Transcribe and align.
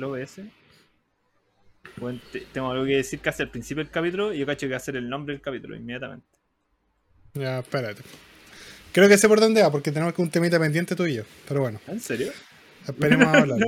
el 0.00 0.04
OBS. 0.04 0.40
Bueno, 1.96 2.20
te- 2.32 2.46
tengo 2.52 2.70
algo 2.70 2.84
que 2.84 2.96
decir 2.96 3.20
casi 3.20 3.42
al 3.42 3.50
principio 3.50 3.82
del 3.84 3.92
capítulo 3.92 4.32
y 4.32 4.38
yo 4.38 4.46
cacho 4.46 4.66
que 4.66 4.72
va 4.72 4.76
a 4.76 4.80
ser 4.80 4.96
el 4.96 5.08
nombre 5.08 5.34
del 5.34 5.42
capítulo 5.42 5.76
inmediatamente. 5.76 6.26
Ya, 7.34 7.60
espérate. 7.60 8.02
Creo 8.92 9.08
que 9.08 9.18
sé 9.18 9.28
por 9.28 9.38
dónde 9.40 9.62
va, 9.62 9.70
porque 9.70 9.92
tenemos 9.92 10.14
que 10.14 10.22
un 10.22 10.30
temita 10.30 10.58
pendiente 10.58 10.96
tú 10.96 11.06
y 11.06 11.14
yo. 11.14 11.22
Pero 11.46 11.60
bueno, 11.60 11.80
¿En 11.86 12.00
serio? 12.00 12.32
esperemos 12.88 13.26
a 13.28 13.32
hablar. 13.38 13.58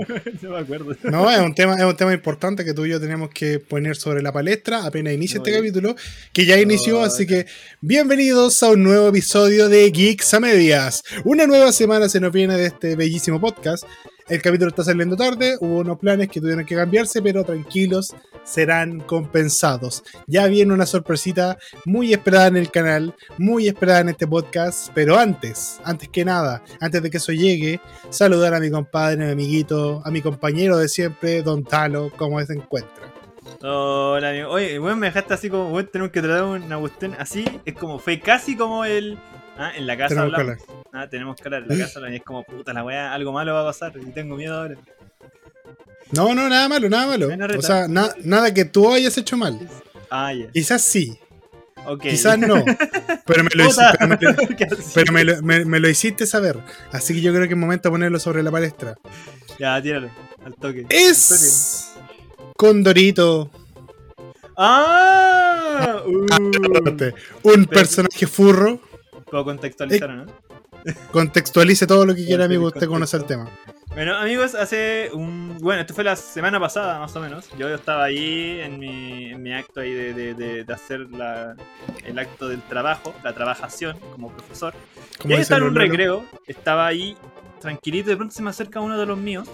no 0.41 0.51
me 0.51 0.59
acuerdo. 0.59 0.97
No, 1.05 1.31
es 1.31 1.39
un 1.41 1.55
tema, 1.55 1.77
es 1.77 1.85
un 1.85 1.97
tema 1.97 2.13
importante 2.13 2.65
que 2.65 2.75
tú 2.75 2.87
y 2.87 2.91
yo 2.91 3.01
tenemos 3.01 3.31
que 3.31 3.61
poner 3.61 3.95
sobre 3.97 4.21
la 4.23 4.33
palestra 4.33 4.85
apenas 4.85 5.13
inicia 5.15 5.39
No, 5.39 5.45
este 5.45 5.57
capítulo, 5.57 5.95
que 6.33 6.45
ya 6.45 6.59
inició, 6.61 6.95
No, 7.01 7.05
así 7.05 7.27
que 7.27 7.47
bienvenidos 7.81 8.63
a 8.63 8.71
un 8.71 8.83
nuevo 8.83 9.09
episodio 9.09 9.69
de 9.69 9.91
Geeks 9.91 10.35
a 10.35 10.41
Medias. 10.41 11.03
Una 11.25 11.47
nueva 11.47 11.71
semana 11.73 12.09
se 12.09 12.19
nos 12.21 12.33
viene 12.33 12.57
de 12.57 12.67
este 12.67 12.97
bellísimo 12.97 13.41
podcast. 13.41 13.85
El 14.33 14.41
capítulo 14.41 14.71
está 14.71 14.83
saliendo 14.83 15.15
tarde, 15.15 15.59
hubo 15.61 15.81
unos 15.81 15.99
planes 15.99 16.31
que 16.31 16.41
tuvieron 16.41 16.65
que 16.65 16.75
cambiarse, 16.75 17.21
pero 17.21 17.45
tranquilos, 17.45 18.15
serán 18.45 19.01
compensados. 19.01 20.03
Ya 20.27 20.47
viene 20.47 20.73
una 20.73 20.87
sorpresita 20.87 21.59
muy 21.85 22.15
esperada 22.15 22.47
en 22.47 22.57
el 22.57 22.71
canal, 22.71 23.15
muy 23.37 23.69
esperada 23.69 24.01
en 24.01 24.09
este 24.09 24.27
podcast, 24.27 24.91
pero 24.95 25.19
antes, 25.19 25.79
antes 25.85 26.09
que 26.09 26.25
nada, 26.25 26.65
antes 26.81 27.03
de 27.03 27.11
que 27.11 27.19
eso 27.19 27.33
llegue, 27.33 27.79
saludar 28.09 28.55
a 28.55 28.61
mi 28.61 28.71
compadre, 28.71 29.23
a 29.23 29.27
mi 29.27 29.33
amiguito, 29.33 30.01
a 30.03 30.11
mi 30.11 30.23
compañero 30.23 30.79
de 30.79 30.89
siempre, 30.89 31.43
Don 31.43 31.63
Talo, 31.63 32.11
¿cómo 32.17 32.41
se 32.41 32.55
encuentra? 32.55 33.13
Hola, 33.63 34.31
amigo. 34.31 34.49
Oye, 34.49 34.79
weón, 34.79 34.99
me 34.99 35.09
dejaste 35.09 35.35
así 35.35 35.51
como, 35.51 35.69
weón, 35.69 35.89
tenemos 35.89 36.11
que 36.11 36.23
tratar 36.23 36.45
una 36.45 36.79
cuestión 36.79 37.15
así. 37.19 37.45
Es 37.67 37.75
como, 37.75 37.99
fue 37.99 38.19
casi 38.19 38.57
como 38.57 38.87
el. 38.87 39.19
Ah, 39.59 39.73
en 39.77 39.87
la 39.87 39.97
casa 39.97 40.09
Tenemos 40.15 40.35
que 40.35 40.41
hablamos. 40.41 40.63
Ah, 40.93 41.09
tenemos 41.09 41.37
que 41.37 41.43
hablar 41.45 41.63
en 41.63 41.79
la 41.79 41.85
casa. 41.85 42.01
Y 42.11 42.17
es 42.17 42.23
como, 42.23 42.43
puta, 42.45 42.73
la 42.73 42.85
weá, 42.85 43.13
algo 43.13 43.33
malo 43.33 43.55
va 43.55 43.63
a 43.63 43.65
pasar. 43.67 43.93
Y 43.97 44.11
tengo 44.13 44.37
miedo 44.37 44.55
ahora. 44.61 44.77
No, 46.13 46.35
no, 46.35 46.49
nada 46.49 46.69
malo, 46.69 46.89
nada 46.89 47.07
malo. 47.07 47.29
O 47.59 47.63
sea, 47.63 47.89
na- 47.89 48.15
nada 48.25 48.53
que 48.53 48.65
tú 48.65 48.93
hayas 48.93 49.17
hecho 49.19 49.37
mal. 49.37 49.59
Ah. 50.11 50.33
Quizás 50.53 50.83
sí, 50.83 51.19
Ok. 51.87 52.03
quizás 52.03 52.39
no. 52.39 52.63
Pero 53.27 53.45
me 53.45 53.51
lo, 53.55 53.67
Puta. 53.69 53.95
pero 53.99 54.09
me 54.09 54.19
lo- 54.21 54.37
¿Qué 54.57 54.65
así? 54.65 54.91
pero 54.95 55.13
me 55.13 55.25
lo- 55.25 55.43
me- 55.43 55.65
me 55.65 55.81
lo 55.81 55.89
hiciste 55.89 56.27
saber. 56.27 56.59
Así 56.91 57.15
que 57.15 57.21
yo 57.21 57.33
creo 57.33 57.47
que 57.47 57.55
es 57.55 57.59
momento 57.59 57.89
de 57.89 57.93
ponerlo 57.93 58.19
sobre 58.19 58.43
la 58.43 58.51
palestra. 58.51 58.97
Ya, 59.59 59.81
tíralo. 59.81 60.11
Al 60.45 60.55
toque. 60.57 60.81
Al 60.81 60.87
toque. 60.87 60.87
Es 60.91 61.93
Condorito, 62.57 63.51
¡Ah! 64.57 66.03
Uh. 66.05 67.49
un 67.49 67.65
personaje 67.67 68.27
furro. 68.27 68.81
Puedo 69.33 69.45
contextualizar, 69.47 70.11
¿o 70.11 70.15
¿no? 70.15 70.27
Contextualice 71.11 71.87
todo 71.87 72.05
lo 72.05 72.15
que 72.15 72.23
quiera, 72.27 72.45
amigo. 72.45 72.67
Usted 72.67 72.87
conoce 72.87 73.17
el 73.17 73.25
tema. 73.25 73.49
Bueno, 73.95 74.15
amigos, 74.15 74.55
hace 74.55 75.09
un. 75.15 75.57
Bueno, 75.59 75.81
esto 75.81 75.95
fue 75.95 76.05
la 76.05 76.17
semana 76.17 76.61
pasada, 76.61 76.99
más 76.99 77.17
o 77.17 77.21
menos. 77.21 77.49
Yo 77.57 77.75
estaba 77.75 78.05
ahí 78.05 78.61
en 78.61 78.79
mi, 78.79 79.31
en 79.31 79.43
mi 79.43 79.55
acto 79.55 79.81
ahí 79.81 79.91
de, 79.91 80.13
de- 80.13 80.35
de- 80.35 80.65
de 80.65 80.73
hacer 80.75 81.01
la- 81.13 81.57
el 82.05 82.19
acto 82.19 82.47
del 82.47 82.61
trabajo, 82.61 83.15
la 83.25 83.33
trabajación 83.33 83.99
como 84.13 84.29
profesor. 84.33 84.75
Y 85.25 85.33
ahí 85.33 85.41
estaba 85.41 85.61
en 85.63 85.69
un 85.69 85.75
Lolo. 85.75 85.87
recreo, 85.87 86.25
estaba 86.47 86.87
ahí 86.87 87.17
tranquilito, 87.59 88.11
de 88.11 88.17
pronto 88.17 88.35
se 88.35 88.43
me 88.43 88.51
acerca 88.51 88.81
uno 88.81 88.99
de 88.99 89.07
los 89.07 89.17
míos. 89.17 89.49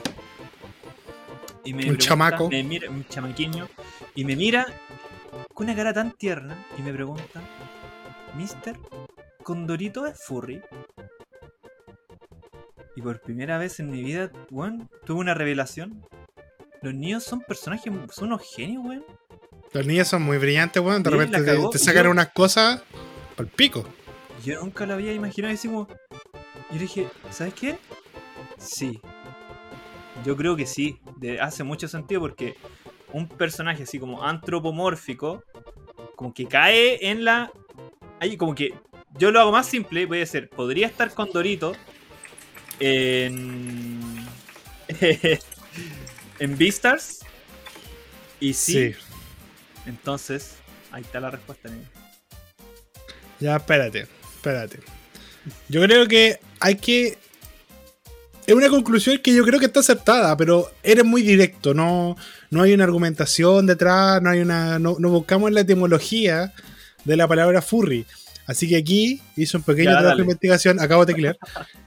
Y 1.64 1.72
me 1.72 1.76
Un 1.76 1.80
pregunta- 1.82 2.04
chamaco. 2.04 2.48
Me 2.50 2.64
mira, 2.64 2.90
un 2.90 3.06
chamaquiño. 3.06 3.68
Y 4.16 4.24
me 4.24 4.34
mira 4.34 4.66
con 5.54 5.66
una 5.66 5.76
cara 5.76 5.92
tan 5.92 6.10
tierna 6.10 6.56
y 6.76 6.82
me 6.82 6.92
pregunta: 6.92 7.40
Mister, 8.36 8.76
¿Condorito 9.48 10.04
es 10.04 10.22
furry? 10.22 10.60
Y 12.94 13.00
por 13.00 13.18
primera 13.22 13.56
vez 13.56 13.80
en 13.80 13.90
mi 13.90 14.02
vida, 14.02 14.30
weón, 14.50 14.90
tuve 15.06 15.20
una 15.20 15.32
revelación. 15.32 16.04
Los 16.82 16.92
niños 16.92 17.24
son 17.24 17.40
personajes, 17.40 17.90
son 18.12 18.26
unos 18.26 18.42
genios, 18.54 18.84
weón. 18.84 19.06
Los 19.72 19.86
niños 19.86 20.06
son 20.06 20.20
muy 20.20 20.36
brillantes, 20.36 20.82
weón. 20.82 21.02
De 21.02 21.08
repente 21.08 21.40
te, 21.72 21.78
sacan 21.78 22.04
yo- 22.04 22.10
unas 22.10 22.28
cosas 22.32 22.82
por 23.38 23.46
pico. 23.48 23.86
Yo 24.44 24.60
nunca 24.60 24.84
lo 24.84 24.92
había 24.92 25.14
imaginado 25.14 25.52
y 25.52 25.54
así 25.56 25.66
como. 25.68 25.88
Yo 26.70 26.78
dije, 26.78 27.08
¿sabes 27.30 27.54
qué? 27.54 27.78
Sí. 28.58 29.00
Yo 30.26 30.36
creo 30.36 30.56
que 30.56 30.66
sí. 30.66 31.00
De- 31.16 31.40
hace 31.40 31.64
mucho 31.64 31.88
sentido 31.88 32.20
porque 32.20 32.54
un 33.14 33.26
personaje 33.26 33.84
así 33.84 33.98
como 33.98 34.22
antropomórfico, 34.22 35.42
como 36.16 36.34
que 36.34 36.44
cae 36.46 37.08
en 37.08 37.24
la. 37.24 37.50
Ahí, 38.20 38.36
como 38.36 38.54
que. 38.54 38.74
Yo 39.16 39.30
lo 39.30 39.40
hago 39.40 39.52
más 39.52 39.66
simple, 39.66 40.06
voy 40.06 40.18
a 40.18 40.20
decir, 40.20 40.48
podría 40.48 40.86
estar 40.86 41.12
con 41.12 41.30
Dorito 41.32 41.74
en. 42.80 44.26
en 46.38 46.58
Beastars. 46.58 47.20
Y 48.40 48.52
sí, 48.54 48.92
Sí. 48.92 48.94
entonces, 49.86 50.54
ahí 50.92 51.02
está 51.02 51.18
la 51.20 51.30
respuesta, 51.30 51.68
amigo. 51.68 51.84
Ya, 53.40 53.56
espérate, 53.56 54.06
espérate. 54.36 54.80
Yo 55.68 55.82
creo 55.82 56.06
que 56.06 56.38
hay 56.60 56.76
que. 56.76 57.18
Es 58.46 58.54
una 58.54 58.68
conclusión 58.70 59.18
que 59.18 59.34
yo 59.34 59.44
creo 59.44 59.60
que 59.60 59.66
está 59.66 59.80
acertada, 59.80 60.34
pero 60.36 60.70
eres 60.82 61.04
muy 61.04 61.20
directo, 61.22 61.74
no, 61.74 62.16
no 62.50 62.62
hay 62.62 62.72
una 62.72 62.84
argumentación 62.84 63.66
detrás, 63.66 64.22
no 64.22 64.30
hay 64.30 64.40
una. 64.40 64.78
No, 64.78 64.96
no 64.98 65.10
buscamos 65.10 65.50
la 65.52 65.60
etimología 65.62 66.54
de 67.04 67.16
la 67.16 67.26
palabra 67.28 67.60
furry. 67.60 68.06
Así 68.48 68.68
que 68.68 68.76
aquí 68.76 69.20
hice 69.36 69.56
un 69.56 69.62
pequeño 69.62 69.84
Ya, 69.90 69.98
trabajo 69.98 70.08
dale. 70.08 70.16
de 70.18 70.22
investigación, 70.24 70.80
acabo 70.80 71.06
de 71.06 71.12
teclear. 71.14 71.38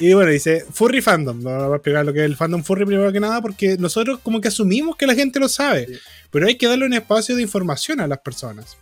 Y 0.00 0.12
bueno, 0.14 0.32
dice 0.32 0.64
Furry 0.72 1.00
Fandom. 1.00 1.40
Voy 1.42 1.52
a 1.52 1.76
explicar 1.76 2.04
lo 2.04 2.12
que 2.12 2.18
es 2.18 2.24
el 2.24 2.34
fandom 2.34 2.64
furry 2.64 2.84
primero 2.84 3.12
que 3.12 3.20
nada, 3.20 3.40
porque 3.40 3.76
nosotros 3.78 4.18
como 4.20 4.40
que 4.40 4.48
asumimos 4.48 4.96
que 4.96 5.06
la 5.06 5.14
gente 5.14 5.38
lo 5.38 5.48
sabe, 5.48 5.86
Sí. 5.86 5.92
pero 6.32 6.48
hay 6.48 6.56
que 6.56 6.66
darle 6.66 6.86
un 6.86 6.92
espacio 6.92 7.36
de 7.36 7.42
información 7.42 8.00
a 8.00 8.08
las 8.08 8.18
personas. 8.18 8.76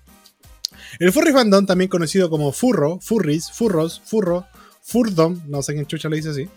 El 0.99 1.12
furry 1.12 1.33
fandom, 1.33 1.67
también 1.67 1.91
conocido 1.91 2.31
como 2.31 2.51
furro, 2.53 3.01
furries, 3.03 3.53
furros, 3.53 4.01
furro, 4.03 4.47
furdom, 4.83 5.43
no 5.47 5.62
sé 5.62 5.75
quién 5.75 5.85
chucha 5.87 6.09
lo 6.09 6.17
dice 6.17 6.31
así, 6.31 6.49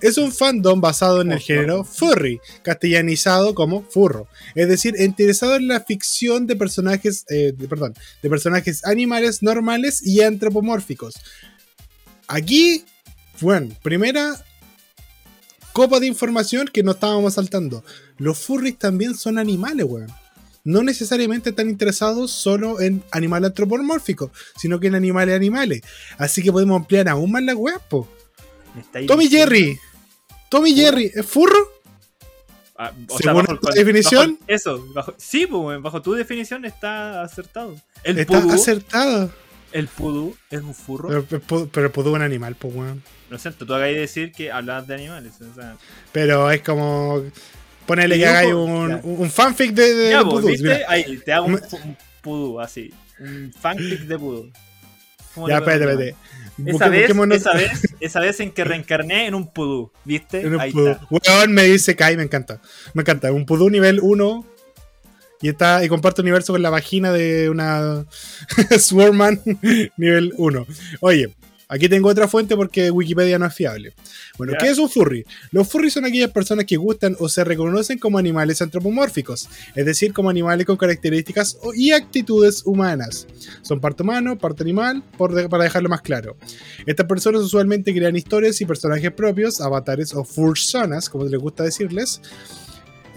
es 0.00 0.18
un 0.18 0.32
fandom 0.32 0.80
basado 0.80 1.20
en 1.22 1.32
el 1.32 1.38
género 1.40 1.84
furry, 1.84 2.40
castellanizado 2.62 3.54
como 3.54 3.82
furro, 3.82 4.28
es 4.54 4.68
decir, 4.68 4.94
interesado 4.98 5.56
en 5.56 5.68
la 5.68 5.80
ficción 5.80 6.46
de 6.46 6.56
personajes, 6.56 7.24
eh, 7.30 7.52
de- 7.56 7.68
perdón, 7.68 7.94
de 8.22 8.30
personajes 8.30 8.84
animales 8.84 9.42
normales 9.42 10.00
y 10.06 10.20
antropomórficos. 10.22 11.14
Aquí, 12.26 12.84
bueno, 13.40 13.74
primera 13.82 14.42
copa 15.72 16.00
de 16.00 16.06
información 16.06 16.68
que 16.72 16.82
no 16.82 16.92
estábamos 16.92 17.34
saltando. 17.34 17.84
Los 18.18 18.38
furries 18.38 18.78
también 18.78 19.14
son 19.16 19.38
animales, 19.38 19.86
weón. 19.88 20.12
No 20.64 20.82
necesariamente 20.82 21.50
están 21.50 21.70
interesados 21.70 22.30
solo 22.30 22.80
en 22.80 23.02
animales 23.12 23.48
antropomórficos, 23.50 24.30
sino 24.56 24.78
que 24.80 24.88
en 24.88 24.96
animales 24.96 25.34
animales. 25.34 25.80
Así 26.18 26.42
que 26.42 26.52
podemos 26.52 26.76
ampliar 26.78 27.08
aún 27.08 27.30
más 27.32 27.42
la 27.42 27.54
weá, 27.56 27.78
po. 27.78 28.06
Tommy 29.06 29.28
Jerry. 29.28 29.78
Tommy 30.48 30.70
¿Furro? 30.72 30.82
Jerry, 30.84 31.12
¿es 31.14 31.26
furro? 31.26 31.72
Ah, 32.76 32.92
o 33.08 33.18
Según 33.18 33.42
bajo 33.44 33.58
tu 33.58 33.66
definición. 33.72 34.34
bajo- 34.40 34.44
eso, 34.46 34.86
bajo, 34.94 35.14
sí, 35.16 35.46
pues, 35.46 35.82
bajo 35.82 36.00
tu 36.00 36.12
definición 36.14 36.64
está 36.64 37.22
acertado. 37.22 37.74
El 38.04 38.18
Está 38.20 38.40
pudú, 38.40 38.52
acertado. 38.54 39.32
el 39.72 39.88
pudú 39.88 40.36
es 40.50 40.60
un 40.62 40.74
furro. 40.74 41.08
Pero, 41.28 41.68
pero, 41.72 41.86
el 41.86 41.92
pudú 41.92 42.10
es 42.10 42.14
un 42.16 42.22
animal, 42.22 42.54
pues, 42.54 42.74
weón. 42.74 43.02
Lo 43.30 43.38
siento, 43.38 43.66
tú 43.66 43.74
acabas 43.74 43.92
de 43.92 44.00
decir 44.00 44.30
que 44.32 44.52
hablabas 44.52 44.86
de 44.86 44.94
animales. 44.94 45.32
O 45.40 45.54
sea, 45.54 45.76
Pero 46.12 46.50
es 46.50 46.62
como. 46.62 47.22
Ponerle 47.84 48.16
que 48.18 48.26
hagáis 48.26 48.52
un, 48.52 48.88
ya. 48.90 49.00
un 49.02 49.30
fanfic 49.30 49.72
de, 49.72 49.94
de 49.94 50.10
ya, 50.10 50.18
de 50.18 50.24
pues, 50.24 50.34
pudú. 50.36 50.48
¿viste? 50.48 50.62
mira. 50.62 50.84
Ahí, 50.88 51.16
te 51.24 51.32
hago 51.32 51.46
un, 51.46 51.54
un 51.54 51.96
pudú, 52.22 52.60
así. 52.60 52.92
Un 53.18 53.52
fanfic 53.58 54.00
de 54.02 54.18
pudú. 54.18 54.52
¿Cómo 55.34 55.48
Ya, 55.48 55.56
espérate, 55.58 55.84
espérate. 55.90 56.16
Esa 56.66 56.88
vez, 56.88 57.10
esa, 57.10 57.52
vez, 57.54 57.70
esa 58.00 58.20
vez 58.20 58.40
en 58.40 58.50
que 58.50 58.64
reencarné 58.64 59.26
en 59.26 59.34
un 59.34 59.52
pudú, 59.52 59.92
¿viste? 60.04 60.40
en 60.40 60.54
un 60.54 60.60
Ahí 60.60 60.72
pudú. 60.72 60.88
está. 60.88 61.06
Weón, 61.10 61.52
me 61.52 61.64
dice 61.64 61.94
Kai, 61.96 62.16
me 62.16 62.22
encanta. 62.22 62.60
Me 62.94 63.02
encanta. 63.02 63.30
Un 63.32 63.46
pudú 63.46 63.70
nivel 63.70 64.00
1. 64.02 64.46
Y 65.40 65.48
está. 65.48 65.84
Y 65.84 65.88
comparte 65.88 66.20
universo 66.20 66.52
con 66.52 66.62
la 66.62 66.70
vagina 66.70 67.12
de 67.12 67.48
una 67.48 68.04
Swarman 68.78 69.40
nivel 69.96 70.32
1. 70.36 70.66
Oye, 71.00 71.34
aquí 71.68 71.88
tengo 71.88 72.08
otra 72.08 72.26
fuente 72.28 72.56
porque 72.56 72.90
Wikipedia 72.90 73.38
no 73.38 73.46
es 73.46 73.54
fiable. 73.54 73.92
Bueno, 74.36 74.52
Ya. 74.54 74.58
¿qué 74.58 74.70
es 74.70 74.78
un 74.78 74.88
furry? 74.88 75.24
Los 75.52 75.68
furries 75.68 75.92
son 75.92 76.04
aquellas 76.04 76.30
personas 76.30 76.64
que 76.64 76.76
gustan 76.76 77.16
o 77.20 77.28
se 77.28 77.44
reconocen 77.44 77.98
como 77.98 78.18
animales 78.18 78.60
antropomórficos, 78.62 79.48
es 79.74 79.86
decir, 79.86 80.12
como 80.12 80.30
animales 80.30 80.66
con 80.66 80.76
características 80.76 81.58
y 81.74 81.92
actitudes 81.92 82.62
humanas. 82.64 83.26
Son 83.62 83.80
parte 83.80 84.02
humano, 84.02 84.38
parte 84.38 84.62
animal, 84.62 85.02
por 85.16 85.34
de- 85.34 85.48
para 85.48 85.64
dejarlo 85.64 85.88
más 85.88 86.00
claro. 86.02 86.36
Estas 86.86 87.06
personas 87.06 87.42
usualmente 87.42 87.94
crean 87.94 88.16
historias 88.16 88.60
y 88.60 88.64
personajes 88.66 89.12
propios, 89.12 89.60
avatares 89.60 90.14
o 90.14 90.24
fursonas, 90.24 91.08
como 91.08 91.24
les 91.24 91.40
gusta 91.40 91.64
decirles. 91.64 92.20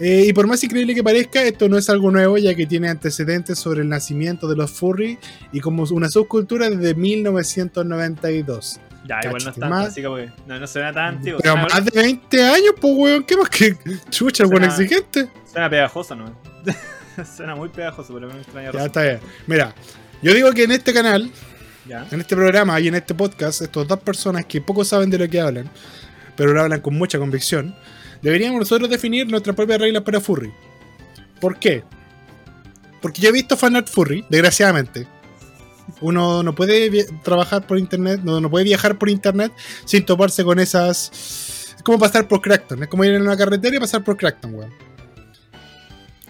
Eh, 0.04 0.24
y 0.26 0.32
por 0.32 0.48
más 0.48 0.64
increíble 0.64 0.96
que 0.96 1.04
parezca, 1.04 1.42
esto 1.44 1.68
no 1.68 1.78
es 1.78 1.88
algo 1.88 2.10
nuevo, 2.10 2.36
ya 2.36 2.54
que 2.56 2.66
tiene 2.66 2.88
antecedentes 2.88 3.56
sobre 3.58 3.82
el 3.82 3.88
nacimiento 3.88 4.48
de 4.48 4.56
los 4.56 4.72
furry 4.72 5.16
y 5.52 5.60
como 5.60 5.84
una 5.84 6.08
subcultura 6.10 6.68
desde 6.68 6.94
1992. 6.94 8.80
Ya, 9.06 9.18
igual 9.24 9.24
no 9.24 9.30
Cáchate, 9.32 9.48
es 9.50 9.54
tanto, 9.60 9.68
más- 9.68 9.86
así 9.88 10.02
como 10.02 10.16
que 10.16 10.30
no, 10.46 10.58
no 10.58 10.66
suena 10.66 10.92
tan 10.92 11.16
antiguo. 11.16 11.38
Pero 11.42 11.54
Suena, 11.54 11.68
más 11.68 11.84
de 11.84 12.00
20 12.02 12.44
años, 12.44 12.74
pues, 12.80 12.94
weón. 12.96 13.24
¿Qué 13.24 13.36
más 13.36 13.48
que 13.48 13.76
chucha, 14.10 14.42
el 14.44 14.48
buen 14.50 14.62
Suena- 14.64 14.74
exigente? 14.74 15.28
suena 15.50 15.70
pegajoso, 15.70 16.14
¿no? 16.16 16.36
suena 17.36 17.54
muy 17.54 17.68
pegajoso, 17.68 18.14
pero 18.14 18.28
me 18.28 18.38
extraña 18.40 18.66
Ya 18.66 18.72
razón. 18.72 18.86
está 18.86 19.02
bien. 19.02 19.20
Mira, 19.46 19.74
yo 20.22 20.34
digo 20.34 20.50
que 20.52 20.64
en 20.64 20.72
este 20.72 20.92
canal, 20.92 21.30
Ya. 21.86 22.06
en 22.10 22.20
este 22.20 22.36
programa 22.36 22.78
y 22.80 22.88
en 22.88 22.94
este 22.94 23.14
podcast, 23.14 23.62
estos 23.62 23.86
dos 23.88 24.00
personas 24.00 24.46
que 24.46 24.60
poco 24.60 24.84
saben 24.84 25.10
de 25.10 25.18
lo 25.18 25.28
que 25.28 25.40
hablan, 25.40 25.68
pero 26.36 26.52
lo 26.52 26.60
hablan 26.62 26.80
con 26.80 26.94
mucha 26.94 27.18
convicción, 27.18 27.74
deberíamos 28.22 28.60
nosotros 28.60 28.88
definir 28.88 29.28
nuestras 29.28 29.54
propias 29.56 29.80
reglas 29.80 30.02
para 30.02 30.20
furry. 30.20 30.52
¿Por 31.40 31.58
qué? 31.58 31.82
Porque 33.00 33.20
yo 33.20 33.28
he 33.30 33.32
visto 33.32 33.56
fanart 33.56 33.88
furry, 33.88 34.24
desgraciadamente. 34.28 35.06
Uno 36.00 36.42
no 36.42 36.54
puede 36.54 37.04
trabajar 37.24 37.66
por 37.66 37.78
internet, 37.78 38.20
no, 38.22 38.40
no 38.40 38.48
puede 38.48 38.64
viajar 38.64 38.96
por 38.98 39.08
internet 39.10 39.52
sin 39.84 40.04
toparse 40.06 40.44
con 40.44 40.58
esas. 40.60 41.10
Es 41.76 41.82
como 41.82 41.98
pasar 41.98 42.28
por 42.28 42.40
Crackton, 42.40 42.82
es 42.82 42.88
como 42.88 43.04
ir 43.04 43.12
en 43.14 43.22
una 43.22 43.36
carretera 43.36 43.76
y 43.76 43.80
pasar 43.80 44.04
por 44.04 44.16
Crackton, 44.16 44.54
weón. 44.54 44.70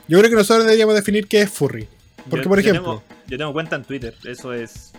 Yo 0.08 0.18
creo 0.18 0.30
que 0.30 0.36
nosotros 0.36 0.64
deberíamos 0.64 0.94
definir 0.94 1.26
qué 1.28 1.42
es 1.42 1.50
furry. 1.50 1.88
Porque, 2.28 2.44
Yo- 2.44 2.48
por 2.48 2.60
yo 2.60 2.70
ejemplo, 2.70 3.02
tengo- 3.06 3.20
yo 3.28 3.38
tengo 3.38 3.52
cuenta 3.52 3.76
en 3.76 3.84
Twitter, 3.84 4.14
eso 4.24 4.52
es. 4.52 4.92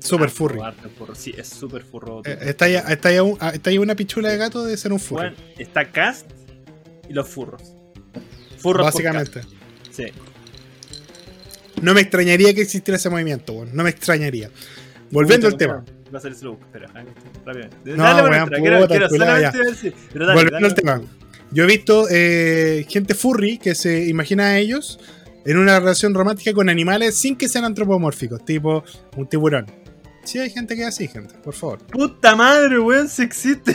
Super 0.00 0.30
furry. 0.30 0.58
furro. 0.98 1.14
Sí, 1.14 1.34
es 1.36 1.48
super 1.48 1.82
furro. 1.84 2.22
Eh, 2.24 2.38
Está 2.42 2.64
ahí, 2.66 2.74
está, 2.74 3.08
ahí 3.10 3.18
un- 3.18 3.36
ah, 3.40 3.50
está 3.54 3.70
ahí 3.70 3.78
una 3.78 3.94
pichula 3.94 4.30
de 4.30 4.36
gato 4.36 4.64
de 4.64 4.76
ser 4.76 4.92
un 4.92 4.98
furry. 5.00 5.28
Bueno, 5.30 5.36
está 5.58 5.90
Cast 5.90 6.26
y 7.08 7.12
los 7.12 7.28
furros. 7.28 7.62
Furros 8.58 8.84
básicamente. 8.86 9.40
Sí. 9.90 10.04
No 11.82 11.94
me 11.94 12.00
extrañaría 12.02 12.52
que 12.54 12.60
existiera 12.62 12.96
ese 12.96 13.08
movimiento, 13.08 13.52
weón. 13.54 13.70
No 13.74 13.82
me 13.82 13.90
extrañaría. 13.90 14.50
Volviendo 15.10 15.46
al 15.46 15.56
tema. 15.56 15.84
Va 16.12 16.18
a 16.18 16.20
ser 16.22 16.34
slow, 16.34 16.58
espera, 16.60 16.88
rápidamente. 17.44 17.76
No, 17.96 18.02
dale, 18.02 18.22
bueno, 18.28 18.46
quiero, 18.48 18.78
puta, 18.80 18.88
quiero 18.88 19.08
culiao, 19.08 19.28
solamente 19.28 19.58
ya. 19.58 19.70
decir. 19.70 19.94
Pero 20.12 20.26
dale, 20.26 20.40
Volviendo 20.40 20.54
dale. 20.56 20.66
al 20.66 20.74
tema. 20.74 21.02
Yo 21.52 21.64
he 21.64 21.66
visto 21.66 22.06
eh, 22.10 22.84
gente 22.88 23.14
furry 23.14 23.58
que 23.58 23.74
se 23.74 24.08
imagina 24.08 24.46
a 24.48 24.58
ellos 24.58 24.98
en 25.44 25.56
una 25.56 25.80
relación 25.80 26.12
romántica 26.14 26.52
con 26.52 26.68
animales 26.68 27.16
sin 27.16 27.36
que 27.36 27.48
sean 27.48 27.64
antropomórficos, 27.64 28.44
tipo 28.44 28.84
un 29.16 29.28
tiburón. 29.28 29.66
Sí, 30.24 30.38
hay 30.38 30.50
gente 30.50 30.76
que 30.76 30.82
es 30.82 30.88
así, 30.88 31.08
gente, 31.08 31.34
por 31.42 31.54
favor. 31.54 31.78
Puta 31.86 32.36
madre, 32.36 32.78
weón, 32.78 33.08
si 33.08 33.22
existe. 33.22 33.74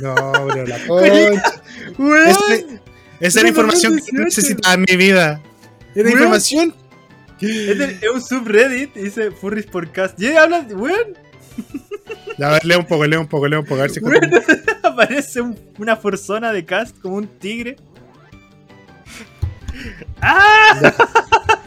No, 0.00 0.14
bro, 0.14 0.66
la 0.66 0.78
concha. 0.86 1.62
Weón. 1.98 2.80
Esa 3.20 3.40
era 3.40 3.48
información 3.48 3.92
que 3.94 4.00
2018. 4.00 4.24
necesitaba 4.24 4.74
en 4.74 4.84
mi 4.88 4.96
vida. 4.96 5.40
Era 5.94 6.04
Weón. 6.08 6.12
información. 6.18 6.74
Este 7.40 7.98
es 8.06 8.10
un 8.12 8.22
subreddit, 8.22 8.94
dice 8.94 9.30
Furries 9.30 9.66
por 9.66 9.90
Cast. 9.92 10.20
Y 10.20 10.28
habla, 10.28 10.66
weón, 10.70 11.18
A 12.42 12.48
ver, 12.52 12.64
lea 12.64 12.78
un 12.78 12.86
poco, 12.86 13.06
lea 13.06 13.20
un 13.20 13.28
poco, 13.28 13.46
lea 13.46 13.60
un 13.60 13.64
poco. 13.66 13.80
A 13.80 13.82
ver 13.82 13.90
si 13.90 14.00
weón, 14.00 14.30
aparece 14.82 15.40
un- 15.40 15.58
una 15.78 15.94
forzona 15.96 16.52
de 16.52 16.64
Cast 16.64 16.98
como 16.98 17.16
un 17.16 17.28
tigre. 17.28 17.76
¡Ah! 20.20 20.92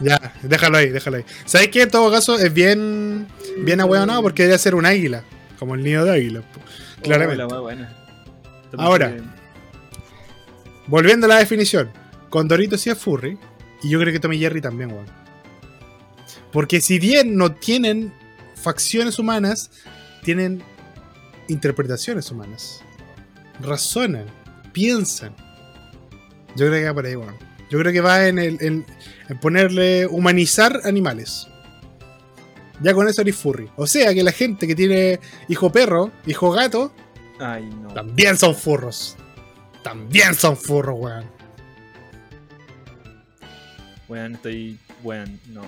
Ya, 0.00 0.32
déjalo 0.42 0.78
ahí, 0.78 0.90
déjalo 0.90 1.16
ahí. 1.16 1.24
¿Sabes 1.44 1.68
qué? 1.68 1.82
En 1.82 1.90
todo 1.90 2.10
caso 2.10 2.38
es 2.38 2.52
bien, 2.52 3.26
bien 3.64 3.80
ahueonado 3.80 4.22
porque 4.22 4.42
debería 4.42 4.58
ser 4.58 4.74
un 4.74 4.86
águila. 4.86 5.24
Como 5.58 5.74
el 5.74 5.82
nido 5.82 6.04
de 6.04 6.12
águila. 6.12 6.42
Claramente. 7.02 7.42
Oh, 7.42 7.62
buena. 7.62 7.96
Ahora. 8.76 9.16
Volviendo 10.86 11.26
a 11.26 11.28
la 11.28 11.38
definición. 11.38 11.90
Condorito 12.30 12.78
sí 12.78 12.90
es 12.90 12.98
furry. 12.98 13.38
Y 13.82 13.90
yo 13.90 13.98
creo 14.00 14.12
que 14.12 14.20
Tommy 14.20 14.38
Jerry 14.38 14.60
también, 14.60 14.92
weón. 14.92 15.06
Porque 16.52 16.80
si 16.80 16.98
bien 16.98 17.36
no 17.36 17.52
tienen 17.52 18.12
facciones 18.54 19.18
humanas, 19.18 19.70
tienen 20.22 20.62
interpretaciones 21.48 22.30
humanas. 22.30 22.82
Razonan, 23.60 24.26
piensan. 24.72 25.34
Yo 26.56 26.66
creo 26.66 26.72
que 26.72 26.84
va 26.84 26.94
por 26.94 27.06
ahí, 27.06 27.16
weón. 27.16 27.47
Yo 27.70 27.78
creo 27.78 27.92
que 27.92 28.00
va 28.00 28.26
en, 28.28 28.38
el, 28.38 28.58
en, 28.60 28.86
en 29.28 29.38
ponerle 29.40 30.06
humanizar 30.06 30.80
animales. 30.84 31.46
Ya 32.80 32.94
con 32.94 33.08
eso 33.08 33.22
eres 33.22 33.36
furry. 33.36 33.68
O 33.76 33.86
sea 33.86 34.14
que 34.14 34.22
la 34.22 34.32
gente 34.32 34.66
que 34.66 34.74
tiene 34.74 35.20
hijo 35.48 35.70
perro, 35.70 36.10
hijo 36.26 36.50
gato, 36.52 36.92
Ay, 37.40 37.64
no. 37.82 37.92
también 37.92 38.36
son 38.36 38.54
furros. 38.54 39.16
También 39.82 40.34
son 40.34 40.56
furros, 40.56 40.96
weón. 40.98 41.24
Weón, 44.08 44.36
estoy. 44.36 44.78
Weón, 45.02 45.38
no, 45.52 45.62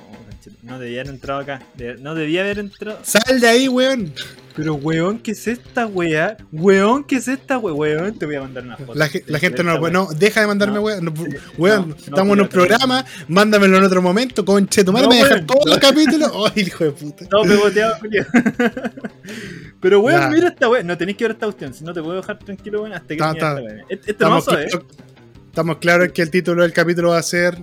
no 0.63 0.79
debía 0.79 1.03
haber 1.03 1.13
entrado 1.15 1.41
acá. 1.41 1.63
No 2.01 2.15
debía 2.15 2.41
haber 2.41 2.59
entrado. 2.59 2.99
Sal 3.03 3.39
de 3.39 3.47
ahí, 3.47 3.69
weón. 3.69 4.13
Pero 4.57 4.75
weón, 4.75 5.19
¿qué 5.19 5.33
es 5.33 5.47
esta 5.47 5.87
wea? 5.87 6.39
Weón, 6.51 7.05
¿qué 7.05 7.17
es 7.17 7.29
esta 7.29 7.59
wea? 7.59 7.75
Weón, 7.75 8.19
te 8.19 8.25
voy 8.25 8.37
a 8.37 8.41
mandar 8.41 8.65
una 8.65 8.77
foto. 8.79 8.95
La, 8.95 9.09
ge- 9.09 9.25
la 9.27 9.39
gente 9.39 9.63
no, 9.63 9.75
wea. 9.77 9.93
no, 9.93 10.09
deja 10.17 10.41
de 10.41 10.47
mandarme, 10.47 10.77
No. 10.77 10.81
weón. 10.83 11.05
No, 11.05 11.13
weón, 11.59 11.81
No, 11.81 11.87
no, 11.89 11.95
estamos 11.97 12.37
en 12.37 12.41
un 12.43 12.49
programa, 12.49 13.05
mándamelo 13.29 13.77
en 13.77 13.85
otro 13.85 14.01
momento, 14.01 14.43
conche, 14.45 14.85
tu 14.85 14.93
madre 14.93 15.05
No, 15.07 15.11
me 15.11 15.17
deja 15.19 15.35
weón. 15.35 15.47
todo 15.47 15.75
el 15.75 15.79
capítulo. 15.81 16.47
Ay, 16.57 16.63
hijo 16.63 16.85
de 16.85 16.91
puta. 16.93 17.27
Todo 17.29 17.43
pegoteado, 17.43 17.97
Julio. 18.01 18.27
Pero 19.81 20.01
weón, 20.01 20.31
mira 20.33 20.49
esta 20.49 20.69
wea. 20.69 20.83
No 20.83 20.97
tenéis 20.97 21.17
que 21.19 21.25
ver 21.25 21.33
esta 21.33 21.47
cuestión. 21.47 21.73
Si 21.75 21.85
no 21.85 21.93
te 21.93 22.03
puedo 22.03 22.17
dejar 22.17 22.39
tranquilo, 22.39 22.81
weón, 22.83 22.95
hasta 22.95 23.09
que 23.09 23.17
ta. 23.17 23.33
esta 23.33 23.55
wea. 23.55 23.75
Este, 23.83 23.95
este 23.95 24.11
Estamos, 24.13 24.49
hermoso, 24.49 24.61
eh. 24.63 24.69
claro- 24.71 24.87
estamos 25.47 25.77
claros 25.79 26.07
en 26.07 26.13
que 26.13 26.23
el 26.23 26.31
título 26.31 26.63
del 26.63 26.73
capítulo 26.73 27.11
va 27.11 27.19
a 27.19 27.23
ser 27.23 27.59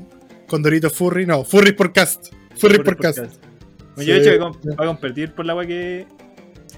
Condorito 0.47 0.89
Furry. 0.89 1.25
No, 1.25 1.43
Furry 1.43 1.73
por 1.73 1.91
cast. 1.93 2.27
Furry 2.57 2.79
por 2.83 2.97
cast. 2.97 3.17
Bueno, 3.19 3.31
Sí. 3.97 4.05
yo 4.05 4.15
he 4.15 4.19
dicho 4.19 4.31
que 4.31 4.69
va 4.75 4.83
a 4.83 4.87
competir 4.87 5.33
por 5.33 5.45
la 5.45 5.55
wea 5.55 5.67
que. 5.67 6.07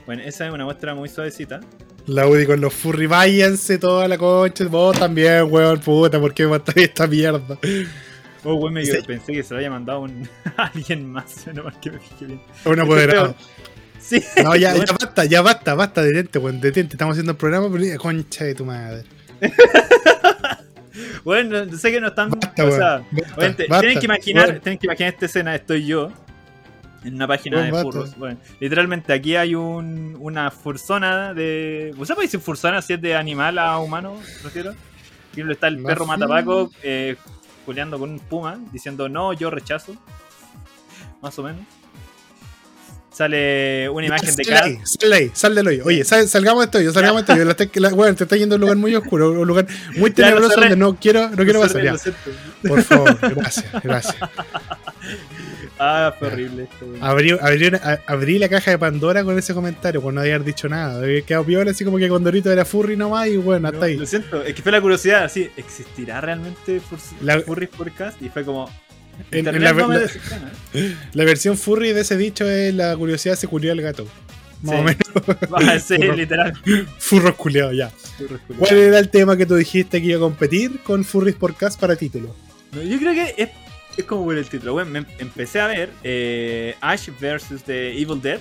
Bueno, 0.05 0.23
esa 0.23 0.47
es 0.47 0.53
una 0.53 0.65
muestra 0.65 0.95
muy 0.95 1.09
suavecita. 1.09 1.59
La 2.07 2.27
UDI 2.27 2.45
con 2.47 2.59
los 2.61 2.73
furry, 2.73 3.05
váyanse 3.05 3.77
toda 3.77 4.07
la 4.07 4.17
concha. 4.17 4.65
Vos 4.65 4.97
también, 4.97 5.43
weón, 5.51 5.79
puta, 5.79 6.19
¿por 6.19 6.33
qué 6.33 6.43
me 6.43 6.49
matáis 6.51 6.87
esta 6.87 7.05
mierda? 7.05 7.59
Oh, 8.43 8.55
weón, 8.55 8.73
me 8.73 8.85
Sí. 8.85 8.97
pensé 9.05 9.33
que 9.33 9.43
se 9.43 9.53
lo 9.53 9.57
había 9.57 9.69
mandado 9.69 9.99
un... 10.01 10.27
alguien 10.57 11.05
más. 11.11 11.45
No, 11.53 11.63
porque 11.63 11.91
me 11.91 11.99
fijé 11.99 12.25
bien. 12.25 12.41
Un 12.65 12.79
apoderado. 12.79 13.35
Sí. 13.99 14.23
No, 14.43 14.55
ya, 14.55 14.71
Bueno. 14.71 14.85
ya 14.87 14.93
basta, 14.99 15.25
ya 15.25 15.41
basta, 15.41 15.75
basta, 15.75 16.01
detente, 16.01 16.39
weón, 16.39 16.59
detente. 16.59 16.93
Estamos 16.95 17.13
haciendo 17.13 17.33
el 17.33 17.37
programa, 17.37 17.69
pero 17.71 17.99
concha 17.99 18.45
de 18.45 18.55
tu 18.55 18.65
madre. 18.65 19.03
Bueno, 21.23 21.65
no- 21.65 21.77
sé 21.77 21.91
que 21.91 22.01
no 22.01 22.07
están. 22.07 22.29
Basta, 22.29 22.63
o 22.63 22.67
weón. 22.67 22.79
sea, 22.79 22.97
Basta, 23.11 23.35
Bueno, 23.35 23.55
te- 23.55 23.67
basta, 23.67 23.81
tienen 23.81 23.99
que 23.99 24.05
imaginar, 24.05 24.59
tienen 24.59 24.77
que 24.79 24.87
imaginar 24.87 25.13
esta 25.13 25.25
escena, 25.25 25.55
estoy 25.55 25.85
yo 25.85 26.11
en 27.03 27.15
una 27.15 27.27
página 27.27 27.61
de 27.61 27.71
furros. 27.81 28.15
Bueno, 28.17 28.37
literalmente 28.59 29.13
aquí 29.13 29.35
hay 29.35 29.55
un, 29.55 30.17
una 30.19 30.51
fursona 30.51 31.33
de. 31.33 31.93
¿Usted 31.97 32.15
puede 32.15 32.27
decir 32.27 32.39
fursona 32.39 32.81
si 32.81 32.93
es 32.93 33.01
de 33.01 33.15
animal 33.15 33.57
a 33.57 33.77
humano? 33.79 34.19
Prefiero. 34.41 34.71
Aquí 35.31 35.41
está 35.49 35.67
el 35.67 35.81
perro 35.83 36.05
matapaco 36.05 36.71
eh, 36.83 37.15
con 37.99 38.09
un 38.09 38.19
puma, 38.19 38.59
diciendo 38.71 39.07
no, 39.07 39.31
yo 39.33 39.49
rechazo. 39.49 39.95
Más 41.21 41.37
o 41.37 41.43
menos. 41.43 41.61
Sale 43.19 43.89
una 43.89 44.05
imagen 44.07 44.33
de 44.33 44.55
ahí, 44.55 44.79
sal 44.85 45.09
de 45.09 45.15
ahí, 45.17 45.31
sal 45.33 45.53
del 45.53 45.67
hoyo. 45.67 45.83
Oye, 45.85 46.05
sal- 46.05 46.29
salgamos 46.29 46.61
de 46.61 46.65
esto, 46.67 46.79
yo 46.79 46.93
salgamos 46.93 47.17
de 47.17 47.33
esto. 47.33 47.35
yo. 47.35 47.43
La 47.43 47.53
te- 47.53 48.23
está 48.23 48.37
yendo 48.37 48.55
a 48.55 48.57
un 48.57 48.61
lugar 48.61 48.77
muy 48.77 48.95
oscuro, 48.95 49.31
un 49.31 49.45
lugar 49.45 49.67
muy 49.97 50.09
tenebroso 50.11 50.57
donde 50.57 50.77
no 50.77 50.95
quiero, 50.95 51.27
no 51.29 51.43
quiero 51.43 51.59
pasar. 51.59 51.83
Ya, 51.83 51.95
por 52.65 52.81
favor, 52.81 53.17
gracias, 53.35 53.65
gracias. 53.83 54.15
Ah, 55.81 56.13
fue 56.19 56.27
horrible 56.27 56.63
esto. 56.63 56.85
Abrí, 58.07 58.37
la 58.37 58.49
caja 58.49 58.71
de 58.71 58.77
Pandora 58.77 59.23
con 59.23 59.37
ese 59.39 59.53
comentario, 59.53 60.01
por 60.01 60.13
no 60.13 60.19
haber 60.19 60.43
dicho 60.43 60.67
nada. 60.67 61.01
Había 61.01 61.21
quedado 61.21 61.45
piola 61.45 61.71
así 61.71 61.85
como 61.85 61.97
que 61.97 62.09
Condorito 62.09 62.51
era 62.51 62.65
furry 62.65 62.97
nomás 62.97 63.27
y 63.29 63.37
bueno, 63.37 63.69
hasta 63.69 63.79
No, 63.79 63.85
ahí. 63.85 63.95
Lo 63.95 64.05
siento, 64.05 64.43
es 64.43 64.53
que 64.55 64.61
fue 64.61 64.73
la 64.73 64.81
curiosidad, 64.81 65.23
así, 65.23 65.49
¿existirá 65.55 66.19
realmente 66.19 66.81
La- 67.21 67.39
Furries 67.39 67.69
Podcast? 67.69 68.21
Y 68.21 68.27
fue 68.27 68.43
como... 68.43 68.69
En- 69.31 69.47
en 69.47 69.63
la- 69.63 69.73
no 69.73 69.87
la- 71.13 71.23
versión 71.25 71.57
furry 71.57 71.93
de 71.93 72.01
ese 72.01 72.17
dicho 72.17 72.49
es 72.49 72.73
la 72.73 72.95
curiosidad 72.95 73.35
se 73.35 73.47
culió 73.47 73.71
al 73.71 73.81
gato. 73.81 74.07
Más 74.61 74.75
Sí. 74.75 74.81
o 74.81 74.83
menos. 74.83 75.53
Va 75.53 75.71
a 75.73 75.79
ser 75.79 76.01
Furro. 76.01 76.15
literal. 76.15 76.53
Furros 76.97 77.35
culiados, 77.35 77.75
ya. 77.77 77.89
Furries 77.89 78.41
Podcast. 78.41 78.59
¿Cuál 78.59 78.77
era 78.79 78.99
el 78.99 79.09
tema 79.09 79.37
que 79.37 79.45
tú 79.45 79.55
dijiste 79.55 80.01
que 80.01 80.07
iba 80.07 80.17
a 80.17 80.19
competir 80.19 80.79
con 80.83 81.03
Furries 81.05 81.35
Podcast 81.35 81.79
para 81.79 81.95
título? 81.95 82.35
No, 82.73 82.81
yo 82.81 82.97
creo 82.99 83.13
que 83.13 83.35
es, 83.37 83.49
es 83.97 84.03
como 84.05 84.25
por 84.25 84.37
el 84.37 84.47
título. 84.47 84.73
Bueno, 84.73 84.91
me 84.91 85.05
empecé 85.19 85.59
a 85.61 85.67
ver 85.67 85.89
eh, 86.03 86.75
Ash 86.81 87.09
vs. 87.19 87.63
The 87.65 88.01
Evil 88.01 88.21
Dead. 88.21 88.39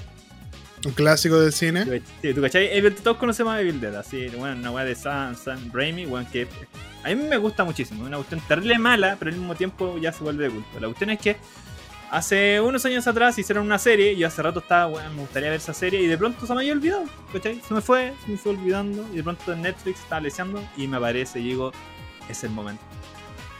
Un 0.85 0.93
clásico 0.93 1.41
del 1.41 1.53
cine. 1.53 1.85
Sí, 2.23 2.33
¿tú 2.35 2.41
cachai? 2.41 2.67
Evil- 2.77 2.95
todos 2.95 3.17
conocemos 3.17 3.53
a 3.55 3.61
Evil 3.61 3.81
Dead, 3.81 3.95
así, 3.97 4.27
bueno, 4.37 4.57
una 4.57 4.71
weá 4.71 4.85
de 4.85 4.95
Sam, 4.95 5.35
Sam 5.37 5.71
Raimi, 5.73 6.07
weón, 6.07 6.27
que 6.27 6.47
a 7.05 7.09
mí 7.09 7.15
me 7.17 7.37
gusta 7.37 7.65
muchísimo. 7.65 8.03
Es 8.03 8.09
una 8.09 8.17
cuestión 8.19 8.41
terrible 8.49 8.79
mala, 8.79 9.17
pero 9.19 9.31
al 9.31 9.37
mismo 9.39 9.55
tiempo 9.55 9.99
ya 9.99 10.13
se 10.13 10.23
vuelve 10.25 10.45
de 10.45 10.51
culto. 10.51 10.81
La 10.81 10.87
cuestión 10.89 11.11
es 11.11 11.19
que 11.19 11.37
hace 12.11 12.61
unos 12.61 12.85
años 12.87 13.07
atrás 13.07 13.39
hicieron 13.39 13.67
una 13.67 13.79
serie, 13.79 14.13
y 14.13 14.17
yo 14.19 14.27
hace 14.29 14.43
rato 14.43 14.61
estaba, 14.61 14.87
weón, 14.87 15.15
me 15.15 15.21
gustaría 15.23 15.51
ver 15.51 15.59
esa 15.59 15.75
serie, 15.75 16.01
y 16.01 16.07
de 16.07 16.17
pronto 16.19 16.47
se 16.47 16.55
me 16.55 16.61
había 16.61 16.73
olvidado, 16.73 17.05
¿cachai? 17.33 17.61
Se 17.67 17.75
me 17.75 17.81
fue, 17.81 18.15
se 18.25 18.31
me 18.33 18.39
fue 18.39 18.53
olvidando, 18.53 19.07
y 19.13 19.17
de 19.17 19.23
pronto 19.23 19.53
en 19.53 19.63
Netflix 19.63 20.01
estaba 20.01 20.21
leseando, 20.21 20.63
y 20.77 20.87
me 20.87 20.97
aparece, 20.97 21.41
y 21.41 21.45
digo, 21.45 21.73
es 22.29 22.43
el 22.45 22.51
momento. 22.51 22.83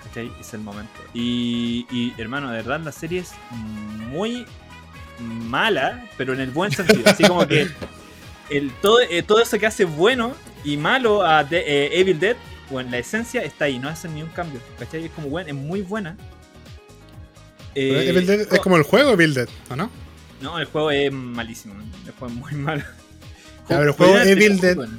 ¿Cachai? 0.05 0.33
Es 0.41 0.55
el 0.55 0.61
momento. 0.61 0.93
Y, 1.13 1.87
y, 1.91 2.15
hermano, 2.19 2.51
de 2.51 2.57
verdad 2.57 2.81
la 2.81 2.93
serie 2.93 3.21
es 3.21 3.33
muy 3.51 4.47
mala, 5.21 6.05
pero 6.17 6.33
en 6.33 6.41
el 6.41 6.51
buen 6.51 6.71
sentido. 6.71 7.03
Así 7.11 7.25
como 7.25 7.47
que 7.47 7.69
el, 8.51 8.71
todo, 8.81 9.01
eh, 9.01 9.23
todo 9.23 9.41
eso 9.43 9.59
que 9.59 9.67
hace 9.67 9.85
bueno 9.85 10.35
y 10.65 10.77
malo 10.77 11.23
a 11.23 11.45
de- 11.45 11.59
eh, 11.67 12.01
Evil 12.01 12.19
Dead, 12.19 12.37
bueno, 12.71 12.91
la 12.91 12.99
esencia 12.99 13.43
está 13.43 13.67
ahí, 13.67 13.79
no 13.79 13.89
hacen 13.89 14.15
ni 14.15 14.23
un 14.23 14.29
cambio. 14.31 14.61
¿Cachai? 14.79 15.05
Es 15.07 15.11
como, 15.13 15.29
bueno, 15.29 15.49
es 15.49 15.55
muy 15.55 15.83
buena. 15.83 16.17
Pero 17.75 18.01
Eh, 18.01 18.09
Evil 18.09 18.27
Dead 18.27 18.41
es 18.41 18.47
co- 18.49 18.59
como 18.59 18.77
el 18.77 18.83
juego 18.83 19.13
Evil 19.13 19.35
Dead, 19.35 19.49
¿o 19.71 19.77
no? 19.77 19.91
No, 20.41 20.59
el 20.59 20.67
juego 20.67 20.91
es 20.91 21.13
malísimo. 21.13 21.75
El 22.07 22.13
juego 22.13 22.35
es 22.35 22.41
muy 22.41 22.53
malo. 22.63 22.83
Ya, 23.69 23.79
el 23.81 23.91
juego 23.93 24.19
Evil 24.19 24.61
Dead- 24.61 24.77
bueno. 24.77 24.99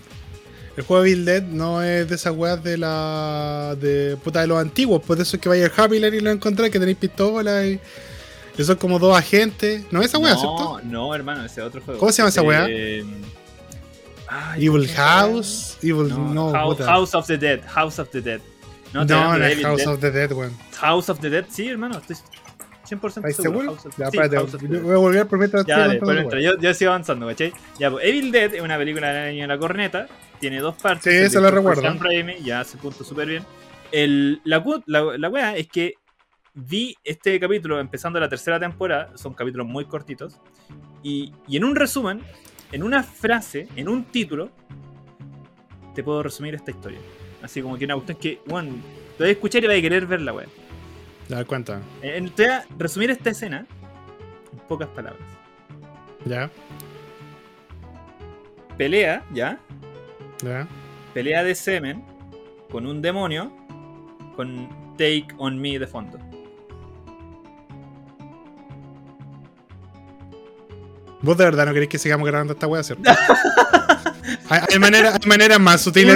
El 0.78 0.84
juego 0.86 1.04
Evil 1.04 1.26
Dead 1.26 1.44
no 1.44 1.84
es 1.84 2.08
de 2.08 2.16
esas 2.16 2.34
weas 2.36 2.64
de 2.64 2.78
la. 2.78 3.76
de 3.82 4.16
puta 4.24 4.42
de 4.42 4.48
los 4.48 4.60
antiguos, 4.60 5.02
por 5.04 5.20
eso 5.20 5.36
es 5.36 5.42
que 5.42 5.50
vaya 5.50 5.66
al 5.66 5.74
Happy 5.76 6.00
Land 6.00 6.14
y 6.14 6.20
lo 6.22 6.32
encontrás, 6.32 6.70
que 6.70 6.80
tenéis 6.80 6.98
pistola 6.98 7.66
y. 7.66 7.80
que 8.56 8.64
son 8.64 8.78
como 8.78 8.98
dos 8.98 9.18
agentes. 9.18 9.84
No 9.92 10.00
es 10.02 10.08
esa 10.08 10.20
wea, 10.20 10.36
¿cierto? 10.38 10.80
No, 10.84 11.08
no, 11.10 11.16
hermano, 11.16 11.44
ese 11.44 11.60
es 11.60 11.68
otro 11.68 11.82
juego. 11.82 12.00
¿Cómo 12.00 12.12
se 12.14 12.20
llama 12.20 12.30
esa 12.30 12.40
Ese, 12.42 12.48
wea? 12.48 12.66
eh, 12.70 13.04
¿cómo 14.30 14.54
Evil? 14.58 14.88
House. 14.90 15.78
Evil. 15.82 16.10
No, 16.10 16.34
No, 16.34 16.52
House. 16.52 16.80
House 16.86 17.16
of 17.16 17.28
the 17.28 17.38
Dead. 17.38 17.62
House 17.66 18.00
of 18.00 18.10
the 18.10 18.22
Dead. 18.22 18.42
No, 18.94 19.06
No, 19.06 19.38
no, 19.38 19.46
House 19.64 19.78
Dead. 19.78 19.88
of 19.88 20.00
the 20.00 20.12
Dead, 20.12 20.32
weón. 20.32 20.52
House 20.80 21.10
of 21.10 21.20
the 21.20 21.30
Dead, 21.30 21.46
sí, 21.50 21.68
hermano, 21.68 21.98
estoy 22.00 22.16
100% 22.88 23.30
¿Estás 23.30 23.36
seguro. 23.36 23.78
seguro? 23.78 23.96
Ya, 23.98 24.10
sí, 24.10 24.18
espérate, 24.18 24.78
voy 24.80 24.94
a 24.94 24.98
volver 24.98 25.28
por 25.28 25.38
mientras 25.38 25.64
Ya, 25.66 25.76
estoy 25.76 25.88
dale, 25.90 26.00
por 26.00 26.16
dentro, 26.16 26.40
yo, 26.40 26.58
yo 26.58 26.74
sigo 26.74 26.90
avanzando, 26.92 27.28
¿cachai? 27.28 27.54
Ya, 27.78 27.92
pues, 27.92 28.04
Evil 28.06 28.32
Dead 28.32 28.56
es 28.56 28.62
una 28.62 28.78
película 28.78 29.14
del 29.14 29.30
año 29.30 29.42
de 29.42 29.48
la 29.48 29.58
corneta, 29.60 30.08
tiene 30.40 30.60
dos 30.60 30.76
partes. 30.76 31.04
Sí, 31.14 31.20
eso 31.20 31.40
lo 31.40 31.52
recuerdo. 31.52 31.82
Sam 31.84 32.00
Raimi, 32.00 32.42
ya 32.44 32.64
se 32.64 32.78
punto 32.78 33.04
súper 33.04 33.28
bien. 33.28 33.44
El, 33.92 34.42
la, 34.44 34.64
la, 34.88 35.18
la 35.18 35.30
wea 35.30 35.56
es 35.56 35.68
que 35.68 35.96
vi 36.56 36.96
este 37.04 37.40
capítulo 37.40 37.80
empezando 37.80 38.20
la 38.20 38.28
tercera 38.30 38.60
temporada, 38.60 39.12
son 39.16 39.34
capítulos 39.36 39.68
muy 39.68 39.86
cortitos, 39.86 40.40
y, 41.04 41.32
y 41.48 41.58
en 41.58 41.66
un 41.66 41.76
resumen, 41.76 42.22
en 42.72 42.84
una 42.84 43.04
frase, 43.04 43.68
en 43.76 43.90
un 43.90 44.06
título, 44.06 44.50
te 45.96 46.04
puedo 46.04 46.22
resumir 46.24 46.56
esta 46.56 46.72
historia. 46.72 47.00
Así 47.42 47.62
como 47.62 47.78
que 47.78 47.86
una 47.86 47.96
cuestión 47.96 48.18
que, 48.18 48.42
bueno, 48.46 48.72
te 49.18 49.24
voy 49.24 49.30
a 49.30 49.32
escuchar 49.32 49.64
y 49.64 49.68
vas 49.68 49.78
a 49.78 49.82
querer 49.82 50.06
ver 50.06 50.22
la 50.22 50.34
wea. 50.34 50.48
Ya, 51.28 51.44
cuenta. 51.46 51.82
Eh, 52.02 52.30
Te 52.36 52.44
voy 52.48 52.52
a 52.54 52.66
resumir 52.78 53.12
esta 53.12 53.30
escena 53.30 53.66
en 54.52 54.60
pocas 54.68 54.88
palabras. 54.90 55.22
Ya, 56.26 56.50
Pelea, 58.78 59.24
¿ya? 59.34 59.60
ya. 60.44 60.68
pelea 61.14 61.44
de 61.44 61.54
semen 61.56 62.04
con 62.72 62.86
un 62.86 63.02
demonio 63.02 63.52
con 64.36 64.70
Take 64.98 65.28
on 65.38 65.60
Me 65.60 65.78
de 65.80 65.88
fondo. 65.88 66.18
Vos 71.22 71.38
de 71.38 71.44
verdad 71.46 71.66
no 71.66 71.74
queréis 71.74 71.90
que 71.90 71.98
sigamos 71.98 72.28
grabando 72.28 72.54
esta 72.54 72.68
wea, 72.68 72.84
¿cierto? 72.84 73.04
hay, 74.50 74.62
hay 74.70 74.80
manera- 74.80 75.14
hay 75.22 75.28
maneras 75.28 75.60
más 75.60 75.82
sutiles 75.82 76.16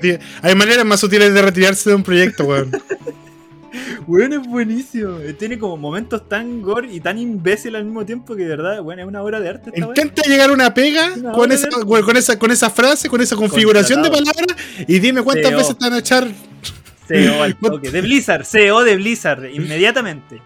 de 0.00 0.20
hay 0.42 0.54
maneras 0.54 0.84
más 0.84 1.00
sutiles 1.00 1.32
de 1.32 1.42
retirarse 1.42 1.90
de 1.90 1.96
un 1.96 2.02
proyecto, 2.02 2.44
weón. 2.44 2.70
Bueno, 4.06 4.40
es 4.40 4.48
buenísimo. 4.48 5.18
Tiene 5.38 5.56
como 5.56 5.76
momentos 5.76 6.28
tan 6.28 6.60
gore 6.60 6.92
y 6.92 6.98
tan 6.98 7.18
imbécil 7.18 7.76
al 7.76 7.84
mismo 7.84 8.04
tiempo 8.04 8.34
que 8.34 8.42
de 8.42 8.48
verdad, 8.48 8.82
bueno, 8.82 9.02
es 9.02 9.06
una 9.08 9.22
obra 9.22 9.38
de 9.38 9.48
arte 9.48 9.70
esta 9.72 9.86
wea. 9.86 9.88
Intenta 9.96 10.22
llegar 10.22 10.50
a 10.50 10.52
una 10.52 10.74
pega 10.74 11.12
con, 11.32 11.52
esa, 11.52 11.68
con, 11.68 12.16
esa, 12.16 12.36
con 12.36 12.50
esa 12.50 12.68
frase, 12.70 13.08
con 13.08 13.20
esa 13.20 13.36
configuración 13.36 14.02
de 14.02 14.10
palabras 14.10 14.56
y 14.88 14.98
dime 14.98 15.22
cuántas 15.22 15.46
CEO. 15.50 15.58
veces 15.58 15.78
te 15.78 15.84
van 15.84 15.92
a 15.94 15.98
echar. 15.98 16.26
CEO 17.06 17.42
al 17.44 17.56
toque. 17.60 17.90
De 17.92 18.00
Blizzard, 18.00 18.44
CEO 18.44 18.82
de 18.82 18.96
Blizzard, 18.96 19.44
inmediatamente. 19.52 20.42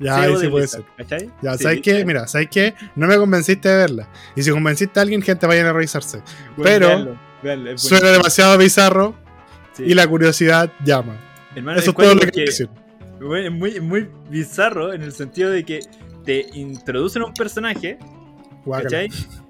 Ya, 0.00 0.14
CEO 0.22 0.34
ahí 0.34 0.40
sí 0.40 0.48
puede 0.48 0.66
ser. 0.66 0.82
¿cachai? 0.96 1.30
Ya, 1.42 1.56
Sí, 1.56 1.62
¿sabes 1.64 1.80
qué? 1.82 2.04
Mira, 2.04 2.26
¿sabes 2.26 2.48
qué? 2.50 2.74
No 2.96 3.06
me 3.06 3.16
convenciste 3.16 3.68
de 3.68 3.76
verla. 3.76 4.08
Y 4.34 4.42
si 4.42 4.50
convenciste 4.50 4.98
a 4.98 5.02
alguien, 5.02 5.20
gente, 5.22 5.46
vayan 5.46 5.66
a 5.66 5.72
revisarse. 5.72 6.22
Bueno, 6.56 6.62
pero 6.64 6.86
véanlo, 6.88 7.20
véanlo, 7.42 7.70
es 7.72 7.82
Suena 7.82 8.08
demasiado 8.10 8.56
bizarro 8.58 9.14
Sí. 9.74 9.84
y 9.86 9.94
la 9.94 10.06
curiosidad 10.08 10.72
llama. 10.84 11.16
Hermano, 11.54 11.78
Eso 11.78 11.90
es 11.90 11.96
todo 11.96 12.14
lo 12.14 12.20
que 12.20 12.30
quiero 12.30 12.46
decir. 12.50 12.68
Es 13.44 13.52
muy, 13.52 13.80
muy 13.80 14.08
bizarro 14.30 14.92
en 14.94 15.02
el 15.02 15.12
sentido 15.12 15.50
de 15.50 15.64
que 15.64 15.80
te 16.24 16.46
introducen 16.54 17.22
a 17.22 17.26
un 17.26 17.34
personaje. 17.34 17.98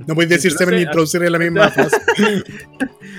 No 0.06 0.14
puedes 0.14 0.30
decir 0.30 0.52
semen 0.52 0.74
Entonces, 0.74 0.86
introducir 0.86 1.22
en 1.24 1.32
la 1.32 1.38
misma 1.38 1.70
frase. 1.70 1.96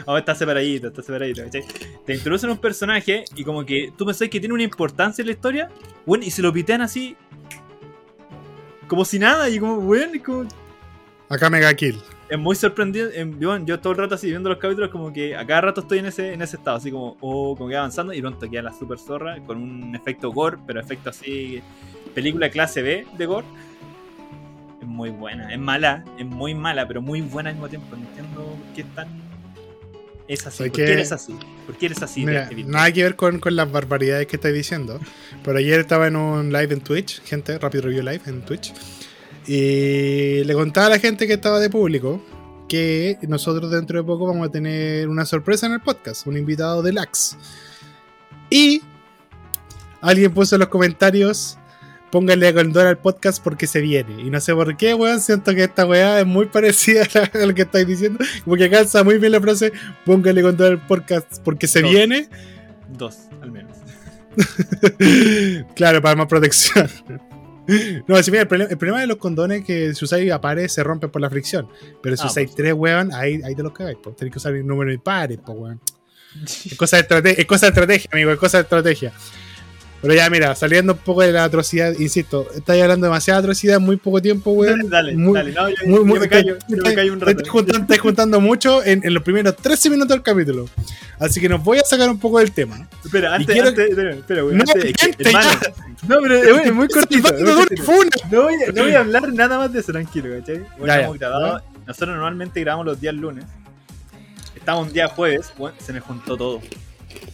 Oh, 0.07 0.17
está 0.17 0.33
separadito, 0.33 0.87
está 0.87 1.03
separadito, 1.03 1.43
¿cachai? 1.43 1.63
Te 2.05 2.15
introducen 2.15 2.49
un 2.49 2.57
personaje 2.57 3.23
y 3.35 3.43
como 3.43 3.63
que 3.63 3.93
tú 3.95 4.05
pensás 4.05 4.27
que 4.29 4.39
tiene 4.39 4.53
una 4.53 4.63
importancia 4.63 5.21
en 5.21 5.27
la 5.27 5.33
historia, 5.33 5.69
bueno, 6.07 6.23
y 6.25 6.31
se 6.31 6.41
lo 6.41 6.51
pitean 6.51 6.81
así. 6.81 7.15
Como 8.87 9.05
si 9.05 9.19
nada, 9.19 9.47
y 9.49 9.59
como, 9.59 9.77
bueno, 9.79 10.15
y 10.15 10.19
como. 10.19 10.47
Acá 11.29 11.49
Mega 11.49 11.73
Kill. 11.75 11.99
Es 12.29 12.39
muy 12.39 12.55
sorprendido. 12.55 13.09
en- 13.13 13.39
bueno, 13.39 13.63
yo 13.65 13.79
todo 13.79 13.93
el 13.93 13.99
rato 13.99 14.15
así 14.15 14.27
viendo 14.27 14.49
los 14.49 14.57
capítulos, 14.57 14.89
como 14.89 15.13
que 15.13 15.35
a 15.35 15.45
cada 15.45 15.61
rato 15.61 15.81
estoy 15.81 15.99
en 15.99 16.07
ese, 16.07 16.33
en 16.33 16.41
ese 16.41 16.57
estado, 16.57 16.77
así 16.77 16.89
como, 16.91 17.15
oh, 17.21 17.55
como 17.55 17.69
que 17.69 17.75
avanzando, 17.75 18.11
y 18.13 18.21
pronto 18.21 18.49
queda 18.49 18.63
la 18.63 18.73
super 18.73 18.97
zorra 18.97 19.37
con 19.45 19.57
un 19.57 19.95
efecto 19.95 20.31
gore, 20.31 20.57
pero 20.65 20.79
efecto 20.79 21.11
así. 21.11 21.61
Película 22.15 22.49
clase 22.49 22.81
B 22.81 23.05
de 23.17 23.25
gore. 23.25 23.45
Es 24.81 24.87
muy 24.87 25.11
buena, 25.11 25.53
es 25.53 25.59
mala, 25.59 26.03
es 26.17 26.25
muy 26.25 26.55
mala, 26.55 26.87
pero 26.87 27.01
muy 27.01 27.21
buena 27.21 27.49
al 27.49 27.55
mismo 27.55 27.69
tiempo. 27.69 27.95
No 27.95 28.01
entiendo 28.07 28.43
por 28.43 28.73
qué 28.75 28.81
es 28.81 28.95
tan. 28.95 29.07
Es 30.27 30.47
así. 30.47 30.57
¿Sabes 30.57 30.71
¿Por 30.71 30.85
qué 30.85 30.93
eres 30.93 31.11
así? 31.11 31.37
¿Por 31.65 31.77
qué 31.77 31.85
eres 31.85 32.01
así? 32.01 32.25
Mira, 32.25 32.49
nada 32.65 32.91
que 32.91 33.03
ver 33.03 33.15
con, 33.15 33.39
con 33.39 33.55
las 33.55 33.71
barbaridades 33.71 34.27
que 34.27 34.37
estáis 34.37 34.55
diciendo. 34.55 34.99
Pero 35.43 35.59
ayer 35.59 35.79
estaba 35.79 36.07
en 36.07 36.15
un 36.15 36.51
live 36.51 36.73
en 36.73 36.81
Twitch, 36.81 37.21
gente, 37.23 37.57
Rapid 37.59 37.81
Review 37.81 38.01
Live 38.03 38.21
en 38.25 38.41
Twitch. 38.41 38.73
Y 39.45 40.43
le 40.43 40.53
contaba 40.53 40.87
a 40.87 40.89
la 40.91 40.99
gente 40.99 41.27
que 41.27 41.33
estaba 41.33 41.59
de 41.59 41.69
público 41.69 42.23
que 42.71 43.17
nosotros 43.23 43.69
dentro 43.69 43.97
de 43.97 44.03
poco 44.05 44.27
vamos 44.27 44.47
a 44.47 44.51
tener 44.51 45.09
una 45.09 45.25
sorpresa 45.25 45.65
en 45.65 45.73
el 45.73 45.81
podcast, 45.81 46.25
un 46.25 46.37
invitado 46.37 46.81
de 46.81 46.93
Lax. 46.93 47.37
Y 48.49 48.81
alguien 49.99 50.33
puso 50.33 50.55
en 50.55 50.59
los 50.59 50.69
comentarios, 50.69 51.57
pónganle 52.11 52.47
a 52.49 52.53
condón 52.53 52.85
al 52.87 52.97
podcast 52.97 53.41
porque 53.43 53.67
se 53.67 53.81
viene. 53.81 54.21
Y 54.21 54.29
no 54.29 54.39
sé 54.41 54.53
por 54.53 54.75
qué, 54.77 54.93
weón, 54.93 55.19
siento 55.21 55.53
que 55.55 55.63
esta 55.63 55.85
weá 55.85 56.19
es 56.19 56.25
muy 56.25 56.45
parecida 56.47 57.03
a, 57.03 57.19
la- 57.19 57.31
a 57.43 57.45
lo 57.45 57.53
que 57.55 57.61
estáis 57.63 57.87
diciendo. 57.87 58.19
Como 58.43 58.55
que 58.57 58.69
calza 58.69 59.03
muy 59.03 59.17
bien 59.17 59.31
la 59.31 59.41
frase, 59.41 59.71
pónganle 60.05 60.41
condón 60.41 60.71
al 60.73 60.85
podcast 60.87 61.41
porque 61.43 61.67
se 61.67 61.81
Dos. 61.81 61.91
viene. 61.91 62.27
Dos, 62.89 63.17
al 63.41 63.51
menos. 63.51 63.77
claro, 65.75 66.01
para 66.01 66.15
más 66.15 66.27
protección. 66.27 66.89
No, 68.07 68.21
si 68.21 68.31
mira, 68.31 68.41
el 68.43 68.47
problema, 68.47 68.71
el 68.71 68.77
problema 68.77 68.99
de 69.01 69.07
los 69.07 69.17
condones 69.17 69.59
es 69.61 69.65
que 69.65 69.93
si 69.93 70.03
usáis 70.03 70.31
a 70.31 70.41
pares 70.41 70.73
se 70.73 70.83
rompen 70.83 71.09
por 71.09 71.21
la 71.21 71.29
fricción. 71.29 71.67
Pero 72.01 72.17
si 72.17 72.23
Ah, 72.23 72.27
usáis 72.27 72.47
pues. 72.47 72.55
tres, 72.57 72.73
weón, 72.73 73.13
ahí, 73.13 73.39
ahí 73.45 73.55
te 73.55 73.63
los 73.63 73.71
cagáis. 73.71 73.97
Pues. 74.03 74.15
Tenéis 74.15 74.33
que 74.33 74.37
usar 74.39 74.53
el 74.55 74.65
número 74.65 74.91
impares, 74.91 75.37
pues, 75.45 75.57
weón. 75.57 75.79
Es 76.65 76.75
cosa, 76.77 77.01
de 77.01 77.31
es 77.37 77.45
cosa 77.45 77.65
de 77.65 77.69
estrategia, 77.71 78.09
amigo, 78.13 78.31
es 78.31 78.37
cosa 78.39 78.57
de 78.57 78.63
estrategia. 78.63 79.11
Pero 80.01 80.13
ya, 80.15 80.29
mira, 80.31 80.55
saliendo 80.55 80.93
un 80.93 80.99
poco 80.99 81.21
de 81.21 81.31
la 81.31 81.43
atrocidad, 81.43 81.93
insisto, 81.99 82.47
estáis 82.55 82.81
hablando 82.81 83.05
de 83.05 83.09
demasiada 83.09 83.39
atrocidad 83.39 83.77
en 83.77 83.83
muy 83.83 83.97
poco 83.97 84.19
tiempo, 84.21 84.51
weón. 84.51 84.89
dale, 84.89 85.15
muy- 85.15 85.33
dale. 85.33 85.51
No, 85.51 85.69
yo, 85.69 85.75
Muy, 85.85 85.99
yo 85.99 86.05
muy- 86.05 86.19
me 86.19 86.27
callo, 86.29 86.57
te- 86.57 86.75
yo 86.75 86.83
me 86.83 86.95
callo 86.95 87.13
un 87.13 87.19
rato. 87.21 87.31
Estás 87.31 87.49
juntando, 87.49 87.95
juntando 87.99 88.41
mucho 88.41 88.83
en, 88.83 89.05
en 89.05 89.13
los 89.13 89.21
primeros 89.21 89.55
13 89.57 89.89
minutos 89.91 90.09
del 90.09 90.23
capítulo. 90.23 90.67
Así 91.19 91.39
que 91.39 91.47
nos 91.47 91.63
voy 91.63 91.77
a 91.77 91.83
sacar 91.83 92.09
un 92.09 92.19
poco 92.19 92.39
del 92.39 92.51
tema. 92.51 92.89
Espera, 93.05 93.35
antes, 93.35 93.53
quiero- 93.53 93.69
antes, 93.69 93.89
espera, 93.91 94.11
espera, 94.15 94.41
güey, 94.41 94.55
No, 94.55 94.61
antes, 94.67 94.85
es 94.85 94.93
que, 94.93 95.05
gente, 95.05 95.23
hermano, 95.29 95.49
no, 96.07 96.17
pero 96.21 96.35
es, 96.35 96.65
es 96.65 96.73
muy 96.73 96.87
cortito. 96.87 97.27
funa. 97.83 98.09
No 98.31 98.41
voy, 98.43 98.53
a, 98.55 98.71
no 98.71 98.81
voy 98.83 98.93
a 98.93 98.99
hablar 99.01 99.31
nada 99.33 99.57
más 99.59 99.71
de 99.71 99.79
eso, 99.81 99.91
tranquilo, 99.91 100.29
¿cachai? 100.39 100.63
Bueno, 100.79 101.15
Ya, 101.15 101.29
ya. 101.29 101.63
Nosotros 101.85 102.09
normalmente 102.15 102.59
grabamos 102.61 102.87
los 102.87 102.99
días 102.99 103.13
lunes. 103.13 103.45
Estamos 104.55 104.87
un 104.87 104.93
día 104.93 105.07
jueves, 105.09 105.51
bueno, 105.57 105.75
se 105.79 105.93
me 105.93 105.99
juntó 105.99 106.35
todo. 106.37 106.59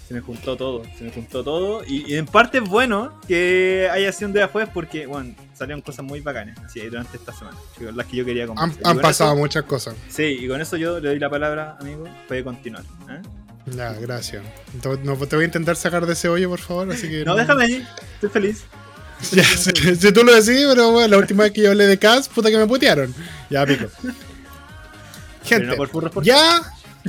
Se 0.08 0.14
me 0.14 0.22
juntó 0.22 0.56
todo, 0.56 0.84
se 0.98 1.04
me 1.04 1.12
juntó 1.12 1.44
todo. 1.44 1.84
Y, 1.86 2.14
y 2.14 2.16
en 2.16 2.26
parte 2.28 2.60
es 2.60 2.64
bueno 2.64 3.20
que 3.28 3.90
haya 3.92 4.12
sido 4.14 4.30
un 4.30 4.34
día 4.34 4.48
jueves 4.48 4.70
porque, 4.74 5.06
bueno, 5.06 5.36
salieron 5.54 5.82
cosas 5.82 6.06
muy 6.06 6.22
bacanas 6.22 6.58
así, 6.64 6.80
durante 6.82 7.18
esta 7.18 7.34
semana. 7.34 7.58
Las 7.94 8.06
que 8.06 8.16
yo 8.18 8.24
quería 8.26 8.46
Han. 8.56 8.72
Y 8.72 8.88
han 8.88 9.00
pasado 9.00 9.32
eso- 9.32 9.40
muchas 9.40 9.64
cosas. 9.66 9.96
sí, 10.10 10.24
y 10.24 10.48
con 10.48 10.62
eso 10.62 10.78
yo 10.78 11.00
le 11.02 11.10
doy 11.10 11.20
la 11.20 11.30
palabra, 11.30 11.78
amigo. 11.82 12.06
Puede 12.28 12.44
continuar. 12.44 12.84
¿eh? 13.10 13.22
Ya, 13.76 13.92
gracias. 13.94 14.44
No, 15.04 15.18
te 15.18 15.36
voy 15.36 15.44
a 15.44 15.46
intentar 15.48 15.76
sacar 15.76 16.06
de 16.06 16.14
ese 16.14 16.30
hoyo, 16.30 16.50
por 16.50 16.60
favor. 16.60 16.90
Así 16.90 17.10
que 17.10 17.26
No, 17.26 17.36
déjame 17.36 17.66
ahí, 17.66 17.88
estoy 18.14 18.30
feliz. 18.30 18.64
Ya, 19.32 19.44
si, 19.44 19.72
si 19.96 20.12
tú 20.14 20.24
lo 20.24 20.32
decís, 20.32 20.64
pero 20.70 20.92
bueno, 20.92 21.08
la 21.08 21.18
última 21.18 21.44
vez 21.44 21.52
que 21.52 21.62
yo 21.64 21.72
hablé 21.72 21.88
de 21.88 21.98
Cas, 21.98 22.30
puta 22.30 22.52
que 22.52 22.58
me 22.58 22.68
putearon. 22.68 23.14
Ya, 23.50 23.66
pico. 23.66 23.88
Gente, 25.44 25.66
no 25.68 25.76
por 25.76 25.90
furros, 25.90 26.12
por 26.12 26.24
ya, 26.24 26.62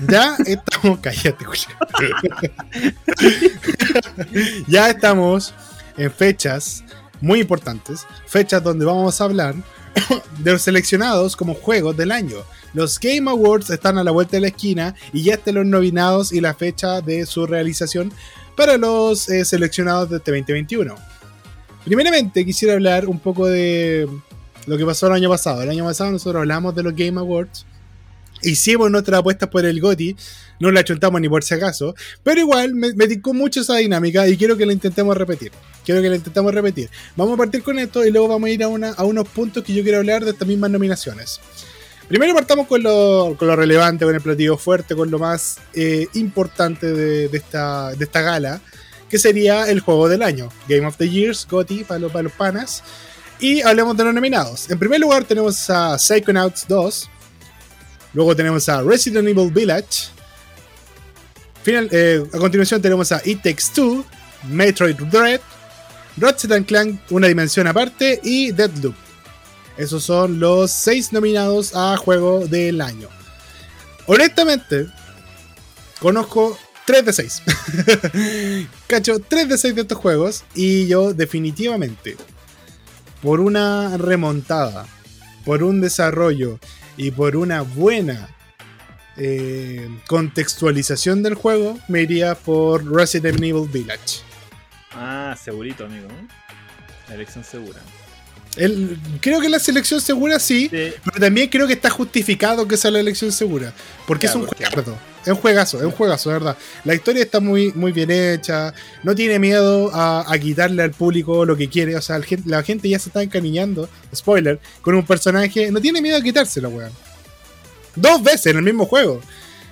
ya 0.08 0.36
estamos. 0.44 0.98
Cállate, 1.00 1.46
ya 4.68 4.90
estamos 4.90 5.54
en 5.96 6.10
fechas 6.10 6.84
muy 7.20 7.40
importantes. 7.40 8.06
Fechas 8.26 8.62
donde 8.62 8.84
vamos 8.84 9.20
a 9.20 9.24
hablar 9.24 9.54
de 10.38 10.52
los 10.52 10.62
seleccionados 10.62 11.36
como 11.36 11.54
juegos 11.54 11.96
del 11.96 12.12
año. 12.12 12.38
Los 12.74 12.98
Game 13.00 13.30
Awards 13.30 13.70
están 13.70 13.98
a 13.98 14.04
la 14.04 14.10
vuelta 14.10 14.36
de 14.36 14.42
la 14.42 14.48
esquina 14.48 14.94
y 15.12 15.22
ya 15.22 15.34
están 15.34 15.54
los 15.54 15.66
nominados 15.66 16.32
y 16.32 16.40
la 16.40 16.54
fecha 16.54 17.00
de 17.00 17.26
su 17.26 17.46
realización 17.46 18.12
para 18.56 18.76
los 18.76 19.28
eh, 19.28 19.44
seleccionados 19.44 20.10
de 20.10 20.18
este 20.18 20.32
2021. 20.32 20.94
Primeramente 21.84 22.44
quisiera 22.44 22.74
hablar 22.74 23.06
un 23.06 23.18
poco 23.18 23.46
de 23.46 24.06
lo 24.66 24.76
que 24.76 24.84
pasó 24.84 25.06
el 25.06 25.14
año 25.14 25.30
pasado. 25.30 25.62
El 25.62 25.70
año 25.70 25.84
pasado 25.84 26.10
nosotros 26.10 26.40
hablamos 26.40 26.74
de 26.74 26.82
los 26.82 26.94
Game 26.94 27.18
Awards 27.18 27.64
hicimos 28.42 28.90
nuestra 28.90 29.18
apuesta 29.18 29.50
por 29.50 29.64
el 29.64 29.80
GOTI, 29.80 30.16
no 30.60 30.70
la 30.70 30.84
chuntamos 30.84 31.20
ni 31.20 31.28
por 31.28 31.44
si 31.44 31.54
acaso, 31.54 31.94
pero 32.22 32.40
igual 32.40 32.74
me, 32.74 32.92
me 32.94 33.06
mucho 33.32 33.60
esa 33.60 33.76
dinámica 33.76 34.26
y 34.28 34.36
quiero 34.36 34.56
que 34.56 34.66
la 34.66 34.72
intentemos 34.72 35.16
repetir. 35.16 35.52
Quiero 35.84 36.02
que 36.02 36.08
la 36.08 36.16
intentemos 36.16 36.52
repetir. 36.52 36.90
Vamos 37.16 37.34
a 37.34 37.36
partir 37.38 37.62
con 37.62 37.78
esto 37.78 38.04
y 38.04 38.10
luego 38.10 38.28
vamos 38.28 38.48
a 38.48 38.50
ir 38.50 38.62
a, 38.62 38.68
una, 38.68 38.90
a 38.90 39.04
unos 39.04 39.28
puntos 39.28 39.64
que 39.64 39.72
yo 39.72 39.82
quiero 39.82 39.98
hablar 39.98 40.24
de 40.24 40.32
estas 40.32 40.46
mismas 40.46 40.70
nominaciones. 40.70 41.40
Primero 42.08 42.34
partamos 42.34 42.66
con 42.66 42.82
lo, 42.82 43.36
con 43.38 43.48
lo 43.48 43.56
relevante, 43.56 44.04
con 44.04 44.14
el 44.14 44.20
platillo 44.20 44.56
fuerte, 44.56 44.94
con 44.96 45.10
lo 45.10 45.18
más 45.18 45.58
eh, 45.74 46.06
importante 46.14 46.92
de, 46.92 47.28
de 47.28 47.38
esta, 47.38 47.90
de 47.94 48.04
esta 48.04 48.22
gala, 48.22 48.62
que 49.10 49.18
sería 49.18 49.68
el 49.70 49.80
juego 49.80 50.08
del 50.08 50.22
año, 50.22 50.48
Game 50.68 50.86
of 50.86 50.96
the 50.96 51.08
Years, 51.08 51.46
GOTY, 51.48 51.84
para 51.84 52.00
los, 52.00 52.12
para 52.12 52.22
los 52.22 52.32
panas. 52.32 52.82
Y 53.40 53.60
hablemos 53.60 53.96
de 53.96 54.04
los 54.04 54.14
nominados. 54.14 54.70
En 54.70 54.78
primer 54.78 55.00
lugar 55.00 55.24
tenemos 55.24 55.68
a 55.70 55.98
Psychonauts 55.98 56.66
2, 56.66 57.10
luego 58.14 58.34
tenemos 58.34 58.68
a 58.68 58.82
Resident 58.82 59.28
Evil 59.28 59.50
Village, 59.50 60.10
eh, 61.66 62.24
a 62.32 62.38
continuación 62.38 62.80
tenemos 62.80 63.12
a 63.12 63.20
It 63.24 63.42
Takes 63.42 63.64
Two, 63.74 64.04
Metroid 64.48 64.96
Dread, 64.96 65.40
Ratchet 66.16 66.66
Clank 66.66 67.00
Una 67.10 67.28
Dimensión 67.28 67.66
Aparte 67.66 68.20
y 68.22 68.52
Deadloop. 68.52 68.94
Esos 69.76 70.02
son 70.02 70.40
los 70.40 70.70
seis 70.70 71.12
nominados 71.12 71.74
a 71.74 71.96
Juego 71.96 72.46
del 72.46 72.80
Año. 72.80 73.08
Honestamente, 74.06 74.86
conozco 76.00 76.58
3 76.86 77.04
de 77.04 77.12
6. 77.12 77.42
Cacho, 78.86 79.20
3 79.20 79.48
de 79.48 79.58
6 79.58 79.74
de 79.74 79.82
estos 79.82 79.98
juegos 79.98 80.44
y 80.54 80.86
yo 80.86 81.12
definitivamente, 81.12 82.16
por 83.22 83.40
una 83.40 83.96
remontada, 83.98 84.86
por 85.44 85.62
un 85.62 85.82
desarrollo 85.82 86.58
y 86.98 87.12
por 87.12 87.36
una 87.36 87.62
buena 87.62 88.28
eh, 89.16 89.88
contextualización 90.06 91.22
del 91.22 91.34
juego, 91.34 91.78
me 91.88 92.02
iría 92.02 92.34
por 92.34 92.84
Resident 92.92 93.38
Evil 93.42 93.68
Village. 93.68 94.20
Ah, 94.92 95.34
segurito, 95.40 95.86
amigo. 95.86 96.08
La 97.08 97.14
elección 97.14 97.44
segura. 97.44 97.80
El- 98.56 98.98
creo 99.20 99.40
que 99.40 99.48
la 99.48 99.58
selección 99.58 100.00
segura 100.00 100.38
sí, 100.40 100.68
Sí. 100.70 100.92
pero 101.04 101.20
también 101.20 101.48
creo 101.48 101.66
que 101.66 101.74
está 101.74 101.90
justificado 101.90 102.66
que 102.66 102.76
sea 102.76 102.90
la 102.90 103.00
elección 103.00 103.30
segura. 103.30 103.72
Porque 104.06 104.26
es 104.26 104.34
un 104.34 104.46
juegazo. 104.46 104.98
Es 105.22 105.28
un 105.32 105.36
juegazo, 105.36 105.78
es 105.78 105.84
un 105.84 105.90
juegazo, 105.90 106.30
de 106.30 106.34
verdad. 106.38 106.56
La 106.84 106.94
historia 106.94 107.22
está 107.22 107.38
muy, 107.40 107.72
muy 107.74 107.92
bien 107.92 108.10
hecha. 108.10 108.72
No 109.02 109.14
tiene 109.14 109.38
miedo 109.38 109.90
a, 109.94 110.24
a 110.26 110.38
quitarle 110.38 110.82
al 110.82 110.92
público 110.92 111.44
lo 111.44 111.56
que 111.56 111.68
quiere. 111.68 111.94
O 111.96 112.00
sea, 112.00 112.16
el 112.16 112.24
la 112.46 112.62
gente 112.62 112.88
ya 112.88 112.98
se 112.98 113.10
está 113.10 113.22
encariñando, 113.22 113.88
spoiler, 114.14 114.58
con 114.80 114.94
un 114.94 115.04
personaje. 115.04 115.70
No 115.70 115.80
tiene 115.80 116.00
miedo 116.00 116.16
a 116.16 116.22
quitárselo, 116.22 116.70
weón. 116.70 116.92
Dos 117.94 118.22
veces 118.22 118.46
en 118.46 118.58
el 118.58 118.62
mismo 118.62 118.86
juego. 118.86 119.20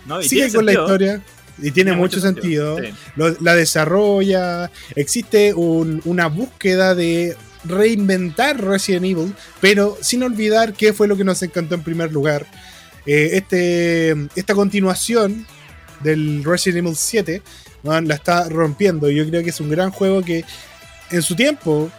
No, 0.04 0.22
Sigue 0.22 0.52
con 0.52 0.66
la 0.66 0.72
historia. 0.72 1.22
Y 1.62 1.70
tiene, 1.70 1.92
mucho 1.92 2.20
sentido. 2.20 2.76
Sí. 2.78 2.92
Lo- 3.14 3.34
la 3.40 3.54
desarrolla. 3.54 4.70
Existe 4.94 5.54
un- 5.54 6.02
una 6.04 6.26
búsqueda 6.26 6.94
de 6.94 7.34
reinventar 7.68 8.62
Resident 8.62 9.04
Evil, 9.04 9.34
pero 9.60 9.96
sin 10.00 10.22
olvidar 10.22 10.72
qué 10.72 10.92
fue 10.92 11.08
lo 11.08 11.16
que 11.16 11.24
nos 11.24 11.42
encantó 11.42 11.74
en 11.74 11.82
primer 11.82 12.12
lugar. 12.12 12.46
Eh, 13.06 13.30
este, 13.34 14.10
esta 14.34 14.54
continuación 14.54 15.46
del 16.02 16.42
Resident 16.44 16.84
Evil 16.86 16.96
7 16.96 17.42
weón, 17.82 18.08
la 18.08 18.16
está 18.16 18.48
rompiendo. 18.48 19.08
Yo 19.10 19.26
creo 19.28 19.42
que 19.42 19.50
es 19.50 19.60
un 19.60 19.70
gran 19.70 19.90
juego 19.90 20.22
que 20.22 20.44
en 21.10 21.22
su 21.22 21.36
tiempo, 21.36 21.90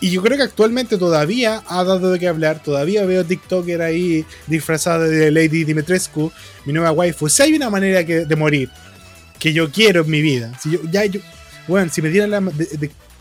y 0.00 0.10
yo 0.10 0.22
creo 0.22 0.36
que 0.36 0.44
actualmente 0.44 0.96
todavía 0.96 1.62
ha 1.66 1.82
dado 1.82 2.12
de 2.12 2.18
qué 2.20 2.28
hablar. 2.28 2.62
Todavía 2.62 3.04
veo 3.04 3.24
TikToker 3.24 3.82
ahí 3.82 4.24
disfrazada 4.46 5.06
de 5.06 5.30
Lady 5.32 5.64
Dimitrescu, 5.64 6.30
mi 6.64 6.72
nueva 6.72 6.92
waifu. 6.92 7.28
Si 7.28 7.42
hay 7.42 7.54
una 7.54 7.68
manera 7.70 8.04
que- 8.04 8.24
de 8.26 8.36
morir 8.36 8.70
que 9.40 9.52
yo 9.52 9.70
quiero 9.72 10.02
en 10.02 10.10
mi 10.10 10.22
vida, 10.22 10.56
si 10.62 10.70
yo, 10.70 10.78
ya 10.90 11.04
yo, 11.04 11.20
bueno, 11.66 11.90
si 11.92 12.00
me 12.00 12.10
dieran 12.10 12.30
la, 12.30 12.40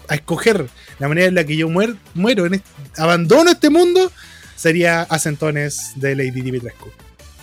a 0.08 0.16
escoger 0.16 0.68
la 1.00 1.08
manera 1.08 1.28
en 1.28 1.36
la 1.36 1.44
que 1.44 1.56
yo 1.58 1.68
muer- 1.70 1.98
muero, 2.14 2.46
en 2.46 2.56
este- 2.56 2.70
abandono 2.98 3.52
este 3.52 3.70
mundo, 3.70 4.12
sería 4.56 5.02
a 5.04 5.20
centones 5.20 5.92
de 5.96 6.16
Lady 6.16 6.42
Dimitrescu. 6.42 6.90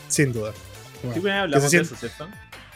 Sin 0.08 0.32
duda. 0.32 0.52
Bueno, 1.02 1.14
Sí, 1.14 1.20
pues, 1.20 1.32
hablamos 1.34 1.70
de 1.70 1.78
eso, 1.80 1.96
¿cierto? 1.96 2.28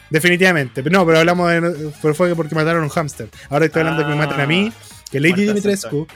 Definitivamente. 0.09 0.83
No, 0.83 1.05
pero 1.05 1.19
hablamos 1.19 1.49
de. 1.51 1.91
Pero 2.01 2.13
fue 2.15 2.35
porque 2.35 2.55
mataron 2.55 2.81
a 2.81 2.85
un 2.85 2.89
hámster. 2.89 3.29
Ahora 3.49 3.65
estoy 3.65 3.81
hablando 3.81 4.01
de 4.03 4.05
que 4.07 4.11
me 4.11 4.17
maten 4.25 4.39
a 4.39 4.45
mí. 4.45 4.71
Que 5.11 5.19
Lady 5.19 5.45
Dimitrescu 5.45 6.07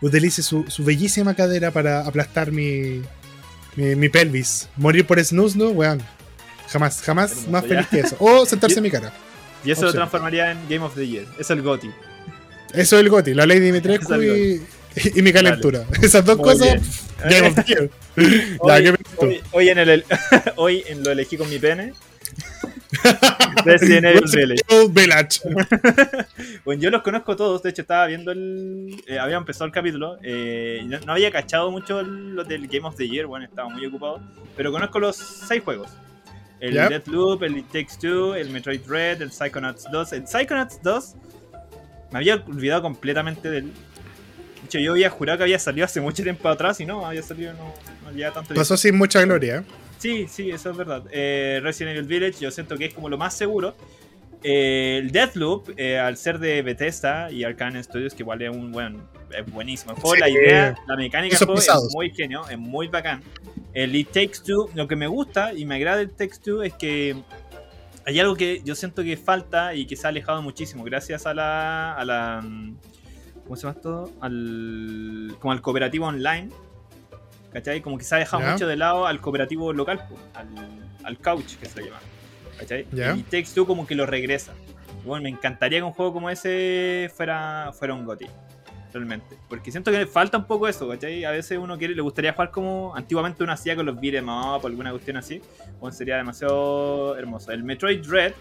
utilice 0.00 0.42
su, 0.42 0.64
su 0.68 0.84
bellísima 0.84 1.34
cadera 1.34 1.70
para 1.70 2.06
aplastar 2.06 2.52
mi, 2.52 3.02
mi, 3.76 3.94
mi 3.96 4.08
pelvis. 4.08 4.68
Morir 4.76 5.06
por 5.06 5.22
snusno, 5.22 5.68
weón. 5.70 6.02
Jamás, 6.70 7.02
jamás 7.02 7.30
Hermoso, 7.32 7.50
más 7.50 7.62
ya. 7.62 7.68
feliz 7.68 7.86
que 7.88 8.00
eso. 8.00 8.16
O 8.18 8.46
sentarse 8.46 8.76
en 8.78 8.82
mi 8.82 8.90
cara. 8.90 9.12
Y 9.64 9.70
eso 9.70 9.82
lo 9.82 9.92
transformaría 9.92 10.50
en 10.52 10.58
Game 10.68 10.84
of 10.84 10.94
the 10.94 11.06
Year. 11.06 11.26
Es 11.38 11.50
el 11.50 11.62
GOTY. 11.62 11.90
Eso 12.74 12.96
es 12.96 13.02
el 13.02 13.08
goti, 13.08 13.34
la 13.34 13.46
Lady 13.46 13.60
Dimitrescu 13.60 14.12
Eso 14.14 14.22
es 14.22 14.60
y, 15.14 15.18
y 15.18 15.22
mi 15.22 15.32
calentura. 15.32 15.84
Esas 16.02 16.24
dos 16.24 16.36
Muy 16.38 16.44
cosas, 16.44 16.80
ya, 17.30 17.42
Hoy, 18.60 18.82
¿qué 18.82 18.90
ves 18.90 19.00
tú? 19.18 19.26
hoy- 19.26 19.40
hoy 19.52 19.68
en 19.68 19.78
el, 19.78 20.04
hoy 20.56 20.84
en 20.86 21.02
lo 21.02 21.10
elegí 21.10 21.36
con 21.36 21.48
mi 21.50 21.58
pene. 21.58 21.92
Resident 23.64 24.06
Evil 24.06 24.24
Village. 24.32 24.88
Village. 24.90 25.40
Bueno, 26.64 26.80
yo 26.82 26.90
los 26.90 27.02
conozco 27.02 27.34
todos, 27.36 27.62
de 27.62 27.70
hecho 27.70 27.82
estaba 27.82 28.06
viendo 28.06 28.30
el... 28.32 29.02
eh, 29.06 29.18
había 29.18 29.36
empezado 29.36 29.66
el 29.66 29.72
capítulo, 29.72 30.16
eh, 30.22 30.80
no, 30.86 31.00
no 31.00 31.12
había 31.12 31.30
cachado 31.30 31.70
mucho 31.70 32.02
los 32.02 32.46
del 32.46 32.66
Game 32.68 32.86
of 32.86 32.96
the 32.96 33.08
Year, 33.08 33.26
bueno, 33.26 33.44
estaba 33.46 33.68
muy 33.68 33.84
ocupado, 33.86 34.20
pero 34.56 34.70
conozco 34.72 34.98
los 35.00 35.16
seis 35.16 35.62
juegos. 35.64 35.90
El 36.60 36.74
Ya. 36.74 36.88
Deathloop, 36.88 37.42
el 37.42 37.58
It 37.58 37.66
Takes 37.66 37.96
Two, 38.00 38.34
el 38.36 38.48
Metroid 38.50 38.80
Red, 38.86 39.20
el 39.22 39.32
Psychonauts 39.32 39.86
2. 39.90 40.12
El 40.14 40.26
Psychonauts 40.26 40.80
2 40.82 41.14
me 42.14 42.20
había 42.20 42.36
olvidado 42.46 42.80
completamente 42.82 43.50
del... 43.50 43.64
De 43.64 44.66
hecho, 44.66 44.78
yo 44.78 44.92
había 44.92 45.10
jurado 45.10 45.38
que 45.38 45.42
había 45.42 45.58
salido 45.58 45.84
hace 45.84 46.00
mucho 46.00 46.22
tiempo 46.22 46.48
atrás 46.48 46.78
y 46.80 46.86
no, 46.86 47.04
había 47.04 47.22
salido 47.24 47.52
no, 47.54 47.74
no 48.04 48.12
lleva 48.16 48.32
tanto 48.32 48.48
tiempo. 48.48 48.60
Pasó 48.60 48.76
sin 48.76 48.96
mucha 48.96 49.20
gloria. 49.22 49.56
¿eh? 49.58 49.62
Sí, 49.98 50.26
sí, 50.30 50.48
eso 50.52 50.70
es 50.70 50.76
verdad. 50.76 51.02
Eh, 51.10 51.58
Resident 51.60 51.96
Evil 51.96 52.08
Village 52.08 52.38
yo 52.40 52.52
siento 52.52 52.76
que 52.78 52.84
es 52.86 52.94
como 52.94 53.08
lo 53.08 53.18
más 53.18 53.34
seguro. 53.34 53.74
Eh, 54.44 54.98
el 55.02 55.10
Deathloop, 55.10 55.70
eh, 55.76 55.98
al 55.98 56.16
ser 56.16 56.38
de 56.38 56.62
Bethesda 56.62 57.32
y 57.32 57.42
Arcane 57.42 57.82
Studios, 57.82 58.14
que 58.14 58.22
igual 58.22 58.40
es 58.42 58.50
un 58.50 58.70
buen, 58.70 59.00
es 59.36 59.44
buenísimo. 59.52 59.92
El 59.94 59.98
juego, 60.00 60.14
Sí. 60.14 60.20
la 60.20 60.28
idea, 60.30 60.74
la 60.86 60.96
mecánica 60.96 61.34
del 61.34 61.34
Esos 61.34 61.46
juego 61.46 61.56
pesados. 61.60 61.88
es 61.88 61.94
muy 61.94 62.10
genio, 62.10 62.48
es 62.48 62.58
muy 62.58 62.86
bacán. 62.86 63.22
El 63.72 63.92
It 63.96 64.08
Takes 64.12 64.38
Two, 64.46 64.70
lo 64.76 64.86
que 64.86 64.94
me 64.94 65.08
gusta 65.08 65.52
y 65.52 65.64
me 65.64 65.74
agrada 65.74 65.96
del 65.96 66.10
Takes 66.10 66.36
Two 66.44 66.62
es 66.62 66.74
que 66.74 67.16
hay 68.06 68.20
algo 68.20 68.36
que 68.36 68.62
yo 68.64 68.74
siento 68.74 69.02
que 69.02 69.16
falta 69.16 69.74
y 69.74 69.86
que 69.86 69.96
se 69.96 70.06
ha 70.06 70.10
alejado 70.10 70.42
muchísimo 70.42 70.84
gracias 70.84 71.26
a 71.26 71.34
la, 71.34 71.94
a 71.94 72.04
la 72.04 72.44
¿cómo 73.44 73.56
se 73.56 73.62
llama 73.62 73.74
esto? 73.76 74.12
Al, 74.20 75.36
como 75.38 75.52
al 75.52 75.62
cooperativo 75.62 76.06
online. 76.06 76.50
¿Cachai? 77.52 77.80
Como 77.82 77.96
que 77.98 78.04
se 78.04 78.16
ha 78.16 78.18
dejado 78.18 78.42
mucho 78.42 78.66
de 78.66 78.76
lado 78.76 79.06
al 79.06 79.20
cooperativo 79.20 79.72
local, 79.72 80.04
al, 80.34 80.48
al 81.04 81.18
couch 81.18 81.54
que 81.56 81.66
se 81.66 81.80
le 81.80 81.86
llama. 81.86 82.00
¿Cachai? 82.58 82.86
Y 82.92 83.22
Takes 83.22 83.50
Two 83.54 83.66
como 83.66 83.86
que 83.86 83.94
lo 83.94 84.06
regresa. 84.06 84.52
Bueno, 85.04 85.22
me 85.22 85.28
encantaría 85.28 85.78
que 85.78 85.84
un 85.84 85.92
juego 85.92 86.12
como 86.14 86.30
ese 86.30 87.12
fuera, 87.14 87.72
fuera 87.72 87.94
un 87.94 88.04
GOTY. 88.04 88.26
Realmente. 88.94 89.36
Porque 89.48 89.72
siento 89.72 89.90
que 89.90 90.06
falta 90.06 90.38
un 90.38 90.44
poco 90.44 90.68
eso, 90.68 90.88
¿cachai? 90.88 91.24
A 91.24 91.32
veces 91.32 91.58
uno 91.58 91.76
quiere, 91.76 91.96
le 91.96 92.00
gustaría 92.00 92.32
jugar 92.32 92.52
como 92.52 92.94
antiguamente 92.94 93.42
uno 93.42 93.52
hacía 93.52 93.74
con 93.74 93.84
los 93.86 94.00
beat'em 94.00 94.28
o 94.28 94.64
alguna 94.64 94.92
cuestión 94.92 95.16
así. 95.16 95.42
Bueno, 95.80 95.92
sería 95.96 96.16
demasiado 96.16 97.18
hermoso. 97.18 97.50
El 97.50 97.64
Metroid 97.64 98.06
Dread, 98.06 98.32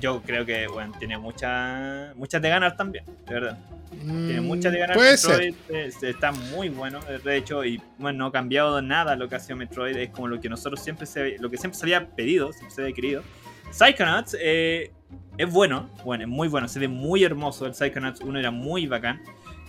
yo 0.00 0.20
creo 0.22 0.44
que, 0.44 0.66
bueno, 0.66 0.92
tiene 0.98 1.16
muchas 1.16 2.14
muchas 2.16 2.42
de 2.42 2.48
ganar 2.48 2.76
también, 2.76 3.04
de 3.24 3.34
verdad. 3.34 3.58
Tiene 3.88 4.40
Mm, 4.40 4.44
muchas 4.44 4.72
de 4.72 4.80
ganar. 4.80 4.96
Puede 4.96 5.16
ser. 5.16 5.52
Metroid 5.52 5.76
eh, 5.76 5.92
está 6.02 6.32
muy 6.32 6.70
bueno, 6.70 6.98
de 7.24 7.36
hecho, 7.36 7.64
y 7.64 7.80
bueno, 7.96 8.18
no 8.18 8.26
ha 8.26 8.32
cambiado 8.32 8.82
nada 8.82 9.14
lo 9.14 9.28
que 9.28 9.36
ha 9.36 9.38
sido 9.38 9.54
Metroid, 9.56 9.96
es 9.96 10.10
como 10.10 10.26
lo 10.26 10.40
que 10.40 10.48
nosotros 10.48 10.80
siempre 10.80 11.06
se, 11.06 11.38
lo 11.38 11.48
que 11.50 11.56
siempre 11.56 11.78
se 11.78 11.84
había 11.84 12.04
pedido, 12.04 12.52
siempre 12.52 12.74
se 12.74 12.82
había 12.82 12.94
querido. 12.96 13.22
Psychonauts 13.70 14.36
eh, 14.40 14.90
es 15.38 15.52
bueno, 15.52 15.88
bueno, 16.04 16.24
es 16.24 16.28
muy 16.28 16.48
bueno, 16.48 16.66
se 16.66 16.80
ve 16.80 16.88
muy 16.88 17.22
hermoso. 17.22 17.64
El 17.66 17.74
Psychonauts 17.74 18.20
1 18.22 18.40
era 18.40 18.50
muy 18.50 18.88
bacán. 18.88 19.22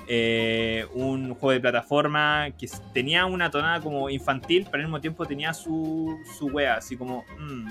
Eh, 0.08 0.86
un 0.94 1.34
juego 1.34 1.52
de 1.52 1.60
plataforma 1.60 2.48
que 2.58 2.70
tenía 2.94 3.26
una 3.26 3.50
tonada 3.50 3.82
como 3.82 4.10
infantil, 4.10 4.66
pero 4.66 4.78
al 4.78 4.84
mismo 4.84 5.02
tiempo 5.02 5.26
tenía 5.26 5.54
su, 5.54 6.18
su 6.38 6.48
wea, 6.48 6.76
así 6.76 6.96
como. 6.96 7.24
mm. 7.40 7.68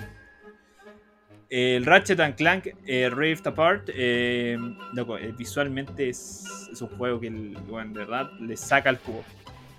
El 1.50 1.84
Ratchet 1.84 2.18
and 2.18 2.34
Clank 2.34 2.66
eh, 2.84 3.08
Rift 3.14 3.46
Apart, 3.46 3.88
eh, 3.94 4.58
loco, 4.92 5.18
eh, 5.18 5.32
visualmente 5.36 6.08
es, 6.08 6.68
es 6.72 6.80
un 6.82 6.88
juego 6.88 7.20
que, 7.20 7.30
bueno, 7.30 7.92
de 7.92 7.98
verdad, 8.00 8.30
le 8.40 8.56
saca 8.56 8.90
el 8.90 8.96
jugo. 8.96 9.22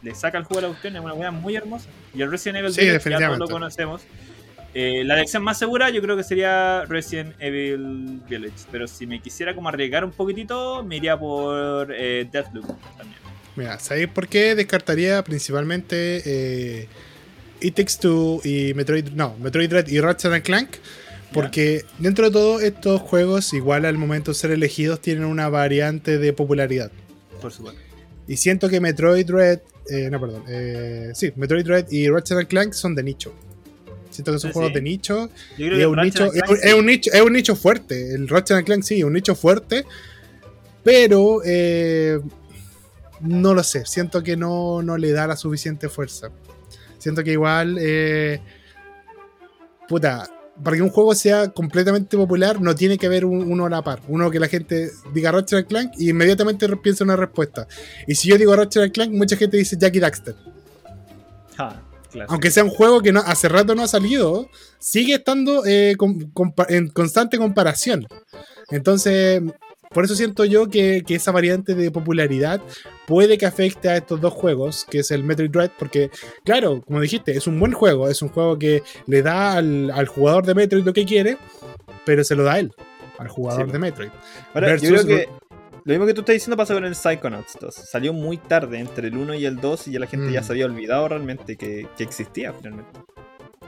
Le 0.02 0.16
saca 0.16 0.38
el 0.38 0.46
jugo 0.46 0.60
a 0.60 0.62
la 0.62 0.68
cuestión, 0.70 0.96
es 0.96 1.02
una 1.02 1.14
wea 1.14 1.32
muy 1.32 1.56
hermosa. 1.56 1.90
Y 2.14 2.22
el 2.22 2.32
Resident 2.32 2.60
Evil 2.60 2.72
Sí, 2.72 3.10
ya 3.10 3.20
todos 3.20 3.40
lo 3.40 3.48
conocemos. 3.50 4.06
Eh, 4.78 5.06
la 5.06 5.16
elección 5.16 5.42
más 5.42 5.58
segura 5.58 5.90
yo 5.90 6.02
creo 6.02 6.18
que 6.18 6.24
sería 6.24 6.84
Resident 6.86 7.34
Evil 7.40 8.22
Village. 8.30 8.66
Pero 8.72 8.88
si 8.88 9.08
me 9.08 9.22
quisiera 9.22 9.56
como 9.56 9.70
arriesgar 9.70 10.04
un 10.04 10.12
poquitito, 10.12 10.84
me 10.84 10.98
iría 10.98 11.18
por 11.18 11.94
eh, 11.96 12.28
Deathloop 12.30 12.68
también. 12.98 13.20
Mira, 13.56 13.80
¿sabéis 13.80 14.10
por 14.10 14.28
qué 14.28 14.54
descartaría 14.54 15.24
principalmente 15.24 16.22
eh, 16.26 16.88
It 17.62 17.76
Takes 17.76 17.94
Two 18.02 18.42
y 18.44 18.74
Metroid. 18.74 19.12
No, 19.14 19.38
Metroid 19.40 19.70
Dread 19.70 19.88
y 19.88 20.02
Ratchet 20.02 20.44
Clank. 20.44 20.72
Porque 21.34 21.84
dentro 21.98 22.26
de 22.26 22.32
todos 22.32 22.62
estos 22.62 23.02
juegos, 23.02 23.54
igual 23.54 23.86
al 23.86 23.98
momento 23.98 24.32
de 24.32 24.36
ser 24.36 24.52
elegidos, 24.52 25.02
tienen 25.02 25.26
una 25.26 25.50
variante 25.50 26.18
de 26.18 26.34
popularidad. 26.34 26.92
Por 27.42 27.52
supuesto. 27.52 27.82
Y 28.28 28.38
siento 28.38 28.70
que 28.70 28.80
Metroid 28.80 29.26
Dread. 29.26 29.60
eh, 29.90 30.10
no, 30.10 30.20
perdón. 30.20 30.44
eh, 30.48 31.12
sí, 31.14 31.32
Metroid 31.36 31.66
Dread 31.66 31.92
y 31.92 32.10
Ratchet 32.10 32.48
Clank 32.48 32.74
son 32.74 32.94
de 32.96 33.04
nicho. 33.04 33.34
Siento 34.16 34.32
que 34.32 34.40
son 34.40 34.50
Sí, 34.50 34.54
juegos 34.54 34.70
sí. 34.70 34.76
de 34.76 34.82
nicho. 34.82 35.30
Yo 35.58 35.66
Y 35.66 35.70
creo 35.70 35.80
es, 35.80 35.86
un 35.98 36.04
nicho, 36.04 36.26
es, 36.34 36.42
un, 36.50 36.58
es 36.64 36.74
un 36.74 36.86
nicho, 36.86 37.12
es 37.14 37.22
un 37.22 37.34
nicho 37.34 37.56
fuerte. 37.56 38.14
El 38.16 38.28
Ratchet 38.28 38.66
Clank 38.66 38.84
sí, 38.84 38.98
es 39.00 39.04
un 39.04 39.14
nicho 39.14 39.36
fuerte. 39.36 39.86
Pero 40.84 41.42
eh, 41.46 42.20
no 43.22 43.54
lo 43.54 43.64
sé. 43.64 43.86
Siento 43.86 44.22
que 44.24 44.36
no, 44.38 44.82
no 44.82 44.98
le 44.98 45.12
da 45.12 45.28
la 45.28 45.36
suficiente 45.36 45.90
fuerza. 45.90 46.30
Siento 46.98 47.24
que 47.24 47.32
igual. 47.32 47.78
eh, 47.80 48.40
puta. 49.88 50.30
Para 50.64 50.78
que 50.78 50.82
un 50.82 50.90
juego 50.90 51.14
sea 51.14 51.50
completamente 51.50 52.16
popular, 52.16 52.62
no 52.62 52.74
tiene 52.74 52.98
que 52.98 53.08
haber 53.08 53.26
un- 53.26 53.52
uno 53.52 53.66
a 53.66 53.70
la 53.70 53.82
par. 53.82 54.00
Uno 54.08 54.32
que 54.32 54.40
la 54.40 54.48
gente 54.48 54.90
diga 55.14 55.30
Ratchet 55.30 55.68
Clank 55.68 55.92
y 55.98 56.12
inmediatamente 56.12 56.66
piensa 56.78 57.04
una 57.04 57.18
respuesta. 57.18 57.68
Y 58.08 58.16
si 58.16 58.30
yo 58.30 58.38
digo 58.38 58.56
Ratchet 58.56 58.94
Clank, 58.94 59.12
mucha 59.12 59.36
gente 59.36 59.58
dice 59.58 59.76
Jackie 59.78 60.00
Daxter. 60.00 60.34
Ah, 61.58 61.82
Aunque 62.28 62.52
sea 62.52 62.64
un 62.64 62.70
juego 62.70 63.02
que 63.02 63.12
no, 63.12 63.20
hace 63.22 63.50
rato 63.50 63.76
no 63.76 63.84
ha 63.84 63.88
salido, 63.88 64.50
sigue 64.80 65.16
estando 65.16 65.66
eh, 65.66 65.96
con- 65.98 66.32
en 66.70 66.88
constante 66.90 67.38
comparación. 67.38 68.08
Entonces, 68.72 69.42
por 69.92 70.04
eso 70.06 70.16
siento 70.16 70.44
yo 70.46 70.68
que, 70.70 71.04
que 71.06 71.16
esa 71.16 71.32
variante 71.32 71.74
de 71.76 71.92
popularidad 71.92 72.62
puede 73.08 73.38
que 73.38 73.46
afecte 73.46 73.88
a 73.90 73.98
estos 73.98 74.20
dos 74.20 74.34
juegos, 74.34 74.86
que 74.90 75.00
es 75.00 75.12
el 75.12 75.24
Metroid 75.24 75.52
Dread, 75.52 75.72
porque, 75.78 76.10
claro, 76.44 76.82
como 76.82 77.00
dijiste, 77.00 77.38
es 77.38 77.48
un 77.48 77.60
buen 77.60 77.72
juego, 77.72 78.10
es 78.10 78.22
un 78.22 78.30
juego 78.30 78.58
que 78.60 78.84
le 79.08 79.22
da 79.22 79.54
al, 79.54 79.92
al 79.92 80.08
jugador 80.08 80.46
de 80.46 80.56
Metroid 80.56 80.84
lo 80.84 80.94
que 80.94 81.06
quiere, 81.06 81.38
pero 82.06 82.24
se 82.24 82.36
lo 82.36 82.44
da 82.44 82.54
a 82.54 82.60
él, 82.60 82.72
al 83.20 83.28
jugador 83.30 83.68
Sí. 83.68 83.72
de 83.72 83.80
Metroid. 83.80 84.10
Ahora, 84.54 84.76
yo 84.78 84.90
versus 84.92 85.06
creo 85.06 85.06
que 85.06 85.30
lo 85.86 85.94
mismo 85.94 86.06
que 86.06 86.14
tú 86.14 86.22
estás 86.22 86.34
diciendo 86.34 86.58
pasa 86.58 86.74
con 86.74 86.84
el 86.86 86.96
Psychonauts 86.96 87.58
2. 87.62 87.74
Salió 87.74 88.12
muy 88.12 88.38
tarde, 88.38 88.80
entre 88.80 89.08
el 89.08 89.18
1 89.18 89.36
y 89.36 89.46
el 89.46 89.58
2, 89.58 89.88
y 89.88 89.92
ya 89.94 90.00
la 90.00 90.08
gente 90.08 90.32
ya 90.32 90.42
Mm. 90.42 90.44
se 90.44 90.52
había 90.52 90.66
olvidado 90.66 91.08
realmente 91.08 91.56
que, 91.58 91.88
que 91.98 92.04
existía 92.04 92.52
finalmente. 92.54 93.00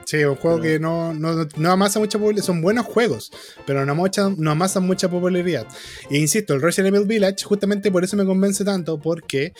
Sí, 0.04 0.24
un 0.24 0.36
juego 0.36 0.58
Pero- 0.58 0.62
que 0.72 0.78
no, 0.80 1.12
no, 1.12 1.46
no 1.56 1.70
amasa 1.70 1.98
mucha 1.98 2.18
popularidad. 2.18 2.44
Son 2.46 2.62
buenos 2.62 2.86
juegos, 2.86 3.30
pero 3.66 3.84
no, 3.84 3.94
mucha- 3.94 4.30
no 4.36 4.50
amasan 4.50 4.86
mucha 4.86 5.08
popularidad. 5.10 5.66
E 6.10 6.18
insisto, 6.18 6.54
el 6.54 6.62
Resident 6.62 6.94
Evil 6.96 7.06
Village, 7.06 7.44
justamente 7.44 7.90
por 7.92 8.02
eso 8.04 8.16
me 8.16 8.24
convence 8.24 8.64
tanto, 8.64 8.98
porque 8.98 9.52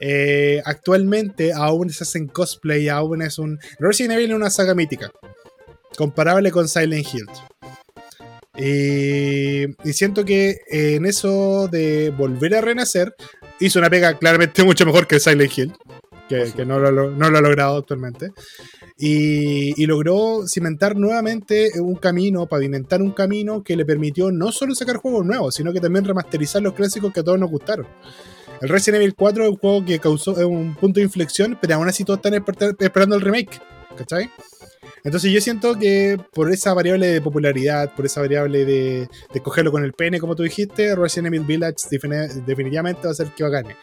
eh, 0.00 0.62
actualmente 0.64 1.52
aún 1.52 1.90
se 1.90 2.04
hacen 2.04 2.28
cosplay, 2.28 2.88
aún 2.88 3.20
es 3.22 3.38
un. 3.38 3.58
Resident 3.78 4.14
Evil 4.14 4.30
es 4.30 4.36
una 4.36 4.48
saga 4.50 4.74
mítica, 4.74 5.12
comparable 5.98 6.50
con 6.50 6.66
Silent 6.68 7.06
Hill. 7.12 7.26
Y, 8.60 9.64
y 9.88 9.92
siento 9.92 10.24
que 10.24 10.50
eh, 10.70 10.94
en 10.96 11.06
eso 11.06 11.68
de 11.68 12.10
volver 12.10 12.54
a 12.54 12.60
renacer, 12.60 13.14
hizo 13.58 13.78
una 13.78 13.88
pega 13.90 14.18
claramente 14.18 14.62
mucho 14.64 14.84
mejor 14.86 15.06
que 15.06 15.18
Silent 15.18 15.56
Hill, 15.56 15.72
que, 16.28 16.52
que 16.54 16.64
no, 16.66 16.78
lo, 16.78 17.10
no 17.10 17.30
lo 17.30 17.38
ha 17.38 17.40
logrado 17.40 17.78
actualmente. 17.78 18.32
Y, 18.98 19.82
y 19.82 19.86
logró 19.86 20.42
cimentar 20.46 20.94
nuevamente 20.94 21.70
un 21.80 21.96
camino, 21.96 22.46
pavimentar 22.46 23.00
un 23.00 23.12
camino 23.12 23.62
que 23.64 23.74
le 23.76 23.86
permitió 23.86 24.30
no 24.30 24.52
solo 24.52 24.74
sacar 24.74 24.96
juegos 24.96 25.24
nuevos, 25.24 25.54
sino 25.54 25.72
que 25.72 25.80
también 25.80 26.04
remasterizar 26.04 26.60
los 26.60 26.74
clásicos 26.74 27.12
que 27.12 27.20
a 27.20 27.24
todos 27.24 27.38
nos 27.38 27.50
gustaron. 27.50 27.86
El 28.60 28.68
Resident 28.68 29.00
Evil 29.02 29.14
4 29.14 29.44
es 29.44 29.50
un 29.50 29.56
juego 29.56 29.84
que 29.86 29.98
causó 29.98 30.32
un 30.46 30.74
punto 30.76 31.00
de 31.00 31.04
inflexión, 31.04 31.56
pero 31.62 31.76
aún 31.76 31.88
así 31.88 32.04
todos 32.04 32.18
están 32.18 32.34
esper- 32.34 32.76
esperando 32.78 33.16
el 33.16 33.22
remake. 33.22 33.58
¿Cachai? 33.96 34.30
Entonces 35.04 35.32
yo 35.32 35.40
siento 35.40 35.78
que 35.78 36.18
por 36.32 36.50
esa 36.52 36.74
variable 36.74 37.06
de 37.06 37.20
popularidad, 37.20 37.94
por 37.94 38.06
esa 38.06 38.20
variable 38.20 38.64
de, 38.64 39.08
de 39.32 39.40
cogerlo 39.40 39.72
con 39.72 39.84
el 39.84 39.92
pene, 39.92 40.20
como 40.20 40.36
tú 40.36 40.42
dijiste, 40.42 40.94
Resident 40.94 41.28
Evil 41.34 41.46
Village 41.46 41.76
defini- 41.90 42.28
definitivamente 42.44 43.02
va 43.06 43.10
a 43.12 43.14
ser 43.14 43.28
que 43.28 43.42
va 43.42 43.48
a 43.48 43.52
gane. 43.52 43.76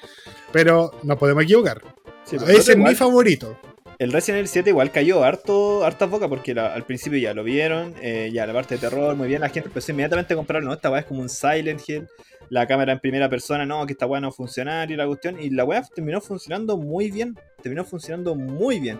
Pero 0.52 0.92
no 1.04 1.18
podemos 1.18 1.44
equivocar. 1.44 1.82
Sí, 2.24 2.36
Ese 2.36 2.52
es 2.58 2.70
igual- 2.70 2.90
mi 2.92 2.96
favorito. 2.96 3.58
El 4.00 4.12
Resident 4.12 4.38
Evil 4.40 4.48
7 4.50 4.70
igual 4.70 4.92
cayó 4.92 5.24
harto, 5.24 5.84
hartas 5.84 6.08
bocas 6.08 6.30
porque 6.30 6.54
la- 6.54 6.72
al 6.72 6.86
principio 6.86 7.18
ya 7.18 7.34
lo 7.34 7.44
vieron, 7.44 7.96
eh, 8.00 8.30
ya 8.32 8.46
la 8.46 8.54
parte 8.54 8.76
de 8.76 8.82
terror, 8.82 9.16
muy 9.16 9.28
bien, 9.28 9.42
la 9.42 9.50
gente 9.50 9.70
empezó 9.70 9.92
inmediatamente 9.92 10.34
a 10.34 10.38
comprarlo, 10.38 10.68
no, 10.68 10.74
esta 10.76 10.92
weá 10.92 11.00
es 11.00 11.08
como 11.08 11.22
un 11.22 11.30
Silent 11.30 11.82
Hill, 11.88 12.08
la 12.50 12.68
cámara 12.68 12.94
en 12.94 13.00
primera 13.00 13.28
persona, 13.28 13.66
no, 13.66 13.84
que 13.88 13.94
esta 13.94 14.06
weá 14.06 14.22
no 14.22 14.32
funcionar 14.32 14.92
y 14.92 14.96
la 14.96 15.08
cuestión, 15.08 15.42
y 15.42 15.50
la 15.50 15.64
weá 15.66 15.82
terminó 15.96 16.22
funcionando 16.22 16.78
muy 16.78 17.10
bien, 17.10 17.36
terminó 17.64 17.84
funcionando 17.84 18.36
muy 18.36 18.80
bien. 18.80 19.00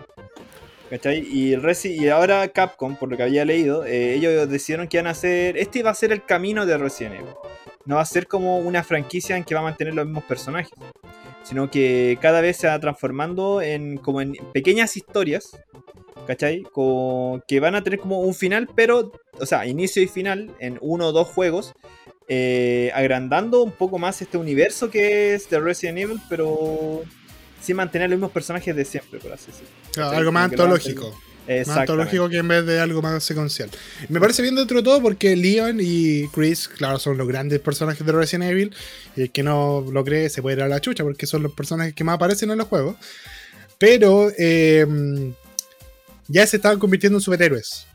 ¿Cachai? 0.90 1.18
Y, 1.30 2.08
ahora 2.08 2.48
Capcom, 2.48 2.96
por 2.96 3.10
lo 3.10 3.16
que 3.16 3.22
había 3.22 3.44
leído, 3.44 3.84
eh, 3.84 4.14
ellos 4.14 4.48
decidieron 4.48 4.88
que 4.88 4.96
iban 4.96 5.06
a 5.06 5.10
hacer, 5.10 5.56
este 5.58 5.82
va 5.82 5.90
a 5.90 5.94
ser 5.94 6.12
el 6.12 6.24
camino 6.24 6.64
de 6.64 6.78
Resident 6.78 7.16
Evil. 7.16 7.34
No 7.84 7.96
va 7.96 8.02
a 8.02 8.06
ser 8.06 8.26
como 8.26 8.58
una 8.58 8.82
franquicia 8.82 9.36
en 9.36 9.44
que 9.44 9.54
va 9.54 9.60
a 9.60 9.64
mantener 9.64 9.94
los 9.94 10.06
mismos 10.06 10.24
personajes 10.24 10.72
sino 11.48 11.70
que 11.70 12.18
cada 12.20 12.42
vez 12.42 12.58
se 12.58 12.66
va 12.66 12.78
transformando 12.78 13.62
en 13.62 13.96
como 13.96 14.20
en 14.20 14.34
pequeñas 14.52 14.98
historias, 14.98 15.58
¿cachai? 16.26 16.62
Co- 16.62 17.42
que 17.48 17.58
van 17.58 17.74
a 17.74 17.82
tener 17.82 18.00
como 18.00 18.20
un 18.20 18.34
final, 18.34 18.68
pero, 18.74 19.12
o 19.40 19.46
sea, 19.46 19.64
inicio 19.66 20.02
y 20.02 20.08
final 20.08 20.50
en 20.58 20.76
uno 20.82 21.06
o 21.06 21.12
dos 21.12 21.28
juegos, 21.28 21.72
eh, 22.28 22.90
agrandando 22.94 23.62
un 23.62 23.72
poco 23.72 23.98
más 23.98 24.20
este 24.20 24.36
universo 24.36 24.90
que 24.90 25.34
es 25.34 25.48
de 25.48 25.58
Resident 25.58 25.98
Evil, 25.98 26.20
pero 26.28 27.00
sin 27.62 27.76
mantener 27.76 28.08
los 28.10 28.18
mismos 28.18 28.32
personajes 28.32 28.74
de 28.74 28.84
siempre, 28.84 29.18
por 29.18 29.32
así 29.32 29.46
decirlo. 29.46 29.68
Claro, 29.92 30.16
algo 30.16 30.32
más 30.32 30.50
antológico. 30.50 31.18
Más 31.66 31.68
antológico 31.78 32.28
que 32.28 32.36
en 32.36 32.48
vez 32.48 32.66
de 32.66 32.78
algo 32.78 33.00
más 33.00 33.24
secuencial. 33.24 33.70
Me 34.10 34.20
parece 34.20 34.42
bien 34.42 34.54
dentro 34.54 34.76
de 34.76 34.82
todo 34.82 35.00
porque 35.00 35.34
Leon 35.34 35.78
y 35.80 36.28
Chris, 36.28 36.68
claro, 36.68 36.98
son 36.98 37.16
los 37.16 37.26
grandes 37.26 37.58
personajes 37.60 38.04
de 38.06 38.12
Resident 38.12 38.50
Evil. 38.50 38.74
Y 39.16 39.22
el 39.22 39.30
que 39.30 39.42
no 39.42 39.82
lo 39.90 40.04
cree 40.04 40.28
se 40.28 40.42
puede 40.42 40.56
ir 40.56 40.62
a 40.62 40.68
la 40.68 40.80
chucha 40.82 41.04
porque 41.04 41.26
son 41.26 41.42
los 41.42 41.52
personajes 41.52 41.94
que 41.94 42.04
más 42.04 42.16
aparecen 42.16 42.50
en 42.50 42.58
los 42.58 42.66
juegos. 42.68 42.96
Pero 43.78 44.30
eh, 44.38 45.32
ya 46.26 46.46
se 46.46 46.56
estaban 46.56 46.78
convirtiendo 46.78 47.16
en 47.18 47.22
superhéroes. 47.22 47.86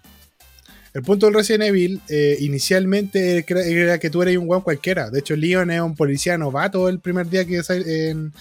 El 0.96 1.04
punto 1.04 1.26
del 1.28 1.36
Resident 1.36 1.64
Evil 1.66 2.02
eh, 2.10 2.38
inicialmente 2.40 3.44
era- 3.48 4.00
que 4.00 4.10
tú 4.10 4.22
eras 4.24 4.36
un 4.38 4.48
guau 4.48 4.64
cualquiera. 4.64 5.10
De 5.12 5.20
hecho, 5.20 5.36
Leon 5.36 5.70
es 5.72 5.82
un 5.82 5.96
policía 5.96 6.38
novato 6.38 6.90
el 6.90 7.00
primer 7.00 7.30
día 7.30 7.46
que 7.46 7.62
sal- 7.64 7.88
en, 7.88 8.32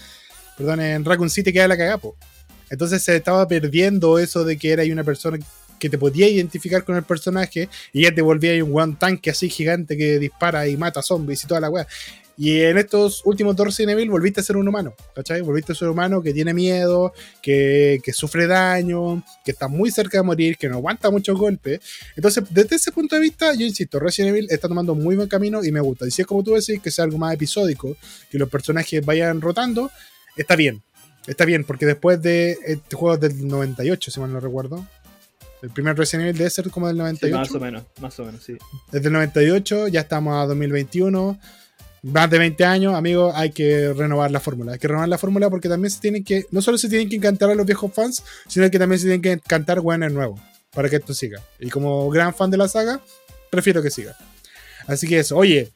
perdón, 0.57 0.81
en 0.81 1.05
Raccoon 1.05 1.29
City 1.29 1.51
queda 1.51 1.67
la 1.67 1.77
cagapo. 1.77 2.15
Entonces 2.69 3.03
se 3.03 3.15
estaba 3.15 3.47
perdiendo 3.47 4.17
eso 4.17 4.43
de 4.43 4.57
que 4.57 4.71
era 4.71 4.83
una 4.91 5.03
persona 5.03 5.37
que 5.79 5.89
te 5.89 5.97
podía 5.97 6.27
identificar 6.29 6.83
con 6.85 6.95
el 6.95 7.03
personaje 7.03 7.67
y 7.91 8.03
ya 8.03 8.15
te 8.15 8.21
volvía 8.21 8.63
un 8.63 8.71
one 8.73 8.95
tanque 8.97 9.29
así 9.29 9.49
gigante 9.49 9.97
que 9.97 10.17
dispara 10.17 10.67
y 10.67 10.77
mata 10.77 11.01
zombies 11.01 11.43
y 11.43 11.47
toda 11.47 11.59
la 11.59 11.69
weá. 11.69 11.87
Y 12.35 12.61
en 12.61 12.77
estos 12.77 13.21
últimos 13.25 13.55
dos 13.55 13.67
Resident 13.67 13.91
Evil 13.91 14.09
volviste 14.09 14.39
a 14.39 14.43
ser 14.43 14.57
un 14.57 14.67
humano, 14.67 14.95
¿cachai? 15.13 15.41
Volviste 15.41 15.73
a 15.73 15.75
ser 15.75 15.87
un 15.87 15.93
humano 15.93 16.21
que 16.21 16.33
tiene 16.33 16.53
miedo, 16.53 17.13
que, 17.41 17.99
que 18.03 18.11
sufre 18.11 18.47
daño, 18.47 19.23
que 19.45 19.51
está 19.51 19.67
muy 19.67 19.91
cerca 19.91 20.17
de 20.17 20.23
morir, 20.23 20.57
que 20.57 20.67
no 20.67 20.77
aguanta 20.77 21.11
muchos 21.11 21.37
golpes. 21.37 21.79
Entonces, 22.15 22.43
desde 22.49 22.77
ese 22.77 22.91
punto 22.91 23.15
de 23.15 23.21
vista, 23.21 23.53
yo 23.53 23.65
insisto, 23.65 23.99
Resident 23.99 24.35
Evil 24.35 24.47
está 24.49 24.67
tomando 24.67 24.95
muy 24.95 25.15
buen 25.15 25.27
camino 25.27 25.63
y 25.63 25.71
me 25.71 25.79
gusta. 25.79 26.07
Y 26.07 26.11
si 26.11 26.23
es 26.23 26.27
como 26.27 26.43
tú 26.43 26.53
decís, 26.53 26.81
que 26.81 26.89
sea 26.89 27.05
algo 27.05 27.19
más 27.19 27.35
episódico, 27.35 27.95
que 28.31 28.39
los 28.39 28.49
personajes 28.49 29.05
vayan 29.05 29.39
rotando, 29.39 29.91
está 30.35 30.55
bien. 30.55 30.81
Está 31.27 31.45
bien, 31.45 31.63
porque 31.63 31.85
después 31.85 32.21
de 32.21 32.57
este 32.65 32.95
juego 32.95 33.17
del 33.17 33.47
98, 33.47 34.11
si 34.11 34.19
mal 34.19 34.33
no 34.33 34.39
recuerdo. 34.39 34.85
El 35.61 35.69
primer 35.69 35.97
Resident 35.97 36.27
Evil 36.27 36.37
debe 36.37 36.49
ser 36.49 36.69
como 36.69 36.87
del 36.87 36.97
Sí, 36.97 36.99
98. 36.99 37.37
más 37.37 37.51
o 37.51 37.59
menos, 37.59 37.83
más 38.01 38.19
o 38.19 38.25
menos, 38.25 38.43
sí. 38.43 38.57
Desde 38.91 39.07
el 39.07 39.13
98 39.13 39.87
ya 39.87 40.01
estamos 40.01 40.35
a 40.35 40.45
2021. 40.47 41.39
Más 42.01 42.29
de 42.29 42.37
20 42.37 42.65
años, 42.65 42.95
amigos, 42.95 43.33
hay 43.33 43.51
que 43.51 43.93
renovar 43.93 44.29
la 44.29 44.41
fórmula. 44.41 44.73
Hay 44.73 44.79
que 44.79 44.89
renovar 44.89 45.07
la 45.07 45.17
fórmula 45.17 45.49
porque 45.49 45.69
también 45.69 45.89
se 45.89 46.01
tienen 46.01 46.25
que, 46.25 46.45
no 46.51 46.61
solo 46.61 46.77
se 46.77 46.89
tienen 46.89 47.07
que 47.07 47.15
encantar 47.15 47.49
a 47.49 47.55
los 47.55 47.65
viejos 47.65 47.93
fans, 47.93 48.21
sino 48.49 48.69
que 48.69 48.77
también 48.77 48.99
se 48.99 49.05
tienen 49.05 49.21
que 49.21 49.31
encantar 49.31 49.79
weones 49.79 50.11
nuevos 50.11 50.41
para 50.73 50.89
que 50.89 50.97
esto 50.97 51.13
siga. 51.13 51.41
Y 51.61 51.69
como 51.69 52.09
gran 52.09 52.33
fan 52.33 52.51
de 52.51 52.57
la 52.57 52.67
saga, 52.67 52.99
prefiero 53.49 53.81
que 53.81 53.89
siga. 53.89 54.17
Así 54.85 55.07
que 55.07 55.19
eso, 55.19 55.37
oye, 55.37 55.71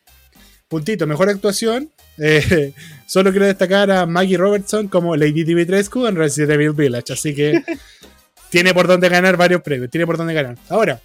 puntito, 0.67 1.07
mejor 1.07 1.29
actuación. 1.29 1.91
Eh, 2.19 2.73
solo 3.05 3.29
quiero 3.29 3.45
destacar 3.45 3.91
a 3.91 4.07
Maggie 4.07 4.37
Robertson 4.37 4.87
como 4.87 5.15
Lady 5.15 5.43
Dimitrescu 5.43 6.07
en 6.07 6.15
Resident 6.15 6.53
Evil 6.53 6.71
Village. 6.71 7.13
Así 7.13 7.35
que 7.35 7.61
tiene 8.49 8.73
por 8.73 8.87
dónde 8.87 9.07
ganar 9.07 9.37
varios 9.37 9.61
premios. 9.61 9.91
Tiene 9.91 10.07
por 10.07 10.17
dónde 10.17 10.33
ganar. 10.33 10.57
Ahora, 10.67 10.99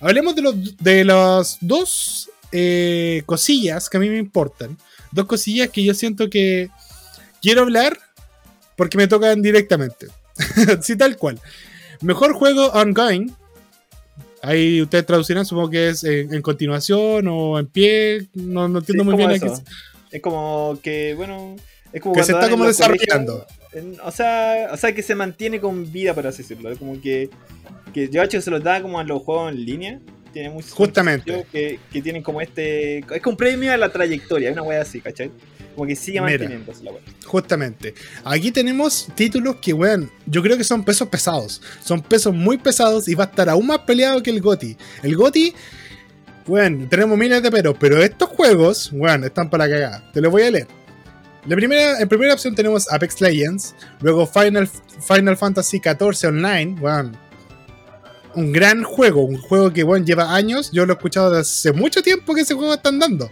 hablemos 0.00 0.34
de, 0.34 0.40
los, 0.40 0.76
de 0.78 1.04
las 1.04 1.58
dos 1.60 2.30
eh, 2.50 3.24
cosillas 3.26 3.90
que 3.90 3.98
a 3.98 4.00
mí 4.00 4.08
me 4.08 4.16
importan. 4.16 4.78
Dos 5.12 5.26
cosillas 5.26 5.68
que 5.68 5.84
yo 5.84 5.92
siento 5.92 6.30
que 6.30 6.70
quiero 7.42 7.60
hablar 7.60 7.98
porque 8.74 8.96
me 8.96 9.06
tocan 9.06 9.42
directamente. 9.42 10.06
sí, 10.80 10.96
tal 10.96 11.16
cual. 11.16 11.38
Mejor 12.00 12.32
juego 12.32 12.68
ongoing. 12.68 13.34
Ahí 14.42 14.80
ustedes 14.82 15.04
traducirán, 15.06 15.44
supongo 15.44 15.70
que 15.70 15.88
es 15.88 16.04
en, 16.04 16.32
en 16.32 16.42
continuación 16.42 17.26
o 17.28 17.58
en 17.58 17.66
pie. 17.66 18.28
No, 18.34 18.68
no 18.68 18.78
entiendo 18.78 19.04
Sí, 19.04 19.10
muy 19.10 19.16
bien 19.16 19.30
Es 20.10 20.22
como 20.22 20.78
que, 20.82 21.14
bueno, 21.14 21.56
es 21.92 22.00
como 22.00 22.14
que 22.14 22.22
se 22.22 22.32
está 22.32 22.48
como 22.48 22.64
desarrollando. 22.66 23.44
colegios- 23.72 24.00
o, 24.04 24.10
sea, 24.10 24.68
o 24.72 24.76
sea, 24.76 24.94
que 24.94 25.02
se 25.02 25.14
mantiene 25.14 25.60
con 25.60 25.90
vida, 25.92 26.14
por 26.14 26.26
así 26.26 26.42
decirlo. 26.42 26.74
Como 26.78 27.00
que, 27.00 27.28
que 27.92 28.08
yo 28.08 28.22
hecho 28.22 28.38
que 28.38 28.42
se 28.42 28.50
los 28.50 28.62
da 28.62 28.80
como 28.80 28.98
a 28.98 29.04
los 29.04 29.22
juegos 29.22 29.52
en 29.52 29.64
línea. 29.64 30.00
Tiene 30.32 30.50
mucho 30.50 30.74
Justamente. 30.74 31.46
Que, 31.50 31.78
que 31.90 32.02
tienen 32.02 32.22
como 32.22 32.40
este. 32.40 32.98
Es 32.98 33.22
como 33.22 33.32
un 33.32 33.36
premio 33.36 33.72
a 33.72 33.76
la 33.76 33.88
trayectoria, 33.90 34.52
una 34.52 34.62
wea 34.62 34.82
así, 34.82 35.00
¿cachai? 35.00 35.30
Como 35.74 35.86
que 35.86 35.96
sigue 35.96 36.20
Mira. 36.20 36.38
manteniéndose 36.38 36.84
la 36.84 36.92
wea. 36.92 37.00
Justamente. 37.24 37.94
Aquí 38.24 38.50
tenemos 38.50 39.08
títulos 39.14 39.56
que, 39.56 39.72
weón, 39.72 40.10
yo 40.26 40.42
creo 40.42 40.56
que 40.56 40.64
son 40.64 40.84
pesos 40.84 41.08
pesados. 41.08 41.62
Son 41.82 42.02
pesos 42.02 42.34
muy 42.34 42.58
pesados 42.58 43.08
y 43.08 43.14
va 43.14 43.24
a 43.24 43.26
estar 43.28 43.48
aún 43.48 43.66
más 43.66 43.80
peleado 43.80 44.22
que 44.22 44.30
el 44.30 44.40
GOTI. 44.40 44.76
El 45.02 45.16
GOTI, 45.16 45.54
weón, 46.46 46.88
tenemos 46.88 47.16
miles 47.16 47.42
de 47.42 47.50
peros, 47.50 47.76
pero 47.78 48.02
estos 48.02 48.28
juegos, 48.28 48.90
weón, 48.92 49.24
están 49.24 49.48
para 49.48 49.66
la 49.66 49.72
cagada. 49.72 50.12
Te 50.12 50.20
los 50.20 50.30
voy 50.30 50.42
a 50.42 50.50
leer. 50.50 50.66
La 51.46 51.56
primera, 51.56 52.00
en 52.00 52.08
primera 52.08 52.34
opción 52.34 52.54
tenemos 52.54 52.92
Apex 52.92 53.20
Legends, 53.20 53.74
luego 54.00 54.26
Final, 54.26 54.68
Final 54.68 55.36
Fantasy 55.36 55.78
XIV 55.82 56.28
Online, 56.28 56.76
weón. 56.80 57.16
Un 58.34 58.52
gran 58.52 58.82
juego, 58.84 59.24
un 59.24 59.36
juego 59.38 59.72
que, 59.72 59.82
weón, 59.84 60.04
lleva 60.06 60.34
años. 60.34 60.70
Yo 60.72 60.86
lo 60.86 60.92
he 60.92 60.96
escuchado 60.96 61.30
desde 61.30 61.40
hace 61.40 61.72
mucho 61.72 62.02
tiempo 62.02 62.34
que 62.34 62.42
ese 62.42 62.54
juego 62.54 62.74
están 62.74 62.98
dando. 62.98 63.30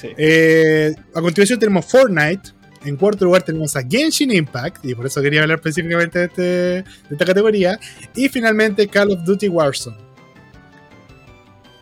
Sí. 0.00 0.08
Eh, 0.16 0.94
a 1.14 1.20
continuación 1.20 1.58
tenemos 1.58 1.86
Fortnite. 1.86 2.50
En 2.84 2.96
cuarto 2.96 3.24
lugar 3.26 3.42
tenemos 3.42 3.76
a 3.76 3.82
Genshin 3.82 4.30
Impact. 4.30 4.84
Y 4.84 4.94
por 4.94 5.06
eso 5.06 5.20
quería 5.20 5.42
hablar 5.42 5.58
específicamente 5.58 6.18
de, 6.20 6.24
este- 6.26 6.42
de 6.42 6.84
esta 7.10 7.24
categoría. 7.24 7.78
Y 8.14 8.28
finalmente 8.28 8.86
Call 8.88 9.10
of 9.10 9.24
Duty 9.24 9.48
Warzone. 9.48 9.96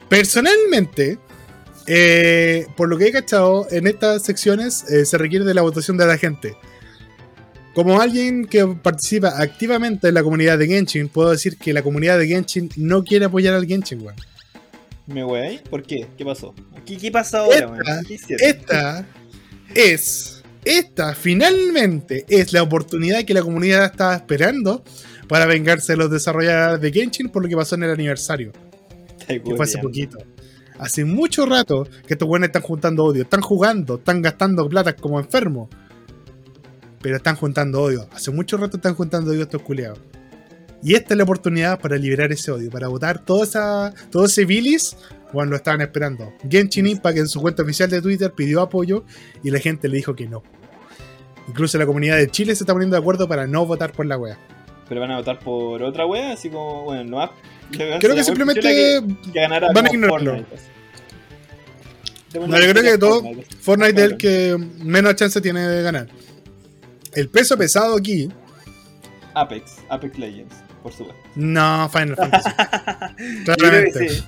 Personalmente, 0.09 1.18
eh, 1.87 2.66
por 2.77 2.88
lo 2.88 2.96
que 2.96 3.09
he 3.09 3.12
cachado, 3.12 3.66
en 3.70 3.87
estas 3.87 4.22
secciones 4.24 4.88
eh, 4.90 5.05
se 5.05 5.18
requiere 5.18 5.44
de 5.44 5.55
la 5.55 5.62
votación 5.62 5.96
de 5.96 6.07
la 6.07 6.16
gente. 6.16 6.57
Como 7.78 8.00
alguien 8.00 8.44
que 8.44 8.66
participa 8.66 9.40
activamente 9.40 10.08
en 10.08 10.14
la 10.14 10.24
comunidad 10.24 10.58
de 10.58 10.66
Genshin, 10.66 11.08
puedo 11.08 11.30
decir 11.30 11.56
que 11.56 11.72
la 11.72 11.80
comunidad 11.80 12.18
de 12.18 12.26
Genshin 12.26 12.68
no 12.76 13.04
quiere 13.04 13.26
apoyar 13.26 13.54
al 13.54 13.66
Genshin, 13.66 14.02
weón. 14.02 14.16
¿Me 15.06 15.22
wey? 15.22 15.60
¿Por 15.70 15.84
qué? 15.84 16.08
¿Qué 16.18 16.24
pasó? 16.24 16.52
¿Qué, 16.84 16.96
qué 16.96 17.12
pasa 17.12 17.38
ahora, 17.38 17.54
Esta- 17.54 17.68
weón? 17.68 18.06
Esta 18.40 19.06
es, 19.76 20.42
esta 20.64 21.14
finalmente 21.14 22.26
es 22.28 22.52
la 22.52 22.64
oportunidad 22.64 23.22
que 23.24 23.32
la 23.32 23.42
comunidad 23.42 23.84
estaba 23.84 24.16
esperando 24.16 24.82
para 25.28 25.46
vengarse 25.46 25.92
de 25.92 25.98
los 25.98 26.10
desarrolladores 26.10 26.80
de 26.80 26.90
Genshin 26.90 27.28
por 27.28 27.44
lo 27.44 27.48
que 27.48 27.54
pasó 27.54 27.76
en 27.76 27.84
el 27.84 27.92
aniversario, 27.92 28.50
que 29.24 29.40
fue 29.40 29.64
hace 29.64 29.78
poquito. 29.78 30.18
Hace 30.80 31.04
mucho 31.04 31.46
rato 31.46 31.86
que 32.08 32.14
estos 32.14 32.26
buenos 32.26 32.48
están 32.48 32.62
juntando 32.62 33.04
odio, 33.04 33.22
están 33.22 33.40
jugando, 33.40 33.98
están 33.98 34.20
gastando 34.20 34.68
plata 34.68 34.96
como 34.96 35.20
enfermos, 35.20 35.68
pero 37.00 37.16
están 37.16 37.37
juntando 37.37 37.82
odio. 37.82 38.08
Hace 38.12 38.30
mucho 38.30 38.56
rato 38.56 38.76
están 38.76 38.94
juntando 38.94 39.30
odio 39.30 39.42
estos 39.42 39.62
culiados. 39.62 39.98
Y 40.82 40.94
esta 40.94 41.14
es 41.14 41.18
la 41.18 41.24
oportunidad 41.24 41.80
para 41.80 41.96
liberar 41.96 42.30
ese 42.32 42.50
odio, 42.52 42.70
para 42.70 42.88
votar 42.88 43.24
toda 43.24 43.44
esa, 43.44 43.92
todo 44.11 44.26
ese 44.26 44.44
bilis 44.44 44.96
cuando 45.32 45.50
lo 45.50 45.56
estaban 45.56 45.80
esperando. 45.80 46.32
Genshin 46.48 46.87
Impact 46.87 47.18
en 47.18 47.28
su 47.28 47.40
cuenta 47.40 47.62
oficial 47.62 47.90
de 47.90 48.00
Twitter 48.00 48.32
pidió 48.32 48.61
apoyo 48.61 49.04
y 49.42 49.50
la 49.50 49.58
gente 49.58 49.88
le 49.88 49.96
dijo 49.96 50.14
que 50.14 50.28
no. 50.28 50.42
Incluso 51.48 51.78
la 51.78 51.87
comunidad 51.87 52.16
de 52.16 52.28
Chile 52.30 52.54
se 52.54 52.62
está 52.62 52.72
poniendo 52.74 52.94
de 52.94 53.00
acuerdo 53.00 53.26
para 53.26 53.46
no 53.46 53.66
votar 53.66 53.92
por 53.92 54.06
la 54.06 54.16
wea. 54.18 54.38
Pero 54.88 55.00
van 55.00 55.11
a 55.11 55.16
votar 55.18 55.38
por 55.40 55.82
otra 55.82 56.06
wea, 56.06 56.32
así 56.32 56.48
como, 56.48 56.84
bueno, 56.84 57.04
no. 57.04 57.30
Creo 57.70 58.14
que 58.14 58.24
simplemente 58.24 58.61
Que, 58.62 59.02
que 59.32 59.40
ganara 59.40 59.70
van 59.72 59.87
a 59.87 59.90
ignorarlo. 59.92 60.30
Fortnite, 60.32 60.56
No, 62.48 62.58
yo 62.61 62.70
creo 62.72 62.82
que 62.82 62.98
todo- 62.98 63.20
Fortnite. 63.22 63.46
Fortnite 63.61 64.04
es 64.04 64.11
el 64.12 64.16
que 64.16 64.56
menos 64.84 65.16
chance 65.16 65.40
tiene 65.40 65.66
de 65.66 65.82
ganar. 65.82 66.08
El 67.14 67.29
peso 67.29 67.57
pesado 67.57 67.97
aquí, 67.97 68.31
Apex, 69.35 69.77
Apex 69.88 70.18
Legends, 70.18 70.55
por 70.83 70.92
supuesto. 70.92 71.23
no 71.35 71.88
Final 71.90 72.16
Fantasy. 72.16 72.51
Yo 73.47 73.55
creo 73.55 73.85
que 73.92 74.09
sí. 74.09 74.25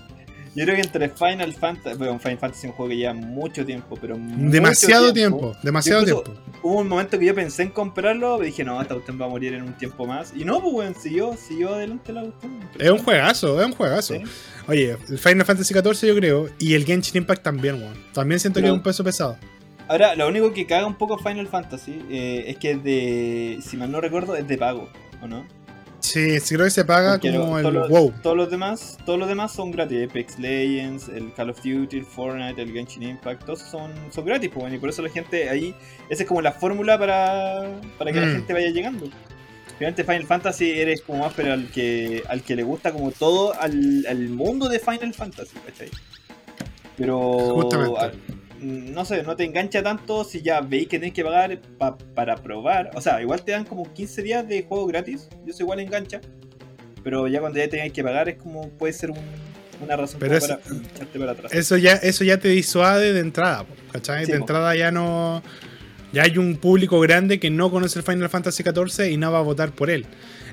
Yo 0.53 0.64
creo 0.64 0.75
que 0.75 0.83
entre 0.83 1.09
Final 1.09 1.53
Fantasy, 1.55 1.97
bueno, 1.97 2.19
Final 2.19 2.38
Fantasy 2.38 2.66
es 2.66 2.71
un 2.71 2.77
juego 2.77 2.90
que 2.90 2.97
lleva 2.97 3.14
mucho 3.14 3.64
tiempo, 3.64 3.97
pero 4.01 4.16
Demasiado 4.19 5.12
tiempo, 5.12 5.55
demasiado 5.62 6.05
tiempo. 6.05 6.35
Hubo 6.62 6.81
un 6.81 6.88
momento 6.88 7.19
que 7.19 7.27
yo 7.27 7.35
pensé 7.37 7.62
en 7.62 7.71
comprarlo, 7.71 8.37
pero 8.37 8.47
dije, 8.47 8.64
no, 8.64 8.83
esta 8.83 8.95
cuestión 8.95 9.21
va 9.21 9.27
a 9.27 9.29
morir 9.29 9.55
en 9.55 9.62
un 9.62 9.75
tiempo 9.75 10.07
más. 10.07 10.33
Y 10.35 10.45
no, 10.45 10.61
pues, 10.61 10.75
weón, 10.75 10.95
siguió, 11.01 11.37
siguió 11.37 11.75
adelante 11.75 12.12
la 12.12 12.23
cuestión. 12.23 12.69
Es 12.79 12.90
un 12.90 12.99
juegazo, 12.99 13.61
es 13.61 13.66
un 13.66 13.73
juegazo. 13.73 14.14
Sí. 14.14 14.23
Oye, 14.66 14.97
el 15.09 15.19
Final 15.19 15.47
Fantasy 15.47 15.73
XIV 15.73 16.09
yo 16.09 16.16
creo, 16.16 16.49
y 16.59 16.75
el 16.75 16.85
Genshin 16.85 17.19
Impact 17.19 17.45
también, 17.45 17.77
weón. 17.77 17.95
También 18.12 18.40
siento 18.40 18.61
que 18.61 18.66
es 18.66 18.73
un 18.73 18.83
peso 18.83 19.05
pesado. 19.05 19.38
Ahora, 19.90 20.14
lo 20.14 20.29
único 20.29 20.53
que 20.53 20.66
caga 20.66 20.87
un 20.87 20.94
poco 20.94 21.18
Final 21.18 21.48
Fantasy 21.48 22.00
eh, 22.11 22.44
es 22.46 22.59
que 22.59 22.70
es 22.70 22.85
de, 22.85 23.59
si 23.61 23.76
mal 23.76 23.90
no 23.90 24.00
recuerdo, 24.00 24.37
es 24.37 24.46
de 24.46 24.57
pago, 24.57 24.88
¿o 25.20 25.26
no? 25.26 25.44
Sí, 25.98 26.38
sí 26.38 26.55
creo 26.55 26.64
que 26.66 26.70
se 26.70 26.85
paga 26.85 27.14
Porque 27.14 27.33
como 27.37 27.59
el 27.59 27.62
todos 27.64 27.74
los- 27.74 27.88
WoW. 27.90 28.12
Todos 28.22 28.37
los 28.37 28.50
demás, 28.50 28.98
todos 29.05 29.18
los 29.18 29.29
demás 29.29 29.53
son 29.53 29.72
gratis. 29.72 30.09
Apex 30.09 30.38
Legends, 30.38 31.09
el 31.09 31.33
Call 31.35 31.50
of 31.50 31.57
Duty, 31.62 31.98
el 31.98 32.05
Fortnite, 32.07 32.62
el 32.62 32.72
Genshin 32.72 33.03
Impact, 33.03 33.44
todos 33.44 33.62
son, 33.62 33.90
son 34.12 34.24
gratis, 34.24 34.48
pues, 34.48 34.61
bueno, 34.62 34.76
y 34.76 34.79
por 34.79 34.90
eso 34.90 35.03
la 35.03 35.11
gente 35.11 35.50
ahí, 35.50 35.74
esa 36.09 36.22
es 36.22 36.29
como 36.29 36.40
la 36.40 36.53
fórmula 36.53 36.96
para, 36.96 37.81
para 37.98 38.12
que 38.12 38.20
la 38.20 38.26
Mm. 38.26 38.33
gente 38.37 38.53
vaya 38.53 38.70
llegando. 38.70 39.09
Finalmente 39.76 40.05
Final 40.05 40.24
Fantasy 40.26 40.70
eres 40.70 41.00
como 41.03 41.20
más 41.20 41.33
pero 41.35 41.53
al 41.55 41.68
que 41.70 42.22
al 42.29 42.42
que 42.42 42.55
le 42.55 42.62
gusta 42.62 42.92
como 42.92 43.11
todo 43.12 43.59
al, 43.61 44.05
al 44.09 44.29
mundo 44.29 44.68
de 44.68 44.79
Final 44.79 45.12
Fantasy, 45.14 45.57
¿cachai? 45.66 45.88
Pero 46.96 47.18
Justamente. 47.55 47.98
a- 47.98 48.12
no 48.62 49.05
sé, 49.05 49.23
no 49.23 49.37
te 49.37 49.44
engancha 49.44 49.83
tanto 49.83 50.25
si 50.25 50.42
ya 50.42 50.61
veis 50.61 50.87
que 50.88 50.99
tenés 50.99 51.14
que 51.14 51.25
pagar 51.25 51.59
pa- 51.79 51.96
para 52.14 52.37
probar. 52.37 52.90
O 52.94 53.01
sea, 53.01 53.20
igual 53.23 53.42
te 53.42 53.53
dan 53.53 53.64
como 53.64 53.92
15 53.92 54.23
días 54.23 54.46
de 54.46 54.62
juego 54.64 54.87
gratis, 54.87 55.29
y 55.46 55.51
eso 55.51 55.62
igual 55.62 55.81
engancha. 55.81 56.20
Pero 57.03 57.27
ya 57.29 57.40
cuando 57.40 57.59
ya 57.59 57.68
tengáis 57.68 57.92
que 57.92 58.03
pagar 58.05 58.29
es 58.29 58.37
como 58.37 58.68
puede 58.70 58.92
ser 58.92 59.11
un- 59.11 59.18
una 59.83 59.96
razón 59.96 60.20
Pero 60.20 60.38
para 60.38 60.55
echarte 60.94 61.18
para 61.18 61.33
atrás. 61.33 61.53
Eso 61.55 61.77
ya, 61.79 61.94
eso 61.94 62.23
ya 62.25 62.38
te 62.38 62.49
disuade 62.49 63.14
de 63.14 63.20
entrada, 63.20 63.64
¿cachai? 63.92 64.27
Sí, 64.27 64.33
de 64.33 64.38
po. 64.38 64.42
entrada 64.44 64.77
ya 64.77 64.90
no. 64.90 65.42
Ya 66.12 66.25
hay 66.25 66.37
un 66.38 66.57
público 66.57 67.01
grande 67.01 67.38
que 67.40 67.51
no 67.51 67.70
conoce 67.70 67.99
el 67.99 68.05
Final 68.05 68.29
Fantasy 68.29 68.62
XIV 68.64 69.11
y 69.11 69.16
no 69.16 69.31
va 69.33 69.38
a 69.38 69.42
votar 69.42 69.70
por 69.73 69.88
él. 69.90 70.05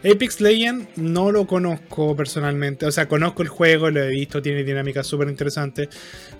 Apex 0.03 0.41
Legends 0.41 0.87
no 0.97 1.31
lo 1.31 1.47
conozco 1.47 2.15
personalmente. 2.15 2.85
O 2.85 2.91
sea, 2.91 3.07
conozco 3.07 3.41
el 3.41 3.47
juego, 3.49 3.89
lo 3.89 4.01
he 4.03 4.09
visto, 4.09 4.41
tiene 4.41 4.63
dinámicas 4.63 5.07
súper 5.07 5.27
interesantes. 5.29 5.89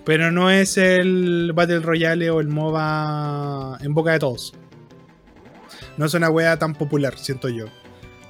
Pero 0.04 0.30
no 0.30 0.50
es 0.50 0.76
el 0.78 1.52
Battle 1.54 1.80
Royale 1.80 2.30
o 2.30 2.40
el 2.40 2.48
MOBA 2.48 3.78
en 3.82 3.94
boca 3.94 4.12
de 4.12 4.18
todos. 4.20 4.54
No 5.96 6.06
es 6.06 6.14
una 6.14 6.30
wea 6.30 6.58
tan 6.58 6.74
popular, 6.74 7.18
siento 7.18 7.48
yo. 7.48 7.66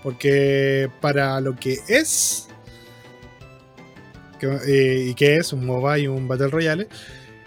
Porque 0.03 0.89
para 1.01 1.41
lo 1.41 1.55
que 1.57 1.79
es. 1.89 2.45
que- 4.41 4.47
eh, 4.69 5.07
y 5.11 5.15
que 5.15 5.37
es 5.37 5.53
un 5.53 5.67
MOBA 5.67 5.99
y 5.99 6.07
un 6.09 6.29
Battle 6.29 6.49
Royale. 6.49 6.89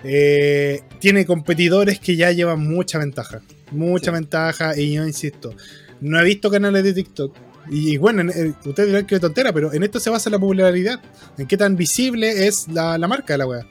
eh, 0.03 0.81
tiene 0.99 1.25
competidores 1.27 1.99
que 1.99 2.15
ya 2.15 2.31
llevan 2.31 2.59
mucha 2.67 2.97
ventaja. 2.97 3.41
Mucha 3.69 4.05
Sí. 4.05 4.11
ventaja. 4.11 4.75
Y 4.77 4.93
yo 4.93 5.05
insisto. 5.05 5.53
No 6.01 6.19
he 6.19 6.23
visto 6.25 6.49
canales 6.49 6.83
de 6.83 6.93
TikTok. 6.93 7.35
Y, 7.69 7.97
bueno, 7.97 8.21
en- 8.21 8.29
en- 8.31 8.55
ustedes 8.65 8.87
dirán 8.89 9.05
que 9.05 9.15
es 9.15 9.21
tontera, 9.21 9.53
pero 9.53 9.71
en 9.73 9.83
esto 9.83 9.99
se 9.99 10.09
basa 10.09 10.29
la 10.29 10.39
popularidad. 10.39 10.99
En 11.37 11.47
qué 11.47 11.57
tan 11.57 11.75
visible 11.75 12.47
es 12.47 12.67
la, 12.67 12.97
la 12.97 13.07
marca 13.07 13.33
de 13.33 13.37
la 13.39 13.45
wea. 13.47 13.65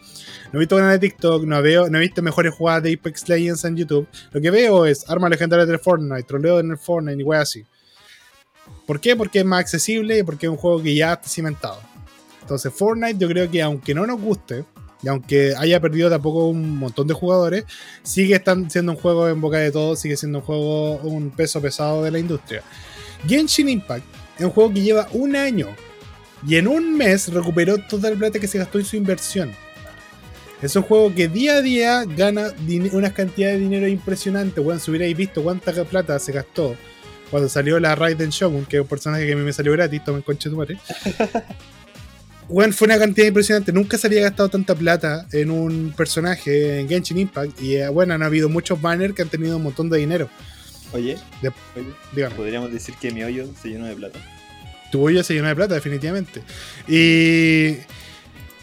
No 0.52 0.58
he 0.58 0.60
visto 0.60 0.76
canales 0.76 1.00
de 1.00 1.08
TikTok, 1.08 1.44
no, 1.44 1.62
veo, 1.62 1.88
no 1.88 1.98
he 1.98 2.00
visto 2.00 2.22
mejores 2.22 2.52
jugadas 2.54 2.82
de 2.82 2.92
Apex 2.94 3.28
Legends 3.28 3.64
en 3.64 3.76
YouTube. 3.76 4.08
Lo 4.32 4.40
que 4.40 4.50
veo 4.50 4.84
es 4.86 5.08
armas 5.08 5.30
legendarias 5.30 5.68
del 5.68 5.78
Fortnite, 5.78 6.22
troleo 6.24 6.58
en 6.60 6.70
el 6.72 6.78
Fortnite 6.78 7.20
y 7.20 7.24
weas 7.24 7.42
así. 7.42 7.64
¿Por 8.86 9.00
qué? 9.00 9.14
Porque 9.16 9.40
es 9.40 9.44
más 9.44 9.60
accesible 9.60 10.18
y 10.18 10.22
porque 10.22 10.46
es 10.46 10.50
un 10.50 10.56
juego 10.56 10.82
que 10.82 10.94
ya 10.94 11.12
está 11.14 11.28
cimentado. 11.28 11.80
Entonces, 12.42 12.72
Fortnite, 12.74 13.16
yo 13.18 13.28
creo 13.28 13.50
que 13.50 13.62
aunque 13.62 13.94
no 13.94 14.06
nos 14.06 14.20
guste, 14.20 14.64
y 15.02 15.08
aunque 15.08 15.54
haya 15.56 15.80
perdido 15.80 16.10
tampoco 16.10 16.48
un 16.48 16.76
montón 16.76 17.06
de 17.06 17.14
jugadores, 17.14 17.64
sigue 18.02 18.34
estan- 18.34 18.68
siendo 18.70 18.92
un 18.92 18.98
juego 18.98 19.28
en 19.28 19.40
boca 19.40 19.58
de 19.58 19.70
todos, 19.70 20.00
sigue 20.00 20.16
siendo 20.16 20.38
un 20.40 20.44
juego, 20.44 20.96
un 20.96 21.30
peso 21.30 21.60
pesado 21.62 22.02
de 22.02 22.10
la 22.10 22.18
industria. 22.18 22.62
Genshin 23.26 23.68
Impact 23.68 24.04
es 24.38 24.44
un 24.44 24.50
juego 24.50 24.72
que 24.72 24.80
lleva 24.80 25.08
un 25.12 25.36
año 25.36 25.68
y 26.46 26.56
en 26.56 26.68
un 26.68 26.96
mes 26.96 27.28
recuperó 27.28 27.78
toda 27.78 28.10
la 28.10 28.16
plata 28.16 28.38
que 28.38 28.48
se 28.48 28.58
gastó 28.58 28.78
en 28.78 28.84
su 28.84 28.96
inversión. 28.96 29.52
Es 30.62 30.76
un 30.76 30.82
juego 30.82 31.14
que 31.14 31.28
día 31.28 31.56
a 31.56 31.62
día 31.62 32.04
gana 32.04 32.48
unas 32.92 33.12
cantidades 33.12 33.56
de 33.56 33.64
dinero 33.64 33.88
impresionantes. 33.88 34.62
Bueno, 34.62 34.78
si 34.78 34.90
hubierais 34.90 35.16
visto 35.16 35.42
cuánta 35.42 35.72
plata 35.84 36.18
se 36.18 36.32
gastó 36.32 36.76
cuando 37.30 37.48
salió 37.48 37.78
la 37.78 37.94
Raiden 37.94 38.30
Shogun, 38.30 38.66
que 38.66 38.76
es 38.76 38.82
un 38.82 38.88
personaje 38.88 39.26
que 39.26 39.32
a 39.32 39.36
mí 39.36 39.42
me 39.42 39.52
salió 39.52 39.72
gratis, 39.72 40.04
tomen 40.04 40.22
conche 40.22 40.50
tu 40.50 40.56
madre. 40.56 40.78
Bueno, 42.50 42.72
fue 42.72 42.86
una 42.86 42.98
cantidad 42.98 43.28
impresionante. 43.28 43.72
Nunca 43.72 43.96
se 43.96 44.08
había 44.08 44.22
gastado 44.22 44.48
tanta 44.48 44.74
plata 44.74 45.24
en 45.30 45.52
un 45.52 45.94
personaje 45.96 46.80
en 46.80 46.88
Genshin 46.88 47.18
Impact. 47.18 47.62
Y 47.62 47.76
eh, 47.76 47.88
bueno, 47.88 48.12
han 48.12 48.24
habido 48.24 48.48
muchos 48.48 48.82
banners 48.82 49.14
que 49.14 49.22
han 49.22 49.28
tenido 49.28 49.56
un 49.56 49.62
montón 49.62 49.88
de 49.88 49.98
dinero. 49.98 50.28
Oye, 50.92 51.16
De- 51.42 51.48
oye, 51.76 51.86
Dígame. 52.12 52.34
podríamos 52.34 52.72
decir 52.72 52.94
que 53.00 53.10
mi 53.12 53.22
hoyo 53.22 53.46
se 53.60 53.68
llenó 53.68 53.86
de 53.86 53.94
plata. 53.94 54.18
tu 54.90 55.06
olla 55.06 55.22
se 55.22 55.34
llenó 55.34 55.48
de 55.48 55.54
plata, 55.56 55.74
definitivamente. 55.74 56.42
Y 56.88 57.76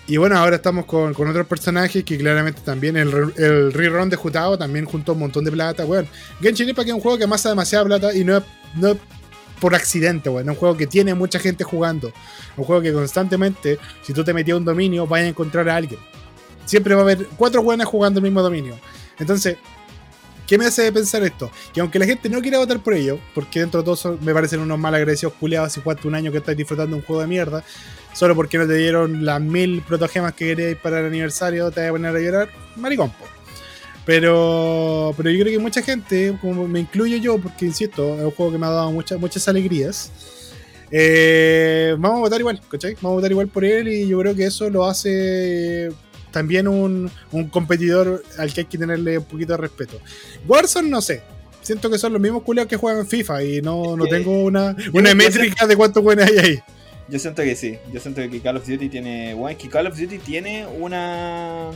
Y 0.09 0.15
bueno, 0.17 0.37
ahora 0.37 0.55
estamos 0.55 0.85
con, 0.85 1.13
con 1.13 1.27
otros 1.27 1.45
personajes 1.47 2.03
que 2.05 2.17
claramente 2.17 2.61
también 2.63 2.95
el, 2.95 3.09
el 3.37 3.73
rerun 3.73 4.09
de 4.09 4.15
Jutao 4.15 4.57
también 4.57 4.85
juntó 4.85 5.11
un 5.13 5.19
montón 5.19 5.43
de 5.43 5.51
plata, 5.51 5.85
weón. 5.85 6.07
Genshin 6.41 6.69
Impact 6.69 6.87
es 6.87 6.93
un 6.93 7.01
juego 7.01 7.17
que 7.17 7.25
amasa 7.25 7.49
demasiada 7.49 7.83
plata 7.85 8.13
y 8.15 8.23
no 8.23 8.37
es, 8.37 8.43
no 8.75 8.97
por 9.59 9.75
accidente, 9.75 10.29
weón. 10.29 10.43
Es 10.47 10.49
un 10.53 10.55
juego 10.55 10.77
que 10.77 10.87
tiene 10.87 11.13
mucha 11.13 11.39
gente 11.39 11.65
jugando. 11.65 12.13
Un 12.55 12.63
juego 12.63 12.81
que 12.81 12.93
constantemente, 12.93 13.79
si 14.01 14.13
tú 14.13 14.23
te 14.23 14.33
metías 14.33 14.55
a 14.55 14.59
un 14.59 14.65
dominio, 14.65 15.05
vas 15.07 15.21
a 15.21 15.27
encontrar 15.27 15.67
a 15.67 15.75
alguien. 15.75 15.99
Siempre 16.65 16.93
va 16.95 17.01
a 17.01 17.03
haber 17.03 17.25
cuatro 17.35 17.61
buenas 17.61 17.85
jugando 17.87 18.19
el 18.19 18.23
mismo 18.23 18.41
dominio. 18.41 18.79
Entonces, 19.19 19.57
¿qué 20.47 20.57
me 20.57 20.65
hace 20.65 20.91
pensar 20.91 21.21
esto? 21.23 21.51
Que 21.73 21.81
aunque 21.81 21.99
la 21.99 22.05
gente 22.05 22.29
no 22.29 22.41
quiera 22.41 22.57
votar 22.57 22.79
por 22.79 22.93
ello, 22.93 23.19
porque 23.35 23.59
dentro 23.59 23.81
de 23.81 23.85
todo 23.85 24.17
me 24.21 24.33
parecen 24.33 24.61
unos 24.61 24.79
mal 24.79 24.95
agradecidos 24.95 25.33
culiados 25.33 25.73
si 25.73 25.81
jugaste 25.81 26.07
un 26.07 26.15
año 26.15 26.31
que 26.31 26.37
estás 26.39 26.55
disfrutando 26.57 26.95
un 26.95 27.03
juego 27.03 27.21
de 27.21 27.27
mierda, 27.27 27.63
solo 28.13 28.33
porque 28.35 28.57
no 28.57 28.65
te 28.65 28.75
dieron 28.75 29.25
las 29.25 29.41
mil 29.41 29.81
protogemas 29.81 30.33
que 30.33 30.47
queríais 30.47 30.77
para 30.77 31.01
el 31.01 31.07
aniversario, 31.07 31.69
te 31.69 31.81
vas 31.81 31.89
a 31.89 31.91
poner 31.91 32.15
a 32.15 32.19
llorar, 32.19 32.49
maricón. 32.77 33.11
Pero, 34.05 35.13
pero 35.17 35.29
yo 35.29 35.41
creo 35.43 35.51
que 35.51 35.59
mucha 35.59 35.81
gente, 35.81 36.37
como 36.39 36.65
me 36.65 36.79
incluyo 36.79 37.17
yo, 37.17 37.37
porque 37.37 37.65
insisto, 37.65 38.15
es 38.15 38.23
un 38.23 38.31
juego 38.31 38.53
que 38.53 38.57
me 38.57 38.65
ha 38.65 38.69
dado 38.69 38.91
muchas, 38.91 39.19
muchas 39.19 39.45
alegrías. 39.49 40.11
eh, 40.89 41.93
vamos 41.99 42.19
a 42.19 42.21
votar 42.21 42.39
igual, 42.39 42.61
¿cachai? 42.71 42.93
Vamos 42.95 43.11
a 43.11 43.15
votar 43.15 43.31
igual 43.31 43.49
por 43.49 43.65
él 43.65 43.89
y 43.89 44.07
yo 44.07 44.17
creo 44.19 44.33
que 44.33 44.45
eso 44.45 44.69
lo 44.69 44.85
hace 44.85 45.89
también 46.31 46.67
un, 46.67 47.09
un 47.31 47.49
competidor 47.49 48.23
al 48.37 48.53
que 48.53 48.61
hay 48.61 48.65
que 48.67 48.77
tenerle 48.77 49.17
un 49.17 49.25
poquito 49.25 49.53
de 49.53 49.57
respeto. 49.57 49.99
Warzone, 50.47 50.89
no 50.89 51.01
sé. 51.01 51.21
Siento 51.61 51.89
que 51.89 51.97
son 51.97 52.13
los 52.13 52.21
mismos 52.21 52.43
culiados 52.43 52.69
que 52.69 52.77
juegan 52.77 53.05
FIFA 53.05 53.43
y 53.43 53.61
no, 53.61 53.97
no 53.97 54.05
tengo 54.05 54.43
una, 54.43 54.75
una 54.93 55.13
métrica 55.13 55.67
de 55.67 55.75
cuántos 55.75 56.01
buenos 56.01 56.25
hay 56.25 56.37
ahí. 56.37 56.59
Yo 57.09 57.19
siento 57.19 57.41
que 57.43 57.55
sí. 57.55 57.77
Yo 57.91 57.99
siento 57.99 58.21
que 58.29 58.41
Call 58.41 58.57
of 58.57 58.67
Duty 58.67 58.89
tiene. 58.89 59.33
Bueno, 59.33 59.57
es 59.57 59.61
que 59.61 59.69
Call 59.69 59.87
of 59.87 59.97
Duty 59.97 60.17
tiene 60.19 60.65
una. 60.65 61.71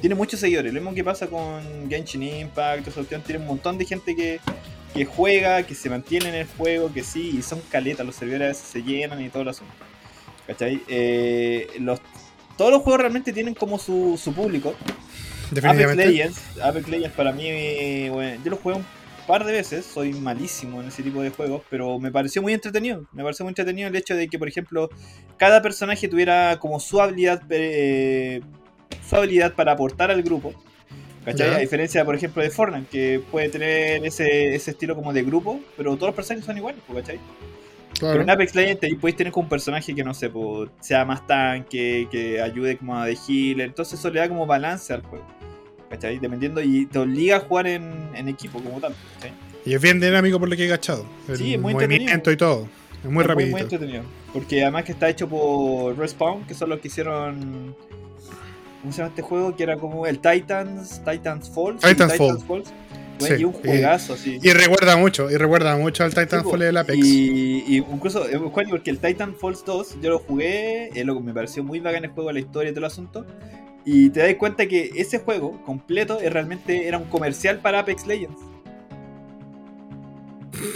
Tiene 0.00 0.14
muchos 0.14 0.40
seguidores. 0.40 0.72
Lo 0.72 0.80
mismo 0.80 0.94
que 0.94 1.04
pasa 1.04 1.26
con 1.26 1.88
Genshin 1.88 2.22
Impact. 2.22 2.88
cuestión, 2.90 3.22
Tiene 3.22 3.40
un 3.40 3.46
montón 3.46 3.78
de 3.78 3.84
gente 3.84 4.16
que, 4.16 4.40
que 4.94 5.04
juega, 5.04 5.62
que 5.62 5.74
se 5.74 5.90
mantiene 5.90 6.30
en 6.30 6.34
el 6.36 6.46
juego, 6.46 6.92
que 6.92 7.04
sí, 7.04 7.36
y 7.36 7.42
son 7.42 7.60
caletas. 7.70 8.06
Los 8.06 8.16
servidores 8.16 8.44
a 8.44 8.48
veces 8.48 8.66
se 8.66 8.82
llenan 8.82 9.20
y 9.24 9.28
todo 9.28 9.42
el 9.42 9.48
asunto. 9.48 9.72
¿Cachai? 10.46 10.82
Eh, 10.88 11.68
los, 11.78 12.00
todos 12.60 12.72
los 12.72 12.82
juegos 12.82 13.00
realmente 13.00 13.32
tienen 13.32 13.54
como 13.54 13.78
su, 13.78 14.20
su 14.22 14.34
público. 14.34 14.74
Apex 14.76 15.50
Definitivamente. 15.50 16.06
Legends, 16.06 16.60
Apex 16.62 16.88
Legends 16.88 17.16
para 17.16 17.32
mí, 17.32 18.10
bueno, 18.10 18.38
yo 18.44 18.50
lo 18.50 18.58
jugué 18.58 18.74
un 18.74 18.84
par 19.26 19.46
de 19.46 19.52
veces, 19.52 19.86
soy 19.86 20.12
malísimo 20.12 20.82
en 20.82 20.88
ese 20.88 21.02
tipo 21.02 21.22
de 21.22 21.30
juegos, 21.30 21.62
pero 21.70 21.98
me 21.98 22.12
pareció 22.12 22.42
muy 22.42 22.52
entretenido. 22.52 23.06
Me 23.12 23.22
pareció 23.22 23.46
muy 23.46 23.52
entretenido 23.52 23.88
el 23.88 23.96
hecho 23.96 24.14
de 24.14 24.28
que, 24.28 24.38
por 24.38 24.46
ejemplo, 24.46 24.90
cada 25.38 25.62
personaje 25.62 26.06
tuviera 26.06 26.58
como 26.58 26.80
su 26.80 27.00
habilidad, 27.00 27.40
eh, 27.48 28.42
su 29.08 29.16
habilidad 29.16 29.54
para 29.54 29.72
aportar 29.72 30.10
al 30.10 30.22
grupo. 30.22 30.52
¿Cachai? 31.24 31.54
A 31.54 31.58
diferencia, 31.60 32.04
por 32.04 32.14
ejemplo, 32.14 32.42
de 32.42 32.50
Fortnite, 32.50 32.88
que 32.90 33.22
puede 33.30 33.48
tener 33.48 34.04
ese, 34.04 34.54
ese 34.54 34.72
estilo 34.72 34.94
como 34.94 35.14
de 35.14 35.22
grupo, 35.22 35.60
pero 35.78 35.94
todos 35.94 36.08
los 36.08 36.14
personajes 36.14 36.44
son 36.44 36.58
iguales, 36.58 36.82
pues, 36.86 37.06
Pero 38.00 38.22
en 38.22 38.30
Apex 38.30 38.54
Legends 38.54 38.80
te- 38.80 38.94
podéis 38.96 39.16
tener 39.16 39.32
como 39.32 39.44
un 39.44 39.48
personaje 39.50 39.94
que 39.94 40.02
no 40.04 40.14
sé, 40.14 40.30
po, 40.30 40.66
sea 40.80 41.04
más 41.04 41.26
tanque, 41.26 42.08
que 42.10 42.40
ayude 42.40 42.76
como 42.78 42.96
a 42.98 43.06
de 43.06 43.16
healer, 43.28 43.68
entonces 43.68 43.98
eso 43.98 44.10
le 44.10 44.20
da 44.20 44.28
como 44.28 44.46
balance 44.46 44.92
al 44.92 45.02
juego. 45.02 45.24
¿Cachai? 45.90 46.18
Dependiendo 46.18 46.60
y 46.62 46.86
te 46.86 46.98
obliga 47.00 47.36
a 47.38 47.40
jugar 47.40 47.66
en, 47.66 48.10
en 48.14 48.28
equipo 48.28 48.62
como 48.62 48.80
tal. 48.80 48.94
¿cachai? 49.16 49.32
Y 49.66 49.74
es 49.74 49.82
bien 49.82 50.00
dinámico 50.00 50.38
por 50.38 50.48
lo 50.48 50.56
que 50.56 50.66
he 50.66 50.68
cachado. 50.68 51.04
El 51.28 51.36
Sí, 51.36 51.54
es 51.54 51.60
muy 51.60 51.74
movimiento 51.74 52.30
y 52.30 52.36
todo. 52.36 52.68
Es 53.04 53.10
muy 53.10 53.22
Es 53.22 53.26
rapidito. 53.28 53.52
Muy, 53.52 53.60
entretenido. 53.62 54.02
Porque 54.32 54.62
además 54.62 54.84
que 54.84 54.92
está 54.92 55.08
hecho 55.08 55.28
por 55.28 55.98
Respawn, 55.98 56.44
que 56.46 56.54
son 56.54 56.70
los 56.70 56.80
que 56.80 56.88
hicieron. 56.88 57.74
¿Cómo 58.80 58.92
se 58.92 58.98
llama 58.98 59.08
este 59.10 59.22
juego? 59.22 59.56
Que 59.56 59.64
era 59.64 59.76
como 59.76 60.06
el 60.06 60.20
Titans, 60.20 61.02
Titans 61.04 61.50
Falls. 61.50 61.80
Titans 61.82 62.16
Fall. 62.16 62.38
Falls. 62.46 62.72
Bueno, 63.20 63.36
Sí, 63.36 63.42
y 63.42 63.44
un 63.44 63.54
y- 63.54 63.66
juegazo, 63.68 64.16
sí. 64.16 64.38
Y 64.42 64.50
recuerda 64.52 64.96
mucho, 64.96 65.30
y 65.30 65.36
recuerda 65.36 65.76
mucho 65.76 66.02
al 66.04 66.10
Sí, 66.10 66.16
po. 66.16 66.20
Titanfall 66.22 66.60
del 66.60 66.76
Apex. 66.76 66.98
Y, 67.06 67.64
y 67.68 67.76
incluso 67.78 68.26
es 68.26 68.38
funny 68.38 68.70
porque 68.70 68.90
el 68.90 68.98
Titan 68.98 69.34
Falls 69.34 69.64
2 69.64 69.98
yo 70.00 70.10
lo 70.10 70.18
jugué, 70.18 70.88
eh, 70.98 71.04
lo, 71.04 71.20
me 71.20 71.32
pareció 71.32 71.62
muy 71.62 71.78
bacán 71.80 72.04
el 72.04 72.10
juego, 72.10 72.32
la 72.32 72.40
historia 72.40 72.70
y 72.70 72.72
todo 72.72 72.80
el 72.80 72.86
asunto. 72.86 73.26
Y 73.84 74.10
te 74.10 74.20
das 74.20 74.34
cuenta 74.34 74.66
que 74.66 74.90
ese 74.96 75.18
juego 75.20 75.62
completo 75.64 76.20
es 76.20 76.32
realmente 76.32 76.86
era 76.88 76.98
un 76.98 77.04
comercial 77.04 77.58
para 77.60 77.78
Apex 77.80 78.06
Legends. 78.06 78.40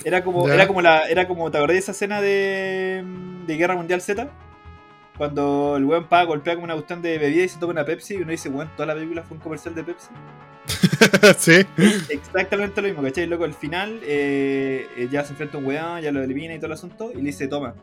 Era 0.04 0.22
como, 0.24 0.48
era 0.48 0.66
como 0.66 0.80
la, 0.80 1.08
era 1.08 1.26
como, 1.28 1.50
¿te 1.50 1.58
acordás 1.58 1.74
de 1.74 1.78
esa 1.80 1.92
escena 1.92 2.20
de, 2.20 3.04
de 3.46 3.56
Guerra 3.56 3.74
Mundial 3.76 4.00
Z? 4.00 4.28
Cuando 5.16 5.76
el 5.76 5.84
weón 5.84 6.08
paga, 6.08 6.24
golpea 6.24 6.54
como 6.54 6.64
una 6.64 6.74
cuestión 6.74 7.00
de 7.00 7.18
bebida 7.18 7.44
y 7.44 7.48
se 7.48 7.58
toma 7.58 7.72
una 7.72 7.84
Pepsi 7.84 8.14
y 8.14 8.16
uno 8.18 8.32
dice, 8.32 8.48
weón, 8.48 8.68
toda 8.76 8.86
la 8.86 8.94
película 8.94 9.22
fue 9.22 9.36
un 9.36 9.42
comercial 9.42 9.74
de 9.74 9.84
Pepsi. 9.84 10.08
sí. 11.38 11.64
Exactamente 12.08 12.80
lo 12.80 12.88
mismo, 12.88 13.02
¿cachai? 13.02 13.26
Luego 13.26 13.44
al 13.44 13.54
final 13.54 14.00
eh, 14.04 14.86
eh, 14.96 15.08
ya 15.10 15.24
se 15.24 15.32
enfrenta 15.32 15.56
a 15.56 15.60
un 15.60 15.66
weón, 15.66 16.00
ya 16.00 16.10
lo 16.10 16.22
elimina 16.22 16.54
y 16.54 16.56
todo 16.56 16.66
el 16.66 16.72
asunto, 16.72 17.12
y 17.12 17.18
le 17.18 17.24
dice, 17.24 17.46
toma, 17.46 17.74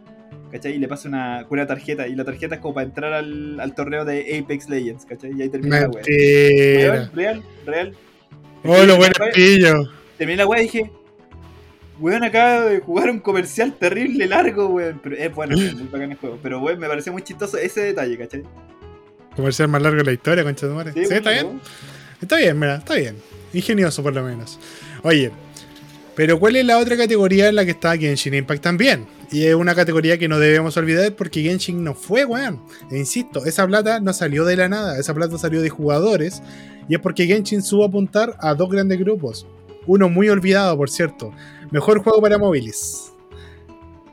¿cachai? 0.52 0.74
Y 0.74 0.80
le 0.80 0.90
pasa 0.90 1.08
una, 1.08 1.46
una 1.50 1.66
tarjeta, 1.66 2.08
y 2.08 2.16
la 2.16 2.26
tarjeta 2.26 2.56
es 2.56 2.62
como 2.62 2.74
para 2.74 2.88
entrar 2.88 3.14
al, 3.14 3.60
al 3.60 3.76
torneo 3.76 4.04
de 4.04 4.40
Apex 4.40 4.68
Legends, 4.68 5.06
¿cachai? 5.06 5.32
Y 5.38 5.42
ahí 5.42 5.50
termina 5.50 5.82
la 5.82 5.90
weá. 5.90 6.04
Mentira. 6.04 6.94
Weón, 6.94 7.12
Real, 7.14 7.44
real. 7.66 7.96
Oh, 8.64 8.84
lo 8.84 8.98
buen 8.98 9.14
Terminé 9.14 9.34
pillo. 9.34 9.90
Terminé 10.18 10.38
la 10.38 10.48
weá 10.48 10.60
y 10.60 10.64
dije, 10.64 10.92
weón, 12.02 12.24
acaba 12.24 12.66
de 12.66 12.80
jugar 12.80 13.10
un 13.10 13.20
comercial 13.20 13.74
terrible 13.78 14.28
largo, 14.28 14.68
weón. 14.68 15.00
Pero 15.02 15.16
es 15.16 15.34
bueno, 15.34 15.56
es 15.56 15.74
muy 15.76 15.88
bacán 15.88 16.12
el 16.12 16.18
juego. 16.18 16.38
Pero 16.44 16.60
weón, 16.60 16.80
me 16.80 16.88
pareció 16.88 17.14
muy 17.14 17.22
chistoso 17.22 17.58
ese 17.58 17.82
detalle, 17.82 18.18
¿cachai? 18.18 18.44
Comercial 19.36 19.70
más 19.70 19.82
largo 19.82 20.00
de 20.00 20.04
la 20.04 20.12
historia, 20.12 20.44
concha 20.44 20.68
de 20.68 20.74
madre. 20.74 20.94
Sí, 20.94 21.00
muy 21.00 21.14
está 21.14 21.32
bien. 21.32 21.62
Está 22.22 22.38
bien, 22.38 22.60
mira, 22.60 22.76
está 22.76 22.96
bien. 22.96 23.16
Ingenioso 23.54 24.04
por 24.04 24.14
lo 24.14 24.24
menos. 24.24 24.60
Oye, 25.04 25.32
pero 26.16 26.40
¿cuál 26.40 26.56
es 26.58 26.66
la 26.66 26.78
otra 26.78 26.98
categoría 26.98 27.50
en 27.50 27.56
la 27.56 27.66
que 27.66 27.72
está 27.72 27.98
Genshin 27.98 28.34
Impact 28.34 28.62
también? 28.62 29.08
Y 29.32 29.46
es 29.46 29.56
una 29.56 29.74
categoría 29.74 30.18
que 30.18 30.28
no 30.28 30.40
debemos 30.40 30.76
olvidar 30.76 31.14
porque 31.14 31.42
Genshin 31.42 31.84
no 31.84 31.96
fue, 31.96 32.26
weón. 32.26 32.62
E 32.92 32.98
insisto, 32.98 33.46
esa 33.46 33.66
plata 33.66 34.02
no 34.02 34.12
salió 34.12 34.44
de 34.44 34.58
la 34.58 34.68
nada, 34.68 35.00
esa 35.00 35.14
plata 35.14 35.38
salió 35.38 35.62
de 35.62 35.70
jugadores. 35.70 36.44
Y 36.90 36.96
es 36.96 37.02
porque 37.02 37.26
Genshin 37.28 37.62
supo 37.62 37.86
apuntar 37.86 38.36
a 38.40 38.54
dos 38.54 38.70
grandes 38.70 39.00
grupos. 39.00 39.48
Uno 39.88 40.10
muy 40.10 40.28
olvidado, 40.30 40.76
por 40.76 40.90
cierto. 40.90 41.34
Mejor 41.72 42.04
juego 42.04 42.22
para 42.22 42.38
móviles. 42.38 43.14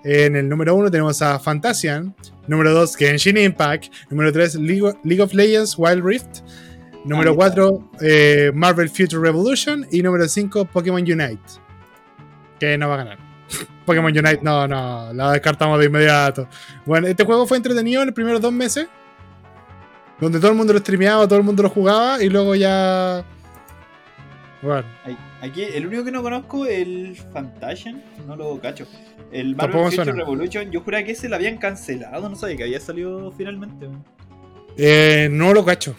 En 0.05 0.37
el 0.37 0.49
número 0.49 0.75
uno 0.75 0.91
tenemos 0.91 1.21
a 1.23 1.39
Fantasian. 1.39 2.15
Número 2.47 2.73
2, 2.73 2.97
Genshin 2.97 3.37
Impact. 3.37 3.93
Número 4.11 4.33
3, 4.33 4.55
League, 4.57 4.95
League 5.05 5.23
of 5.23 5.35
Legends 5.35 5.75
Wild 5.77 6.05
Rift. 6.05 6.41
Número 7.05 7.31
Ahí 7.31 7.49
está. 7.49 7.63
4, 7.63 8.53
Marvel 8.55 8.89
Future 8.89 9.21
Revolution. 9.21 9.87
Y 9.91 10.03
número 10.03 10.27
5, 10.29 10.67
Pokémon 10.67 11.03
Unite. 11.03 11.39
Que 12.61 12.79
no 12.79 12.89
va 12.89 12.95
a 12.95 12.99
ganar. 12.99 13.19
Pokémon 13.87 14.11
Unite, 14.17 14.41
no, 14.43 14.69
no, 14.69 15.13
la 15.13 15.33
descartamos 15.33 15.79
de 15.81 15.87
inmediato. 15.87 16.49
Bueno, 16.87 17.07
este 17.09 17.25
juego 17.25 17.47
fue 17.47 17.57
entretenido 17.57 18.03
en 18.03 18.07
los 18.07 18.15
primeros 18.15 18.41
dos 18.41 18.53
meses. 18.53 18.89
Donde 20.21 20.39
todo 20.39 20.51
el 20.51 20.57
mundo 20.57 20.73
lo 20.73 20.79
streameaba, 20.79 21.27
todo 21.27 21.39
el 21.39 21.45
mundo 21.45 21.63
lo 21.63 21.71
jugaba. 21.71 22.23
Y 22.23 22.29
luego 22.29 22.55
ya. 22.55 23.25
Bueno, 24.63 24.85
Aquí, 25.41 25.63
el 25.63 25.87
único 25.87 26.05
que 26.05 26.11
no 26.11 26.23
conozco 26.23 26.67
es 26.67 26.81
el 26.81 27.17
Fantasian, 27.33 28.03
no 28.27 28.35
lo 28.37 28.61
cacho. 28.61 28.87
El 29.31 29.55
Marvel 29.55 29.85
Future 29.85 30.05
suena. 30.05 30.13
Revolution, 30.13 30.71
yo 30.73 30.81
juraba 30.81 31.05
que 31.05 31.13
ese 31.13 31.29
lo 31.29 31.37
habían 31.37 31.59
cancelado, 31.59 32.29
no 32.29 32.35
sabía 32.35 32.57
que 32.57 32.65
había 32.65 32.81
salido 32.81 33.31
finalmente. 33.33 33.89
eh, 34.77 35.29
no 35.31 35.53
lo 35.53 35.65
cacho. 35.65 35.95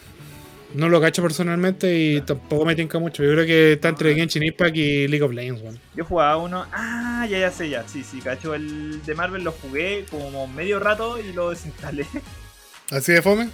No 0.73 0.88
lo 0.88 1.02
cacho 1.02 1.23
personalmente 1.23 1.97
y 1.97 2.21
tampoco 2.21 2.63
me 2.63 2.75
tinca 2.75 2.99
mucho. 2.99 3.23
Yo 3.23 3.32
creo 3.32 3.45
que 3.45 3.73
está 3.73 3.89
entre 3.89 4.13
Genshin 4.13 4.43
Impact 4.43 4.75
y 4.75 5.08
League 5.08 5.23
of 5.23 5.32
Legends, 5.32 5.63
weón. 5.63 5.80
Yo 5.95 6.06
jugaba 6.06 6.38
uno, 6.38 6.65
ah, 6.71 7.25
ya, 7.28 7.39
ya 7.39 7.49
sé, 7.49 7.69
ya, 7.69 7.88
sí, 7.88 8.04
sí, 8.04 8.19
cacho, 8.19 8.54
el 8.54 9.04
de 9.04 9.15
Marvel 9.15 9.43
lo 9.43 9.52
jugué 9.52 10.06
como 10.12 10.45
medio 10.47 10.80
rato 10.80 11.17
y 11.19 11.34
lo 11.34 11.49
desinstalé. 11.49 12.06
¿Así 12.91 13.13
de 13.13 13.21
fome? 13.23 13.49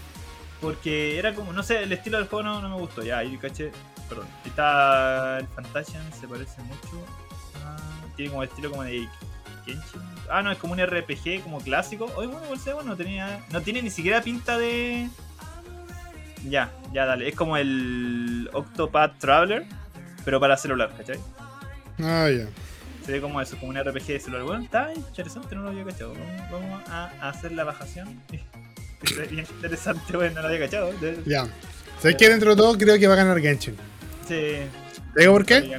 Porque 0.65 1.19
era 1.19 1.35
como, 1.35 1.53
no 1.53 1.61
sé, 1.61 1.83
el 1.83 1.91
estilo 1.91 2.17
del 2.17 2.27
juego 2.27 2.41
no, 2.41 2.59
no 2.59 2.69
me 2.69 2.75
gustó, 2.75 3.03
ya, 3.03 3.19
ahí 3.19 3.37
caché, 3.37 3.71
perdón. 4.09 4.25
Está 4.43 5.37
el 5.37 5.45
Fantasian, 5.45 6.01
se 6.11 6.27
parece 6.27 6.59
mucho. 6.63 7.05
tiene 8.15 8.31
como 8.31 8.41
el 8.41 8.49
estilo 8.49 8.71
como 8.71 8.81
de 8.81 9.07
Genshin. 9.63 10.01
Ah, 10.27 10.41
no, 10.41 10.51
es 10.51 10.57
como 10.57 10.73
un 10.73 10.83
RPG 10.83 11.43
como 11.43 11.59
clásico. 11.59 12.05
Oye, 12.15 12.25
bueno, 12.25 12.43
igual 12.45 12.59
bueno, 12.63 12.83
no 12.89 12.97
tenía, 12.97 13.45
no 13.51 13.61
tiene 13.61 13.83
ni 13.83 13.91
siquiera 13.91 14.23
pinta 14.23 14.57
de... 14.57 15.07
Ya, 16.49 16.71
ya, 16.91 17.05
dale. 17.05 17.29
Es 17.29 17.35
como 17.35 17.57
el 17.57 18.49
Octopath 18.51 19.19
Traveler, 19.19 19.67
pero 20.23 20.39
para 20.39 20.57
celular, 20.57 20.91
¿cachai? 20.97 21.19
Ah, 21.99 22.27
ya. 22.27 22.47
Se 23.05 23.11
ve 23.11 23.21
como 23.21 23.39
eso, 23.39 23.55
como 23.57 23.69
un 23.69 23.77
RPG 23.77 24.07
de 24.07 24.19
celular. 24.19 24.45
Bueno, 24.45 24.63
está 24.63 24.91
interesante, 24.95 25.55
no 25.55 25.61
lo 25.61 25.69
había 25.69 25.83
cachado. 25.83 26.15
Vamos, 26.15 26.51
vamos 26.51 26.89
a 26.89 27.29
hacer 27.29 27.51
la 27.51 27.65
bajación. 27.65 28.19
Bien 29.31 29.45
interesante, 29.55 30.15
bueno, 30.17 30.35
no 30.35 30.41
lo 30.41 30.47
había 30.47 30.59
cachado. 30.61 30.91
De- 30.99 31.19
Ya. 31.25 31.47
¿Sabes 32.01 32.17
qué? 32.17 32.29
Dentro 32.29 32.51
de 32.51 32.55
todo 32.57 32.77
creo 32.77 32.97
que 32.99 33.07
va 33.07 33.13
a 33.13 33.17
ganar 33.17 33.39
Genshin. 33.39 33.75
Sí. 34.27 34.57
¿Te 35.13 35.21
digo 35.21 35.33
por 35.33 35.45
qué? 35.45 35.61
sí. 35.61 35.71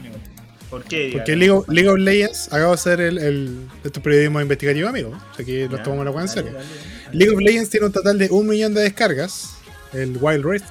¿Por 0.71 0.83
qué? 0.85 1.11
Porque 1.13 1.37
League 1.37 1.51
of, 1.53 1.69
League 1.69 1.89
of 1.89 1.99
Legends 1.99 2.49
acabo 2.53 2.71
de 2.71 2.75
hacer 2.75 3.01
el, 3.01 3.19
el, 3.19 3.59
este 3.85 4.01
periodismo 4.01 4.41
investigativo, 4.41 4.89
amigo. 4.89 5.11
O 5.11 5.35
sea 5.37 5.45
que 5.45 5.69
Ya, 5.71 5.83
tomamos 5.83 6.05
la 6.05 6.11
weá 6.11 6.23
en 6.23 6.29
serio. 6.29 6.53
dale, 6.53 6.65
dale. 7.05 7.17
League 7.19 7.33
of 7.35 7.41
Legends 7.41 7.71
tiene 7.71 7.87
un 7.87 7.93
total 7.93 8.19
de 8.19 8.29
un 8.31 8.47
millón 8.49 8.75
de 8.75 8.81
descargas. 8.83 9.51
El 9.93 10.17
Wild 10.21 10.45
Rift. 10.45 10.65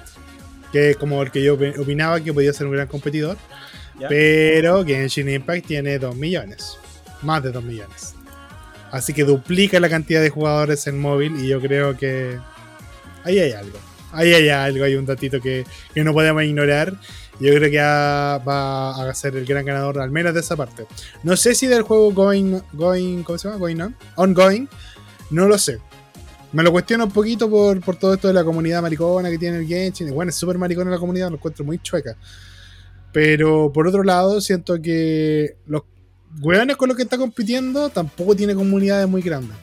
Que 0.74 0.89
es 0.91 0.98
como 0.98 1.22
el 1.24 1.32
que 1.32 1.41
yo 1.41 1.58
opi- 1.58 1.78
opinaba 1.80 2.20
que 2.20 2.34
podía 2.34 2.52
ser 2.52 2.68
un 2.68 2.74
gran 2.74 2.88
competidor. 2.88 3.38
¿Ya? 3.98 4.10
Pero 4.10 4.84
Genshin 4.84 5.30
Impact 5.30 5.66
tiene 5.68 5.98
2 5.98 6.14
millones. 6.18 6.78
Más 7.22 7.41
de 7.41 7.52
2 7.54 7.64
millones. 7.64 8.14
Así 8.92 9.14
que 9.14 9.24
duplica 9.24 9.80
la 9.80 9.90
cantidad 9.90 10.22
de 10.22 10.30
jugadores 10.30 10.88
en 10.88 11.00
móvil. 11.00 11.34
Y 11.44 11.48
yo 11.48 11.60
creo 11.62 11.98
que. 11.98 12.40
Ahí 13.24 13.40
hay 13.40 13.52
algo. 13.52 13.78
Ahí 14.12 14.34
hay 14.34 14.50
algo. 14.50 14.84
Hay 14.86 14.96
un 14.96 15.06
datito 15.06 15.42
que, 15.42 15.66
que 15.94 16.04
no 16.04 16.14
podemos 16.14 16.44
ignorar. 16.44 16.94
Yo 17.40 17.54
creo 17.54 17.70
que 17.70 17.78
va- 17.78 19.10
a 19.10 19.14
ser 19.14 19.36
el 19.36 19.46
gran 19.46 19.66
ganador, 19.66 20.00
al 20.00 20.10
menos 20.12 20.34
de 20.34 20.40
esa 20.40 20.56
parte. 20.56 20.86
No 21.24 21.36
sé 21.36 21.54
si 21.54 21.68
del 21.68 21.82
juego 21.82 22.12
Going. 22.14 22.62
going 22.72 23.24
¿Cómo 23.24 23.38
se 23.38 23.48
llama? 23.50 23.60
Going 23.60 23.82
on. 23.82 23.96
Ongoing. 24.16 24.70
No 25.32 25.48
lo 25.48 25.58
sé. 25.58 25.80
Me 26.54 26.64
lo 26.64 26.72
cuestiono 26.72 27.04
un 27.04 27.12
poquito 27.12 27.50
por, 27.50 27.82
por 27.82 27.98
todo 27.98 28.14
esto 28.14 28.30
de 28.30 28.34
la 28.34 28.46
comunidad 28.46 28.82
maricona 28.82 29.30
que 29.30 29.38
tiene 29.38 29.58
el 29.58 29.68
Genshin. 29.68 30.14
Bueno, 30.14 30.30
es 30.30 30.36
súper 30.38 30.58
maricona 30.58 30.90
la 30.90 31.00
comunidad, 31.00 31.30
lo 31.30 31.36
encuentro 31.36 31.66
muy 31.66 31.80
chueca. 31.80 32.16
Pero 33.12 33.72
por 33.74 33.88
otro 33.88 34.04
lado, 34.04 34.40
siento 34.40 34.82
que 34.82 35.58
los 35.68 35.82
weones 36.42 36.76
con 36.78 36.90
los 36.90 36.98
que 36.98 37.04
está 37.04 37.18
compitiendo 37.18 37.90
tampoco 37.90 38.36
tiene 38.36 38.56
comunidades 38.56 39.08
muy 39.08 39.22
grandes. 39.22 39.56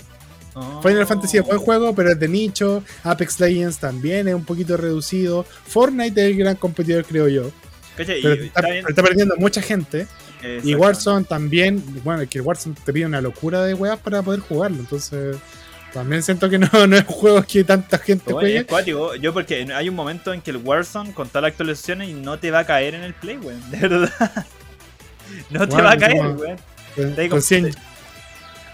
Oh. 0.54 0.82
Final 0.82 1.06
Fantasy 1.06 1.38
es 1.38 1.44
buen 1.44 1.58
juego, 1.58 1.94
pero 1.94 2.10
es 2.10 2.18
de 2.20 2.28
nicho. 2.28 2.82
Apex 3.04 3.40
Legends 3.40 3.78
también 3.78 4.28
es 4.28 4.34
un 4.34 4.44
poquito 4.44 4.76
reducido. 4.76 5.44
Fortnite 5.66 6.20
es 6.20 6.26
el 6.32 6.36
gran 6.36 6.56
competidor, 6.56 7.04
creo 7.04 7.28
yo. 7.28 7.50
Cacha, 7.96 8.14
y 8.16 8.22
Pero 8.22 8.34
está, 8.34 8.46
está, 8.60 8.70
bien. 8.70 8.84
está 8.88 9.02
perdiendo 9.02 9.34
mucha 9.36 9.62
gente. 9.62 10.06
Y. 10.64 10.74
Warzone 10.74 11.24
también. 11.24 11.82
Bueno, 12.02 12.22
es 12.22 12.28
que 12.28 12.38
el 12.38 12.44
Warzone 12.44 12.74
te 12.84 12.92
pide 12.92 13.06
una 13.06 13.20
locura 13.20 13.62
de 13.62 13.74
weas 13.74 13.98
para 13.98 14.22
poder 14.22 14.40
jugarlo. 14.40 14.78
Entonces, 14.78 15.36
también 15.92 16.22
siento 16.22 16.50
que 16.50 16.58
no, 16.58 16.68
no 16.86 16.96
es 16.96 17.02
un 17.06 17.14
juego 17.14 17.42
que 17.44 17.64
tanta 17.64 17.96
gente 17.98 18.32
Bueno, 18.32 18.40
juegue. 18.40 18.66
cuático. 18.66 19.14
Yo 19.14 19.32
porque 19.32 19.66
hay 19.72 19.88
un 19.88 19.94
momento 19.94 20.32
en 20.32 20.40
que 20.42 20.50
el 20.50 20.56
Warzone 20.58 21.12
con 21.12 21.28
todas 21.28 21.42
las 21.42 21.50
actualizaciones 21.52 22.08
y 22.08 22.12
no 22.12 22.38
te 22.38 22.50
va 22.50 22.60
a 22.60 22.66
caer 22.66 22.94
en 22.94 23.02
el 23.04 23.14
play, 23.14 23.36
weón. 23.38 23.70
De 23.70 23.78
verdad. 23.78 24.46
No 25.50 25.68
te 25.68 25.80
va 25.82 25.92
a 25.92 25.96
caer, 25.96 26.14
weón. 26.36 26.36
Con- 26.94 27.14
Te 27.14 27.22
digo, 27.22 27.32
con 27.36 27.42
100 27.42 27.74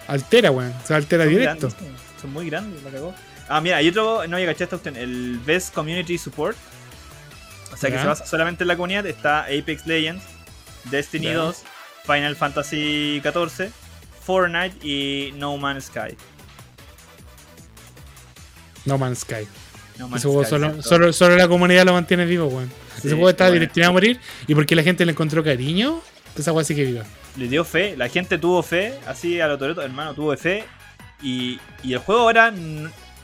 altera, 0.09 0.51
weón. 0.51 0.73
Se 0.85 0.95
altera 0.95 1.25
Son 1.25 1.33
directo. 1.33 1.69
grandes, 1.69 2.01
son 2.21 2.33
muy 2.33 2.47
grandes, 2.51 2.83
la 2.83 2.91
cagó. 2.91 3.15
Ah, 3.49 3.61
mira, 3.61 3.77
hay 3.79 3.89
otro, 3.89 4.27
no 4.27 4.37
había 4.37 4.47
cachado 4.49 4.65
esta 4.65 4.77
opción, 4.77 4.97
el 4.97 5.39
Best 5.45 5.73
Community 5.75 6.19
Support. 6.19 6.57
O 7.73 7.77
sea 7.77 7.91
que 7.91 7.97
Ya. 7.97 8.03
se 8.03 8.09
basa 8.09 8.27
solamente 8.27 8.65
en 8.65 8.69
la 8.69 8.77
comunidad. 8.77 9.07
Está 9.07 9.43
Apex 9.45 9.87
Legends, 9.87 10.25
Destiny 10.91 11.27
Ya. 11.27 11.35
2, 11.35 11.63
Final 12.07 12.35
Fantasy 12.37 13.21
XIV, 13.23 13.71
Fortnite 14.23 14.87
y 14.87 15.33
No 15.37 15.57
Man's 15.59 15.85
Sky. 15.87 16.17
No 18.85 18.99
Man's 18.99 19.21
Sky. 19.21 19.47
No 19.99 20.09
Man's 20.09 20.21
Ese 20.23 20.29
juego 20.29 20.43
Sky, 20.45 20.51
solo, 20.51 20.83
solo, 20.83 21.13
solo 21.13 21.37
la 21.37 21.49
comunidad 21.49 21.85
lo 21.85 21.93
mantiene 21.93 22.25
vivo, 22.25 22.47
weón. 22.47 22.69
Sí, 22.95 23.09
Ese 23.09 23.11
juego 23.11 23.31
está 23.31 23.49
bueno. 23.49 23.61
destinado 23.61 23.91
a 23.91 23.93
morir. 23.95 24.21
Y 24.47 24.55
porque 24.55 24.75
la 24.75 24.83
gente 24.83 25.05
le 25.05 25.13
encontró 25.13 25.43
cariño, 25.45 26.01
esa 26.43 26.53
weá 26.53 26.64
sí 26.64 26.74
que 26.74 26.84
viva. 26.84 27.05
Le 27.36 27.49
dio 27.49 27.64
fe, 27.64 27.97
la 27.97 28.09
gente 28.09 28.39
tuvo 28.39 28.62
fe, 28.62 28.99
así 29.07 29.41
a 29.41 29.49
lo 29.49 29.59
Toreto, 29.59 29.82
hermano, 29.82 30.14
tuvo 30.14 30.36
fe. 30.36 30.64
Y, 31.22 31.59
y 31.82 31.93
el 31.93 31.99
juego 31.99 32.22
ahora, 32.22 32.53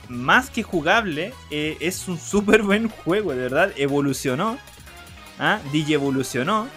más 0.09 0.49
que 0.49 0.63
jugable, 0.63 1.33
eh, 1.51 1.77
es 1.79 2.07
un 2.07 2.19
súper 2.19 2.61
buen 2.61 2.89
juego, 2.89 3.31
de 3.31 3.37
verdad. 3.37 3.71
Evolucionó. 3.77 4.57
¿Ah? 5.39 5.59
DJ 5.71 5.95
evolucionó. 5.95 6.67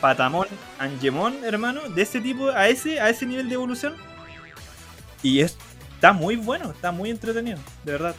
Patamón, 0.00 0.48
Angemon, 0.78 1.44
hermano, 1.44 1.80
de 1.88 2.02
ese 2.02 2.20
tipo, 2.20 2.50
a 2.50 2.68
ese, 2.68 3.00
a 3.00 3.08
ese 3.08 3.24
nivel 3.24 3.48
de 3.48 3.54
evolución. 3.54 3.94
Y 5.22 5.40
es, 5.40 5.56
está 5.94 6.12
muy 6.12 6.36
bueno, 6.36 6.72
está 6.72 6.92
muy 6.92 7.08
entretenido, 7.08 7.58
de 7.84 7.92
verdad. 7.92 8.14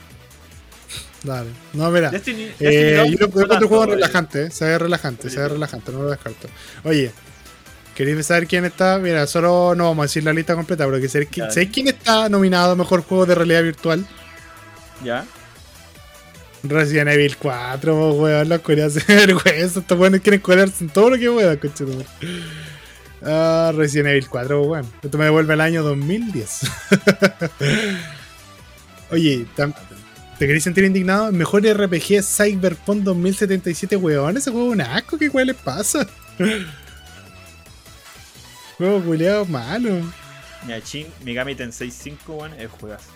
Dale. 1.21 1.51
No, 1.73 1.91
mira. 1.91 2.09
Destiny, 2.09 2.45
Eh, 2.59 3.03
Destiny 3.03 3.17
yo 3.17 3.27
2 3.27 3.47
lo 3.47 3.59
no 3.59 3.67
juego 3.67 3.83
eh. 3.83 3.87
relajante, 3.87 4.45
eh, 4.45 4.51
se 4.51 4.65
ve 4.65 4.79
relajante, 4.79 5.29
se 5.29 5.39
ve 5.39 5.49
relajante, 5.49 5.91
no 5.91 6.03
lo 6.03 6.09
descarto. 6.09 6.47
Oye, 6.83 7.11
¿queréis 7.95 8.25
saber 8.25 8.45
quién 8.45 8.65
está? 8.65 8.99
Mira, 8.99 9.25
solo 9.25 9.73
no 9.75 9.85
vamos 9.85 10.03
a 10.03 10.05
decir 10.05 10.23
la 10.23 10.33
lista 10.33 10.53
completa, 10.53 10.85
pero 10.85 10.99
que 10.99 11.09
sé, 11.09 11.27
Dale. 11.35 11.51
¿sabéis 11.51 11.71
quién 11.71 11.87
está 11.87 12.29
nominado 12.29 12.73
a 12.73 12.75
mejor 12.75 13.01
juego 13.01 13.25
de 13.25 13.33
realidad 13.33 13.63
virtual? 13.63 14.05
Ya. 15.03 15.25
Resident 16.63 17.09
Evil 17.09 17.37
4, 17.37 17.93
po, 17.93 18.11
weón, 18.13 18.49
los 18.49 18.61
coreanos 18.61 18.93
se 18.93 19.03
vergüenza, 19.15 19.79
estos 19.79 19.99
weones 19.99 20.21
quieren 20.21 20.41
colarse 20.41 20.83
en 20.83 20.89
todo 20.89 21.11
lo 21.11 21.17
que 21.17 21.29
puedan, 21.29 21.57
conchetumare. 21.57 22.07
Ah, 23.21 23.71
Resident 23.75 24.09
Evil 24.09 24.27
4, 24.29 24.61
po, 24.61 24.67
weón. 24.67 24.85
Esto 25.01 25.17
me 25.17 25.25
devuelve 25.25 25.53
al 25.53 25.61
año 25.61 25.83
2010. 25.83 26.61
Oye, 29.11 29.45
¿te 29.55 30.47
queréis 30.47 30.63
sentir 30.63 30.83
indignado? 30.83 31.31
Mejor 31.31 31.63
RPG 31.63 32.23
Cyberpunk 32.23 33.03
2077, 33.03 33.95
weón. 33.95 34.37
Ese 34.37 34.51
juego 34.51 34.67
es 34.67 34.73
un 34.73 34.81
asco, 34.81 35.17
¿qué 35.17 35.29
weón 35.29 35.47
les 35.47 35.55
pasa? 35.55 36.07
Juego 38.77 39.01
culiado 39.03 39.45
malo. 39.45 40.01
Mira, 40.65 40.79
Shin 40.79 41.07
Megami 41.23 41.55
Tensei 41.55 41.91
5, 41.91 42.33
bueno, 42.33 42.55
es 42.57 42.69
juegazo. 42.71 43.09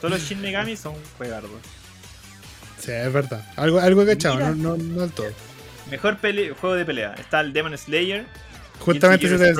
Todos 0.00 0.14
los 0.14 0.22
Shin 0.28 0.40
Megami 0.40 0.76
son 0.76 0.94
juegardos. 1.16 1.50
Sí, 2.78 2.90
es 2.90 3.12
verdad. 3.12 3.42
Algo, 3.56 3.80
algo 3.80 4.02
he 4.02 4.06
cachado, 4.06 4.38
no, 4.38 4.54
no, 4.54 4.76
no 4.76 5.00
del 5.02 5.10
todo. 5.12 5.28
Mejor 5.90 6.18
pele- 6.18 6.52
juego 6.60 6.74
de 6.76 6.84
pelea. 6.84 7.14
Está 7.18 7.40
el 7.40 7.52
Demon 7.52 7.76
Slayer, 7.78 8.26
Justamente 8.80 9.28
se 9.28 9.38
te 9.38 9.54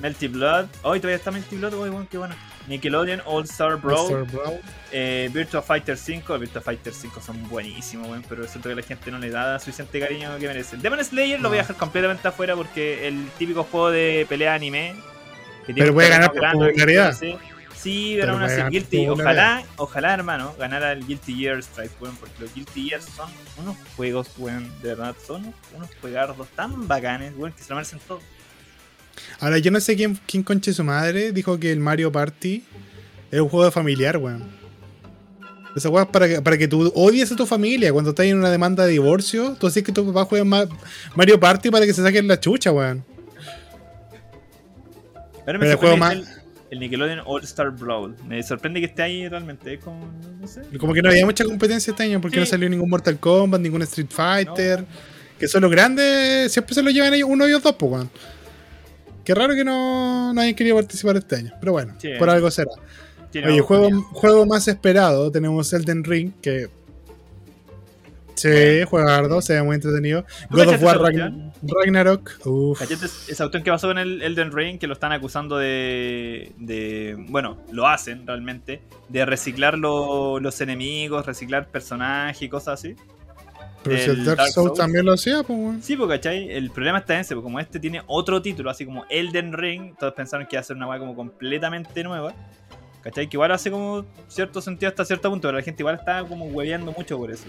Melty 0.00 0.28
Blood. 0.28 0.66
Hoy 0.82 1.00
todavía 1.00 1.16
está 1.16 1.30
Melty 1.30 1.56
Blood, 1.56 1.74
uy, 1.74 1.90
bueno, 1.90 2.06
qué 2.10 2.18
bueno. 2.18 2.34
Nickelodeon, 2.68 3.22
All 3.26 3.44
Star 3.44 3.76
Brawl, 3.76 4.26
eh, 4.92 5.30
Virtua 5.32 5.62
Fighter 5.62 5.96
5. 5.96 6.38
Virtua 6.38 6.60
Fighter 6.60 6.92
5 6.92 7.20
son 7.20 7.48
buenísimos, 7.48 8.08
weón, 8.08 8.24
pero 8.28 8.46
siento 8.46 8.68
que 8.68 8.74
la 8.74 8.82
gente 8.82 9.10
no 9.10 9.18
le 9.18 9.30
da 9.30 9.58
suficiente 9.58 10.00
cariño 10.00 10.36
que 10.38 10.46
merece. 10.46 10.76
Demon 10.76 11.04
Slayer 11.04 11.40
lo 11.40 11.48
voy 11.48 11.58
a 11.58 11.62
dejar 11.62 11.76
completamente 11.76 12.26
afuera 12.26 12.56
porque 12.56 13.06
el 13.06 13.28
típico 13.38 13.64
juego 13.64 13.90
de 13.90 14.26
pelea 14.28 14.54
anime. 14.54 14.94
Que 15.66 15.74
Pero 15.74 15.88
un 15.88 15.94
puede 15.94 16.08
ganar 16.08 16.32
por 16.32 16.52
popularidad. 16.52 17.12
Sí, 17.12 17.36
sí 17.76 18.12
Pero 18.14 18.32
pero 18.32 18.32
aún 18.34 18.42
así, 18.42 18.62
Guilty, 18.70 19.08
ojalá, 19.08 19.64
ojalá, 19.76 20.14
hermano, 20.14 20.54
ganara 20.58 20.92
el 20.92 21.06
Guilty 21.06 21.34
Gear 21.34 21.62
Strive, 21.62 21.90
weón, 22.00 22.16
porque 22.16 22.34
los 22.40 22.54
Guilty 22.54 22.88
Gears 22.88 23.04
son 23.04 23.30
unos 23.58 23.76
juegos, 23.96 24.30
weón, 24.38 24.72
de 24.82 24.88
verdad, 24.88 25.14
son 25.24 25.54
unos 25.74 25.90
juegardos 26.00 26.48
tan 26.56 26.88
bacanes, 26.88 27.32
weón, 27.36 27.52
que 27.52 27.62
se 27.62 27.70
lo 27.70 27.76
merecen 27.76 28.00
todo. 28.00 28.20
Ahora, 29.40 29.58
yo 29.58 29.70
no 29.70 29.80
sé 29.80 29.96
quién, 29.96 30.18
quién 30.26 30.42
conche 30.42 30.72
su 30.72 30.84
madre 30.84 31.32
dijo 31.32 31.58
que 31.58 31.72
el 31.72 31.80
Mario 31.80 32.10
Party 32.12 32.62
es 33.30 33.40
un 33.40 33.48
juego 33.48 33.70
familiar, 33.70 34.16
weón. 34.18 34.44
Esa 35.74 35.90
weá 35.90 36.04
es 36.04 36.08
para 36.10 36.26
que, 36.26 36.40
para 36.40 36.56
que 36.56 36.68
tú 36.68 36.90
odies 36.94 37.30
a 37.32 37.36
tu 37.36 37.44
familia. 37.44 37.92
Cuando 37.92 38.10
estás 38.10 38.24
en 38.26 38.38
una 38.38 38.50
demanda 38.50 38.86
de 38.86 38.92
divorcio, 38.92 39.56
tú 39.60 39.66
decís 39.68 39.82
que 39.82 39.92
tu 39.92 40.06
papá 40.06 40.24
juega 40.24 40.44
Ma- 40.44 40.66
Mario 41.14 41.38
Party 41.38 41.70
para 41.70 41.84
que 41.84 41.92
se 41.92 42.02
saquen 42.02 42.26
la 42.26 42.40
chucha, 42.40 42.72
weón. 42.72 43.04
Pero 45.44 45.44
Pero 45.44 45.58
me 45.58 45.66
el 45.66 45.72
sorprende 45.72 45.76
juego 45.76 45.96
más- 45.98 46.12
el, 46.14 46.26
el 46.70 46.80
Nickelodeon 46.80 47.20
All 47.26 47.44
Star 47.44 47.70
Brawl. 47.70 48.16
Me 48.26 48.42
sorprende 48.42 48.80
que 48.80 48.86
esté 48.86 49.02
ahí 49.02 49.28
realmente. 49.28 49.74
Es 49.74 49.80
como, 49.80 50.10
no 50.40 50.46
sé. 50.48 50.62
Como 50.78 50.92
que 50.94 51.02
no 51.02 51.10
había 51.10 51.24
mucha 51.26 51.44
competencia 51.44 51.90
este 51.90 52.02
año 52.04 52.20
porque 52.20 52.36
Sí. 52.36 52.40
no 52.40 52.46
salió 52.46 52.68
ningún 52.68 52.88
Mortal 52.90 53.18
Kombat, 53.18 53.60
ningún 53.60 53.82
Street 53.82 54.08
Fighter. 54.10 54.84
Que 55.38 55.46
son 55.46 55.60
los 55.60 55.70
grandes, 55.70 56.50
siempre 56.52 56.74
se 56.74 56.82
lo 56.82 56.88
llevan 56.90 57.12
ellos, 57.12 57.28
uno 57.30 57.46
y 57.46 57.50
dos, 57.50 57.60
pues, 57.60 57.92
weón. 57.92 58.10
Qué 59.26 59.34
raro 59.34 59.54
que 59.54 59.64
no, 59.64 60.32
no 60.32 60.40
hayan 60.40 60.54
querido 60.54 60.76
participar 60.76 61.16
este 61.16 61.36
año. 61.36 61.52
Pero 61.60 61.72
bueno, 61.72 61.94
Sí. 61.98 62.10
por 62.18 62.30
algo 62.30 62.50
será. 62.50 62.70
Oye, 63.34 63.60
juego, 63.60 63.90
juego 64.12 64.46
más 64.46 64.66
esperado, 64.68 65.30
tenemos 65.30 65.70
Elden 65.74 66.04
Ring, 66.04 66.32
que... 66.40 66.68
Sí, 68.34 68.48
juega 68.88 69.16
hardo, 69.16 69.40
se 69.40 69.54
ve 69.54 69.62
muy 69.62 69.76
entretenido. 69.76 70.24
¿Tú 70.50 70.56
God 70.58 70.68
of 70.68 70.82
War 70.82 70.98
Ragn- 70.98 71.52
Ragnarok. 71.62 72.46
Uf. 72.46 72.78
¿Cachate 72.78 73.06
esa 73.06 73.44
cuestión 73.44 73.62
que 73.62 73.70
pasó 73.70 73.88
con 73.88 73.96
el 73.96 74.20
Elden 74.20 74.52
Ring? 74.52 74.78
Que 74.78 74.86
lo 74.86 74.92
están 74.92 75.12
acusando 75.12 75.56
de. 75.56 76.52
de 76.58 77.16
bueno, 77.30 77.56
lo 77.72 77.88
hacen 77.88 78.26
realmente. 78.26 78.82
De 79.08 79.24
reciclar 79.24 79.78
lo- 79.78 80.38
los 80.38 80.60
enemigos, 80.60 81.24
reciclar 81.24 81.68
personajes 81.68 82.42
y 82.42 82.48
cosas 82.50 82.78
así. 82.80 82.94
Pero 83.88 84.02
si 84.02 84.10
el 84.10 84.24
Dark 84.24 84.38
Dark 84.38 84.52
Souls 84.52 84.66
Souls. 84.68 84.78
también 84.78 85.04
lo 85.06 85.12
hacía, 85.12 85.42
pues, 85.42 85.58
weón. 85.58 85.82
Sí, 85.82 85.96
porque 85.96 86.16
¿cachai? 86.16 86.50
El 86.50 86.70
problema 86.70 86.98
está 86.98 87.14
en 87.14 87.20
ese, 87.20 87.34
porque 87.34 87.44
como 87.44 87.60
este 87.60 87.78
tiene 87.80 88.02
otro 88.06 88.40
título, 88.42 88.70
así 88.70 88.84
como 88.84 89.04
Elden 89.08 89.52
Ring, 89.52 89.94
todos 89.98 90.14
pensaron 90.14 90.46
que 90.46 90.56
iba 90.56 90.60
a 90.60 90.64
ser 90.64 90.76
una 90.76 90.86
weá 90.88 90.98
como 90.98 91.14
completamente 91.14 92.02
nueva. 92.04 92.34
¿Cachai? 93.02 93.28
Que 93.28 93.36
igual 93.36 93.52
hace 93.52 93.70
como 93.70 94.04
cierto 94.28 94.60
sentido 94.60 94.88
hasta 94.88 95.04
cierto 95.04 95.30
punto, 95.30 95.46
pero 95.48 95.58
la 95.58 95.62
gente 95.64 95.82
igual 95.82 95.94
está 95.94 96.24
como 96.24 96.46
hueveando 96.46 96.92
mucho 96.92 97.16
por 97.16 97.30
eso. 97.30 97.44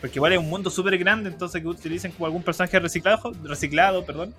Porque 0.00 0.18
igual 0.18 0.32
es 0.32 0.38
un 0.38 0.48
mundo 0.48 0.68
súper 0.70 0.96
grande, 0.98 1.28
entonces 1.30 1.60
que 1.62 1.68
utilicen 1.68 2.10
como 2.12 2.26
algún 2.26 2.42
personaje 2.42 2.78
reciclado, 2.80 3.32
reciclado, 3.44 4.04
perdón. 4.04 4.34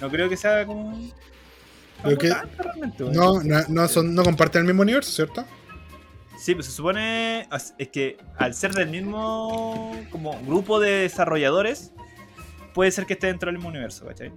No 0.00 0.08
creo 0.08 0.28
que 0.28 0.36
sea 0.36 0.64
como... 0.64 0.98
Como 2.02 2.16
que- 2.16 2.30
tanto 2.30 2.62
realmente, 2.62 3.02
weón. 3.04 3.14
No, 3.14 3.42
no, 3.42 3.60
no, 3.68 3.88
son, 3.88 4.14
no 4.14 4.22
comparten 4.22 4.60
el 4.62 4.68
mismo 4.68 4.82
universo, 4.82 5.10
¿cierto? 5.12 5.44
Sí, 6.40 6.54
pues 6.54 6.66
se 6.66 6.72
supone 6.72 7.46
es 7.78 7.88
que 7.88 8.16
al 8.38 8.54
ser 8.54 8.72
del 8.72 8.88
mismo 8.88 9.94
como 10.10 10.40
grupo 10.42 10.80
de 10.80 10.90
desarrolladores, 11.02 11.92
puede 12.72 12.90
ser 12.92 13.04
que 13.06 13.12
esté 13.12 13.26
dentro 13.26 13.48
del 13.48 13.56
mismo 13.56 13.68
universo, 13.68 14.06
¿cachai? 14.06 14.32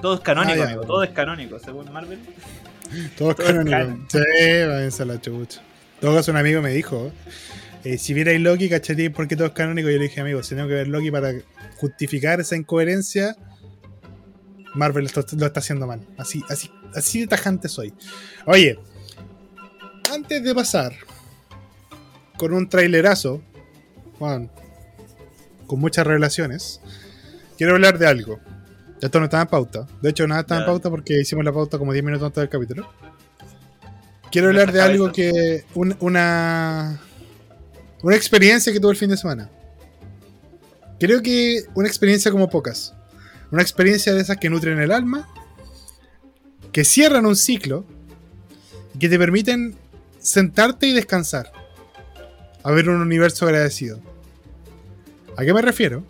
Todo 0.00 0.14
es 0.14 0.20
canónico, 0.20 0.60
Ah, 0.62 0.66
amigo. 0.66 0.82
Todo 0.82 1.02
es 1.04 1.10
canónico, 1.10 1.58
según 1.58 1.92
Marvel. 1.92 2.18
Todo 3.16 3.30
es 3.30 3.36
Todo 3.36 3.46
es 3.46 3.52
canónico. 3.52 3.70
canon. 3.76 4.06
Sí, 4.10 4.18
váyanse 4.68 5.02
a 5.02 5.06
la 5.06 5.20
chucha. 5.20 5.60
En 5.60 6.00
todo 6.00 6.14
caso, 6.16 6.30
un 6.32 6.36
amigo 6.38 6.60
me 6.60 6.70
dijo: 6.70 7.12
eh, 7.84 7.98
si 7.98 8.12
vierais 8.12 8.40
Loki, 8.40 8.68
¿cacharíais 8.68 9.12
por 9.12 9.26
qué 9.28 9.36
todo 9.36 9.46
es 9.46 9.52
canónico? 9.54 9.88
Yo 9.88 9.96
le 9.98 10.04
dije, 10.04 10.20
amigo, 10.20 10.42
si 10.42 10.54
tengo 10.54 10.68
que 10.68 10.74
ver 10.74 10.88
Loki 10.88 11.10
para 11.10 11.32
justificar 11.76 12.40
esa 12.40 12.56
incoherencia, 12.56 13.36
Marvel 14.74 15.04
lo, 15.04 15.20
está- 15.20 15.36
lo 15.36 15.46
está 15.46 15.60
haciendo 15.60 15.86
mal. 15.86 16.00
Así, 16.18 16.42
así, 16.48 16.70
así 16.94 17.20
de 17.20 17.26
tajante 17.28 17.68
soy. 17.68 17.94
Oye, 18.44 18.78
antes 20.16 20.42
de 20.42 20.54
pasar 20.54 20.92
con 22.38 22.52
un 22.52 22.68
trailerazo, 22.68 23.42
bueno, 24.18 24.50
con 25.66 25.80
muchas 25.80 26.06
revelaciones, 26.06 26.80
quiero 27.56 27.74
hablar 27.74 27.98
de 27.98 28.06
algo. 28.06 28.38
Esto 29.00 29.18
no 29.18 29.26
estaba 29.26 29.42
en 29.42 29.48
pauta. 29.48 29.86
De 30.00 30.10
hecho, 30.10 30.26
nada 30.26 30.40
estaba 30.42 30.60
en 30.60 30.66
pauta 30.66 30.90
porque 30.90 31.20
hicimos 31.20 31.44
la 31.44 31.52
pauta 31.52 31.78
como 31.78 31.92
10 31.92 32.04
minutos 32.04 32.26
antes 32.26 32.40
del 32.40 32.48
capítulo. 32.48 32.90
Quiero 34.30 34.48
hablar 34.48 34.72
de 34.72 34.80
algo 34.80 35.12
que. 35.12 35.64
un- 35.74 35.96
una. 36.00 37.00
Una 38.02 38.16
experiencia 38.16 38.72
que 38.72 38.80
tuve 38.80 38.92
el 38.92 38.96
fin 38.96 39.10
de 39.10 39.16
semana. 39.16 39.50
Creo 40.98 41.22
que 41.22 41.64
una 41.74 41.88
experiencia 41.88 42.30
como 42.30 42.48
pocas. 42.48 42.94
Una 43.50 43.62
experiencia 43.62 44.14
de 44.14 44.20
esas 44.20 44.36
que 44.38 44.50
nutren 44.50 44.78
el 44.80 44.90
alma, 44.92 45.28
que 46.72 46.84
cierran 46.84 47.26
un 47.26 47.36
ciclo 47.36 47.86
y 48.94 48.98
que 48.98 49.08
te 49.08 49.18
permiten 49.18 49.76
sentarte 50.26 50.88
y 50.88 50.92
descansar. 50.92 51.52
A 52.64 52.72
ver 52.72 52.88
un 52.88 53.00
universo 53.00 53.46
agradecido. 53.46 54.00
¿A 55.36 55.44
qué 55.44 55.54
me 55.54 55.62
refiero? 55.62 56.02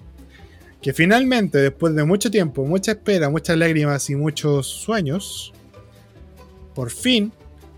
Que 0.81 0.95
finalmente, 0.95 1.59
después 1.59 1.95
de 1.95 2.05
mucho 2.05 2.31
tiempo, 2.31 2.65
mucha 2.65 2.93
espera, 2.93 3.29
muchas 3.29 3.59
lágrimas 3.59 4.09
y 4.09 4.17
muchos 4.17 4.67
sueños, 4.67 5.53
por 6.75 6.91
fin 6.91 7.33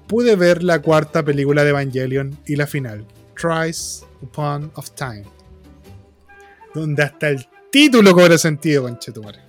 pude 0.06 0.36
ver 0.36 0.62
la 0.62 0.80
cuarta 0.80 1.24
película 1.24 1.64
de 1.64 1.70
Evangelion 1.70 2.38
y 2.46 2.54
la 2.54 2.66
final, 2.66 3.04
Tries 3.34 4.06
Upon 4.22 4.70
of 4.74 4.90
Time. 4.92 5.24
Donde 6.72 7.02
hasta 7.02 7.30
el 7.30 7.46
título 7.72 8.14
cobra 8.14 8.38
sentido, 8.38 8.84
conchetumare. 8.84 9.40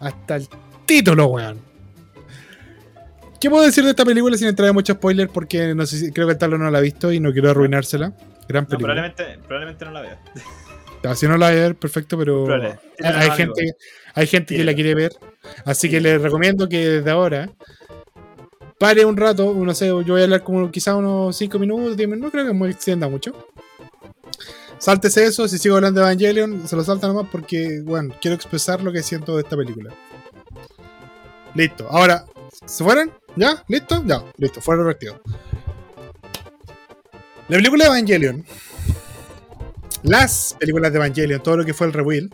Hasta 0.00 0.36
el 0.36 0.48
título, 0.84 1.26
weón. 1.28 1.75
¿Qué 3.40 3.50
puedo 3.50 3.64
decir 3.64 3.84
de 3.84 3.90
esta 3.90 4.04
película 4.04 4.36
sin 4.36 4.48
entrar 4.48 4.68
en 4.68 4.74
mucho 4.74 4.94
spoiler? 4.94 5.28
Porque 5.28 5.74
no 5.74 5.86
sé 5.86 5.98
si, 5.98 6.12
creo 6.12 6.26
que 6.26 6.32
el 6.32 6.38
talo 6.38 6.58
no 6.58 6.70
la 6.70 6.78
ha 6.78 6.80
visto 6.80 7.12
y 7.12 7.20
no 7.20 7.32
quiero 7.32 7.50
arruinársela. 7.50 8.12
Gran 8.48 8.64
No, 8.64 8.68
película. 8.68 8.94
probablemente, 8.94 9.38
probablemente 9.46 9.84
no 9.84 9.90
la 9.92 10.00
vea. 10.00 10.18
Ah, 11.04 11.14
Si 11.14 11.26
no 11.28 11.36
la 11.36 11.46
va 11.46 11.52
a 11.52 11.54
ver, 11.54 11.76
perfecto, 11.76 12.18
pero 12.18 12.46
hay, 13.04 13.30
gente, 13.32 13.76
hay 14.14 14.26
gente 14.26 14.56
que 14.56 14.64
la 14.64 14.74
quiere 14.74 14.94
ver. 14.94 15.12
Así 15.64 15.88
que 15.90 16.00
les 16.00 16.20
recomiendo 16.20 16.68
que 16.68 16.88
desde 16.88 17.10
ahora 17.10 17.50
pare 18.78 19.04
un 19.04 19.16
rato, 19.16 19.54
no 19.54 19.74
sé, 19.74 19.86
yo 19.86 20.02
voy 20.02 20.20
a 20.20 20.24
hablar 20.24 20.42
como 20.42 20.70
quizá 20.70 20.96
unos 20.96 21.36
5 21.36 21.58
minutos, 21.58 21.96
10 21.96 22.08
minutos, 22.08 22.26
no 22.26 22.30
creo 22.32 22.46
que 22.46 22.52
me 22.58 22.70
extienda 22.70 23.08
mucho. 23.08 23.32
Sáltese 24.78 25.24
eso, 25.24 25.48
si 25.48 25.58
sigo 25.58 25.76
hablando 25.76 26.00
de 26.00 26.06
Evangelion, 26.06 26.66
se 26.68 26.76
lo 26.76 26.84
salta 26.84 27.06
nomás 27.06 27.26
porque, 27.30 27.80
bueno, 27.82 28.14
quiero 28.20 28.34
expresar 28.34 28.82
lo 28.82 28.92
que 28.92 29.02
siento 29.02 29.36
de 29.36 29.42
esta 29.42 29.56
película. 29.56 29.94
Listo, 31.54 31.86
ahora, 31.90 32.26
¿se 32.66 32.84
fueron? 32.84 33.10
¿Ya? 33.36 33.64
¿Listo? 33.68 34.02
Ya, 34.06 34.24
listo, 34.38 34.60
fuera 34.60 34.82
revertido. 34.82 35.20
La 37.48 37.56
película 37.58 37.84
de 37.84 37.90
Evangelion 37.90 38.44
las 40.06 40.54
películas 40.58 40.92
de 40.92 40.98
Evangelion, 40.98 41.42
todo 41.42 41.56
lo 41.56 41.64
que 41.64 41.74
fue 41.74 41.88
el 41.88 41.92
rebuild, 41.92 42.32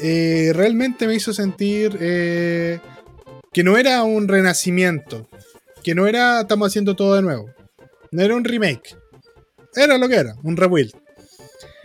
eh, 0.00 0.50
realmente 0.52 1.06
me 1.06 1.14
hizo 1.14 1.32
sentir 1.32 1.96
eh, 2.00 2.80
que 3.52 3.62
no 3.62 3.78
era 3.78 4.02
un 4.02 4.26
renacimiento, 4.26 5.28
que 5.84 5.94
no 5.94 6.08
era 6.08 6.40
estamos 6.40 6.66
haciendo 6.66 6.96
todo 6.96 7.14
de 7.14 7.22
nuevo, 7.22 7.50
no 8.10 8.22
era 8.22 8.34
un 8.34 8.44
remake, 8.44 8.96
era 9.76 9.96
lo 9.96 10.08
que 10.08 10.16
era, 10.16 10.34
un 10.42 10.56
rebuild. 10.56 10.92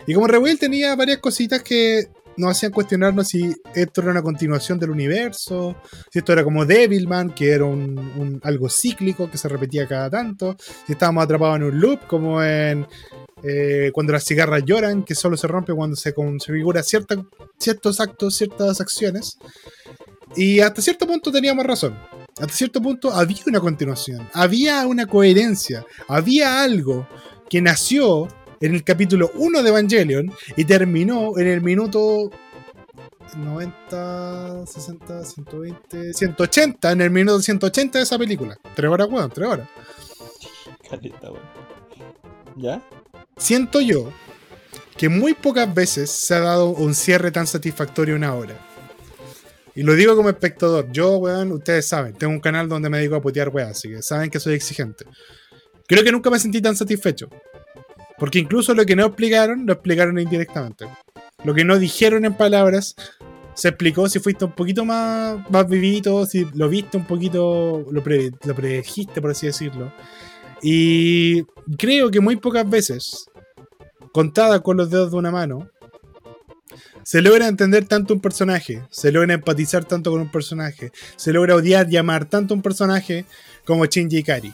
Y 0.07 0.15
como 0.15 0.25
rebuild 0.25 0.59
tenía 0.59 0.95
varias 0.95 1.19
cositas 1.19 1.61
que 1.61 2.07
nos 2.37 2.51
hacían 2.51 2.71
cuestionarnos 2.71 3.27
si 3.27 3.55
esto 3.73 4.01
era 4.01 4.11
una 4.11 4.21
continuación 4.21 4.79
del 4.79 4.89
universo, 4.91 5.75
si 6.11 6.19
esto 6.19 6.33
era 6.33 6.43
como 6.43 6.65
Devilman, 6.65 7.33
que 7.33 7.51
era 7.51 7.65
un, 7.65 8.39
algo 8.43 8.69
cíclico 8.69 9.29
que 9.29 9.37
se 9.37 9.49
repetía 9.49 9.87
cada 9.87 10.09
tanto, 10.09 10.55
si 10.85 10.93
estábamos 10.93 11.23
atrapados 11.23 11.57
en 11.57 11.63
un 11.63 11.79
loop 11.79 12.07
como 12.07 12.43
en 12.43 12.85
eh, 13.43 13.91
cuando 13.93 14.13
las 14.13 14.23
cigarras 14.23 14.63
lloran, 14.65 15.03
que 15.03 15.13
solo 15.13 15.37
se 15.37 15.47
rompe 15.47 15.73
cuando 15.73 15.95
se 15.95 16.13
configura 16.13 16.81
ciertos 16.83 17.99
actos, 17.99 18.35
ciertas 18.35 18.81
acciones. 18.81 19.37
Y 20.35 20.59
hasta 20.59 20.81
cierto 20.81 21.05
punto 21.05 21.31
teníamos 21.31 21.65
razón. 21.65 21.97
Hasta 22.37 22.53
cierto 22.53 22.81
punto 22.81 23.13
había 23.13 23.43
una 23.47 23.59
continuación, 23.59 24.27
había 24.33 24.85
una 24.87 25.05
coherencia, 25.05 25.85
había 26.07 26.63
algo 26.63 27.07
que 27.49 27.61
nació 27.61 28.27
en 28.65 28.75
el 28.75 28.83
capítulo 28.83 29.31
1 29.35 29.63
de 29.63 29.69
Evangelion 29.69 30.31
y 30.55 30.65
terminó 30.65 31.37
en 31.37 31.47
el 31.47 31.61
minuto 31.61 32.31
90, 33.37 34.65
60, 34.65 35.23
120, 35.23 36.13
180, 36.13 36.91
en 36.91 37.01
el 37.01 37.11
minuto 37.11 37.41
180 37.41 37.99
de 37.99 38.03
esa 38.03 38.17
película. 38.17 38.57
Tres 38.75 38.89
horas, 38.89 39.07
weón, 39.09 39.29
tres 39.31 39.47
horas. 39.47 39.69
Caleta, 40.89 41.31
weón. 41.31 41.65
¿Ya? 42.57 42.81
siento 43.37 43.81
yo 43.81 44.11
que 44.97 45.09
muy 45.09 45.33
pocas 45.33 45.73
veces 45.73 46.09
se 46.09 46.33
ha 46.35 46.39
dado 46.39 46.69
un 46.69 46.95
cierre 46.95 47.31
tan 47.31 47.45
satisfactorio 47.45 48.15
una 48.15 48.33
hora. 48.33 48.57
Y 49.75 49.83
lo 49.83 49.93
digo 49.93 50.15
como 50.15 50.29
espectador. 50.29 50.89
Yo, 50.91 51.17
weón, 51.17 51.51
ustedes 51.51 51.85
saben, 51.85 52.13
tengo 52.13 52.31
un 52.31 52.39
canal 52.39 52.69
donde 52.69 52.89
me 52.89 52.97
dedico 52.97 53.15
a 53.15 53.21
putear 53.21 53.49
weón, 53.49 53.71
así 53.71 53.89
que 53.89 54.01
saben 54.01 54.29
que 54.29 54.39
soy 54.39 54.53
exigente. 54.53 55.05
Creo 55.87 56.03
que 56.03 56.11
nunca 56.11 56.29
me 56.29 56.39
sentí 56.39 56.61
tan 56.61 56.75
satisfecho. 56.75 57.29
Porque 58.17 58.39
incluso 58.39 58.73
lo 58.73 58.85
que 58.85 58.95
no 58.95 59.05
explicaron, 59.05 59.65
lo 59.65 59.73
explicaron 59.73 60.19
indirectamente. 60.19 60.85
Lo 61.43 61.53
que 61.53 61.65
no 61.65 61.77
dijeron 61.77 62.25
en 62.25 62.33
palabras, 62.33 62.95
se 63.53 63.69
explicó 63.69 64.07
si 64.09 64.19
fuiste 64.19 64.45
un 64.45 64.53
poquito 64.53 64.85
más, 64.85 65.49
más 65.49 65.67
vivito, 65.67 66.25
si 66.25 66.45
lo 66.53 66.69
viste 66.69 66.97
un 66.97 67.05
poquito, 67.05 67.85
lo, 67.89 68.03
pre- 68.03 68.31
lo 68.43 68.55
predijiste, 68.55 69.21
por 69.21 69.31
así 69.31 69.47
decirlo. 69.47 69.93
Y 70.61 71.43
creo 71.77 72.09
que 72.09 72.19
muy 72.19 72.37
pocas 72.37 72.69
veces, 72.69 73.29
contada 74.11 74.61
con 74.61 74.77
los 74.77 74.89
dedos 74.89 75.11
de 75.11 75.17
una 75.17 75.31
mano, 75.31 75.69
se 77.03 77.21
logra 77.21 77.47
entender 77.47 77.85
tanto 77.85 78.13
un 78.13 78.19
personaje, 78.19 78.81
se 78.89 79.11
logra 79.11 79.33
empatizar 79.33 79.85
tanto 79.85 80.09
con 80.09 80.21
un 80.21 80.31
personaje, 80.31 80.91
se 81.15 81.31
logra 81.31 81.55
odiar 81.55 81.91
y 81.91 81.97
amar 81.97 82.25
tanto 82.25 82.53
un 82.53 82.61
personaje 82.61 83.25
como 83.63 83.85
Shinji 83.85 84.17
Ikari. 84.17 84.53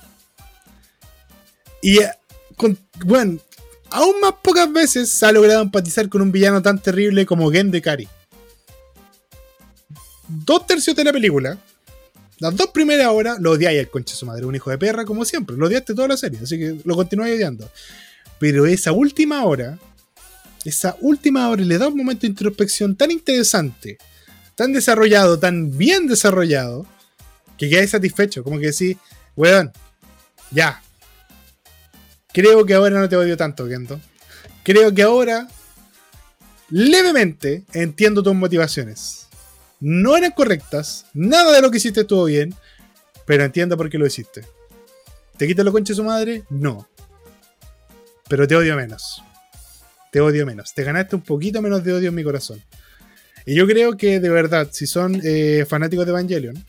Y, 1.82 2.00
eh, 2.00 2.12
bueno, 3.06 3.40
aún 3.92 4.20
más 4.22 4.34
pocas 4.42 4.72
veces 4.72 5.12
se 5.12 5.26
ha 5.26 5.32
logrado 5.32 5.62
empatizar 5.62 6.10
con 6.10 6.22
un 6.22 6.32
villano 6.32 6.62
tan 6.62 6.80
terrible 6.82 7.26
como 7.26 7.52
Gen 7.52 7.72
de 7.72 7.80
Ikari. 7.80 8.08
Dos 10.28 10.66
tercios 10.66 10.96
de 10.96 11.04
la 11.04 11.12
película 11.12 11.58
las 12.42 12.56
dos 12.56 12.72
primeras 12.72 13.06
horas 13.10 13.40
lo 13.40 13.52
odiáis 13.52 13.80
al 13.80 13.90
conche 13.92 14.16
su 14.16 14.26
madre, 14.26 14.48
un 14.48 14.56
hijo 14.56 14.72
de 14.72 14.80
perra, 14.80 15.06
como 15.06 15.26
siempre. 15.26 15.56
Lo 15.56 15.68
odiaste 15.68 15.94
toda 15.94 16.08
la 16.08 16.18
serie, 16.18 16.40
así 16.42 16.58
que 16.58 16.76
lo 16.84 16.96
continuáis 16.96 17.36
odiando. 17.36 17.70
Pero 18.40 18.66
esa 18.66 18.92
última 18.92 19.46
hora, 19.46 19.78
esa 20.66 20.98
última 21.02 21.48
hora 21.50 21.62
le 21.62 21.78
da 21.78 21.88
un 21.88 21.96
momento 21.96 22.22
de 22.22 22.30
introspección 22.30 22.96
tan 22.96 23.12
interesante, 23.12 24.00
tan 24.56 24.74
desarrollado, 24.74 25.38
tan 25.38 25.78
bien 25.78 26.08
desarrollado, 26.08 26.88
que 27.60 27.70
quedáis 27.70 27.92
satisfecho. 27.92 28.44
Como 28.44 28.58
que 28.60 28.72
decís, 28.72 28.98
weón, 29.36 29.72
ya. 30.50 30.82
Creo 32.34 32.66
que 32.66 32.74
ahora 32.74 33.00
no 33.00 33.10
te 33.10 33.16
odio 33.16 33.36
tanto, 33.38 33.68
Kento. 33.68 34.00
Creo 34.64 34.94
que 34.94 35.04
ahora, 35.04 35.48
levemente, 36.70 37.64
entiendo 37.74 38.24
tus 38.24 38.36
motivaciones 38.36 39.22
no 39.82 40.16
eran 40.16 40.32
correctas, 40.32 41.08
nada 41.14 41.52
de 41.52 41.62
lo 41.62 41.72
que 41.72 41.78
hiciste 41.78 42.02
estuvo 42.02 42.26
bien, 42.26 42.56
pero 43.26 43.44
entiendo 43.44 43.76
por 43.76 43.90
qué 43.90 43.98
lo 43.98 44.06
hiciste. 44.06 44.46
¿Te 45.38 45.48
quita 45.48 45.64
lo 45.64 45.72
concha 45.72 45.92
de 45.92 45.98
su 45.98 46.04
madre? 46.04 46.44
No. 46.50 46.88
Pero 48.30 48.48
te 48.48 48.56
odio 48.56 48.76
menos. 48.76 49.24
Te 50.12 50.22
odio 50.22 50.46
menos. 50.46 50.74
Te 50.74 50.84
ganaste 50.84 51.16
un 51.16 51.24
poquito 51.24 51.62
menos 51.62 51.84
de 51.84 51.94
odio 51.94 52.10
en 52.10 52.16
mi 52.16 52.24
corazón. 52.24 52.62
Y 53.46 53.56
yo 53.56 53.66
creo 53.66 53.98
que 53.98 54.20
de 54.20 54.30
verdad, 54.30 54.70
si 54.72 54.86
son 54.86 55.20
eh, 55.24 55.66
fanáticos 55.68 56.06
de 56.06 56.12
Evangelion, 56.12 56.64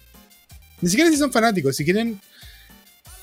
ni 0.80 0.88
siquiera 0.88 1.10
si 1.10 1.18
son 1.18 1.30
fanáticos, 1.30 1.76
si 1.76 1.84
quieren 1.84 2.18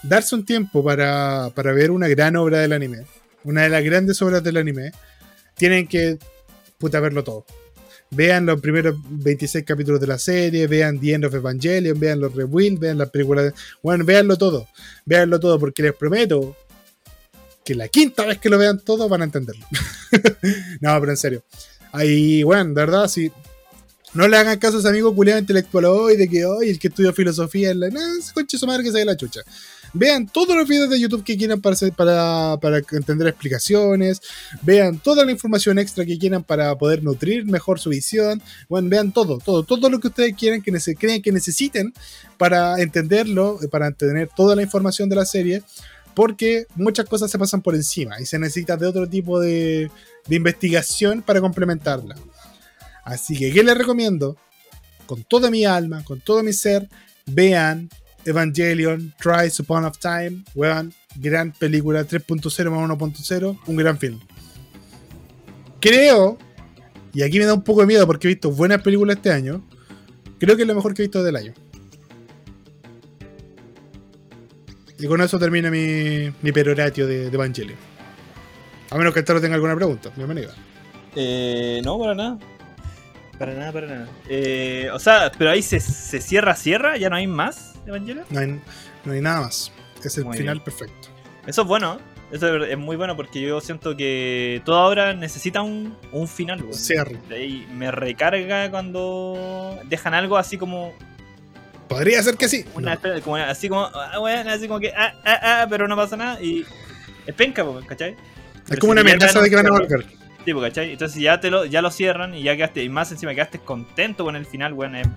darse 0.04 0.36
un 0.36 0.45
tiempo 0.45 0.84
para, 0.84 1.52
para 1.56 1.74
ver 1.74 1.91
una 1.91 2.08
gran 2.08 2.36
obra 2.36 2.60
del 2.60 2.74
anime, 2.74 3.06
una 3.43 3.64
de 3.64 3.70
las 3.70 3.84
grandes 3.84 4.22
obras 4.22 4.43
del 4.43 4.58
anime, 4.58 4.91
tienen 5.56 5.88
que 5.88 6.18
puta 6.78 7.00
verlo 7.00 7.24
todo. 7.24 7.45
Vean 8.12 8.45
los 8.47 8.60
primeros 8.60 8.95
26 9.08 9.64
capítulos 9.66 10.02
de 10.02 10.08
la 10.08 10.18
serie, 10.18 10.66
vean 10.66 11.00
The 11.00 11.14
End 11.14 11.26
of 11.26 11.34
Evangelion, 11.36 12.00
vean 12.00 12.20
los 12.20 12.34
Rebuild, 12.34 12.80
vean 12.80 12.97
las 12.97 13.10
películas. 13.12 13.45
de- 13.45 13.54
Bueno, 13.84 14.04
veanlo 14.04 14.36
todo. 14.36 14.68
Veanlo 15.06 15.39
todo, 15.39 15.60
porque 15.60 15.84
les 15.84 15.93
prometo 15.93 16.56
que 17.64 17.76
la 17.76 17.88
quinta 17.88 18.26
vez 18.26 18.39
que 18.39 18.50
lo 18.50 18.58
vean 18.58 18.80
todo 18.80 19.08
van 19.08 19.22
a 19.22 19.26
entenderlo. 19.26 19.64
no, 20.82 21.00
pero 21.00 21.12
en 21.12 21.18
serio. 21.18 21.43
Ahí, 21.91 22.41
bueno, 22.43 22.66
de 22.70 22.74
verdad, 22.74 23.08
si, 23.08 23.32
No 24.14 24.28
le 24.28 24.38
hagan 24.38 24.58
caso 24.58 24.78
a 24.78 24.80
ese 24.80 24.89
amigo 24.89 25.14
culiado 25.14 25.39
intelectual 25.39 25.86
hoy 25.86 26.18
de 26.18 26.28
que 26.28 26.45
hoy 26.45 26.70
el 26.70 26.80
que 26.80 26.88
estudia 26.88 27.14
filosofía 27.14 27.70
en 27.70 27.80
la. 27.80 27.89
No, 27.89 28.00
ese 28.18 28.34
conche 28.34 28.58
su 28.58 28.66
madre 28.66 28.84
que 28.84 28.91
se 28.91 28.97
dé 28.97 29.06
la 29.06 29.16
chucha. 29.18 29.41
Vean 29.94 30.28
todos 30.28 30.56
los 30.56 30.68
videos 30.68 30.90
de 30.90 31.00
YouTube 31.00 31.24
que 31.24 31.38
quieran 31.38 31.62
para, 31.62 31.76
para, 31.96 32.58
para 32.62 32.78
entender 32.92 33.28
explicaciones. 33.28 34.22
Vean 34.62 35.00
toda 35.00 35.26
la 35.26 35.32
información 35.32 35.80
extra 35.80 36.06
que 36.06 36.18
quieran 36.18 36.44
para 36.44 36.78
poder 36.78 37.04
nutrir 37.04 37.46
mejor 37.46 37.80
su 37.80 37.90
visión. 37.90 38.42
Bueno, 38.68 38.90
vean 38.90 39.12
todo, 39.12 39.40
todo, 39.40 39.64
todo 39.64 39.90
lo 39.90 40.00
que 40.00 40.08
ustedes 40.08 40.36
quieran, 40.36 40.62
que 40.62 40.72
crean 40.96 41.22
que 41.22 41.32
necesiten 41.32 41.94
para 42.38 42.82
entenderlo, 42.82 43.60
eh, 43.62 43.68
para 43.68 43.92
tener 43.92 44.30
toda 44.36 44.56
la 44.56 44.62
información 44.62 45.10
de 45.10 45.16
la 45.16 45.26
serie. 45.26 45.64
Porque 46.14 46.66
muchas 46.76 47.06
cosas 47.06 47.32
se 47.32 47.40
pasan 47.40 47.62
por 47.62 47.76
encima 47.76 48.20
y 48.20 48.26
se 48.26 48.40
necesita 48.40 48.76
de 48.76 48.88
otro 48.88 49.08
tipo 49.08 49.40
de, 49.40 49.90
de 50.28 50.36
investigación 50.36 51.22
para 51.22 51.40
complementarla. 51.40 52.16
Así 53.06 53.38
que, 53.38 53.52
¿qué 53.52 53.64
les 53.64 53.78
recomiendo? 53.78 54.36
Con 55.06 55.24
toda 55.24 55.50
mi 55.50 55.66
alma, 55.66 56.04
con 56.04 56.20
todo 56.20 56.44
mi 56.44 56.54
ser, 56.54 56.90
vean 57.26 57.90
Evangelion, 58.26 59.13
Tries 59.20 59.59
Upon 59.59 59.86
of 59.86 59.97
Time, 59.97 60.43
weón, 60.55 60.93
gran 61.15 61.51
película 61.51 62.05
3.0 62.05 62.70
más 62.70 62.99
1.0, 62.99 63.59
un 63.65 63.76
gran 63.76 63.97
film. 63.97 64.20
Creo, 65.80 66.38
y 67.13 67.24
aquí 67.24 67.39
me 67.39 67.45
da 67.45 67.53
un 67.53 67.63
poco 67.63 67.82
de 67.82 67.88
miedo 67.88 68.05
porque 68.05 68.28
he 68.28 68.32
visto 68.32 68.51
buenas 68.51 68.82
películas 68.82 69.17
este 69.17 69.32
año, 69.32 69.63
creo 70.39 70.55
que 70.55 70.63
es 70.63 70.67
lo 70.67 70.76
mejor 70.76 70.93
que 70.93 71.03
he 71.03 71.05
visto 71.05 71.24
del 71.24 71.36
año. 71.36 71.53
Y 74.99 75.07
con 75.07 75.22
eso 75.22 75.39
termina 75.39 75.72
mi, 75.72 76.32
mi 76.41 76.51
peroratio 76.51 77.07
de, 77.07 77.28
Evangelion. 77.28 77.78
A 78.89 78.97
menos 78.97 79.13
que 79.13 79.20
el 79.20 79.26
Taro 79.26 79.39
tenga 79.39 79.55
alguna 79.55 79.76
pregunta, 79.76 80.11
bienvenido. 80.15 80.51
Eh, 81.15 81.82
no, 81.86 81.97
para 81.97 82.15
nada. 82.15 82.38
Para 83.40 83.54
nada, 83.54 83.72
para 83.72 83.88
nada. 83.88 84.08
Eh, 84.28 84.90
o 84.94 85.00
sea, 85.00 85.32
pero 85.38 85.50
ahí 85.52 85.62
se, 85.64 85.80
se 85.80 86.20
cierra, 86.22 86.56
cierra, 86.56 86.98
ya 86.98 87.10
no 87.10 87.16
hay 87.16 87.26
más 87.26 87.74
Evangelio. 87.88 88.24
No 88.30 88.40
hay, 88.42 88.60
no 89.06 89.14
hay 89.14 89.22
nada 89.22 89.42
más. 89.42 89.72
Es 90.04 90.18
el 90.18 90.26
Muy 90.26 90.38
final 90.38 90.56
bien. 90.56 90.64
perfecto. 90.66 91.08
Eso 91.48 91.62
es 91.64 91.68
bueno, 91.68 92.00
eso 92.32 92.64
es, 92.64 92.78
muy 92.78 92.96
bueno 92.98 93.16
porque 93.16 93.42
yo 93.42 93.60
siento 93.62 93.98
que 93.98 94.62
toda 94.66 94.84
obra 94.86 95.14
necesita 95.14 95.62
un, 95.62 95.96
un 96.12 96.28
final. 96.28 96.62
weón. 96.62 96.74
Cierre. 96.74 97.18
Ahí 97.32 97.68
me 97.74 97.90
recarga 97.92 98.70
cuando 98.70 99.80
dejan 99.86 100.14
algo 100.14 100.38
así 100.38 100.58
como 100.58 100.94
Podría 101.88 102.22
ser 102.22 102.36
que 102.36 102.48
sí. 102.48 102.66
una 102.76 102.90
No. 102.90 102.94
especie- 103.02 103.22
como 103.24 103.36
así 103.38 103.68
como 103.70 103.86
ah, 103.86 104.20
weón, 104.20 104.48
así 104.48 104.68
como 104.68 104.80
que 104.80 104.90
ah, 104.96 105.14
ah, 105.26 105.40
ah, 105.64 105.68
pero 105.70 105.88
no 105.88 105.96
pasa 105.96 106.16
nada 106.18 106.40
y 106.42 106.64
es 107.26 107.34
penca, 107.34 107.66
¿cachai? 107.88 108.16
Es 108.70 108.78
como 108.80 108.92
si 108.94 109.00
una 109.00 109.02
amenaza 109.02 109.42
de 109.42 109.50
que 109.50 109.56
van 109.56 109.68
a 109.68 109.72
volver. 109.72 110.06
Tipo, 110.50 110.62
¿cachai? 110.62 110.93
Entonces 110.93 111.22
ya 111.22 111.39
te 111.39 111.52
lo, 111.52 111.66
ya 111.66 111.80
lo 111.84 111.91
cierran 111.91 112.34
y 112.34 112.41
ya 112.41 112.56
quedaste, 112.56 112.84
y 112.84 112.89
más 112.89 113.12
encima 113.12 113.36
quedaste 113.36 113.60
contento 113.60 114.24
con 114.24 114.36
el 114.36 114.47
final, 114.47 114.74
weón, 114.74 114.95
es 114.95 115.08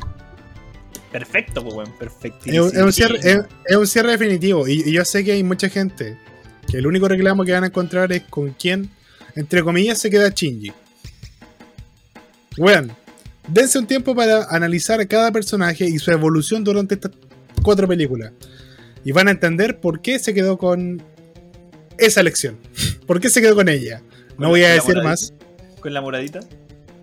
perfecto, 1.10 1.62
pues, 1.62 1.74
weón, 1.74 1.88
Es, 1.90 1.96
perfectísimo. 1.98 2.64
un- 2.66 2.70
es 2.76 2.82
un 2.82 2.92
cierre, 2.92 3.16
es- 3.18 3.38
es 3.64 3.76
un 3.76 3.86
cierre 3.86 4.10
definitivo. 4.10 4.68
Y, 4.68 4.82
y 4.84 4.92
yo 4.92 5.02
sé 5.06 5.24
que 5.24 5.32
hay 5.32 5.42
mucha 5.42 5.70
gente 5.70 6.18
que 6.70 6.76
el 6.76 6.86
único 6.86 7.08
reclamo 7.08 7.44
que 7.46 7.52
van 7.52 7.64
a 7.64 7.68
encontrar 7.68 8.12
es 8.12 8.24
con 8.24 8.50
quién, 8.50 8.90
entre 9.34 9.62
comillas, 9.62 9.98
se 9.98 10.10
queda 10.10 10.28
Shinji. 10.28 10.70
Weón, 12.58 12.92
dense 13.48 13.78
un 13.78 13.86
tiempo 13.86 14.14
para 14.14 14.44
analizar 14.50 15.00
a 15.00 15.06
cada 15.06 15.32
personaje 15.32 15.86
y 15.86 15.98
su 15.98 16.10
evolución 16.10 16.62
durante 16.62 16.94
estas 16.96 17.12
cuatro 17.62 17.88
películas. 17.88 18.32
Y 19.04 19.12
van 19.12 19.28
a 19.28 19.30
entender 19.30 19.80
por 19.80 20.02
qué 20.02 20.18
se 20.18 20.34
quedó 20.34 20.58
con 20.58 21.02
esa 21.96 22.20
elección. 22.20 22.58
¿Por 23.06 23.18
qué 23.20 23.30
se 23.30 23.40
quedó 23.40 23.54
con 23.54 23.68
ella? 23.70 24.02
No 24.38 24.48
voy 24.48 24.62
a 24.64 24.70
decir 24.70 24.96
moradita. 24.96 25.10
más. 25.10 25.34
Con 25.80 25.94
la 25.94 26.00
moradita. 26.00 26.40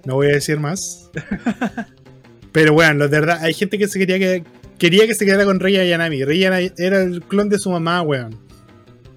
No 0.06 0.16
voy 0.16 0.28
a 0.28 0.34
decir 0.34 0.60
más. 0.60 1.10
Pero 2.52 2.74
bueno, 2.74 3.08
de 3.08 3.20
verdad, 3.20 3.40
hay 3.42 3.54
gente 3.54 3.78
que 3.78 3.88
se 3.88 4.00
quería 4.00 4.18
que 4.18 4.44
quería 4.78 5.06
que 5.06 5.14
se 5.14 5.26
quedara 5.26 5.46
con 5.46 5.60
Rey 5.60 5.78
Ayanami. 5.78 6.24
Rey 6.24 6.40
Ayanami 6.40 6.72
era 6.78 7.02
el 7.02 7.22
clon 7.24 7.50
de 7.50 7.60
su 7.60 7.70
mamá, 7.70 8.02
weón. 8.02 8.40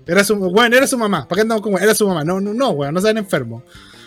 Era 0.07 0.25
su, 0.25 0.35
weón, 0.35 0.75
era 0.75 0.87
su 0.87 0.99
mamá. 0.99 1.27
¿Para 1.29 1.37
qué 1.37 1.43
andamos 1.43 1.63
con 1.63 1.73
weón? 1.73 1.85
Era 1.85 1.95
su 1.95 2.07
mamá. 2.07 2.25
No, 2.25 2.41
no, 2.41 2.53
no, 2.53 2.71
weón, 2.71 2.93
no 2.93 3.01
sean 3.01 3.17
enfermos. 3.19 3.63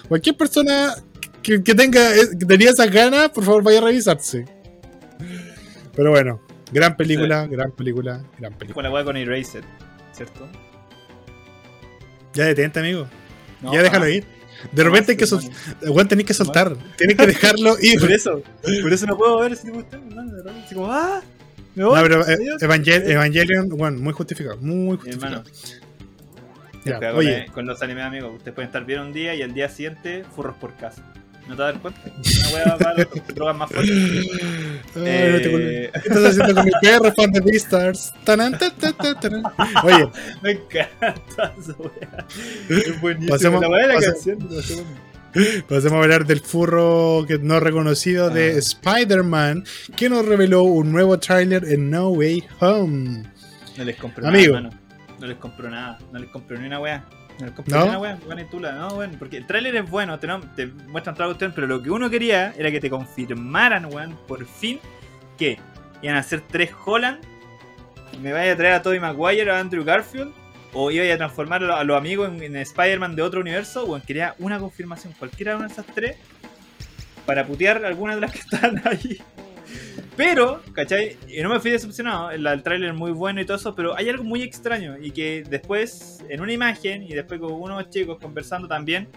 Cualquier 0.07 0.37
persona 0.37 0.93
que, 1.41 1.63
que 1.63 1.73
tenga 1.73 2.15
eh, 2.15 2.37
que 2.39 2.45
tenía 2.45 2.69
esas 2.69 2.91
ganas, 2.91 3.29
por 3.29 3.43
favor, 3.43 3.63
vaya 3.63 3.79
a 3.79 3.83
revisarse. 3.83 4.45
Pero 5.95 6.11
bueno, 6.11 6.41
gran 6.71 6.95
película, 6.97 7.47
gran 7.47 7.71
película, 7.71 8.21
gran 8.37 8.53
película. 8.53 8.73
Con 8.73 8.83
la 8.83 8.91
weá 8.91 9.03
con 9.03 9.17
Erased, 9.17 9.63
¿cierto? 10.11 10.47
Ya 12.33 12.45
detente, 12.45 12.79
amigo. 12.79 13.07
No, 13.65 13.73
ya 13.73 13.83
déjalo 13.83 14.07
ir. 14.07 14.25
De 14.71 14.83
repente 14.83 15.11
hay 15.11 15.17
que 15.17 15.27
soltar. 15.27 15.51
Weón, 15.83 16.07
tenés 16.07 16.25
que 16.25 16.33
soltar. 16.33 16.75
Tienes 16.97 17.17
que 17.17 17.27
dejarlo 17.27 17.75
ir. 17.81 17.99
Por 17.99 18.11
eso, 18.11 18.41
por 18.81 18.93
eso 18.93 19.05
no 19.05 19.17
puedo 19.17 19.39
ver 19.39 19.51
ese 19.53 19.65
tipo 19.65 19.77
de 19.77 19.83
temas, 19.83 20.13
no, 20.13 20.23
de 20.23 20.73
como, 20.73 20.91
ah, 20.91 21.21
me 21.75 21.83
voy. 21.83 21.95
No, 21.97 22.03
pero 22.03 22.27
eh. 22.27 22.37
Evangel- 22.61 23.09
Evangelion, 23.09 23.69
bueno, 23.69 23.99
muy 23.99 24.13
justificado, 24.13 24.57
muy 24.57 24.97
justificado. 24.97 25.43
Ya, 26.85 26.99
con, 26.99 27.15
oye, 27.15 27.47
con 27.51 27.65
los 27.65 27.81
animes 27.81 28.03
amigos, 28.05 28.31
ustedes 28.37 28.53
pueden 28.53 28.67
estar 28.69 28.85
bien 28.85 28.99
un 29.01 29.11
día 29.13 29.33
y 29.35 29.41
al 29.41 29.53
día 29.53 29.67
siguiente 29.69 30.23
furros 30.35 30.55
por 30.57 30.75
casa. 30.75 31.01
¿No 31.47 31.55
te 31.55 31.61
das 31.61 31.77
cuenta? 31.77 32.01
Una 32.05 32.49
weá 32.55 32.77
para 32.77 33.07
drogas 33.33 33.57
más 33.57 33.69
fuertes. 33.71 33.91
Eh, 34.97 35.89
¿qué 35.93 35.99
estás 36.07 36.23
haciendo 36.25 36.55
con 36.55 36.65
mi 36.65 36.71
perro, 36.81 37.11
fan 37.13 37.31
de 37.31 37.41
Beastars? 37.41 38.13
Tanan, 38.23 38.57
ta, 38.57 38.69
ta, 38.73 38.93
ta, 38.93 39.19
tanan. 39.19 39.43
Oye, 39.83 40.09
me 40.41 40.51
encanta 40.51 41.53
esa 41.59 41.73
weá. 41.77 42.25
Es 42.69 43.01
buenísimo. 43.01 43.35
Pasemos- 43.35 43.61
la 43.69 43.77
de 43.77 43.87
la 43.93 43.99
canción. 44.01 44.39
pasemos 45.67 45.93
a 45.99 46.03
hablar 46.03 46.25
del 46.25 46.39
furro 46.39 47.25
que 47.27 47.37
no 47.39 47.59
reconocido 47.59 48.29
de 48.29 48.53
Ah. 48.53 48.57
Spider-Man, 48.59 49.65
que 49.97 50.09
nos 50.09 50.25
reveló 50.25 50.63
un 50.63 50.93
nuevo 50.93 51.19
tráiler 51.19 51.65
en 51.65 51.89
No 51.89 52.09
Way 52.09 52.43
Home. 52.61 53.23
No 53.77 53.83
les 53.83 53.97
compró 53.97 54.23
nada, 54.31 54.41
hermano. 54.43 54.69
No 55.19 55.27
les 55.27 55.37
compró 55.37 55.69
nada. 55.69 55.97
No 56.13 56.19
les 56.19 56.29
compró 56.29 56.57
ni 56.57 56.67
una 56.67 56.79
weá. 57.99 58.15
No 58.19 58.35
les 58.35 58.47
compró 58.47 58.71
¿No? 58.71 58.95
bueno, 58.95 59.15
porque 59.19 59.37
el 59.37 59.45
tráiler 59.45 59.75
es 59.75 59.89
bueno, 59.89 60.17
te, 60.19 60.27
muestran 60.87 61.15
toda 61.15 61.27
la 61.27 61.33
cuestión, 61.33 61.53
pero 61.53 61.67
lo 61.67 61.81
que 61.81 61.89
uno 61.91 62.09
quería 62.09 62.53
era 62.57 62.71
que 62.71 62.79
te 62.79 62.89
confirmaran, 62.89 63.85
weón, 63.85 64.17
por 64.27 64.45
fin, 64.45 64.79
que 65.37 65.59
iban 66.01 66.15
a 66.15 66.19
hacer 66.19 66.41
tres 66.41 66.71
Holland. 66.85 67.19
Me 68.21 68.31
vaya 68.31 68.53
a 68.53 68.55
traer 68.55 68.73
a 68.73 68.81
Tobey 68.81 68.99
Maguire, 68.99 69.51
a 69.51 69.59
Andrew 69.59 69.83
Garfield. 69.83 70.33
O 70.77 70.91
iba 70.91 71.05
a 71.13 71.17
transformar 71.17 71.63
a 71.63 71.67
los, 71.67 71.79
a 71.79 71.83
los 71.85 71.97
amigos 71.97 72.29
en, 72.29 72.43
en 72.43 72.55
Spider-Man 72.57 73.15
de 73.15 73.21
otro 73.21 73.39
universo. 73.39 73.85
Weón, 73.85 74.01
quería 74.01 74.35
una 74.39 74.59
confirmación, 74.59 75.13
cualquiera 75.17 75.53
de 75.53 75.57
una 75.57 75.67
de 75.67 75.73
esas 75.73 75.85
tres. 75.87 76.17
Para 77.25 77.45
putear 77.45 77.83
algunas 77.85 78.15
de 78.15 78.21
las 78.21 78.31
que 78.31 78.39
están 78.51 78.81
ahí. 78.85 79.21
Pero, 80.15 80.61
¿cachai? 80.73 81.17
Y 81.27 81.41
no 81.41 81.49
me 81.49 81.59
fui 81.59 81.71
decepcionado. 81.71 82.31
El, 82.31 82.47
el 82.47 82.63
tráiler 82.63 82.91
es 82.91 82.95
muy 82.95 83.11
bueno 83.11 83.41
y 83.41 83.45
todo 83.45 83.57
eso, 83.57 83.75
pero 83.75 83.95
hay 83.97 84.09
algo 84.09 84.23
muy 84.23 84.41
extraño. 84.41 84.97
Y 84.99 85.11
que 85.11 85.43
después, 85.49 86.23
en 86.29 86.41
una 86.41 86.53
imagen, 86.53 87.03
y 87.03 87.13
después 87.13 87.39
con 87.39 87.51
unos 87.51 87.89
chicos 87.89 88.17
conversando 88.21 88.67
también, 88.67 89.09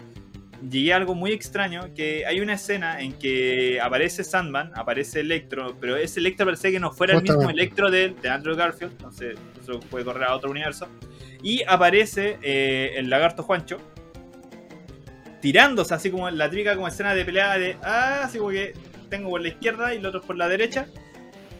llegué 0.69 0.91
a 0.91 0.97
algo 0.97 1.15
muy 1.15 1.31
extraño. 1.31 1.93
Que 1.95 2.25
hay 2.25 2.41
una 2.41 2.53
escena 2.53 2.99
en 2.99 3.13
que 3.13 3.79
aparece 3.81 4.23
Sandman, 4.25 4.71
aparece 4.75 5.21
Electro, 5.21 5.77
pero 5.79 5.95
ese 5.95 6.19
Electro 6.19 6.45
parece 6.45 6.71
que 6.71 6.79
no 6.79 6.91
fuera 6.91 7.15
el 7.15 7.21
mismo. 7.21 7.49
Electro 7.49 7.89
de, 7.89 8.09
de 8.21 8.29
Andrew 8.29 8.55
Garfield. 8.55 8.91
Entonces, 8.91 9.37
eso 9.61 9.79
puede 9.79 10.03
correr 10.03 10.23
a 10.23 10.35
otro 10.35 10.51
universo. 10.51 10.87
Y 11.41 11.63
aparece 11.63 12.37
eh, 12.41 12.95
el 12.97 13.09
lagarto 13.09 13.43
Juancho. 13.43 13.77
Tirándose 15.41 15.93
así 15.93 16.11
como 16.11 16.29
la 16.29 16.49
típica 16.49 16.75
como 16.75 16.89
escena 16.89 17.15
de 17.15 17.23
pelea 17.23 17.57
de 17.57 17.77
ah, 17.81 18.23
así 18.25 18.39
como 18.39 18.49
que 18.49 18.73
tengo 19.09 19.29
por 19.29 19.41
la 19.41 19.47
izquierda 19.49 19.93
y 19.93 19.97
el 19.97 20.05
otro 20.05 20.21
por 20.21 20.35
la 20.37 20.47
derecha. 20.47 20.87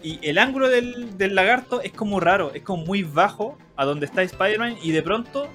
Y 0.02 0.20
el 0.28 0.38
ángulo 0.38 0.70
del, 0.70 1.18
del 1.18 1.36
lagarto 1.36 1.82
es 1.82 1.92
como 1.92 2.20
raro, 2.20 2.54
es 2.54 2.62
como 2.64 2.86
muy 2.86 3.04
bajo 3.04 3.58
a 3.76 3.84
donde 3.86 4.06
está 4.06 4.22
Spider-Man 4.24 4.78
y 4.82 4.92
de 4.92 5.02
pronto 5.04 5.50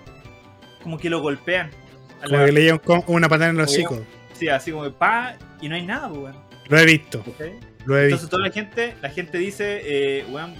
como 0.83 0.99
que 0.99 1.09
lo 1.09 1.21
golpean. 1.23 1.71
Como 2.27 2.45
que 2.45 2.53
le 2.53 2.79
con- 2.81 3.03
una 3.07 3.29
patada 3.29 3.51
en 3.51 3.57
los 3.57 3.71
Oye. 3.73 3.87
hocicos. 3.87 4.07
Sí, 4.35 4.49
así 4.49 4.71
como 4.73 4.85
que 4.85 4.91
pa 4.91 5.37
y 5.61 5.69
no 5.69 5.77
hay 5.77 5.83
nada, 5.87 6.09
pues, 6.09 6.21
weón. 6.21 6.37
Lo 6.69 6.79
he 6.79 6.85
visto, 6.87 7.23
¿cachai? 7.23 7.53
lo 7.87 7.99
he 7.99 8.05
Entonces 8.05 8.23
visto. 8.23 8.29
toda 8.29 8.49
la 8.49 8.53
gente, 8.53 8.95
la 9.01 9.11
gente 9.11 9.39
dice, 9.39 9.81
eh, 9.85 10.27
weón, 10.31 10.55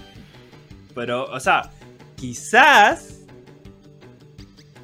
pero, 0.95 1.25
o 1.25 1.39
sea, 1.39 1.69
quizás, 2.15 3.21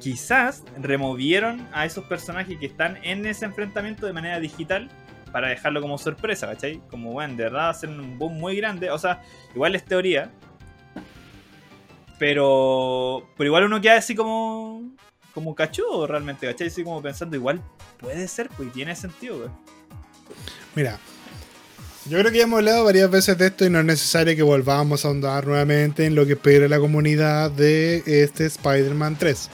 quizás 0.00 0.62
removieron 0.80 1.66
a 1.72 1.86
esos 1.86 2.04
personajes 2.04 2.58
que 2.58 2.66
están 2.66 2.98
en 3.02 3.24
ese 3.26 3.44
enfrentamiento 3.44 4.06
de 4.06 4.12
manera 4.12 4.40
digital 4.40 4.88
para 5.32 5.48
dejarlo 5.48 5.80
como 5.80 5.98
sorpresa, 5.98 6.46
¿cachai? 6.46 6.80
Como, 6.90 7.12
weón, 7.12 7.36
de 7.36 7.44
verdad 7.44 7.70
hacer 7.70 7.88
un 7.88 8.18
boom 8.18 8.38
muy 8.38 8.56
grande, 8.56 8.90
o 8.90 8.98
sea, 8.98 9.22
igual 9.54 9.74
es 9.74 9.84
teoría, 9.84 10.30
pero, 12.18 13.28
pero 13.36 13.48
igual 13.48 13.64
uno 13.64 13.80
queda 13.80 13.96
así 13.96 14.14
como, 14.14 14.82
como 15.34 15.54
cachudo 15.54 16.06
realmente, 16.06 16.46
¿cachai? 16.46 16.68
Así 16.68 16.84
como 16.84 17.02
pensando, 17.02 17.34
igual 17.34 17.60
puede 17.98 18.28
ser, 18.28 18.48
pues, 18.50 18.72
tiene 18.72 18.94
sentido, 18.94 19.38
weón. 19.38 19.52
Mira, 20.74 20.98
yo 22.06 22.18
creo 22.18 22.32
que 22.32 22.38
ya 22.38 22.44
hemos 22.44 22.58
hablado 22.58 22.84
varias 22.84 23.10
veces 23.10 23.38
de 23.38 23.46
esto 23.46 23.64
y 23.64 23.70
no 23.70 23.78
es 23.78 23.84
necesario 23.84 24.34
que 24.34 24.42
volvamos 24.42 25.04
a 25.04 25.08
ahondar 25.08 25.46
nuevamente 25.46 26.04
en 26.04 26.14
lo 26.14 26.26
que 26.26 26.32
espera 26.32 26.66
la 26.66 26.80
comunidad 26.80 27.50
de 27.50 28.02
este 28.06 28.46
Spider-Man 28.46 29.16
3. 29.18 29.50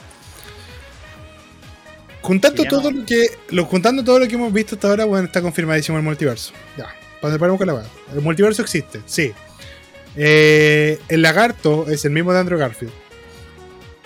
Juntando 2.21 2.63
todo 2.65 2.91
lo 2.91 3.05
que. 3.05 3.27
Lo, 3.49 3.65
juntando 3.65 4.03
todo 4.03 4.19
lo 4.19 4.27
que 4.27 4.35
hemos 4.35 4.51
visto 4.51 4.75
hasta 4.75 4.89
ahora, 4.89 5.05
bueno, 5.05 5.25
está 5.25 5.41
confirmadísimo 5.41 5.97
el 5.97 6.03
multiverso. 6.03 6.53
Ya. 6.77 6.87
Paremos 7.21 7.57
con 7.57 7.67
la 7.67 7.73
weá. 7.73 7.85
El 8.13 8.21
multiverso 8.21 8.61
existe, 8.61 9.01
sí. 9.05 9.33
Eh, 10.15 10.99
el 11.07 11.21
lagarto 11.21 11.89
es 11.89 12.05
el 12.05 12.11
mismo 12.11 12.33
de 12.33 12.39
Andrew 12.39 12.59
Garfield. 12.59 12.93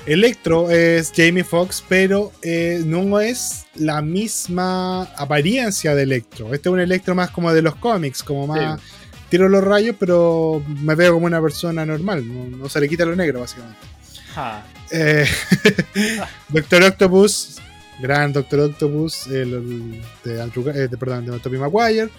Electro 0.06 0.70
es 0.70 1.14
Jamie 1.16 1.44
Foxx, 1.44 1.84
pero 1.88 2.32
eh, 2.42 2.82
no 2.86 3.22
es 3.22 3.66
la 3.76 4.02
misma 4.02 5.04
apariencia 5.16 5.96
de 5.96 6.04
Electro. 6.04 6.54
Este 6.54 6.68
es 6.70 6.74
un 6.74 6.80
Electro 6.80 7.16
más 7.16 7.30
como 7.30 7.54
de 7.54 7.62
los 7.62 7.76
cómics, 7.76 8.22
como 8.22 8.48
más 8.48 8.82
tiro 9.34 9.50
los 9.50 9.64
rayos, 9.64 9.96
pero 9.98 10.64
me 10.68 10.94
veo 10.94 11.14
como 11.14 11.26
una 11.26 11.42
persona 11.42 11.84
normal. 11.86 12.24
No, 12.28 12.56
no 12.56 12.70
se 12.70 12.80
le 12.80 12.88
quita 12.88 13.06
lo 13.06 13.16
negro, 13.16 13.40
básicamente. 13.40 13.80
Ja. 14.36 14.64
Eh, 14.92 15.26
Doctor 16.50 16.84
Octopus, 16.84 17.60
gran 18.00 18.34
Doctor 18.34 18.60
Octopus, 18.62 19.28
el, 19.28 20.02
de, 20.24 20.42
Andrew, 20.42 20.68
eh, 20.70 20.88
de, 20.88 20.98
perdón, 20.98 21.26
de 21.26 21.58
Maguire. 21.58 22.10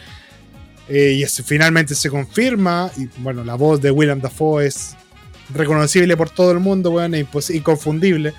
Eh, 0.89 1.13
y 1.13 1.25
finalmente 1.43 1.95
se 1.95 2.11
confirma. 2.11 2.91
Y 2.97 3.09
bueno, 3.19 3.45
la 3.45 3.55
voz 3.55 3.81
de 3.81 3.91
William 3.91 4.21
Dafoe 4.21 4.67
es 4.67 4.97
reconocible 5.53 6.17
por 6.17 6.31
todo 6.31 6.53
el 6.53 6.61
mundo, 6.61 6.91
weón, 6.91 7.15
e 7.15 7.27
inconfundible. 7.51 8.35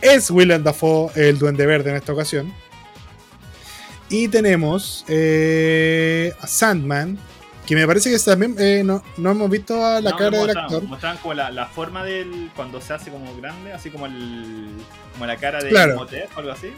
Es 0.00 0.30
William 0.30 0.62
Dafoe 0.62 1.10
el 1.14 1.38
Duende 1.38 1.66
Verde 1.66 1.90
en 1.90 1.96
esta 1.96 2.12
ocasión. 2.12 2.52
Y 4.10 4.28
tenemos 4.28 5.04
eh, 5.08 6.32
a 6.40 6.46
Sandman, 6.46 7.18
que 7.66 7.74
me 7.74 7.86
parece 7.86 8.10
que 8.10 8.18
también 8.18 8.56
eh, 8.58 8.82
no, 8.84 9.02
no 9.16 9.30
hemos 9.30 9.50
visto 9.50 9.84
a 9.84 10.00
la 10.00 10.10
No, 10.10 10.16
cara 10.16 10.38
del 10.38 10.56
actor. 10.56 10.82
Mostraban 10.84 11.18
como 11.18 11.34
la, 11.34 11.50
la 11.50 11.66
forma 11.66 12.04
del. 12.04 12.50
cuando 12.54 12.80
se 12.80 12.92
hace 12.92 13.10
como 13.10 13.34
grande, 13.36 13.72
así 13.72 13.90
como 13.90 14.06
el. 14.06 14.68
como 15.12 15.26
la 15.26 15.36
cara 15.36 15.62
de 15.62 15.70
Claro. 15.70 16.00
O 16.00 16.38
algo 16.38 16.50
así. 16.52 16.68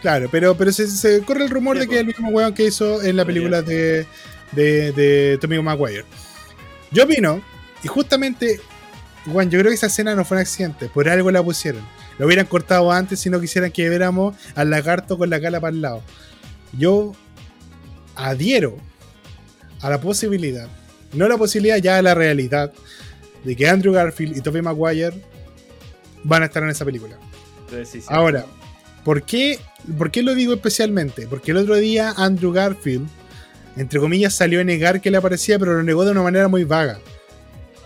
Claro, 0.00 0.28
pero, 0.30 0.56
pero 0.56 0.70
se, 0.72 0.86
se 0.88 1.22
corre 1.22 1.44
el 1.44 1.50
rumor 1.50 1.76
Sí, 1.76 1.80
de 1.80 1.86
que 1.86 1.90
pues. 1.90 1.96
es 1.96 2.00
el 2.02 2.06
mismo 2.06 2.28
weón 2.30 2.54
que 2.54 2.64
hizo 2.64 3.02
en 3.02 3.16
la 3.16 3.24
película 3.24 3.62
de, 3.62 4.06
de, 4.52 4.92
de 4.92 5.38
Tommy 5.40 5.60
Maguire. 5.60 6.04
Yo 6.90 7.04
opino, 7.04 7.42
y 7.82 7.88
justamente, 7.88 8.60
Juan, 9.30 9.50
yo 9.50 9.58
creo 9.58 9.70
que 9.70 9.74
esa 9.74 9.86
escena 9.88 10.14
no 10.14 10.24
fue 10.24 10.36
un 10.36 10.42
accidente, 10.42 10.88
por 10.88 11.08
algo 11.08 11.30
la 11.30 11.42
pusieron. 11.42 11.82
Lo 12.18 12.26
hubieran 12.26 12.46
cortado 12.46 12.90
antes 12.92 13.20
si 13.20 13.28
no 13.30 13.40
quisieran 13.40 13.70
que 13.72 13.88
viéramos 13.88 14.36
al 14.54 14.70
lagarto 14.70 15.18
con 15.18 15.30
la 15.30 15.40
cara 15.40 15.60
para 15.60 15.74
el 15.74 15.82
lado. 15.82 16.02
Yo 16.72 17.12
adhiero 18.16 18.76
a 19.80 19.90
la 19.90 20.00
posibilidad, 20.00 20.68
no 21.12 21.28
la 21.28 21.36
posibilidad, 21.36 21.76
ya 21.76 21.98
a 21.98 22.02
la 22.02 22.14
realidad, 22.14 22.72
de 23.44 23.56
que 23.56 23.68
Andrew 23.68 23.92
Garfield 23.92 24.36
y 24.36 24.40
Tobey 24.40 24.62
Maguire 24.62 25.22
van 26.24 26.42
a 26.42 26.46
estar 26.46 26.62
en 26.62 26.70
esa 26.70 26.84
película. 26.84 27.16
Entonces, 27.60 27.88
sí, 27.88 28.00
sí. 28.00 28.06
Ahora, 28.10 28.44
¿por 29.04 29.22
qué, 29.22 29.58
¿por 29.96 30.10
qué 30.10 30.22
lo 30.22 30.34
digo 30.34 30.54
especialmente? 30.54 31.26
Porque 31.26 31.52
el 31.52 31.58
otro 31.58 31.76
día 31.76 32.14
Andrew 32.16 32.52
Garfield, 32.52 33.08
entre 33.76 34.00
comillas, 34.00 34.34
salió 34.34 34.60
a 34.60 34.64
negar 34.64 35.00
que 35.00 35.10
le 35.10 35.18
aparecía, 35.18 35.58
pero 35.58 35.74
lo 35.74 35.82
negó 35.82 36.04
de 36.04 36.10
una 36.10 36.22
manera 36.22 36.48
muy 36.48 36.64
vaga. 36.64 36.98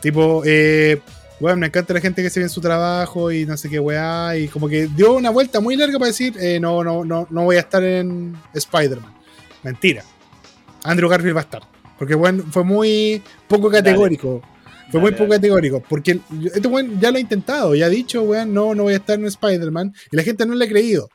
Tipo, 0.00 0.42
eh, 0.44 1.00
bueno, 1.38 1.58
me 1.58 1.66
encanta 1.66 1.92
la 1.92 2.00
gente 2.00 2.22
que 2.22 2.30
se 2.30 2.40
ve 2.40 2.44
en 2.44 2.50
su 2.50 2.60
trabajo 2.60 3.30
y 3.30 3.44
no 3.44 3.56
sé 3.56 3.68
qué 3.68 3.78
weá, 3.78 4.36
y 4.36 4.48
como 4.48 4.68
que 4.68 4.86
dio 4.86 5.12
una 5.14 5.30
vuelta 5.30 5.60
muy 5.60 5.76
larga 5.76 5.98
para 5.98 6.08
decir, 6.08 6.34
eh, 6.40 6.58
no, 6.58 6.82
no, 6.82 7.04
no, 7.04 7.26
no 7.30 7.44
voy 7.44 7.56
a 7.56 7.60
estar 7.60 7.82
en 7.84 8.36
Spider-Man. 8.54 9.12
Mentira. 9.62 10.04
Andrew 10.84 11.08
Garfield 11.08 11.36
va 11.36 11.40
a 11.40 11.44
estar. 11.44 11.71
Porque 12.02 12.16
bueno, 12.16 12.42
fue 12.50 12.64
muy 12.64 13.22
poco 13.46 13.70
Dale. 13.70 13.84
categórico. 13.84 14.42
Fue 14.90 15.00
muy 15.00 15.12
poco 15.12 15.26
dale. 15.26 15.36
categórico. 15.36 15.84
Porque 15.88 16.18
este 16.52 16.66
weón 16.66 16.98
ya 16.98 17.12
lo 17.12 17.18
ha 17.18 17.20
intentado. 17.20 17.76
Ya 17.76 17.86
ha 17.86 17.88
dicho, 17.88 18.24
weón, 18.24 18.52
no, 18.52 18.74
no 18.74 18.82
voy 18.82 18.94
a 18.94 18.96
estar 18.96 19.16
en 19.20 19.26
Spider-Man. 19.26 19.94
Y 20.10 20.16
la 20.16 20.24
gente 20.24 20.44
no 20.44 20.56
le 20.56 20.64
ha 20.64 20.68
creído. 20.68 21.08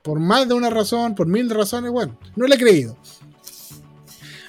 Por 0.00 0.18
más 0.18 0.48
de 0.48 0.54
una 0.54 0.70
razón, 0.70 1.14
por 1.14 1.26
mil 1.26 1.50
razones, 1.50 1.90
weón. 1.90 2.16
No 2.34 2.46
le 2.46 2.54
ha 2.54 2.58
creído. 2.58 2.96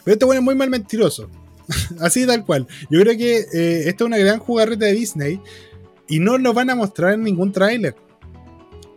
Pero 0.05 0.13
este 0.13 0.23
weón 0.23 0.37
es 0.37 0.43
muy 0.43 0.55
mal 0.55 0.69
mentiroso. 0.69 1.29
Así 1.99 2.25
tal 2.25 2.45
cual. 2.45 2.65
Yo 2.89 3.01
creo 3.01 3.17
que 3.17 3.39
eh, 3.39 3.89
esta 3.89 4.05
es 4.05 4.07
una 4.07 4.19
gran 4.19 4.39
jugarreta 4.39 4.85
de 4.85 4.93
Disney. 4.93 5.41
Y 6.07 6.19
no 6.19 6.37
lo 6.37 6.53
van 6.53 6.69
a 6.69 6.75
mostrar 6.75 7.15
en 7.15 7.23
ningún 7.23 7.51
tráiler. 7.51 7.93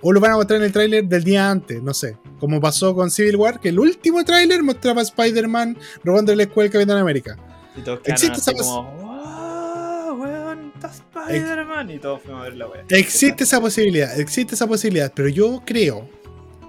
O 0.06 0.12
lo 0.12 0.20
van 0.20 0.32
a 0.32 0.36
mostrar 0.36 0.58
en 0.58 0.66
el 0.66 0.72
tráiler 0.72 1.08
del 1.08 1.24
día 1.24 1.50
antes, 1.50 1.82
no 1.82 1.94
sé. 1.94 2.18
Como 2.38 2.60
pasó 2.60 2.94
con 2.94 3.10
Civil 3.10 3.36
War, 3.36 3.58
que 3.58 3.70
el 3.70 3.78
último 3.78 4.22
tráiler 4.22 4.62
mostraba 4.62 5.00
a 5.00 5.04
Spider-Man 5.04 5.78
robando 6.04 6.34
la 6.34 6.42
escuela 6.42 6.64
del 6.64 6.72
Capitán 6.72 6.98
América. 6.98 7.38
Y 7.74 7.80
todos 7.80 8.00
existe 8.04 8.38
esa 8.38 8.52
como. 8.52 8.92
¡Wow! 9.00 10.20
Weón, 10.20 10.72
está 10.74 10.88
Spider-Man. 10.88 11.90
Y 11.90 11.98
todos 11.98 12.20
fuimos 12.20 12.42
a 12.42 12.44
ver 12.44 12.56
la 12.56 12.66
weá. 12.68 12.84
Existe 12.90 13.44
esa 13.44 13.62
posibilidad, 13.62 14.20
existe 14.20 14.54
esa 14.54 14.66
posibilidad, 14.66 15.10
pero 15.14 15.30
yo 15.30 15.62
creo 15.64 16.06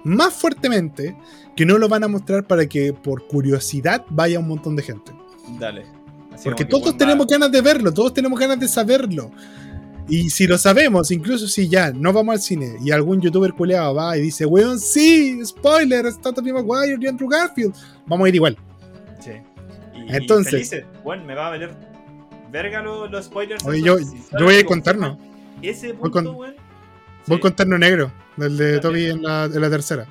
más 0.02 0.32
fuertemente 0.32 1.14
que 1.54 1.66
no 1.66 1.76
lo 1.76 1.90
van 1.90 2.04
a 2.04 2.08
mostrar 2.08 2.46
para 2.46 2.66
que 2.66 2.94
por 2.94 3.26
curiosidad 3.26 4.02
vaya 4.08 4.38
un 4.38 4.48
montón 4.48 4.76
de 4.76 4.82
gente. 4.82 5.12
Dale. 5.60 5.84
Así 6.32 6.44
Porque 6.44 6.64
todos 6.64 6.84
weón, 6.84 6.96
tenemos 6.96 7.26
ganas 7.26 7.52
de 7.52 7.60
verlo, 7.60 7.92
todos 7.92 8.14
tenemos 8.14 8.40
ganas 8.40 8.58
de 8.58 8.66
saberlo. 8.66 9.30
Y 10.08 10.30
si 10.30 10.46
lo 10.46 10.56
sabemos, 10.56 11.10
incluso 11.10 11.48
si 11.48 11.68
ya 11.68 11.90
no 11.92 12.12
vamos 12.12 12.34
al 12.34 12.40
cine 12.40 12.76
y 12.80 12.92
algún 12.92 13.20
youtuber 13.20 13.52
culeado 13.52 13.94
va 13.94 14.16
y 14.16 14.20
dice, 14.22 14.46
weón, 14.46 14.78
sí, 14.78 15.44
spoiler, 15.44 16.06
está 16.06 16.32
Tobey 16.32 16.52
Maguire 16.52 16.96
y 17.00 17.06
Andrew 17.08 17.28
Garfield, 17.28 17.74
vamos 18.06 18.26
a 18.26 18.28
ir 18.28 18.34
igual. 18.36 18.56
Sí. 19.20 19.32
Y, 19.94 20.14
Entonces- 20.14 20.52
felices. 20.52 20.84
Bueno, 21.02 21.24
me 21.24 21.34
va 21.34 21.48
a 21.48 21.50
valer 21.50 21.74
verga 22.52 22.82
los, 22.82 23.10
los 23.10 23.24
spoilers. 23.24 23.64
Oye, 23.64 23.82
yo, 23.82 23.98
Si 23.98 24.04
yo 24.38 24.44
voy 24.44 24.54
a 24.56 24.64
contarnos. 24.64 25.18
Ese 25.60 25.88
Voy 25.92 26.10
punto, 26.10 26.12
con- 26.12 26.36
weón. 26.36 26.54
Voy 27.26 27.36
sí. 27.38 27.42
con 27.42 27.56
terno 27.56 27.76
negro, 27.78 28.12
del 28.36 28.56
de. 28.56 28.78
Toby 28.78 29.06
en 29.06 29.22
la, 29.22 29.46
en 29.46 29.60
la 29.60 29.68
tercera. 29.70 30.06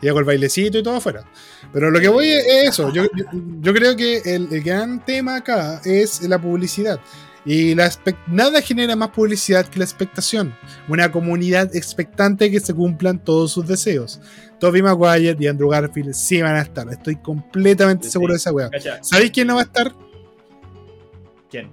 Y 0.00 0.08
hago 0.08 0.18
el 0.20 0.24
bailecito 0.24 0.78
y 0.78 0.82
todo 0.82 0.96
afuera. 0.96 1.24
Pero 1.72 1.90
lo 1.90 2.00
que 2.00 2.08
voy 2.08 2.28
es 2.28 2.44
es 2.46 2.68
eso. 2.70 2.90
Yo, 2.92 3.04
yo, 3.14 3.24
yo 3.60 3.74
creo 3.74 3.94
que 3.94 4.18
el, 4.24 4.48
el 4.50 4.62
gran 4.62 5.04
tema 5.04 5.36
acá 5.36 5.80
es 5.84 6.22
la 6.22 6.40
publicidad. 6.40 6.98
Y 7.44 7.74
la 7.74 7.90
nada 8.28 8.60
genera 8.62 8.94
más 8.94 9.08
publicidad 9.10 9.66
que 9.66 9.78
la 9.80 9.84
expectación. 9.84 10.54
Una 10.88 11.10
comunidad 11.10 11.74
expectante 11.74 12.50
que 12.50 12.60
se 12.60 12.72
cumplan 12.72 13.22
todos 13.22 13.50
sus 13.52 13.66
deseos. 13.66 14.20
Toby 14.60 14.80
Maguire 14.80 15.36
y 15.40 15.46
Andrew 15.48 15.68
Garfield 15.68 16.12
sí 16.14 16.40
van 16.40 16.54
a 16.54 16.62
estar. 16.62 16.88
Estoy 16.88 17.16
completamente 17.16 18.04
Sí, 18.06 18.12
seguro 18.12 18.32
sí. 18.32 18.34
de 18.34 18.38
esa 18.38 18.52
weá. 18.52 18.70
¿Sabéis 19.02 19.32
quién 19.32 19.48
no 19.48 19.56
va 19.56 19.62
a 19.62 19.64
estar? 19.64 19.92
¿Quién? 21.50 21.68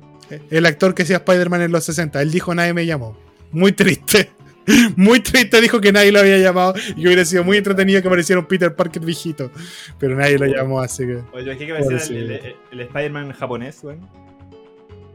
El 0.49 0.65
actor 0.65 0.93
que 0.95 1.03
hacía 1.03 1.17
Spider-Man 1.17 1.61
en 1.61 1.71
los 1.71 1.83
60. 1.83 2.21
Él 2.21 2.31
dijo 2.31 2.53
nadie 2.55 2.73
me 2.73 2.85
llamó. 2.85 3.15
Muy 3.51 3.71
triste. 3.71 4.31
Muy 4.95 5.19
triste 5.19 5.61
dijo 5.61 5.81
que 5.81 5.91
nadie 5.91 6.11
lo 6.11 6.19
había 6.19 6.37
llamado 6.37 6.73
y 6.95 7.01
que 7.01 7.07
hubiera 7.07 7.25
sido 7.25 7.43
muy 7.43 7.57
entretenido 7.57 8.01
que 8.03 8.07
apareciera 8.07 8.39
un 8.39 8.45
Peter 8.47 8.75
Parker 8.75 9.03
viejito. 9.03 9.49
Pero 9.97 10.15
nadie 10.15 10.37
lo 10.37 10.45
llamó, 10.45 10.79
así 10.79 11.07
que. 11.07 11.23
Oye, 11.33 11.57
¿qué 11.57 11.65
que 11.65 11.71
va 11.71 11.79
a 11.79 11.83
ser 11.83 11.99
Pobre, 11.99 12.19
el, 12.19 12.31
el, 12.31 12.55
el 12.71 12.79
Spider-Man 12.81 13.31
japonés, 13.31 13.79
weón? 13.83 14.07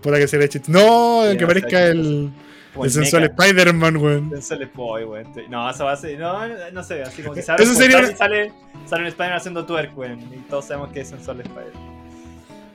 Puta 0.05 0.18
que 0.18 0.28
se 0.28 0.36
le 0.36 0.44
eche. 0.44 0.61
No, 0.68 1.24
Ya, 1.32 1.38
que 1.38 1.61
sea, 1.70 1.86
el, 1.86 2.30
Como 2.74 2.84
el 2.84 2.90
sensual. 2.90 3.24
Spider-Man, 3.24 3.96
weón. 3.96 4.30
Sensual 4.30 4.70
Boy, 4.74 5.05
weón. 5.05 5.26
No, 5.48 5.70
eso 5.70 5.86
va 5.86 5.92
a 5.92 5.96
ser. 5.96 6.18
No, 6.18 6.46
no 6.72 6.84
sé, 6.84 7.00
así 7.02 7.22
como 7.22 7.34
que 7.34 7.40
se 7.40 7.55
Eso 7.55 7.74
sería- 7.74 8.14
sale, 8.14 8.52
sale 8.86 9.02
un 9.05 9.09
Spider-Man 9.09 9.36
haciendo 9.38 9.64
twerk, 9.64 9.96
weón. 9.96 10.20
Y 10.20 10.36
todos 10.50 10.66
sabemos 10.66 10.90
que 10.92 11.00
es 11.00 11.09
sensual 11.09 11.40
Spider-Man. 11.40 11.94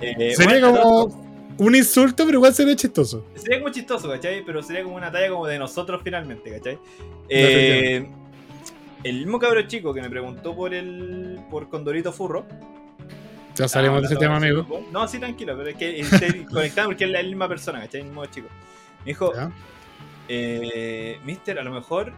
Eh, 0.02 0.34
Sería 0.36 0.60
bueno, 0.70 0.82
como 0.82 1.30
un 1.60 1.76
insulto, 1.76 2.26
pero 2.26 2.38
igual 2.40 2.54
sería 2.56 2.76
chistoso. 2.76 3.24
Sería 3.36 3.60
como 3.60 3.72
chistoso, 3.72 4.10
¿cachai? 4.10 4.44
Pero 4.44 4.64
sería 4.64 4.84
como 4.84 4.96
una 4.96 5.12
talla 5.12 5.30
como 5.30 5.46
de 5.46 5.60
nosotros 5.60 6.02
finalmente, 6.04 6.50
¿cachai? 6.52 6.80
Eh, 7.30 8.10
el 9.04 9.18
mismo 9.18 9.38
cabro 9.38 9.62
chico 9.68 9.94
que 9.94 10.02
me 10.02 10.10
preguntó 10.10 10.56
por 10.56 10.74
el. 10.74 11.42
por 11.52 11.70
Condorito 11.70 12.12
Furro. 12.12 12.48
Ya 13.60 13.68
salimos 13.68 14.02
de 14.02 14.08
ese 14.08 14.16
tema, 14.16 14.38
amigo. 14.38 14.66
No, 14.92 15.08
sí, 15.08 15.20
tranquilo, 15.20 15.56
pero 15.58 15.70
es 15.70 15.76
que 15.76 16.00
estoy 16.00 16.46
conectado 16.52 16.88
porque 16.88 17.04
es 17.04 17.12
la 17.12 17.22
misma 17.22 17.48
persona, 17.50 17.82
¿cachai? 17.82 18.02
El 18.02 18.08
mismo 18.08 18.26
chico. 18.28 18.48
Me 19.00 19.06
dijo, 19.12 19.34
eh, 20.30 21.20
Mister, 21.26 21.60
a 21.60 21.64
lo 21.64 21.72
mejor. 21.72 22.14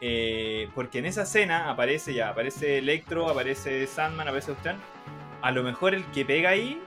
eh, 0.00 0.68
porque 0.74 0.98
en 0.98 1.06
esa 1.06 1.22
escena 1.22 1.70
aparece 1.70 2.12
ya, 2.12 2.28
aparece 2.30 2.78
Electro, 2.78 3.28
aparece 3.30 3.86
Sandman, 3.86 4.26
aparece 4.28 4.52
usted. 4.52 4.74
A 5.40 5.50
lo 5.52 5.62
mejor 5.62 5.94
el 5.94 6.04
que 6.06 6.24
pega 6.24 6.50
ahí 6.50 6.80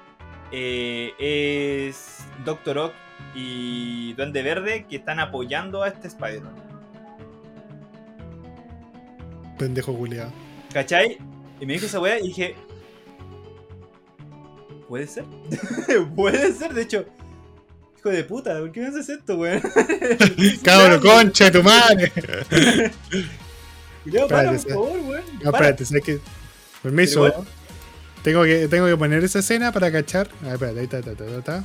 eh, 0.51 1.13
es 1.17 2.25
Doctor 2.43 2.77
Ock 2.77 2.93
y 3.33 4.13
Duende 4.13 4.41
Verde 4.43 4.85
que 4.89 4.97
están 4.97 5.19
apoyando 5.19 5.83
a 5.83 5.87
este 5.87 6.07
Spider-Man. 6.09 6.53
Pendejo 9.57 9.93
culiado. 9.95 10.31
¿Cachai? 10.73 11.17
Y 11.59 11.65
me 11.65 11.73
dijo 11.73 11.85
esa 11.85 11.99
weá 11.99 12.19
y 12.19 12.27
dije. 12.27 12.55
¿Puede 14.89 15.05
ser? 15.05 15.23
¿Puede 16.15 16.51
ser? 16.51 16.73
De 16.73 16.81
hecho, 16.81 17.05
hijo 17.99 18.09
de 18.09 18.23
puta, 18.23 18.57
¿por 18.57 18.71
qué 18.71 18.81
me 18.81 18.87
haces 18.87 19.07
esto, 19.07 19.37
weón? 19.37 19.61
Cabro, 20.63 20.99
concha 20.99 21.45
de 21.45 21.51
tu 21.51 21.63
madre. 21.63 22.11
Cuidado, 24.03 24.27
para, 24.27 24.51
por 24.51 24.59
favor, 24.59 24.99
weón. 25.01 25.23
No, 25.43 25.51
espérate, 25.51 25.85
¿sabes 25.85 26.03
qué? 26.03 26.19
Permiso. 26.81 27.45
Tengo 28.23 28.43
que, 28.43 28.67
tengo 28.67 28.87
que 28.87 28.97
poner 28.97 29.23
esa 29.23 29.39
escena 29.39 29.71
para 29.71 29.91
cachar. 29.91 30.27
A 30.41 30.45
ver, 30.45 30.53
espérate, 30.53 30.79
ahí 30.79 30.85
está, 30.85 30.97
está, 30.99 31.11
está, 31.11 31.25
está, 31.25 31.37
está. 31.37 31.63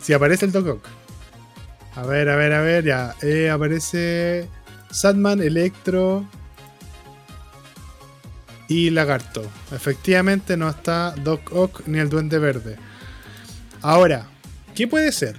Si 0.00 0.14
aparece 0.14 0.46
el 0.46 0.52
Doc 0.52 0.66
Ock. 0.66 0.86
A 1.94 2.06
ver, 2.06 2.30
a 2.30 2.36
ver, 2.36 2.54
a 2.54 2.62
ver, 2.62 2.84
ya. 2.84 3.14
Eh, 3.20 3.50
aparece 3.50 4.48
Sandman, 4.90 5.42
Electro. 5.42 6.26
Y 8.68 8.90
Lagarto. 8.90 9.42
Efectivamente 9.72 10.56
no 10.56 10.68
está 10.68 11.14
Doc 11.22 11.52
Ock 11.52 11.82
ni 11.86 11.98
el 11.98 12.08
Duende 12.08 12.38
Verde. 12.38 12.76
Ahora, 13.82 14.26
¿qué 14.74 14.88
puede 14.88 15.12
ser? 15.12 15.36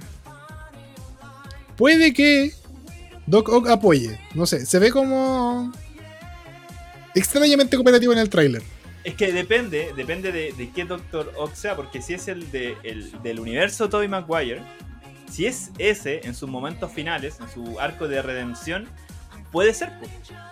Puede 1.76 2.12
que 2.12 2.52
Doc 3.26 3.48
Ock 3.48 3.68
apoye. 3.68 4.18
No 4.34 4.46
sé, 4.46 4.66
se 4.66 4.78
ve 4.78 4.90
como 4.90 5.72
extrañamente 7.14 7.76
cooperativo 7.76 8.12
en 8.12 8.18
el 8.18 8.30
tráiler. 8.30 8.62
Es 9.04 9.14
que 9.14 9.32
depende, 9.32 9.92
depende 9.96 10.32
de, 10.32 10.52
de 10.52 10.70
qué 10.70 10.84
Doctor 10.84 11.32
Ock 11.36 11.54
sea, 11.54 11.76
porque 11.76 12.02
si 12.02 12.14
es 12.14 12.28
el, 12.28 12.50
de, 12.50 12.76
el 12.82 13.22
del 13.22 13.40
universo 13.40 13.88
Tobey 13.88 14.08
Maguire, 14.08 14.62
si 15.30 15.46
es 15.46 15.70
ese 15.78 16.26
en 16.26 16.34
sus 16.34 16.48
momentos 16.48 16.92
finales, 16.92 17.38
en 17.40 17.48
su 17.48 17.78
arco 17.80 18.08
de 18.08 18.22
redención, 18.22 18.88
puede 19.52 19.72
ser. 19.74 19.92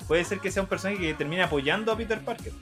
Puede 0.06 0.24
ser 0.24 0.40
que 0.40 0.50
sea 0.50 0.62
un 0.62 0.68
personaje 0.68 1.00
que 1.00 1.14
termine 1.14 1.42
apoyando 1.42 1.92
a 1.92 1.96
Peter 1.96 2.20
Parker. 2.20 2.52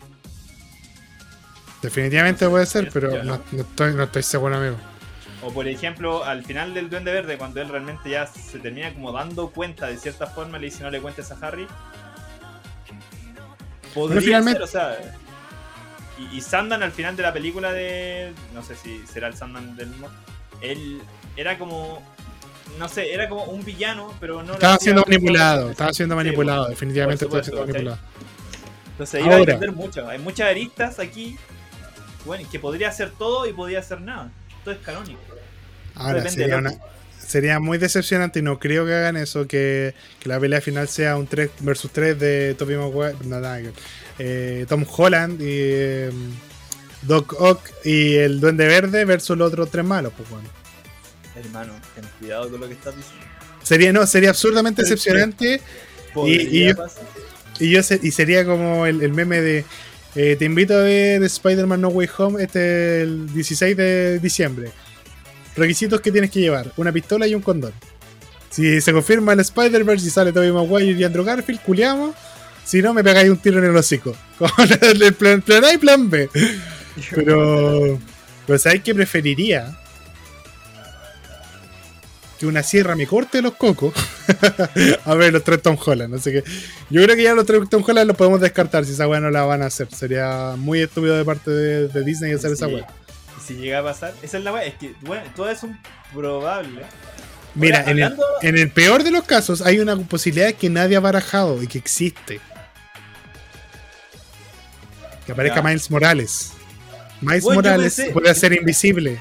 Definitivamente 1.83 2.49
puede 2.49 2.65
ser, 2.67 2.91
pero 2.91 3.23
no, 3.23 3.35
estoy, 3.53 3.95
no 3.95 4.05
estoy 4.05 4.23
seguro, 4.23 4.57
amigo. 4.57 4.77
O 5.43 5.53
por 5.53 5.69
ejemplo, 5.69 6.25
al 6.25 6.43
final 6.43 6.73
del 6.73 6.89
Duende 6.89 7.13
Verde, 7.13 7.37
cuando 7.37 7.61
él 7.61 7.69
realmente 7.69 8.09
ya 8.09 8.27
se 8.27 8.59
termina 8.59 8.93
como 8.95 9.13
dando 9.13 9.51
cuenta 9.51 9.87
de 9.89 9.99
cierta 9.99 10.27
forma, 10.27 10.59
le 10.59 10.67
dice 10.67 10.83
no 10.83 10.91
le 10.91 11.01
cuentes 11.03 11.31
a 11.31 11.37
Harry. 11.47 11.67
Podría 13.93 14.21
finalmente- 14.23 14.59
ser, 14.59 14.63
o 14.65 14.67
sea. 14.67 15.15
Y, 16.19 16.39
y 16.39 16.41
Sandan 16.41 16.83
al 16.83 16.93
final 16.93 17.17
de 17.17 17.23
la 17.23 17.33
película 17.33 17.73
de. 17.73 18.33
No 18.55 18.63
sé 18.63 18.75
si 18.77 19.05
será 19.07 19.29
el 19.29 19.37
Sandan 19.37 19.77
del 19.77 19.89
mismo. 19.89 20.09
Él 20.63 21.03
era 21.37 21.59
como. 21.59 22.03
No 22.79 22.89
sé, 22.89 23.12
era 23.12 23.29
como 23.29 23.45
un 23.45 23.65
villano, 23.65 24.12
pero 24.21 24.43
no 24.43 24.55
Estaba 24.55 24.79
siendo 24.79 25.03
manipulado, 25.03 25.71
estaba 25.71 25.93
siendo 25.93 26.17
manipulado, 26.17 26.69
definitivamente 26.69 27.27
por 27.27 27.41
estaba 27.41 27.45
siendo 27.45 27.62
supuesto, 27.62 27.91
manipulado. 27.91 28.15
Entonces 28.93 29.25
iba 29.25 29.35
a 29.35 29.39
depender 29.39 29.73
mucho. 29.73 30.09
Hay 30.09 30.19
muchas 30.19 30.49
aristas 30.49 30.99
aquí. 30.99 31.37
Bueno, 32.25 32.49
que 32.51 32.59
podría 32.59 32.89
hacer 32.89 33.11
todo 33.11 33.47
y 33.47 33.53
podría 33.53 33.81
hacer 33.81 34.01
nada. 34.01 34.31
Todo 34.65 34.75
es 34.75 34.81
canónico. 34.81 35.21
Ahora 35.95 36.29
sería, 36.29 36.57
una, 36.57 36.75
sería 37.19 37.61
muy 37.61 37.79
decepcionante 37.79 38.39
y 38.41 38.43
no 38.43 38.59
creo 38.59 38.87
que 38.87 38.95
hagan 38.95 39.17
eso, 39.17 39.47
que, 39.47 39.95
que 40.21 40.29
la 40.29 40.41
pelea 40.41 40.61
final 40.61 40.89
sea 40.89 41.17
un 41.17 41.27
3 41.27 41.51
versus 41.61 41.91
3 41.93 42.19
de 42.19 42.55
Tobey 42.55 42.77
Maguire, 42.77 43.15
no, 43.25 43.41
nada. 43.41 43.61
Eh, 44.19 44.67
Tom 44.69 44.85
Holland 44.97 45.41
y 45.41 45.47
eh, 45.49 46.11
Doc 47.03 47.35
Ock 47.39 47.61
y 47.85 48.15
el 48.17 48.41
Duende 48.41 48.67
Verde 48.67 49.05
versus 49.05 49.37
los 49.37 49.49
otros 49.49 49.71
tres 49.71 49.85
malos, 49.85 50.12
pues 50.17 50.29
bueno. 50.31 50.49
Hermano, 51.37 51.72
ten 51.95 52.05
cuidado 52.18 52.51
con 52.51 52.61
lo 52.61 52.68
que 52.68 52.74
estás 52.74 52.95
diciendo. 52.97 53.24
Sería, 53.62 53.93
no, 53.93 54.07
sería 54.07 54.30
absurdamente 54.30 54.82
decepcionante 54.82 55.61
y 56.26 56.64
yo- 56.66 56.74
y, 57.61 57.70
yo 57.70 57.80
y 58.03 58.11
sería 58.11 58.45
como 58.45 58.87
el, 58.87 59.03
el 59.03 59.12
meme 59.12 59.41
de 59.41 59.64
eh, 60.16 60.37
te 60.39 60.45
invito 60.45 60.74
a 60.74 60.82
ver 60.82 61.22
Spider-Man 61.24 61.80
No 61.80 61.89
Way 61.89 62.09
Home 62.18 62.43
este 62.45 63.03
el 63.03 63.32
16 63.32 63.76
de 63.76 64.18
diciembre. 64.20 64.70
Requisitos 65.57 66.01
que 66.01 66.12
tienes 66.12 66.30
que 66.30 66.41
llevar, 66.41 66.72
una 66.76 66.93
pistola 66.93 67.26
y 67.26 67.35
un 67.35 67.43
condón. 67.43 67.72
Si 68.51 68.80
se 68.80 68.93
confirma 68.93 69.32
el 69.32 69.41
Spider-Verse 69.41 70.07
y 70.07 70.11
sale 70.11 70.32
Tobey 70.32 70.53
Maguire 70.53 70.93
y 70.99 71.03
Andrew 71.05 71.24
Garfield, 71.24 71.61
culiamos. 71.62 72.14
Si 72.64 72.80
no, 72.80 72.95
me 72.95 73.03
pegáis 73.03 73.28
un 73.28 73.39
tiro 73.39 73.59
en 73.59 73.64
el 73.64 73.76
hocico. 73.76 74.16
Con 74.39 74.51
el 74.82 75.14
plan, 75.14 75.43
plan 75.43 75.64
A 75.64 75.72
y 75.72 75.78
plan 75.78 76.09
B. 76.09 76.28
Pero. 77.14 77.99
Pero 78.47 78.59
¿sabes 78.59 78.82
qué 78.82 78.95
preferiría? 78.95 79.76
Que 82.39 82.47
una 82.47 82.62
sierra 82.64 82.97
me 82.97 83.07
corte 83.07 83.41
los 83.41 83.55
cocos. 83.55 83.95
a 85.05 85.14
ver, 85.14 85.32
los 85.32 85.45
tres 85.45 85.62
Tom 85.62 85.76
Holland. 85.85 86.14
Así 86.16 86.32
que 86.32 86.43
yo 86.91 87.03
creo 87.05 87.14
que 87.16 87.22
ya 87.22 87.35
los 87.35 87.47
tres 87.47 87.61
Tom 87.70 87.85
Holland 87.87 88.09
los 88.09 88.16
podemos 88.16 88.41
descartar 88.41 88.85
si 88.85 88.93
esa 88.93 89.07
weá 89.07 89.20
no 89.20 89.30
la 89.30 89.45
van 89.45 89.62
a 89.62 89.66
hacer. 89.66 89.89
Sería 89.95 90.55
muy 90.57 90.80
estúpido 90.80 91.16
de 91.16 91.24
parte 91.24 91.51
de, 91.51 91.89
de 91.89 92.05
Disney 92.05 92.32
hacer 92.32 92.53
esa 92.53 92.66
Sí. 92.66 92.74
weá. 92.74 92.87
Y 93.39 93.47
si 93.47 93.55
llega 93.55 93.78
a 93.78 93.82
pasar, 93.85 94.14
esa 94.22 94.39
es 94.39 94.45
la 94.45 94.53
weá. 94.53 94.64
Es 94.64 94.74
que, 94.74 94.95
bueno, 95.03 95.22
todo 95.37 95.49
es 95.49 95.62
un 95.62 95.78
probable. 96.12 96.82
Mira, 97.55 97.78
Ahora, 97.80 97.91
en, 97.93 97.99
el, 98.01 98.16
en 98.43 98.59
el 98.59 98.70
peor 98.72 99.05
de 99.05 99.12
los 99.12 99.22
casos 99.22 99.62
hay 99.62 99.78
una 99.78 99.95
posibilidad 99.97 100.53
que 100.55 100.68
nadie 100.68 100.97
ha 100.97 101.01
barajado 101.01 101.62
y 101.62 101.68
que 101.68 101.78
existe. 101.78 102.41
Que 105.24 105.32
aparezca 105.32 105.59
Ya. 105.59 105.62
Miles 105.62 105.91
Morales. 105.91 106.51
Miles 107.20 107.45
Bueno, 107.45 107.62
Morales 107.62 107.97
pensé- 107.99 108.12
puede 108.12 108.35
ser 108.35 108.53
invisible. 108.55 109.20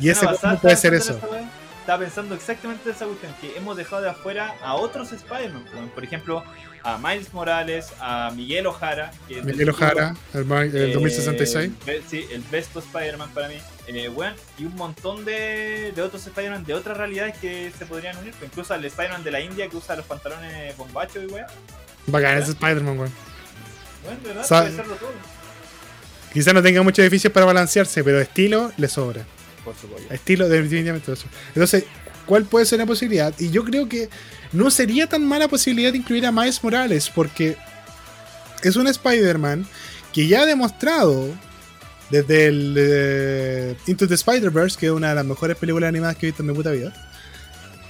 ¿Y 0.00 0.08
ese 0.08 0.26
pasada 0.26 0.60
puede 0.60 0.76
ser 0.76 0.94
eso? 0.94 1.16
esa 1.16 1.26
weá. 1.28 1.50
Estaba 1.92 2.04
pensando 2.06 2.34
exactamente 2.34 2.88
en 2.88 2.94
esa 2.96 3.04
cuestión, 3.04 3.34
que 3.38 3.54
hemos 3.54 3.76
dejado 3.76 4.00
de 4.00 4.08
afuera 4.08 4.54
a 4.62 4.72
otros 4.76 5.12
Spider-Man. 5.12 5.90
Por 5.94 6.02
ejemplo, 6.02 6.42
a 6.82 6.96
Miles 6.96 7.34
Morales, 7.34 7.92
a 8.00 8.32
Miguel 8.34 8.66
Ojara. 8.66 9.10
Que 9.28 9.40
es 9.40 9.44
Miguel. 9.44 9.68
Ojara, 9.68 10.16
el, 10.32 10.50
el 10.50 10.74
Eh, 10.74 10.92
2066. 10.94 11.70
be- 11.84 12.02
sí, 12.08 12.26
el 12.32 12.40
besto 12.50 12.78
Spider-Man 12.78 13.28
para 13.34 13.48
mí. 13.48 13.56
Eh, 13.88 14.08
weón, 14.08 14.32
y 14.58 14.64
un 14.64 14.74
montón 14.76 15.26
de, 15.26 15.92
de 15.94 16.00
otros 16.00 16.26
Spider-Man 16.26 16.64
de 16.64 16.72
otras 16.72 16.96
realidades 16.96 17.36
que 17.36 17.70
se 17.78 17.84
podrían 17.84 18.16
unir. 18.16 18.32
pues, 18.38 18.50
Incluso 18.50 18.72
al 18.72 18.82
Spider-Man 18.86 19.22
de 19.22 19.30
la 19.30 19.40
India 19.40 19.68
que 19.68 19.76
usa 19.76 19.94
los 19.94 20.06
pantalones 20.06 20.74
bombachos 20.78 21.22
y 21.22 21.26
weón. 21.26 21.46
Bacán, 22.06 22.38
ese 22.38 22.52
Spider-Man, 22.52 22.98
weón. 23.00 23.12
Bueno, 24.02 24.18
de 24.22 24.28
verdad, 24.28 24.48
puede 24.48 24.76
serlo 24.76 24.94
todo. 24.94 25.10
Quizá 26.32 26.54
no 26.54 26.62
tenga 26.62 26.80
muchos 26.80 27.02
edificios 27.02 27.30
para 27.34 27.44
balancearse, 27.44 28.02
pero 28.02 28.18
estilo 28.18 28.72
le 28.78 28.88
sobra. 28.88 29.26
Por. 29.64 29.74
Estilo 30.10 30.48
definitivamente. 30.48 31.12
Entonces, 31.48 31.84
¿cuál 32.26 32.44
puede 32.44 32.66
ser 32.66 32.78
la 32.78 32.86
posibilidad? 32.86 33.34
Y 33.38 33.50
yo 33.50 33.64
creo 33.64 33.88
que 33.88 34.08
no 34.52 34.70
sería 34.70 35.06
tan 35.06 35.26
mala 35.26 35.48
posibilidad 35.48 35.92
de 35.92 35.98
incluir 35.98 36.26
a 36.26 36.32
Miles 36.32 36.62
Morales, 36.62 37.10
porque 37.14 37.56
es 38.62 38.76
un 38.76 38.86
Spider-Man 38.86 39.66
que 40.12 40.26
ya 40.26 40.42
ha 40.42 40.46
demostrado 40.46 41.28
desde 42.10 42.46
el 42.46 42.74
eh, 42.76 43.76
Into 43.86 44.06
the 44.06 44.14
Spider-Verse, 44.14 44.78
que 44.78 44.86
es 44.86 44.92
una 44.92 45.10
de 45.10 45.14
las 45.14 45.24
mejores 45.24 45.56
películas 45.56 45.88
animadas 45.88 46.16
que 46.16 46.26
he 46.26 46.28
visto 46.28 46.42
en 46.42 46.48
mi 46.48 46.54
puta 46.54 46.70
vida, 46.70 46.92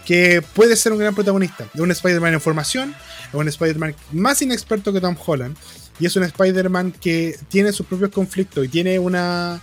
que 0.07 0.43
puede 0.55 0.77
ser 0.77 0.93
un 0.93 0.99
gran 0.99 1.14
protagonista. 1.14 1.66
Es 1.75 1.81
un 1.81 1.91
Spider-Man 1.91 2.35
en 2.35 2.41
formación, 2.41 2.95
es 3.29 3.35
un 3.35 3.49
Spider-Man 3.49 3.97
más 4.12 4.41
inexperto 4.41 4.93
que 4.93 5.01
Tom 5.01 5.16
Holland, 5.27 5.57
y 5.99 6.07
es 6.07 6.16
un 6.16 6.23
Spider-Man 6.23 6.93
que 6.93 7.37
tiene 7.49 7.73
sus 7.73 7.87
propios 7.87 8.11
conflictos 8.11 8.64
y 8.64 8.68
tiene 8.68 8.99
una. 8.99 9.61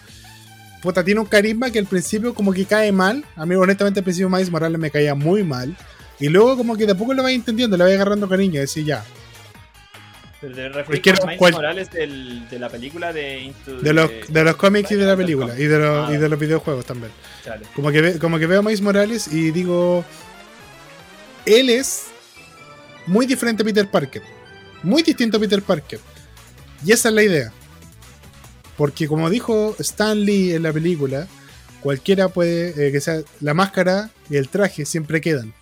Puta, 0.82 1.04
tiene 1.04 1.20
un 1.20 1.26
carisma 1.26 1.70
que 1.72 1.80
al 1.80 1.86
principio 1.86 2.34
como 2.34 2.54
que 2.54 2.66
cae 2.66 2.92
mal. 2.92 3.24
A 3.36 3.46
mí, 3.46 3.56
honestamente, 3.56 4.00
al 4.00 4.04
principio 4.04 4.30
Miles 4.30 4.50
Morales 4.50 4.80
me 4.80 4.90
caía 4.92 5.14
muy 5.16 5.44
mal. 5.44 5.76
Y 6.20 6.30
luego 6.30 6.56
como 6.58 6.76
que 6.78 6.86
de 6.86 6.94
a 6.94 6.96
poco 6.96 7.14
lo 7.14 7.24
vais 7.24 7.36
entendiendo, 7.36 7.76
le 7.78 7.84
vais 7.84 7.96
agarrando 7.96 8.28
cariño. 8.30 8.56
Y 8.56 8.60
decir, 8.60 8.86
ya, 8.86 9.04
Pero 10.42 10.54
te 10.56 10.94
Es 10.96 11.00
que 11.02 11.12
Miles 11.12 11.38
cual- 11.38 11.52
Morales 11.52 11.92
del- 11.92 12.48
de 12.48 12.60
la 12.60 12.70
película 12.70 13.12
de 13.12 13.40
Into 13.42 13.82
de 13.82 13.92
los, 13.94 14.10
de 14.30 14.44
los 14.46 14.56
cómics 14.56 14.90
y 14.92 14.96
de 14.96 15.06
la 15.06 15.18
película. 15.18 15.54
Y 15.60 15.66
de, 15.66 15.80
los, 15.80 16.10
Ah. 16.10 16.14
y 16.14 16.18
de 16.18 16.30
los 16.30 16.40
videojuegos 16.40 16.86
también. 16.86 17.12
Chale. 17.44 17.66
Como 17.76 17.92
que, 17.92 18.00
ve- 18.02 18.20
como 18.20 18.40
que 18.40 18.48
veo 18.48 18.60
a 18.60 18.64
Miles 18.64 18.80
Morales 18.82 19.28
y 19.28 19.52
digo, 19.52 20.06
él 21.46 21.70
es 21.70 22.06
muy 23.06 23.26
diferente 23.26 23.64
a 23.64 23.66
Peter 23.66 23.86
Parker. 23.90 24.22
Muy 24.82 25.04
distinto 25.04 25.36
a 25.36 25.40
Peter 25.42 25.62
Parker. 25.62 26.00
Y 26.86 26.94
esa 26.94 27.10
es 27.10 27.16
la 27.16 27.24
idea. 27.24 27.52
Porque 28.80 29.10
como 29.10 29.30
dijo 29.30 29.76
Stan 29.80 30.18
Lee 30.18 30.54
en 30.54 30.64
la 30.64 30.72
película, 30.72 31.28
cualquiera 31.82 32.30
puede, 32.30 32.70
eh, 32.88 32.94
que 32.94 33.02
sea 33.02 33.20
la 33.42 33.54
máscara 33.54 34.10
y 34.30 34.38
el 34.38 34.48
traje 34.48 34.86
siempre 34.86 35.20
quedan. 35.20 35.54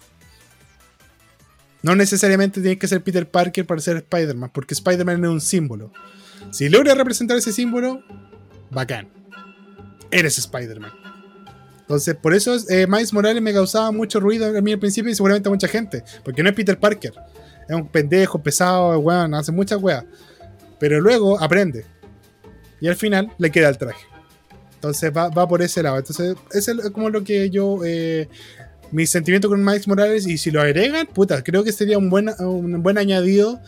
No 1.81 1.95
necesariamente 1.95 2.61
tiene 2.61 2.77
que 2.77 2.87
ser 2.87 3.01
Peter 3.01 3.27
Parker 3.27 3.65
para 3.65 3.81
ser 3.81 3.97
Spider-Man, 3.97 4.51
porque 4.53 4.75
Spider-Man 4.75 5.23
es 5.23 5.31
un 5.31 5.41
símbolo. 5.41 5.91
Si 6.51 6.69
logra 6.69 6.93
representar 6.93 7.37
ese 7.37 7.51
símbolo, 7.51 8.03
bacán. 8.69 9.09
Eres 10.11 10.37
Spider-Man. 10.37 10.91
Entonces, 11.79 12.15
por 12.15 12.35
eso 12.35 12.55
eh, 12.69 12.85
Miles 12.85 13.13
Morales 13.13 13.41
me 13.41 13.51
causaba 13.51 13.91
mucho 13.91 14.19
ruido 14.19 14.55
a 14.55 14.61
mí 14.61 14.73
al 14.73 14.79
principio 14.79 15.11
y 15.11 15.15
seguramente 15.15 15.49
a 15.49 15.51
mucha 15.51 15.67
gente. 15.67 16.03
Porque 16.23 16.43
no 16.43 16.49
es 16.49 16.55
Peter 16.55 16.79
Parker. 16.79 17.13
Es 17.67 17.75
un 17.75 17.87
pendejo, 17.87 18.43
pesado, 18.43 18.99
weón, 18.99 19.33
hace 19.33 19.51
muchas 19.51 19.81
weas. 19.81 20.05
Pero 20.77 21.01
luego 21.01 21.41
aprende. 21.41 21.96
Y 22.79 22.87
al 22.87 22.95
final 22.95 23.31
le 23.37 23.51
queda 23.51 23.69
el 23.69 23.77
traje. 23.77 24.05
Entonces 24.75 25.11
va, 25.15 25.29
va 25.29 25.47
por 25.47 25.61
ese 25.61 25.81
lado. 25.81 25.97
Entonces, 25.97 26.35
es 26.53 26.91
como 26.91 27.09
lo 27.09 27.23
que 27.23 27.49
yo. 27.49 27.79
Eh, 27.85 28.27
mi 28.91 29.05
sentimiento 29.05 29.49
con 29.49 29.63
Miles 29.63 29.87
Morales. 29.87 30.27
Y 30.27 30.37
si 30.37 30.51
lo 30.51 30.61
agregan, 30.61 31.07
puta, 31.07 31.43
creo 31.43 31.63
que 31.63 31.71
sería 31.71 31.97
un 31.97 32.09
buen, 32.09 32.29
un 32.39 32.83
buen 32.83 32.97
añadido 32.97 33.59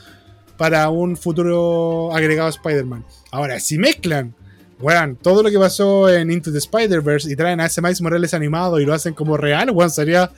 para 0.58 0.90
un 0.90 1.18
futuro 1.18 2.14
agregado 2.16 2.48
a 2.48 2.52
Spider-Man. 2.52 3.06
Ahora, 3.32 3.60
si 3.60 3.78
mezclan 3.78 4.34
weón, 4.80 5.18
todo 5.18 5.44
lo 5.44 5.50
que 5.50 5.60
pasó 5.60 6.10
en 6.10 6.32
Into 6.32 6.52
the 6.52 6.58
Spider-Verse 6.58 7.32
y 7.32 7.36
traen 7.36 7.60
a 7.60 7.66
ese 7.66 7.82
Miles 7.82 8.02
Morales 8.02 8.34
animado 8.34 8.80
y 8.80 8.86
lo 8.86 8.94
hacen 8.94 9.14
como 9.14 9.38
real, 9.38 9.70
weón, 9.72 9.90
sería 9.90 10.32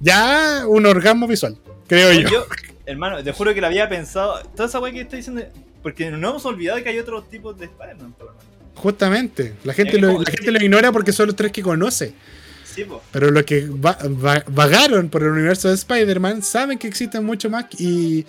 ya 0.00 0.64
un 0.66 0.86
orgasmo 0.86 1.26
visual, 1.28 1.56
creo 1.86 2.12
yo. 2.12 2.46
Hermano, 2.84 3.22
te 3.22 3.32
juro 3.32 3.54
que 3.54 3.60
lo 3.60 3.68
había 3.68 3.88
pensado. 3.88 4.42
Toda 4.56 4.68
esa 4.68 4.80
weá 4.80 4.92
que 4.92 5.02
estoy 5.02 5.18
diciendo. 5.18 5.42
Porque 5.82 6.10
no 6.10 6.28
hemos 6.30 6.44
olvidado 6.46 6.82
que 6.82 6.88
hay 6.90 6.98
otros 6.98 7.28
tipos 7.28 7.58
de 7.58 7.66
Spider-Man. 7.66 8.12
por 8.12 8.26
lo 8.26 8.32
menos. 8.32 8.46
Justamente, 8.74 9.54
la 9.64 9.74
gente, 9.74 9.98
lo, 9.98 10.20
la 10.22 10.30
gente 10.30 10.50
lo 10.50 10.62
ignora 10.62 10.92
porque 10.92 11.12
son 11.12 11.26
los 11.26 11.36
tres 11.36 11.52
que 11.52 11.62
conoce. 11.62 12.14
Sí, 12.64 12.84
po. 12.84 13.02
Pero 13.12 13.30
los 13.30 13.42
que 13.42 13.66
va- 13.68 13.98
va- 14.24 14.44
vagaron 14.48 15.10
por 15.10 15.22
el 15.22 15.28
universo 15.28 15.68
de 15.68 15.74
Spider-Man 15.74 16.42
saben 16.42 16.78
que 16.78 16.88
existen 16.88 17.22
mucho 17.24 17.50
más 17.50 17.66
y, 17.78 18.24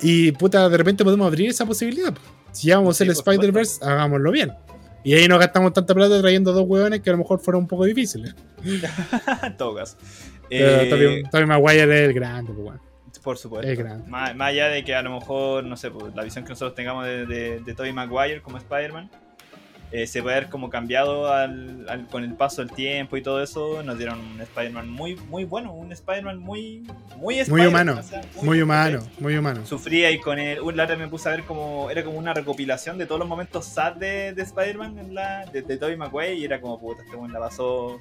y 0.00 0.32
puta, 0.32 0.66
de 0.68 0.76
repente 0.78 1.04
podemos 1.04 1.26
abrir 1.26 1.50
esa 1.50 1.66
posibilidad. 1.66 2.14
Si 2.52 2.68
ya 2.68 2.76
vamos 2.78 2.96
a 2.96 3.04
Sí, 3.04 3.10
hacer 3.10 3.10
el 3.10 3.18
Spider-Verse, 3.34 3.84
hagámoslo 3.84 4.30
bien. 4.30 4.52
Y 5.04 5.12
ahí 5.14 5.28
no 5.28 5.38
gastamos 5.38 5.72
tanta 5.74 5.94
plata 5.94 6.18
trayendo 6.20 6.52
dos 6.52 6.64
hueones 6.66 7.00
que 7.02 7.10
a 7.10 7.12
lo 7.12 7.18
mejor 7.18 7.38
fueron 7.40 7.62
un 7.64 7.68
poco 7.68 7.84
difíciles. 7.84 8.34
en 9.42 9.56
todo 9.58 9.74
caso. 9.74 9.96
Pero 10.48 10.68
Eh, 10.82 10.86
Tobey 10.88 11.22
Tobey 11.30 11.46
Maguire 11.46 11.82
es 12.04 12.08
el 12.08 12.14
grande, 12.14 12.52
pues, 12.54 12.66
weón. 12.66 12.80
Por 13.26 13.38
supuesto. 13.38 13.68
Es 13.68 13.76
grande. 13.76 14.08
Más, 14.08 14.36
más 14.36 14.50
allá 14.50 14.68
de 14.68 14.84
que 14.84 14.94
a 14.94 15.02
lo 15.02 15.10
mejor, 15.10 15.64
no 15.64 15.76
sé, 15.76 15.90
pues, 15.90 16.14
la 16.14 16.22
visión 16.22 16.44
que 16.44 16.50
nosotros 16.50 16.76
tengamos 16.76 17.04
de, 17.04 17.26
de, 17.26 17.58
de 17.58 17.74
Tobey 17.74 17.92
Maguire 17.92 18.40
como 18.40 18.56
Spider-Man, 18.56 19.10
eh, 19.90 20.06
se 20.06 20.22
puede 20.22 20.36
ver 20.36 20.48
como 20.48 20.70
cambiado 20.70 21.32
al- 21.32 21.86
al- 21.88 22.06
con 22.06 22.22
el 22.22 22.34
paso 22.34 22.60
del 22.64 22.70
tiempo 22.70 23.16
y 23.16 23.22
todo 23.22 23.42
eso. 23.42 23.82
Nos 23.82 23.98
dieron 23.98 24.20
un 24.20 24.40
Spider-Man 24.40 24.88
muy, 24.88 25.16
muy 25.16 25.44
bueno, 25.44 25.72
un 25.72 25.90
Spider-Man 25.90 26.38
muy, 26.38 26.82
muy 27.16 27.16
Muy 27.16 27.38
Spider-Man, 27.40 27.68
humano, 27.88 27.96
o 27.98 28.02
sea, 28.04 28.20
muy 28.42 28.62
humano, 28.62 29.00
muy 29.18 29.36
humano. 29.36 29.66
Sufría 29.66 30.12
y 30.12 30.20
con 30.20 30.38
él, 30.38 30.60
un 30.60 30.76
lata 30.76 30.94
me 30.94 31.08
puse 31.08 31.28
a 31.28 31.32
ver 31.32 31.42
como, 31.44 31.90
era 31.90 32.04
como 32.04 32.18
una 32.18 32.32
recopilación 32.32 32.96
de 32.96 33.06
todos 33.06 33.18
los 33.18 33.28
momentos 33.28 33.64
sad 33.66 33.94
de, 33.94 34.32
de 34.34 34.42
Spider-Man 34.42 34.98
en 35.00 35.14
la, 35.16 35.46
de, 35.46 35.62
de 35.62 35.76
Tobey 35.76 35.96
Maguire 35.96 36.34
y 36.34 36.44
era 36.44 36.60
como, 36.60 36.78
puta, 36.78 37.02
este 37.02 37.16
la 37.32 37.40
pasó 37.40 38.00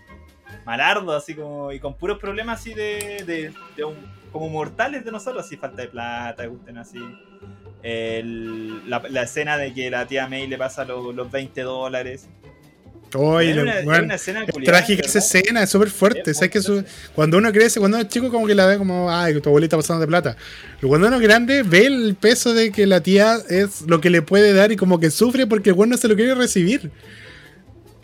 malardo, 0.66 1.16
así 1.16 1.34
como, 1.34 1.72
y 1.72 1.80
con 1.80 1.96
puros 1.96 2.20
problemas 2.20 2.60
así 2.60 2.76
de, 2.76 3.24
de, 3.26 3.54
de 3.76 3.84
un- 3.84 4.25
como 4.36 4.50
mortales 4.50 5.06
de 5.06 5.12
nosotros, 5.14 5.46
así 5.46 5.56
falta 5.56 5.82
de 5.84 5.88
plata, 5.88 6.46
gusten 6.46 6.78
así. 6.78 7.00
El- 7.82 8.90
la, 8.90 9.02
la 9.10 9.24
escena 9.24 9.58
de 9.58 9.74
que 9.74 9.90
la 9.90 10.06
tía 10.08 10.28
May 10.28 10.46
le 10.48 10.58
pasa 10.58 10.84
lo- 10.84 11.14
los 11.14 11.32
20 11.32 11.62
dólares. 11.62 12.28
Una, 13.62 13.80
una 14.04 14.16
escena 14.16 14.44
es 14.44 14.52
culiada, 14.52 14.78
trágica 14.80 15.06
esa 15.06 15.20
escena, 15.20 15.64
es 15.64 15.70
súper 15.70 15.90
fuerte. 15.90 16.32
Es 16.32 16.38
¿Sabes 16.38 16.52
que 16.52 16.62
su- 16.62 16.84
cuando 17.14 17.38
uno 17.38 17.50
crece, 17.54 17.80
cuando 17.80 17.96
uno 17.98 18.06
es 18.06 18.12
chico, 18.12 18.30
como 18.30 18.46
que 18.46 18.56
la 18.56 18.66
ve 18.66 18.78
como, 18.78 19.10
ay, 19.10 19.40
tu 19.40 19.48
abuelita 19.48 19.78
pasando 19.78 20.02
de 20.02 20.08
plata. 20.08 20.36
Pero 20.76 20.90
cuando 20.90 21.08
uno 21.08 21.16
es 21.16 21.22
grande, 21.22 21.64
ve 21.64 21.86
el 21.86 22.16
peso 22.20 22.54
de 22.54 22.72
que 22.74 22.86
la 22.86 23.00
tía 23.02 23.38
es 23.50 23.84
lo 23.88 24.02
que 24.02 24.10
le 24.10 24.22
puede 24.22 24.52
dar 24.52 24.74
y 24.74 24.76
como 24.76 25.00
que 25.00 25.12
sufre 25.12 25.48
porque 25.48 25.70
el 25.70 25.78
weón 25.78 25.92
no 25.92 25.98
se 25.98 26.10
lo 26.10 26.16
quiere 26.18 26.36
recibir. 26.36 26.92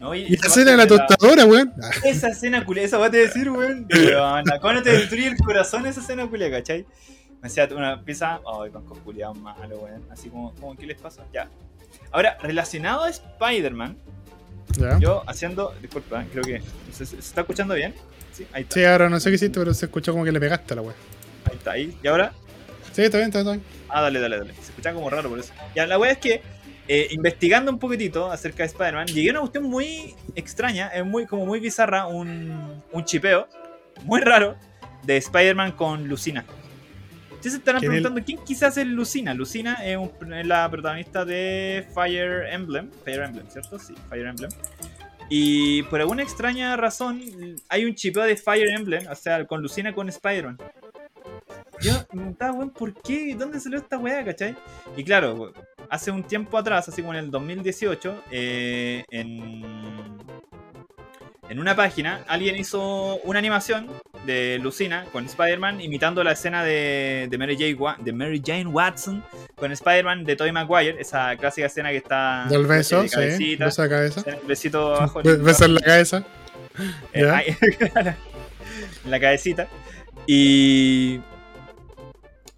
¿No? 0.01 0.15
Y 0.15 0.35
la 0.35 0.47
escena 0.47 0.71
de 0.71 0.77
la 0.77 0.87
tostadora, 0.87 1.45
weón. 1.45 1.71
Esa 2.03 2.29
escena 2.29 2.65
culia, 2.65 2.83
eso 2.83 2.99
va 2.99 3.05
a 3.05 3.09
decir, 3.09 3.49
weón. 3.49 3.87
¿Cómo 4.61 4.81
te 4.81 4.89
destruye 4.91 5.27
el 5.27 5.37
corazón 5.37 5.85
esa 5.85 6.01
escena 6.01 6.27
culia, 6.27 6.49
cachai? 6.49 6.85
Me 7.41 7.47
decía 7.47 7.69
una 7.71 7.93
empieza, 7.93 8.41
ay, 8.45 8.69
banco 8.71 8.95
culiado 9.03 9.35
malo, 9.35 9.77
weón. 9.79 10.03
Así 10.11 10.29
como, 10.29 10.53
como, 10.55 10.75
¿qué 10.75 10.87
les 10.87 10.99
pasa? 10.99 11.23
Ya. 11.31 11.47
Ahora, 12.11 12.37
relacionado 12.41 13.03
a 13.03 13.09
Spider-Man, 13.09 13.95
ya. 14.77 14.97
yo 14.99 15.23
haciendo, 15.27 15.73
disculpa, 15.81 16.25
creo 16.31 16.43
que, 16.43 16.61
¿se, 16.91 17.05
se 17.05 17.17
está 17.17 17.41
escuchando 17.41 17.75
bien? 17.75 17.93
Sí, 18.31 18.47
ahí 18.53 18.63
está, 18.63 18.73
Sí, 18.73 18.83
ahora 18.83 19.07
no 19.07 19.19
sé 19.19 19.29
qué 19.29 19.35
hiciste, 19.35 19.59
pero 19.59 19.73
se 19.73 19.85
escuchó 19.85 20.13
como 20.13 20.25
que 20.25 20.31
le 20.31 20.39
pegaste 20.39 20.73
a 20.73 20.77
la 20.77 20.81
weón. 20.81 20.95
ahí 21.45 21.55
está, 21.55 21.71
ahí. 21.71 21.97
¿Y 22.03 22.07
ahora? 22.07 22.33
Sí, 22.91 23.03
está 23.03 23.17
bien, 23.17 23.29
está 23.29 23.43
bien. 23.43 23.61
Ah, 23.87 24.01
dale, 24.01 24.19
dale, 24.19 24.37
dale. 24.39 24.53
Se 24.55 24.71
escucha 24.71 24.93
como 24.93 25.09
raro 25.09 25.29
por 25.29 25.39
eso. 25.39 25.53
Ya, 25.75 25.85
la 25.85 25.97
wea 25.99 26.11
es 26.11 26.17
que, 26.17 26.41
eh, 26.93 27.07
investigando 27.11 27.71
un 27.71 27.79
poquitito 27.79 28.29
acerca 28.29 28.63
de 28.63 28.67
Spider-Man, 28.67 29.07
llegué 29.07 29.29
a 29.29 29.31
una 29.31 29.39
cuestión 29.41 29.63
muy 29.63 30.13
extraña, 30.35 30.89
es 30.89 31.05
muy, 31.05 31.25
como 31.25 31.45
muy 31.45 31.59
bizarra, 31.61 32.05
un, 32.07 32.81
un 32.91 33.05
chipeo 33.05 33.47
muy 34.03 34.19
raro 34.19 34.57
de 35.03 35.15
Spider-Man 35.17 35.71
con 35.71 36.07
Lucina. 36.09 36.43
Ustedes 37.31 37.53
se 37.53 37.57
estarán 37.59 37.79
¿Quién 37.79 37.91
el- 37.93 38.01
preguntando 38.01 38.25
quién 38.25 38.39
quizás 38.45 38.75
es 38.77 38.85
Lucina. 38.85 39.33
Lucina 39.33 39.75
es, 39.85 39.95
un- 39.97 40.33
es 40.33 40.45
la 40.45 40.69
protagonista 40.69 41.23
de 41.23 41.87
Fire 41.95 42.45
Emblem. 42.51 42.91
Fire 43.05 43.23
Emblem, 43.23 43.47
¿cierto? 43.49 43.79
Sí, 43.79 43.93
Fire 44.09 44.27
Emblem. 44.27 44.51
Y 45.29 45.83
por 45.83 46.01
alguna 46.01 46.23
extraña 46.23 46.75
razón 46.75 47.21
hay 47.69 47.85
un 47.85 47.95
chipeo 47.95 48.23
de 48.23 48.35
Fire 48.35 48.69
Emblem, 48.77 49.07
o 49.09 49.15
sea, 49.15 49.45
con 49.47 49.61
Lucina 49.61 49.93
con 49.93 50.09
Spider-Man. 50.09 50.57
Yo 51.81 51.93
me 51.93 51.99
preguntaba, 52.05 52.53
weón, 52.53 52.69
¿por 52.69 52.93
qué? 53.01 53.35
¿Dónde 53.37 53.59
salió 53.59 53.79
esta 53.79 53.97
weá, 53.97 54.23
cachai? 54.23 54.55
Y 54.95 55.03
claro, 55.03 55.51
hace 55.89 56.11
un 56.11 56.23
tiempo 56.23 56.57
atrás, 56.57 56.87
así 56.89 57.01
como 57.01 57.13
en 57.13 57.19
el 57.25 57.31
2018, 57.31 58.23
eh, 58.31 59.03
en, 59.09 59.63
en 61.49 61.59
una 61.59 61.75
página, 61.75 62.23
alguien 62.27 62.55
hizo 62.57 63.17
una 63.23 63.39
animación 63.39 63.87
de 64.25 64.59
Lucina 64.61 65.05
con 65.11 65.25
Spider-Man 65.25 65.81
imitando 65.81 66.23
la 66.23 66.33
escena 66.33 66.63
de, 66.63 67.27
de, 67.29 67.37
Mary 67.39 67.57
Jane, 67.57 67.95
de 68.03 68.13
Mary 68.13 68.41
Jane 68.45 68.67
Watson 68.67 69.23
con 69.55 69.71
Spider-Man 69.71 70.23
de 70.23 70.35
Tobey 70.35 70.51
Maguire, 70.51 71.01
esa 71.01 71.35
clásica 71.37 71.65
escena 71.67 71.89
que 71.89 71.97
está... 71.97 72.45
Del 72.47 72.67
beso, 72.67 73.01
de 73.01 73.37
sí. 73.37 73.55
Beso 73.55 73.81
a 73.81 73.85
la 73.85 73.89
cabeza. 73.89 74.23
besito 74.47 74.95
abajo. 74.95 75.21
Be- 75.23 75.37
Beso 75.37 75.65
en 75.65 75.73
la 75.73 75.81
cabeza. 75.81 76.23
Eh, 77.13 77.57
en 79.05 79.11
la 79.11 79.19
cabecita. 79.19 79.67
Y. 80.27 81.19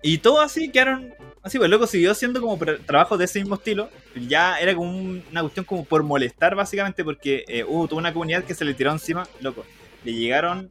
Y 0.03 0.19
todo 0.19 0.41
así 0.41 0.69
quedaron. 0.69 1.13
Así, 1.41 1.57
pues 1.57 1.69
loco 1.69 1.87
siguió 1.87 2.11
haciendo 2.11 2.39
como 2.39 2.57
tra- 2.57 2.79
trabajos 2.85 3.17
de 3.19 3.25
ese 3.25 3.39
mismo 3.39 3.55
estilo. 3.55 3.89
Ya 4.27 4.59
era 4.59 4.75
como 4.75 4.89
un- 4.91 5.23
una 5.31 5.41
cuestión 5.41 5.65
como 5.65 5.83
por 5.83 6.03
molestar, 6.03 6.55
básicamente, 6.55 7.03
porque 7.03 7.43
eh, 7.47 7.63
hubo 7.63 7.87
toda 7.87 7.99
una 7.99 8.13
comunidad 8.13 8.43
que 8.43 8.53
se 8.53 8.63
le 8.63 8.73
tiró 8.73 8.91
encima. 8.91 9.27
Loco, 9.41 9.65
le 10.03 10.13
llegaron. 10.13 10.69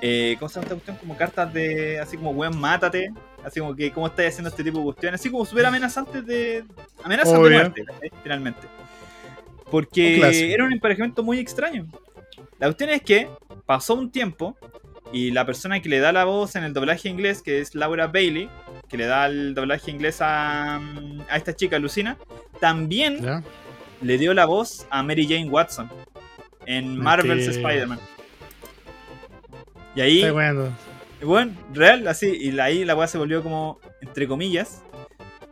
Eh, 0.00 0.36
¿Cómo 0.38 0.48
se 0.48 0.54
llama 0.54 0.64
esta 0.64 0.74
cuestión? 0.76 0.96
Como 0.98 1.16
cartas 1.16 1.52
de. 1.52 1.98
Así 2.00 2.16
como, 2.16 2.30
weón, 2.30 2.58
mátate. 2.58 3.12
Así 3.44 3.60
como 3.60 3.74
que, 3.74 3.90
¿cómo 3.90 4.06
estás 4.06 4.26
haciendo 4.26 4.48
este 4.50 4.62
tipo 4.64 4.78
de 4.78 4.84
cuestiones? 4.84 5.20
Así 5.20 5.30
como 5.30 5.44
súper 5.44 5.66
amenazantes 5.66 6.24
de. 6.24 6.64
Amenazas 7.02 7.32
de 7.34 7.38
muerte, 7.38 7.84
¿cachai? 7.84 8.10
finalmente. 8.22 8.66
Porque 9.70 10.52
era 10.52 10.64
un 10.64 10.72
emparejamiento 10.72 11.22
muy 11.22 11.38
extraño. 11.38 11.86
La 12.58 12.66
cuestión 12.66 12.90
es 12.90 13.02
que 13.02 13.28
pasó 13.66 13.94
un 13.94 14.10
tiempo 14.10 14.56
y 15.12 15.30
la 15.32 15.44
persona 15.44 15.80
que 15.80 15.88
le 15.88 15.98
da 15.98 16.12
la 16.12 16.24
voz 16.24 16.54
en 16.56 16.64
el 16.64 16.72
doblaje 16.72 17.08
inglés, 17.08 17.42
que 17.42 17.60
es 17.60 17.74
Laura 17.74 18.06
Bailey, 18.06 18.48
que 18.88 18.96
le 18.96 19.06
da 19.06 19.26
el 19.26 19.54
doblaje 19.54 19.90
inglés 19.90 20.18
a, 20.20 20.76
a 20.76 21.36
esta 21.36 21.54
chica, 21.54 21.78
Lucina, 21.78 22.16
también 22.60 23.20
Ya. 23.22 23.42
le 24.02 24.18
dio 24.18 24.34
la 24.34 24.46
voz 24.46 24.86
a 24.90 25.02
Mary 25.02 25.26
Jane 25.28 25.48
Watson 25.50 25.90
en 26.66 26.96
Marvel's. 26.98 27.46
Spider-Man. 27.48 27.98
Y 29.96 30.00
ahí, 30.00 30.30
bueno. 30.30 30.68
bueno, 31.22 31.52
real, 31.74 32.06
así, 32.06 32.28
y 32.40 32.58
ahí 32.60 32.84
la 32.84 32.94
weá 32.94 33.08
se 33.08 33.18
volvió 33.18 33.42
como, 33.42 33.80
entre 34.00 34.28
comillas, 34.28 34.82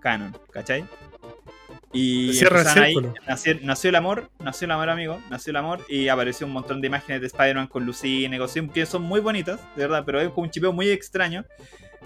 canon, 0.01 0.37
¿cachai? 0.53 0.85
Y 1.93 2.39
empezaron 2.39 2.85
ahí, 2.85 2.95
nació, 3.27 3.59
nació 3.63 3.91
el 3.91 3.97
amor, 3.97 4.31
nació 4.41 4.67
el 4.67 4.73
amor, 4.73 4.91
amigo, 4.91 5.23
nació 5.31 5.51
el 5.53 5.57
amor, 5.57 5.85
y 5.89 6.09
apareció 6.09 6.47
un 6.47 6.53
montón 6.53 6.81
de 6.81 6.87
imágenes 6.87 7.21
de 7.21 7.29
Spider-Man 7.29 7.67
con 7.69 7.87
Lucina, 7.87 8.37
y 8.37 8.39
cosas 8.39 8.65
que 8.73 8.85
son 8.85 9.03
muy 9.03 9.21
bonitas, 9.21 9.61
de 9.75 9.87
verdad, 9.87 10.03
pero 10.05 10.21
es 10.21 10.29
como 10.29 10.43
un 10.43 10.51
chipeo 10.51 10.73
muy 10.73 10.91
extraño. 10.91 11.45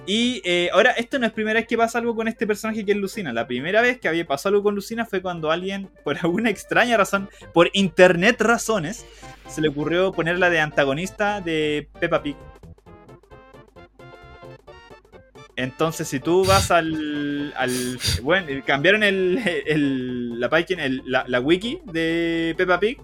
Y 0.06 0.42
eh, 0.44 0.68
ahora, 0.72 0.90
esto 0.92 1.18
no 1.18 1.26
es 1.26 1.32
primera 1.32 1.60
vez 1.60 1.68
que 1.68 1.76
pasa 1.76 1.98
algo 1.98 2.16
con 2.16 2.26
este 2.26 2.46
personaje 2.46 2.84
que 2.84 2.92
es 2.92 2.98
Lucina. 2.98 3.32
La 3.32 3.46
primera 3.46 3.80
vez 3.80 4.00
que 4.00 4.08
había 4.08 4.26
pasado 4.26 4.54
algo 4.54 4.64
con 4.64 4.74
Lucina 4.74 5.06
fue 5.06 5.22
cuando 5.22 5.50
alguien, 5.50 5.88
por 6.04 6.18
alguna 6.18 6.50
extraña 6.50 6.96
razón, 6.96 7.28
por 7.52 7.70
internet 7.72 8.40
razones, 8.40 9.04
se 9.48 9.60
le 9.60 9.68
ocurrió 9.68 10.12
ponerla 10.12 10.50
de 10.50 10.60
antagonista 10.60 11.40
de 11.40 11.88
Peppa 12.00 12.22
Pig. 12.22 12.36
Entonces, 15.56 16.08
si 16.08 16.18
tú 16.20 16.44
vas 16.44 16.70
al. 16.70 17.52
al 17.56 17.98
bueno, 18.22 18.46
cambiaron 18.66 19.02
el, 19.02 19.38
el- 19.66 20.40
la 20.40 20.48
página, 20.48 20.84
el- 20.84 21.02
la, 21.06 21.24
la 21.28 21.40
wiki 21.40 21.80
de 21.84 22.54
Peppa 22.56 22.80
Pig, 22.80 22.98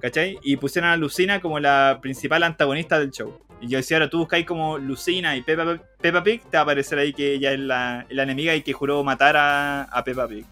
¿cachai? 0.00 0.38
Y 0.42 0.56
pusieron 0.56 0.90
a 0.90 0.96
Lucina 0.96 1.40
como 1.40 1.60
la 1.60 1.98
principal 2.00 2.42
antagonista 2.44 2.98
del 2.98 3.10
show. 3.10 3.38
Y 3.60 3.68
yo 3.68 3.78
decía, 3.78 3.96
ahora 3.98 4.10
tú 4.10 4.18
buscáis 4.18 4.46
como 4.46 4.78
Lucina 4.78 5.36
y 5.36 5.42
Peppa, 5.42 5.78
Peppa 6.00 6.22
Pig, 6.22 6.42
te 6.42 6.56
va 6.56 6.60
a 6.60 6.62
aparecer 6.62 6.98
ahí 6.98 7.12
que 7.12 7.34
ella 7.34 7.52
es 7.52 7.60
la, 7.60 8.06
la 8.10 8.22
enemiga 8.22 8.54
y 8.54 8.62
que 8.62 8.72
juró 8.72 9.02
matar 9.04 9.36
a, 9.36 9.82
a 9.84 10.04
Peppa 10.04 10.26
Pig. 10.28 10.44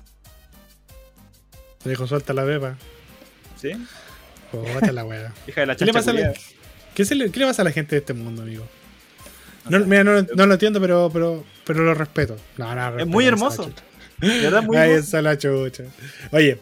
Le 1.84 1.90
dijo 1.90 2.06
suelta 2.06 2.32
la 2.32 2.44
beba. 2.44 2.76
¿Sí? 3.56 3.72
Jota 4.50 4.92
la 4.92 5.04
wea. 5.04 5.32
Hija 5.48 5.62
de 5.62 5.66
la 5.66 5.76
¿Qué 5.76 5.84
le, 5.84 5.92
pasa 5.92 6.12
la. 6.12 6.32
¿qué, 6.94 7.04
se 7.04 7.14
le, 7.14 7.30
¿Qué 7.30 7.40
le 7.40 7.46
pasa 7.46 7.62
a 7.62 7.64
la 7.64 7.72
gente 7.72 7.94
de 7.94 8.00
este 8.00 8.14
mundo, 8.14 8.42
amigo? 8.42 8.66
No 9.68 9.80
mira, 9.80 10.04
no, 10.04 10.22
no 10.22 10.46
lo 10.46 10.52
entiendo, 10.52 10.80
pero, 10.80 11.10
pero, 11.12 11.44
pero 11.64 11.82
lo 11.82 11.94
respeto. 11.94 12.36
No, 12.56 12.74
no, 12.74 12.90
respeto, 12.90 13.10
muy 13.10 13.26
hermoso. 13.26 13.70
De 14.20 14.40
verdad, 14.40 14.62
muy 14.62 14.76
Ay, 14.76 14.90
hermoso. 14.90 15.08
esa 15.08 15.22
la 15.22 15.38
chucha. 15.38 15.84
Oye, 16.30 16.60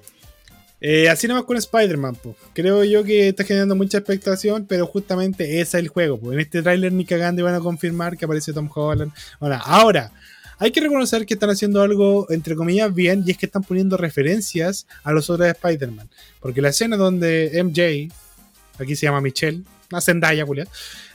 eh, 0.81 1.09
así 1.09 1.29
nomás 1.29 1.45
con 1.45 1.57
Spider-Man, 1.57 2.17
creo 2.53 2.83
yo 2.83 3.05
que 3.05 3.29
está 3.29 3.45
generando 3.45 3.77
mucha 3.77 3.99
expectación, 3.99 4.67
pero 4.67 4.85
justamente 4.87 5.45
ese 5.61 5.61
es 5.61 5.75
el 5.75 5.89
juego. 5.89 6.19
po. 6.19 6.33
En 6.33 6.41
este 6.41 6.61
tráiler 6.61 6.93
ni 6.93 7.05
cagando 7.05 7.45
van 7.45 7.55
a 7.55 7.61
confirmar 7.61 8.17
que 8.17 8.25
aparece 8.25 8.53
Tom 8.53 8.69
Holland. 8.75 9.13
Ahora, 9.39 9.59
ahora, 9.59 10.13
hay 10.59 10.73
que 10.73 10.81
reconocer 10.81 11.25
que 11.25 11.35
están 11.35 11.51
haciendo 11.51 11.83
algo, 11.83 12.27
entre 12.31 12.57
comillas, 12.57 12.93
bien, 12.93 13.23
y 13.27 13.31
es 13.31 13.39
que 13.39 13.47
están 13.47 13.63
poniendo 13.63 13.97
referencias 13.97 14.87
a 15.05 15.13
los 15.13 15.31
otros 15.31 15.49
Spider-Man. 15.49 16.09
Porque 16.41 16.61
la 16.61 16.71
escena 16.71 16.97
donde 16.97 17.63
MJ, 17.63 18.13
aquí 18.83 18.97
se 18.97 19.07
llama 19.07 19.21
Michelle, 19.21 19.63
una 19.93 20.01
Zendaya, 20.01 20.45
Julia, 20.45 20.67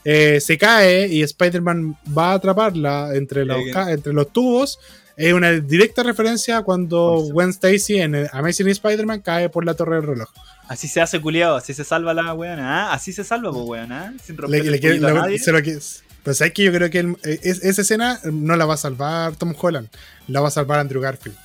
eh, 0.05 0.39
se 0.39 0.57
cae 0.57 1.07
y 1.07 1.21
Spider-Man 1.23 1.97
va 2.17 2.31
a 2.31 2.33
atraparla 2.35 3.09
entre 3.15 3.43
los, 3.45 3.57
entre 3.89 4.13
los 4.13 4.31
tubos. 4.31 4.79
Es 5.17 5.33
una 5.33 5.51
directa 5.51 6.03
referencia 6.03 6.57
a 6.57 6.61
cuando. 6.61 7.23
Gwen 7.31 7.49
Stacy 7.49 7.99
en 8.01 8.13
el 8.15 8.29
Amazing 8.31 8.67
Spider-Man 8.67 9.21
cae 9.21 9.49
por 9.49 9.65
la 9.65 9.73
torre 9.73 9.95
del 9.95 10.05
reloj. 10.05 10.29
Así 10.67 10.87
se 10.87 11.01
hace 11.01 11.19
culiado, 11.19 11.55
así 11.55 11.73
se 11.73 11.83
salva 11.83 12.13
la 12.13 12.33
weona, 12.33 12.83
¿ah? 12.89 12.93
Así 12.93 13.11
se 13.13 13.23
salva, 13.23 13.51
pues 13.51 13.63
weona, 13.65 14.13
¿ah? 14.13 14.13
Sin 14.23 14.37
romper 14.37 14.63
le 14.65 14.73
el 14.75 14.79
quiere- 14.79 14.95
culito 14.97 15.07
a 15.07 15.11
lo- 15.11 15.21
nadie. 15.21 15.39
se 15.39 15.51
lo 15.51 15.63
que- 15.63 15.79
pero 16.23 16.35
sabes 16.35 16.53
que 16.53 16.63
yo 16.63 16.71
creo 16.73 16.89
que 16.91 16.99
el- 16.99 17.17
es- 17.23 17.63
esa 17.63 17.81
escena 17.81 18.19
no 18.25 18.55
la 18.57 18.65
va 18.65 18.73
a 18.75 18.77
salvar 18.77 19.35
Tom 19.37 19.55
Holland, 19.59 19.87
la 20.27 20.41
va 20.41 20.49
a 20.49 20.51
salvar 20.51 20.79
Andrew 20.79 21.01
Garfield. 21.01 21.37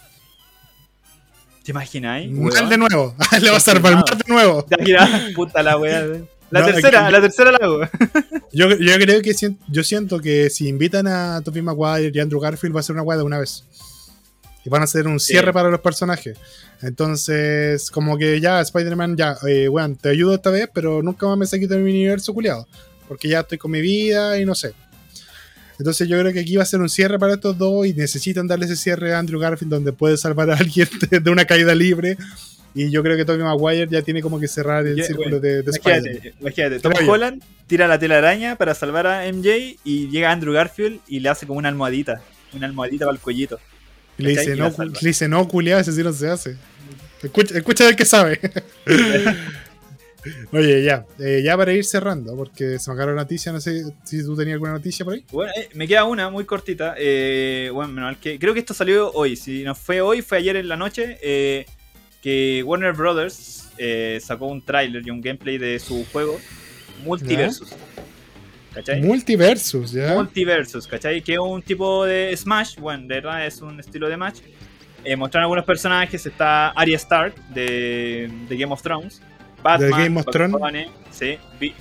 ¿Te 1.65 1.71
imagináis? 1.71 2.31
Mal 2.31 2.69
de 2.69 2.77
nuevo. 2.77 3.15
Le 3.41 3.51
va 3.51 3.57
a 3.57 3.61
salvar 3.61 3.95
mal 3.95 4.05
de 4.05 4.25
nuevo. 4.27 4.65
¿Te 4.65 4.75
imaginas? 4.75 5.31
Puta 5.35 5.63
la 5.63 5.77
weá. 5.79 6.05
La 6.53 6.61
No, 6.61 6.67
tercera, 6.67 7.11
la 7.11 7.21
tercera 7.21 7.51
la 7.51 7.59
hago. 7.59 7.81
Yo, 8.53 8.69
yo 8.77 8.95
creo 8.99 9.23
que 9.23 9.33
sien- 9.33 9.59
yo 9.69 9.83
siento 9.83 10.21
que 10.21 10.51
si 10.51 10.69
invitan 10.69 11.07
a 11.07 11.41
Tobey 11.43 11.63
Maguire 11.63 12.13
y 12.15 12.21
Andrew 12.21 12.39
Garfield 12.39 12.77
va 12.77 12.81
a 12.81 12.83
ser 12.83 12.93
una 12.95 13.03
weá 13.03 13.17
de 13.17 13.25
una 13.25 13.39
vez. 13.39 13.65
Y 14.65 14.69
van 14.69 14.83
a 14.83 14.85
hacer 14.85 15.09
un 15.09 15.19
cierre 15.19 15.47
Sí. 15.49 15.53
para 15.53 15.71
los 15.71 15.81
personajes. 15.81 16.37
Entonces, 16.83 17.91
como 17.91 18.19
que 18.19 18.39
ya, 18.41 18.61
Spider-Man, 18.61 19.17
ya, 19.17 19.37
eh, 19.49 19.69
weón, 19.69 19.97
te 19.97 20.11
ayudo 20.11 20.35
esta 20.35 20.51
vez, 20.51 20.69
pero 20.73 21.03
nunca 21.03 21.27
más 21.27 21.39
me 21.39 21.47
saqué 21.47 21.67
de 21.67 21.79
mi 21.79 21.91
universo 21.91 22.35
culiado. 22.35 22.69
Porque 23.09 23.29
ya 23.29 23.41
estoy 23.41 23.57
con 23.59 23.71
mi 23.71 23.81
vida 23.81 24.39
y 24.39 24.45
no 24.45 24.55
sé. 24.55 24.75
Entonces 25.79 26.07
yo 26.07 26.19
creo 26.21 26.33
que 26.33 26.41
aquí 26.41 26.55
va 26.57 26.63
a 26.63 26.67
ser 26.67 26.81
un 26.81 26.89
cierre 26.91 27.19
para 27.19 27.35
estos 27.35 27.57
dos 27.59 27.87
y 27.87 27.95
necesitan 27.95 28.47
darle 28.47 28.67
ese 28.67 28.77
cierre 28.77 29.15
a 29.15 29.19
Andrew 29.19 29.41
Garfield 29.41 29.73
donde 29.73 29.93
puede 29.93 30.17
salvar 30.17 30.51
a 30.51 30.57
alguien 30.57 30.89
de 31.11 31.31
una 31.31 31.45
caída 31.47 31.75
libre. 31.75 32.17
Y 32.75 32.91
yo 32.91 33.03
creo 33.03 33.17
que 33.17 33.25
Tobey 33.25 33.43
Maguire 33.43 33.87
ya 33.91 34.03
tiene 34.03 34.23
como 34.23 34.41
que 34.41 34.49
cerrar 34.49 34.87
el 34.87 35.03
círculo 35.05 35.31
bueno, 35.31 35.41
de, 35.41 35.63
de 35.63 35.71
Spider-Man. 35.71 36.35
Imagínate. 36.41 36.81
Tom 36.81 36.93
Holland 37.07 37.43
tira 37.67 37.87
la 37.87 37.99
telaraña 37.99 38.57
para 38.57 38.75
salvar 38.75 39.07
a 39.07 39.31
MJ 39.31 39.77
y 39.85 40.09
llega 40.09 40.31
Andrew 40.31 40.55
Garfield 40.55 41.01
y 41.07 41.21
le 41.21 41.29
hace 41.29 41.47
como 41.47 41.59
una 41.59 41.69
almohadita. 41.69 42.23
Una 42.55 42.67
almohadita 42.67 43.05
para 43.05 43.17
el 43.17 43.21
cuellito. 43.21 43.59
Y 44.19 44.23
le 44.25 44.31
dice, 44.31 44.57
no, 44.57 44.71
le 44.71 45.09
dice, 45.09 45.29
no, 45.29 45.47
culiado, 45.49 45.81
ese 45.81 45.93
sí 45.93 46.03
no 46.03 46.13
se 46.13 46.29
hace. 46.29 46.57
Escucha, 47.23 47.57
escucha 47.57 47.85
del 47.85 47.97
que 47.97 48.05
sabe. 48.05 48.41
Oye, 50.53 50.85
ya, 50.85 51.05
eh, 51.19 51.41
ya 51.43 51.57
para 51.57 51.73
ir 51.73 51.85
cerrando, 51.85 52.37
porque 52.37 52.79
se 52.79 52.91
me 52.91 52.95
acabó 52.95 53.11
la 53.11 53.23
noticia, 53.23 53.51
no 53.53 53.61
sé 53.61 53.85
si 54.05 54.23
tú 54.23 54.37
tenías 54.37 54.55
alguna 54.55 54.73
noticia 54.73 55.05
por 55.05 55.15
ahí. 55.15 55.25
Bueno, 55.33 55.53
eh, 55.57 55.69
me 55.75 55.89
queda 55.89 56.05
una 56.05 56.31
muy 56.31 56.45
cortita. 56.45 56.95
eh, 56.97 57.71
bueno, 57.73 58.17
que 58.21 58.39
creo 58.39 58.55
que 58.55 58.61
esto 58.61 58.75
salió 58.75 59.11
hoy. 59.13 59.35
Si 59.35 59.65
no 59.65 59.75
fue 59.75 60.01
hoy, 60.01 60.23
fue 60.23 60.39
ayer 60.39 60.57
en 60.57 60.69
la 60.69 60.77
noche. 60.77 61.19
Que 62.23 62.63
Warner 62.65 62.93
Brothers 62.95 63.69
eh, 63.77 64.19
sacó 64.23 64.47
un 64.47 64.63
tráiler 64.63 65.07
y 65.07 65.11
un 65.11 65.21
gameplay 65.21 65.59
de 65.59 65.79
su 65.79 66.07
juego 66.13 66.39
Multiversus. 67.05 67.75
¿Cachai? 68.73 69.03
Multiversus, 69.03 69.93
ya. 69.93 70.15
Multiversus, 70.15 70.87
¿cachai? 70.87 71.21
Que 71.21 71.35
es 71.35 71.39
un 71.39 71.61
tipo 71.61 72.07
de 72.07 72.35
Smash, 72.35 72.77
bueno, 72.79 73.03
de 73.07 73.17
verdad 73.17 73.45
es 73.47 73.61
un 73.61 73.79
estilo 73.79 74.09
de 74.09 74.17
match. 74.17 74.39
Eh, 75.05 75.17
mostraron 75.17 75.45
algunos 75.45 75.65
personajes, 75.65 76.25
está 76.25 76.69
Arya 76.69 76.97
Stark 76.97 77.35
de, 77.51 78.31
de 78.49 78.57
Game 78.57 78.73
of 78.73 78.81
Thrones, 78.81 79.21
Batman, 79.63 79.91
De 79.91 79.97
Game 80.05 80.21
of 80.21 80.27
Thrones. 80.27 80.89
Sí, 81.11 81.37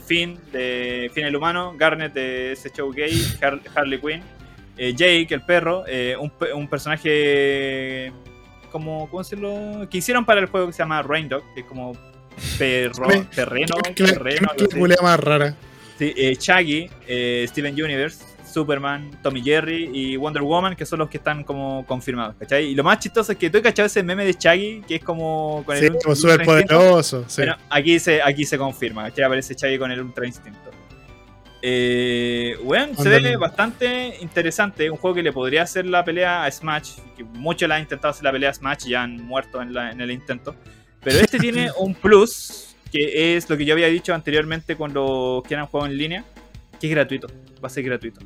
Finn 0.05 0.37
de 0.51 1.09
Finn 1.13 1.25
el 1.25 1.35
humano, 1.35 1.73
Garnet 1.77 2.13
de 2.13 2.51
ese 2.53 2.69
show 2.71 2.91
gay, 2.91 3.11
Har- 3.41 3.61
Harley 3.75 3.99
Quinn, 4.01 4.21
eh, 4.75 4.91
Jake 4.93 5.27
el 5.29 5.43
perro, 5.43 5.85
eh, 5.87 6.17
un 6.17 6.67
personaje 6.67 8.11
como, 8.71 9.09
¿cómo 9.09 9.21
decirlo? 9.21 9.87
Que 9.89 9.99
hicieron 9.99 10.25
para 10.25 10.39
el 10.39 10.47
juego 10.47 10.67
que 10.67 10.73
se 10.73 10.79
llama 10.79 11.01
Rain 11.03 11.29
Dog, 11.29 11.43
que 11.53 11.61
es 11.61 11.65
como 11.67 11.93
perro, 12.57 13.07
terreno, 13.35 13.75
¿Qué- 13.83 13.93
qué- 13.93 14.03
terreno, 14.13 14.47
qué 14.57 14.95
más 15.03 15.19
rara. 15.19 15.55
Sí, 15.99 16.13
eh, 16.17 16.35
Shaggy, 16.39 16.89
eh, 17.07 17.45
Steven 17.47 17.73
Universe, 17.73 18.23
Superman, 18.51 19.11
Tommy 19.21 19.41
Jerry 19.41 19.89
y 19.93 20.17
Wonder 20.17 20.41
Woman, 20.41 20.75
que 20.75 20.85
son 20.85 20.99
los 20.99 21.09
que 21.09 21.17
están 21.17 21.43
como 21.43 21.85
confirmados, 21.85 22.35
¿cachai? 22.39 22.65
Y 22.65 22.75
lo 22.75 22.83
más 22.83 22.99
chistoso 22.99 23.31
es 23.31 23.37
que 23.37 23.49
tú 23.49 23.57
has 23.59 23.63
cachado 23.63 23.85
ese 23.85 24.01
meme 24.03 24.25
de 24.25 24.33
Shaggy, 24.37 24.81
que 24.87 24.95
es 24.95 25.03
como 25.03 25.63
con 25.65 25.77
Sí, 25.77 25.85
el 25.85 25.91
como 25.91 26.13
Ultra 26.13 26.15
súper 26.15 26.45
poderoso. 26.45 27.23
Sí. 27.27 27.41
Bueno, 27.41 27.55
aquí 27.69 27.99
se, 27.99 28.21
aquí 28.21 28.43
se 28.45 28.57
confirma, 28.57 29.03
¿cachai? 29.03 29.25
Aparece 29.25 29.53
Shaggy 29.53 29.77
con 29.77 29.91
el 29.91 30.01
Ultra 30.01 30.25
Instinto. 30.25 30.71
Eh, 31.61 32.57
bueno, 32.63 32.95
se 32.95 33.09
ve 33.09 33.37
bastante 33.37 34.17
interesante. 34.21 34.89
Un 34.89 34.97
juego 34.97 35.15
que 35.15 35.23
le 35.23 35.31
podría 35.31 35.63
hacer 35.63 35.85
la 35.85 36.03
pelea 36.03 36.43
a 36.43 36.51
Smash. 36.51 36.95
Que 37.15 37.23
muchos 37.23 37.67
le 37.69 37.75
han 37.75 37.81
intentado 37.81 38.09
hacer 38.11 38.23
la 38.23 38.31
pelea 38.31 38.49
a 38.49 38.53
Smash 38.53 38.87
y 38.87 38.89
ya 38.91 39.03
han 39.03 39.17
muerto 39.23 39.61
en, 39.61 39.73
la- 39.73 39.91
en 39.91 40.01
el 40.01 40.11
intento. 40.11 40.55
Pero 41.03 41.19
este 41.19 41.37
tiene 41.39 41.69
un 41.77 41.93
plus, 41.93 42.75
que 42.91 43.35
es 43.37 43.49
lo 43.49 43.57
que 43.57 43.65
yo 43.65 43.73
había 43.73 43.87
dicho 43.87 44.13
anteriormente 44.13 44.75
con 44.75 44.93
los 44.93 45.43
que 45.43 45.53
eran 45.53 45.67
juegos 45.67 45.89
en 45.89 45.97
línea, 45.97 46.25
que 46.79 46.87
es 46.87 46.91
gratuito. 46.91 47.27
Va 47.63 47.67
a 47.67 47.69
ser 47.69 47.83
gratuito. 47.83 48.21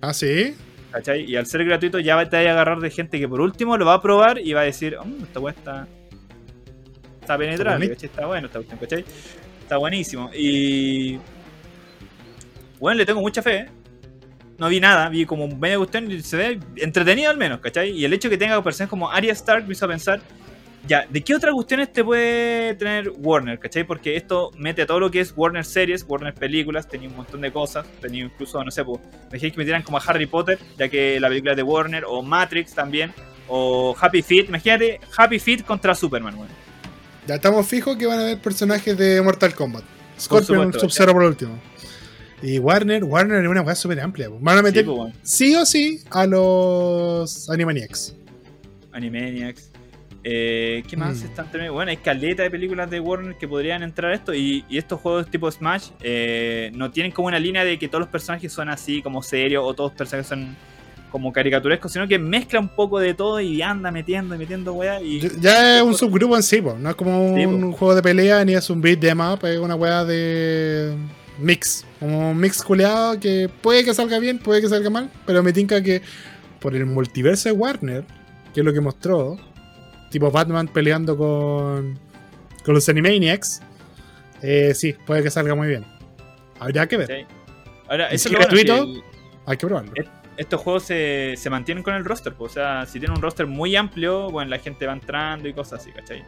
Ah, 0.00 0.14
sí. 0.14 0.54
¿Cachai? 0.92 1.24
Y 1.30 1.36
al 1.36 1.46
ser 1.46 1.64
gratuito 1.64 1.98
ya 1.98 2.16
te 2.28 2.36
vas 2.36 2.46
a 2.46 2.50
agarrar 2.52 2.80
de 2.80 2.90
gente 2.90 3.18
que 3.18 3.28
por 3.28 3.40
último 3.42 3.76
lo 3.76 3.84
va 3.84 3.94
a 3.94 4.02
probar 4.02 4.38
y 4.38 4.52
va 4.54 4.60
a 4.62 4.64
decir, 4.64 4.96
"Mm, 5.04 5.24
esta 5.24 5.40
weá 5.40 5.52
está, 5.54 5.86
está 7.20 7.36
penetrable. 7.36 7.90
¿cachai? 7.90 8.08
Está 8.08 8.26
bueno 8.26 8.46
esta 8.46 8.58
cuestión, 8.60 8.78
¿cachai? 8.80 9.04
Está 9.62 9.76
buenísimo. 9.76 10.30
Y 10.34 11.18
bueno, 12.86 12.98
le 12.98 13.04
tengo 13.04 13.20
mucha 13.20 13.42
fe. 13.42 13.56
¿eh? 13.56 13.68
No 14.58 14.68
vi 14.68 14.78
nada, 14.78 15.08
vi 15.08 15.26
como 15.26 15.48
media 15.48 15.76
cuestión 15.76 16.08
y 16.08 16.22
se 16.22 16.36
ve 16.36 16.60
entretenido 16.76 17.28
al 17.28 17.36
menos, 17.36 17.58
¿cachai? 17.58 17.90
Y 17.90 18.04
el 18.04 18.12
hecho 18.12 18.28
de 18.28 18.36
que 18.36 18.44
tenga 18.44 18.62
personas 18.62 18.88
como 18.88 19.10
Arya 19.10 19.32
Stark 19.32 19.66
me 19.66 19.72
hizo 19.72 19.88
pensar, 19.88 20.20
ya, 20.86 21.04
¿de 21.10 21.20
qué 21.20 21.34
otras 21.34 21.52
cuestiones 21.52 21.92
te 21.92 22.04
puede 22.04 22.76
tener 22.76 23.10
Warner, 23.18 23.58
¿cachai? 23.58 23.82
Porque 23.82 24.14
esto 24.14 24.52
mete 24.56 24.82
a 24.82 24.86
todo 24.86 25.00
lo 25.00 25.10
que 25.10 25.18
es 25.18 25.34
Warner 25.36 25.64
series, 25.64 26.04
Warner 26.06 26.32
películas, 26.32 26.88
tenía 26.88 27.08
un 27.08 27.16
montón 27.16 27.40
de 27.40 27.50
cosas, 27.52 27.84
tenía 28.00 28.22
incluso, 28.22 28.62
no 28.62 28.70
sé, 28.70 28.84
pues, 28.84 29.00
dejé 29.32 29.50
que 29.50 29.58
metieran 29.58 29.82
como 29.82 29.98
a 29.98 30.02
Harry 30.06 30.26
Potter, 30.26 30.56
ya 30.78 30.88
que 30.88 31.18
la 31.18 31.26
película 31.26 31.54
es 31.54 31.56
de 31.56 31.64
Warner, 31.64 32.04
o 32.06 32.22
Matrix 32.22 32.72
también, 32.72 33.12
o 33.48 33.96
Happy 34.00 34.22
Feet, 34.22 34.46
imagínate, 34.46 35.00
Happy 35.16 35.40
Feet 35.40 35.64
contra 35.64 35.92
Superman, 35.92 36.36
weón. 36.36 36.50
Ya 37.26 37.34
estamos 37.34 37.66
fijos 37.66 37.96
que 37.96 38.06
van 38.06 38.20
a 38.20 38.22
haber 38.22 38.38
personajes 38.38 38.96
de 38.96 39.20
Mortal 39.22 39.56
Kombat. 39.56 39.82
Scorpion, 40.20 40.72
Sub-Zero 40.72 41.12
por 41.12 41.24
último. 41.24 41.58
Y 42.42 42.58
Warner, 42.58 43.02
Warner 43.04 43.42
es 43.44 43.48
una 43.50 43.62
weá 43.62 43.74
súper 43.74 44.00
amplia. 44.00 44.28
Van 44.40 44.56
a 44.56 44.60
Sí, 44.60 44.64
meter 44.64 44.84
pues, 44.84 45.14
sí 45.22 45.56
o 45.56 45.64
sí 45.64 46.00
a 46.10 46.26
los 46.26 47.48
Animaniacs. 47.50 48.14
Animaniacs. 48.92 49.70
Eh, 50.28 50.82
¿Qué 50.88 50.96
más 50.96 51.22
Mm. 51.22 51.24
están 51.26 51.50
teniendo? 51.52 51.74
Bueno, 51.74 51.90
hay 51.92 51.98
caleta 51.98 52.42
de 52.42 52.50
películas 52.50 52.90
de 52.90 52.98
Warner 53.00 53.36
que 53.36 53.46
podrían 53.46 53.82
entrar 53.82 54.10
a 54.12 54.14
esto. 54.14 54.34
Y, 54.34 54.64
y 54.68 54.76
estos 54.76 55.00
juegos 55.00 55.30
tipo 55.30 55.50
Smash 55.50 55.90
eh, 56.02 56.70
no 56.74 56.90
tienen 56.90 57.12
como 57.12 57.28
una 57.28 57.38
línea 57.38 57.64
de 57.64 57.78
que 57.78 57.88
todos 57.88 58.00
los 58.00 58.08
personajes 58.08 58.52
son 58.52 58.68
así, 58.68 59.02
como 59.02 59.22
serios, 59.22 59.62
o 59.64 59.72
todos 59.74 59.92
los 59.92 59.98
personajes 59.98 60.26
son 60.28 60.56
como 61.12 61.32
caricaturescos, 61.32 61.92
sino 61.92 62.06
que 62.08 62.18
mezcla 62.18 62.58
un 62.60 62.68
poco 62.68 62.98
de 62.98 63.14
todo 63.14 63.40
y 63.40 63.62
anda 63.62 63.90
metiendo 63.92 64.34
y 64.34 64.38
metiendo 64.38 64.72
weá. 64.74 65.00
Y 65.00 65.20
Ya- 65.40 65.76
es 65.78 65.82
un 65.82 65.94
subgrupo 65.94 66.36
en 66.36 66.42
sí, 66.42 66.60
po. 66.60 66.76
no 66.78 66.90
es 66.90 66.96
como 66.96 67.34
Sí, 67.36 67.46
un 67.46 67.72
juego 67.72 67.94
de 67.94 68.02
pelea 68.02 68.44
ni 68.44 68.54
es 68.54 68.68
un 68.68 68.80
beat 68.80 68.98
de 68.98 69.14
map, 69.14 69.42
es 69.44 69.58
una 69.58 69.76
weá 69.76 70.04
de 70.04 70.92
mix. 71.38 71.84
Como 72.00 72.30
un 72.30 72.38
mix 72.38 72.62
culeado 72.62 73.18
que 73.20 73.48
puede 73.62 73.84
que 73.84 73.94
salga 73.94 74.18
bien, 74.18 74.38
puede 74.38 74.60
que 74.60 74.68
salga 74.68 74.90
mal, 74.90 75.10
pero 75.26 75.42
me 75.42 75.52
tinca 75.52 75.82
que 75.82 76.02
por 76.60 76.74
el 76.74 76.86
multiverso 76.86 77.48
de 77.48 77.52
Warner, 77.52 78.04
que 78.54 78.60
es 78.60 78.66
lo 78.66 78.72
que 78.72 78.80
mostró, 78.80 79.36
tipo 80.10 80.30
Batman 80.30 80.68
peleando 80.68 81.16
con, 81.16 81.98
con 82.64 82.74
los 82.74 82.88
Animaniacs, 82.88 83.60
eh, 84.42 84.72
sí, 84.74 84.94
puede 85.06 85.22
que 85.22 85.30
salga 85.30 85.54
muy 85.54 85.68
bien. 85.68 85.84
Habría 86.58 86.86
que 86.86 86.96
ver, 86.96 87.08
¿cachai? 87.08 87.26
Ahora, 87.88 88.08
¿Y 88.10 88.16
eso 88.16 88.28
si 88.28 88.34
es 88.34 88.40
lo 88.40 88.46
bueno, 88.46 88.52
gratuito? 88.54 88.84
que 88.84 88.98
el- 88.98 89.02
hay 89.46 89.56
que 89.56 89.66
probarlo. 89.66 89.92
Estos 90.36 90.60
juegos 90.60 90.82
se, 90.82 91.34
se 91.38 91.48
mantienen 91.48 91.82
con 91.82 91.94
el 91.94 92.04
roster, 92.04 92.34
pues, 92.34 92.52
o 92.52 92.54
sea, 92.54 92.84
si 92.84 92.98
tienen 92.98 93.16
un 93.16 93.22
roster 93.22 93.46
muy 93.46 93.74
amplio, 93.74 94.28
bueno, 94.30 94.50
la 94.50 94.58
gente 94.58 94.86
va 94.86 94.92
entrando 94.92 95.48
y 95.48 95.54
cosas 95.54 95.80
así, 95.80 95.92
¿cachai? 95.92 96.22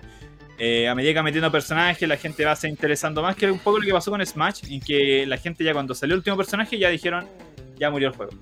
Eh, 0.58 0.88
a 0.88 0.94
medida 0.94 1.12
que 1.12 1.18
va 1.18 1.22
metiendo 1.22 1.52
personajes, 1.52 2.08
la 2.08 2.16
gente 2.16 2.44
va 2.44 2.56
se 2.56 2.68
interesando 2.68 3.22
más, 3.22 3.36
que 3.36 3.46
es 3.46 3.52
un 3.52 3.60
poco 3.60 3.78
lo 3.78 3.86
que 3.86 3.92
pasó 3.92 4.10
con 4.10 4.24
Smash, 4.24 4.64
en 4.70 4.80
que 4.80 5.24
la 5.26 5.36
gente 5.36 5.62
ya 5.62 5.72
cuando 5.72 5.94
salió 5.94 6.14
el 6.14 6.18
último 6.18 6.36
personaje 6.36 6.76
ya 6.78 6.88
dijeron, 6.88 7.26
ya 7.78 7.90
murió 7.90 8.08
el 8.08 8.14
juego. 8.16 8.32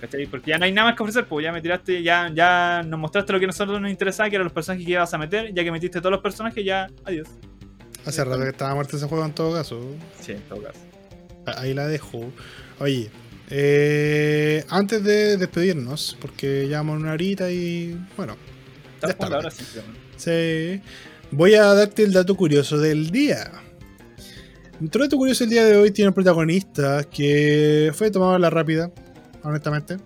¿Cachai? 0.00 0.26
Porque 0.26 0.50
ya 0.50 0.58
no 0.58 0.64
hay 0.64 0.72
nada 0.72 0.88
más 0.88 0.96
que 0.96 1.02
ofrecer, 1.02 1.26
pues 1.26 1.42
ya 1.42 1.52
me 1.52 1.60
tiraste, 1.60 2.02
ya, 2.02 2.30
ya 2.32 2.82
nos 2.86 3.00
mostraste 3.00 3.32
lo 3.32 3.38
que 3.40 3.46
a 3.46 3.48
nosotros 3.48 3.80
nos 3.80 3.90
interesaba, 3.90 4.28
que 4.28 4.36
eran 4.36 4.44
los 4.44 4.52
personajes 4.52 4.86
que 4.86 4.92
ibas 4.92 5.12
a 5.12 5.18
meter, 5.18 5.52
ya 5.52 5.64
que 5.64 5.72
metiste 5.72 5.98
todos 6.00 6.12
los 6.12 6.20
personajes, 6.20 6.64
ya, 6.64 6.88
adiós. 7.04 7.28
Hace 8.04 8.24
rato 8.24 8.40
que 8.42 8.50
estaba 8.50 8.74
muerto 8.74 8.96
ese 8.96 9.06
juego 9.06 9.24
en 9.24 9.32
todo 9.32 9.54
caso. 9.54 9.80
Sí, 10.20 10.32
en 10.32 10.42
todo 10.42 10.62
caso. 10.62 10.78
Ahí 11.58 11.74
la 11.74 11.88
dejo. 11.88 12.30
Oye, 12.78 13.10
eh, 13.50 14.64
antes 14.68 15.02
de 15.02 15.36
despedirnos, 15.36 16.16
porque 16.20 16.68
ya 16.68 16.78
vamos 16.78 17.00
una 17.00 17.12
horita 17.12 17.50
y 17.50 17.98
bueno, 18.16 18.36
Estamos 18.94 19.16
jugando 19.16 19.36
bien. 19.38 19.44
ahora 19.44 19.50
sí, 19.50 19.64
sí, 20.16 20.80
voy 21.30 21.54
a 21.54 21.64
darte 21.74 22.02
el 22.02 22.12
dato 22.12 22.34
curioso 22.36 22.78
del 22.78 23.10
día. 23.10 23.50
Nuestro 24.80 25.04
dato 25.04 25.16
curioso 25.16 25.44
del 25.44 25.50
día 25.50 25.64
de 25.64 25.76
hoy 25.76 25.90
tiene 25.90 26.08
un 26.08 26.14
protagonista 26.14 27.04
que 27.04 27.90
fue 27.94 28.10
tomado 28.10 28.34
a 28.34 28.38
la 28.38 28.50
rápida, 28.50 28.90
honestamente, 29.42 29.96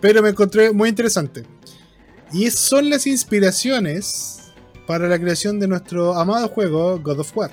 pero 0.00 0.22
me 0.22 0.30
encontré 0.30 0.72
muy 0.72 0.88
interesante. 0.88 1.44
Y 2.32 2.50
son 2.50 2.90
las 2.90 3.06
inspiraciones 3.06 4.52
para 4.86 5.08
la 5.08 5.18
creación 5.18 5.60
de 5.60 5.68
nuestro 5.68 6.14
amado 6.14 6.48
juego 6.48 6.98
God 6.98 7.20
of 7.20 7.36
War. 7.36 7.50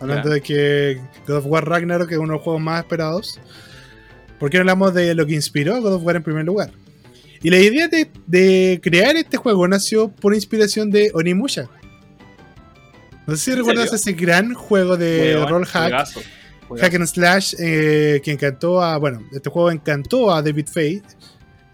Hablando 0.00 0.30
de 0.30 0.40
que 0.40 1.00
God 1.26 1.36
of 1.36 1.46
War 1.46 1.66
Ragnarok 1.66 2.10
es 2.10 2.18
uno 2.18 2.28
de 2.28 2.32
los 2.34 2.42
juegos 2.42 2.60
más 2.60 2.82
esperados. 2.82 3.38
¿Por 4.38 4.50
qué 4.50 4.58
no 4.58 4.62
hablamos 4.62 4.92
de 4.92 5.14
lo 5.14 5.24
que 5.24 5.34
inspiró 5.34 5.74
a 5.74 5.78
God 5.78 5.94
of 5.94 6.04
War 6.04 6.16
en 6.16 6.22
primer 6.22 6.44
lugar? 6.44 6.72
Y 7.42 7.50
la 7.50 7.58
idea 7.58 7.88
de, 7.88 8.08
de 8.26 8.80
crear 8.82 9.16
este 9.16 9.36
juego 9.36 9.66
nació 9.66 10.08
por 10.08 10.34
inspiración 10.34 10.90
de 10.90 11.10
Onimusha. 11.14 11.68
No 13.26 13.36
sé 13.36 13.44
si 13.44 13.50
¿En 13.52 13.58
recuerdas 13.58 13.84
serio? 13.90 13.96
ese 13.96 14.12
gran 14.12 14.54
juego 14.54 14.96
de 14.96 15.34
Weón, 15.36 15.48
roll 15.48 15.66
hack, 15.66 15.82
juegazo, 15.90 16.20
juegazo. 16.68 16.86
hack 16.86 16.94
and 17.00 17.06
slash 17.08 17.54
eh, 17.58 18.20
que 18.24 18.32
encantó 18.32 18.82
a. 18.82 18.96
Bueno, 18.98 19.22
este 19.32 19.50
juego 19.50 19.70
encantó 19.70 20.32
a 20.32 20.42
David 20.42 20.66
Fate. 20.66 21.02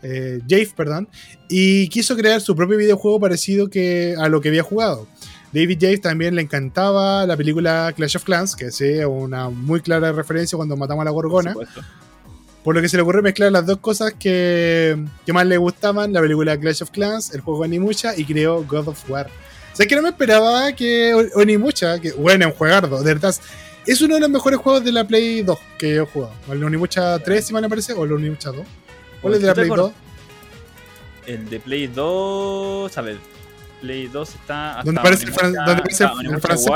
eh, 0.02 0.40
Jave, 0.48 0.70
perdón, 0.76 1.08
y 1.48 1.88
quiso 1.88 2.16
crear 2.16 2.40
su 2.40 2.54
propio 2.54 2.76
videojuego 2.78 3.18
parecido 3.20 3.68
que 3.68 4.14
a 4.18 4.28
lo 4.28 4.40
que 4.40 4.48
había 4.48 4.62
jugado. 4.62 5.06
David 5.52 5.78
Jave 5.80 5.98
también 5.98 6.34
le 6.34 6.42
encantaba 6.42 7.26
la 7.26 7.36
película 7.36 7.92
Clash 7.96 8.16
of 8.16 8.24
Clans, 8.24 8.54
que 8.54 8.66
es 8.66 8.80
una 9.06 9.48
muy 9.48 9.80
clara 9.80 10.12
referencia 10.12 10.56
cuando 10.56 10.76
matamos 10.76 11.02
a 11.02 11.04
la 11.06 11.10
Gorgona. 11.10 11.54
Por. 11.54 11.66
Por 12.64 12.74
lo 12.74 12.82
que 12.82 12.88
se 12.88 12.96
le 12.96 13.02
ocurrió 13.02 13.22
mezclar 13.22 13.50
las 13.52 13.64
dos 13.66 13.78
cosas 13.78 14.12
que, 14.18 14.96
que 15.24 15.32
más 15.32 15.46
le 15.46 15.56
gustaban, 15.56 16.12
la 16.12 16.20
película 16.20 16.58
Clash 16.58 16.82
of 16.82 16.90
Clans, 16.90 17.32
el 17.34 17.40
juego 17.40 17.60
Onimucha, 17.60 18.14
y 18.16 18.24
creó 18.24 18.62
God 18.64 18.88
of 18.88 19.08
War. 19.10 19.28
O 19.72 19.76
sea, 19.76 19.86
que 19.86 19.94
no 19.96 20.02
me 20.02 20.08
esperaba 20.10 20.72
que 20.72 21.14
Onimucha, 21.34 21.98
que 22.00 22.12
bueno, 22.12 22.46
es 22.46 22.52
un 22.52 22.58
juegardo, 22.58 22.98
de 23.02 23.14
verdad, 23.14 23.34
es 23.86 24.00
uno 24.02 24.16
de 24.16 24.20
los 24.20 24.28
mejores 24.30 24.58
juegos 24.58 24.84
de 24.84 24.92
la 24.92 25.04
Play 25.06 25.42
2 25.42 25.58
que 25.78 25.96
he 25.96 26.00
jugado. 26.00 26.32
O 26.48 26.52
el 26.52 26.62
Onimucha 26.64 27.18
3, 27.20 27.46
si 27.46 27.52
mal 27.52 27.62
me 27.62 27.68
parece, 27.70 27.92
o 27.94 28.04
el 28.04 28.12
Onimucha 28.12 28.50
2. 28.50 28.66
¿Cuál 29.22 29.34
es 29.34 29.40
de 29.40 29.46
la 29.46 29.54
¿Tú 29.54 29.60
te 29.60 29.66
Play 29.66 29.76
2? 29.76 29.78
acuerdas? 29.90 30.02
El 31.26 31.48
de 31.50 31.60
Play 31.60 31.86
2. 31.86 32.98
A 32.98 33.00
ver. 33.02 33.16
Play 33.80 34.08
2 34.08 34.28
está. 34.34 34.70
hasta 34.72 34.82
¿Dónde 34.82 35.00
aparece 35.00 35.24
el 35.24 35.30
Onimucha- 35.30 35.40
fran- 35.40 35.52
dónde 35.64 35.72
aparece 35.80 36.04
el 36.04 36.10
Onimucha 36.10 36.40
francés. 36.40 36.66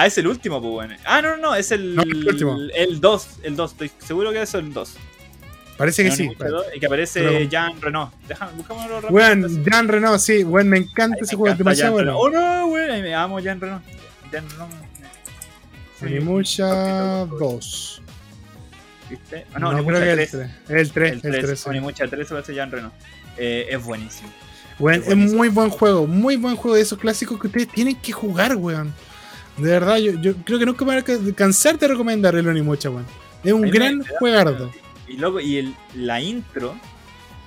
Ah, 0.00 0.06
es 0.06 0.16
el 0.18 0.28
último, 0.28 0.60
pues 0.60 0.72
bueno. 0.72 0.94
Ah, 1.04 1.20
no, 1.20 1.30
no, 1.30 1.36
no, 1.38 1.54
es 1.56 1.72
el. 1.72 1.94
No, 1.96 2.02
el 2.02 2.28
último. 2.28 2.56
El 2.74 3.00
2. 3.00 3.28
El 3.42 3.56
2. 3.56 3.72
Estoy 3.72 3.90
seguro 3.98 4.30
que 4.32 4.42
es 4.42 4.54
el 4.54 4.72
2. 4.72 4.94
Parece 5.76 6.02
que 6.02 6.08
El 6.10 6.14
sí. 6.14 6.30
2, 6.38 6.66
Y 6.76 6.80
que 6.80 6.86
aparece 6.86 7.20
Pero- 7.22 7.40
Jean 7.48 7.80
Renault. 7.80 8.12
Déjame, 8.28 8.52
buscámoslo 8.52 9.00
rápido. 9.00 9.12
Weón, 9.16 9.64
Jean 9.64 9.88
Renault, 9.88 10.20
sí, 10.20 10.44
weón, 10.44 10.68
me 10.68 10.78
encanta 10.78 11.16
Ay, 11.18 11.22
ese 11.24 11.34
me 11.34 11.38
juego, 11.38 11.46
encanta 11.54 11.58
demasiado 11.70 11.92
bueno. 11.92 12.16
Oh 12.18 12.28
no, 12.30 12.66
weón. 12.68 13.02
Me 13.02 13.14
amo 13.14 13.40
Jean 13.40 13.60
Renault. 13.60 13.82
Jean 14.32 14.48
Renault. 14.50 14.72
Sí, 15.98 16.04
Onimucha 16.06 16.68
poquito, 16.68 17.26
poquito. 17.30 17.50
2. 17.50 18.02
¿Viste? 19.10 19.46
Ah, 19.52 19.58
No, 19.58 19.72
no, 19.72 19.84
creo 19.84 19.98
Onimucha 19.98 20.04
que 20.04 20.12
3. 20.14 20.34
el 20.34 20.40
3. 20.66 20.80
El 20.80 20.92
3, 20.92 21.10
El 21.10 21.14
el 21.16 21.22
3, 21.22 21.44
3. 21.46 21.60
sí. 21.60 21.68
Onimucha 21.70 22.06
3 22.08 22.32
va 22.34 22.38
a 22.38 22.44
ser 22.44 22.54
Jean 22.54 22.70
Renault. 22.70 22.94
Eh, 23.36 23.66
es 23.70 23.82
buenísimo. 23.84 24.30
Weón, 24.78 24.94
Es 25.00 25.00
es 25.00 25.06
buenísimo. 25.08 25.38
muy 25.38 25.48
buen 25.48 25.70
juego, 25.70 26.06
muy 26.06 26.36
buen 26.36 26.54
juego 26.56 26.76
de 26.76 26.82
esos 26.82 26.98
clásicos 27.00 27.40
que 27.40 27.48
ustedes 27.48 27.68
tienen 27.68 27.96
que 27.96 28.12
jugar, 28.12 28.54
weón. 28.54 28.92
De 29.58 29.70
verdad, 29.70 29.96
yo, 29.98 30.12
yo 30.20 30.34
creo 30.44 30.58
que 30.58 30.66
nunca 30.66 30.84
me 30.84 30.92
voy 30.92 31.00
a 31.00 31.04
ca- 31.04 31.18
cansar 31.36 31.78
de 31.78 31.88
recomendar 31.88 32.34
el 32.36 32.46
Onimucha, 32.48 32.90
weón. 32.90 33.06
Es 33.44 33.52
un 33.52 33.62
gran 33.62 34.02
juegardo. 34.18 34.70
Y 35.06 35.16
luego, 35.16 35.40
y 35.40 35.56
el, 35.58 35.74
la 35.94 36.20
intro, 36.20 36.74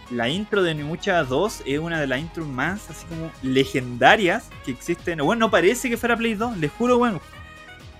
la 0.10 0.28
intro 0.30 0.62
de 0.64 0.72
Onimucha 0.72 1.24
2 1.24 1.64
es 1.66 1.80
una 1.80 2.00
de 2.02 2.08
las 2.08 2.20
intros 2.20 2.48
más 2.48 2.90
así 2.90 3.06
como 3.08 3.32
legendarias 3.44 4.50
que 4.66 4.72
existen. 4.72 5.20
Bueno, 5.20 5.40
no 5.42 5.52
parece 5.52 5.90
que 5.90 5.98
fuera 5.98 6.18
Play 6.18 6.34
2, 6.36 6.58
les 6.58 6.72
juro, 6.72 6.98
bueno. 6.98 7.22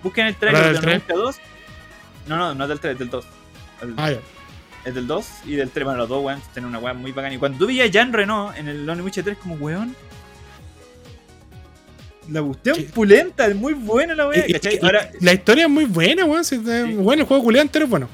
Busquen 0.04 0.28
el 0.28 0.36
trailer 0.36 0.62
¿La 0.62 0.68
de 0.68 0.74
del? 0.80 0.90
Onimucha 0.90 1.14
2. 1.14 1.36
No, 2.28 2.38
no, 2.38 2.56
no 2.56 2.64
es 2.66 2.70
del 2.70 2.80
3, 2.80 2.94
es 2.94 3.00
del 3.00 3.10
2. 3.10 3.26
El- 3.84 3.94
Ah, 3.98 4.12
ya. 4.12 4.20
Es 4.84 4.96
del 4.96 5.06
2 5.08 5.28
y 5.46 5.56
del 5.56 5.70
3. 5.70 5.86
Bueno, 5.86 6.00
los 6.00 6.10
dos, 6.10 6.24
weón, 6.24 6.42
tienen 6.54 6.70
una 6.70 6.80
weá 6.80 6.94
muy 6.94 7.12
bacana. 7.12 7.36
Y 7.36 7.38
cuando 7.38 7.60
tú 7.60 7.68
veías 7.68 7.88
a 7.88 7.92
Jean 7.92 8.12
Renault 8.12 8.58
en 8.58 8.68
el 8.68 8.90
Onimucha 8.90 9.22
3, 9.24 9.38
como 9.38 9.56
weón. 9.56 9.96
La 12.32 12.42
cuestión 12.42 12.76
Sí. 12.78 12.84
pulenta, 12.94 13.46
es 13.48 13.56
muy 13.56 13.74
buena 13.74 14.16
la 14.16 14.28
weá, 14.28 14.46
Y- 14.48 14.52
y- 14.52 14.54
¿cachai? 14.54 14.76
y- 14.82 14.86
Ahora, 14.86 15.12
la 15.20 15.34
historia 15.34 15.66
es 15.66 15.70
muy 15.70 15.86
buena, 15.86 16.24
weón. 16.26 16.44
Sí. 16.46 16.58
Bueno, 16.58 17.22
el 17.24 17.28
juego 17.28 17.44
culiado 17.44 17.64
entero 17.64 17.86
es 17.86 17.92
bueno. 17.92 18.10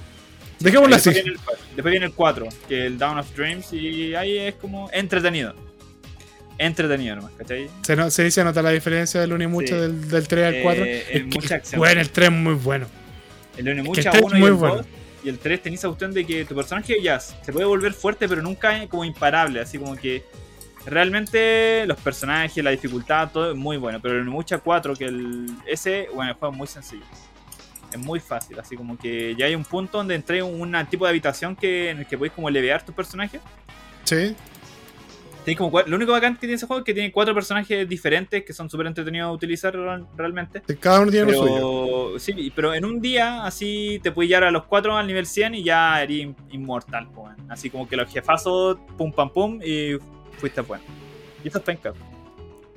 Dejémoslo 0.60 0.96
Después 0.96 1.16
así. 1.16 1.24
viene, 1.24 1.38
el, 1.38 1.56
después 1.76 1.92
viene 1.92 2.06
el 2.08 2.14
4, 2.14 2.48
que 2.68 2.80
es 2.80 2.86
el 2.88 2.98
Down 2.98 3.20
of 3.20 3.36
Dreams, 3.36 3.72
y 3.74 4.16
ahí 4.16 4.38
es 4.40 4.56
como 4.56 4.90
entretenido. 4.92 5.54
Entretenido 6.58 7.16
nomás, 7.18 7.32
¿cachai? 7.38 7.70
Se, 7.84 7.96
no- 7.96 8.10
se 8.10 8.24
dice 8.24 8.44
nota 8.44 8.64
la 8.64 8.72
diferencia 8.72 9.22
del 9.22 9.32
Onimucha 9.34 9.76
Sí. 9.76 9.82
del, 9.82 10.10
del 10.10 10.28
3 10.28 10.46
al 10.56 10.62
4. 10.64 10.86
Eh, 10.86 11.06
es 11.12 11.16
es 11.18 11.26
mucha 11.28 11.56
acción. 11.56 11.80
bueno, 11.80 12.02
el 12.02 12.10
3 12.10 12.30
es 12.30 12.34
muy 12.36 12.54
bueno. 12.56 12.88
El 13.58 13.68
Es 13.68 13.74
Onimucha 13.74 14.02
que 14.02 14.08
el 14.08 14.12
tres 14.14 14.24
1 14.24 14.34
es 14.34 14.38
y 14.38 14.42
muy 14.42 14.48
el 14.50 14.54
bueno. 14.56 14.76
2 14.78 14.86
y 15.24 15.30
el 15.30 15.38
3 15.38 15.62
tenía 15.62 15.78
esa 15.78 15.88
cuestión 15.90 16.14
de 16.14 16.26
que 16.26 16.46
tu 16.46 16.56
personaje 16.56 16.96
ya 17.04 17.20
se 17.20 17.52
puede 17.54 17.66
volver 17.68 17.94
fuerte, 17.94 18.28
pero 18.28 18.42
nunca 18.42 18.82
es 18.82 18.90
como 18.90 19.06
imparable, 19.06 19.60
así 19.60 19.78
como 19.78 19.96
que 19.96 20.24
realmente 20.88 21.86
los 21.86 21.98
personajes, 22.00 22.64
la 22.64 22.72
dificultad, 22.72 23.30
todo 23.32 23.52
es 23.52 23.58
muy 23.58 23.78
bueno. 23.78 24.00
Pero 24.02 24.16
el 24.16 24.22
Onimucha 24.22 24.58
4, 24.60 24.96
que 24.96 25.06
el 25.06 25.48
ese, 25.66 26.08
bueno, 26.14 26.32
el 26.32 26.38
juego 26.38 26.54
es 26.54 26.58
muy 26.58 26.68
sencillo. 26.68 27.04
Es 27.92 28.00
muy 28.00 28.20
fácil, 28.20 28.60
así 28.60 28.76
como 28.76 28.98
que 28.98 29.34
ya 29.38 29.46
hay 29.46 29.56
un 29.56 29.64
punto 29.64 29.98
donde 30.00 30.16
entré 30.16 30.40
en 30.40 30.46
un 30.46 30.76
tipo 30.90 31.06
de 31.06 31.10
habitación 31.12 31.56
que, 31.56 31.90
en 31.92 32.00
el 32.00 32.06
que 32.08 32.18
podéis 32.18 32.34
como 32.34 32.50
levear 32.50 32.84
tus 32.86 32.94
personajes. 32.94 33.40
Sí. 34.04 34.36
Como 35.58 35.72
cua- 35.72 35.86
lo 35.86 35.96
único 35.96 36.12
bacán 36.12 36.34
que 36.34 36.42
tiene 36.42 36.56
ese 36.56 36.68
juego 36.68 36.80
es 36.82 36.86
que 36.86 36.94
tiene 36.94 37.10
cuatro 37.10 37.34
personajes 37.34 37.88
diferentes 37.88 38.44
que 38.44 38.52
son 38.52 38.70
súper 38.70 38.88
entretenidos 38.88 39.30
de 39.30 39.36
utilizar 39.36 39.74
real- 39.74 40.06
realmente. 40.18 40.62
Cada 40.78 41.00
uno 41.00 41.10
tiene 41.10 41.32
lo 41.32 41.38
suyo. 41.38 41.54
Pero, 41.56 42.20
sí, 42.20 42.52
pero 42.54 42.74
en 42.74 42.84
un 42.84 43.00
día 43.00 43.46
así 43.46 44.02
te 44.04 44.12
puedes 44.12 44.28
llegar 44.28 44.44
a 44.44 44.52
los 44.52 44.66
cuatro 44.66 44.98
al 44.98 45.08
nivel 45.08 45.26
100 45.26 45.56
y 45.56 45.64
ya 45.64 46.04
eres 46.04 46.18
in- 46.18 46.36
inmortal. 46.52 47.08
weón. 47.16 47.50
Así 47.50 47.70
como 47.70 47.88
que 47.88 47.96
los 47.96 48.12
jefazos, 48.12 48.78
pum 48.98 49.14
pam 49.14 49.30
pum, 49.30 49.62
y 49.64 49.94
fuiste 50.40 50.62
bueno. 50.62 50.84
Y 51.44 51.48
eso 51.48 51.58
es 51.60 51.64
penca. 51.64 51.94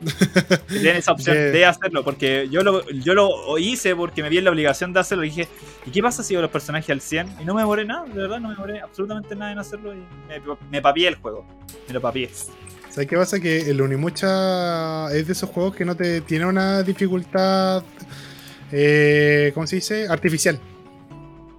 Tienen 0.69 0.97
esa 0.97 1.12
opción 1.12 1.37
De- 1.37 1.51
de 1.53 1.66
hacerlo, 1.66 2.03
porque 2.03 2.49
yo 2.51 2.62
lo, 2.62 2.89
yo 2.91 3.12
lo 3.12 3.59
hice 3.59 3.95
porque 3.95 4.23
me 4.23 4.31
vi 4.31 4.39
en 4.39 4.45
la 4.45 4.51
obligación 4.51 4.93
de 4.95 5.01
hacerlo. 5.01 5.24
Y 5.24 5.28
dije, 5.28 5.49
¿y 5.85 5.91
qué 5.91 6.03
pasa 6.03 6.23
si 6.23 6.35
hago 6.35 6.43
los 6.43 6.51
personajes 6.51 6.89
al 6.91 7.01
100? 7.03 7.37
Y 7.41 7.45
no 7.45 7.55
me 7.55 7.61
demoré 7.61 7.85
nada, 7.85 8.07
de 8.07 8.15
verdad, 8.15 8.41
no 8.41 8.49
me 8.49 8.55
demoré 8.55 8.81
absolutamente 8.81 9.37
nada 9.37 9.53
en 9.53 9.59
hacerlo. 9.59 9.93
Y 9.95 9.99
me, 9.99 10.41
me 10.70 10.81
papié 10.81 11.09
el 11.09 11.16
juego. 11.16 11.45
Me 11.87 11.93
lo 11.95 12.01
papié. 12.01 12.31
¿Sabes 12.89 13.09
qué 13.09 13.16
pasa? 13.16 13.39
Que 13.41 13.70
el 13.70 13.81
Onimucha 13.81 15.12
es 15.15 15.27
de 15.27 15.32
esos 15.35 15.51
juegos 15.51 15.77
que 15.77 15.85
no 15.85 15.95
te 15.95 16.23
tiene 16.23 16.47
una 16.47 16.82
dificultad, 16.82 17.85
eh, 18.73 19.51
¿cómo 19.55 19.66
se 19.66 19.77
dice? 19.77 20.09
Artificial. 20.09 20.59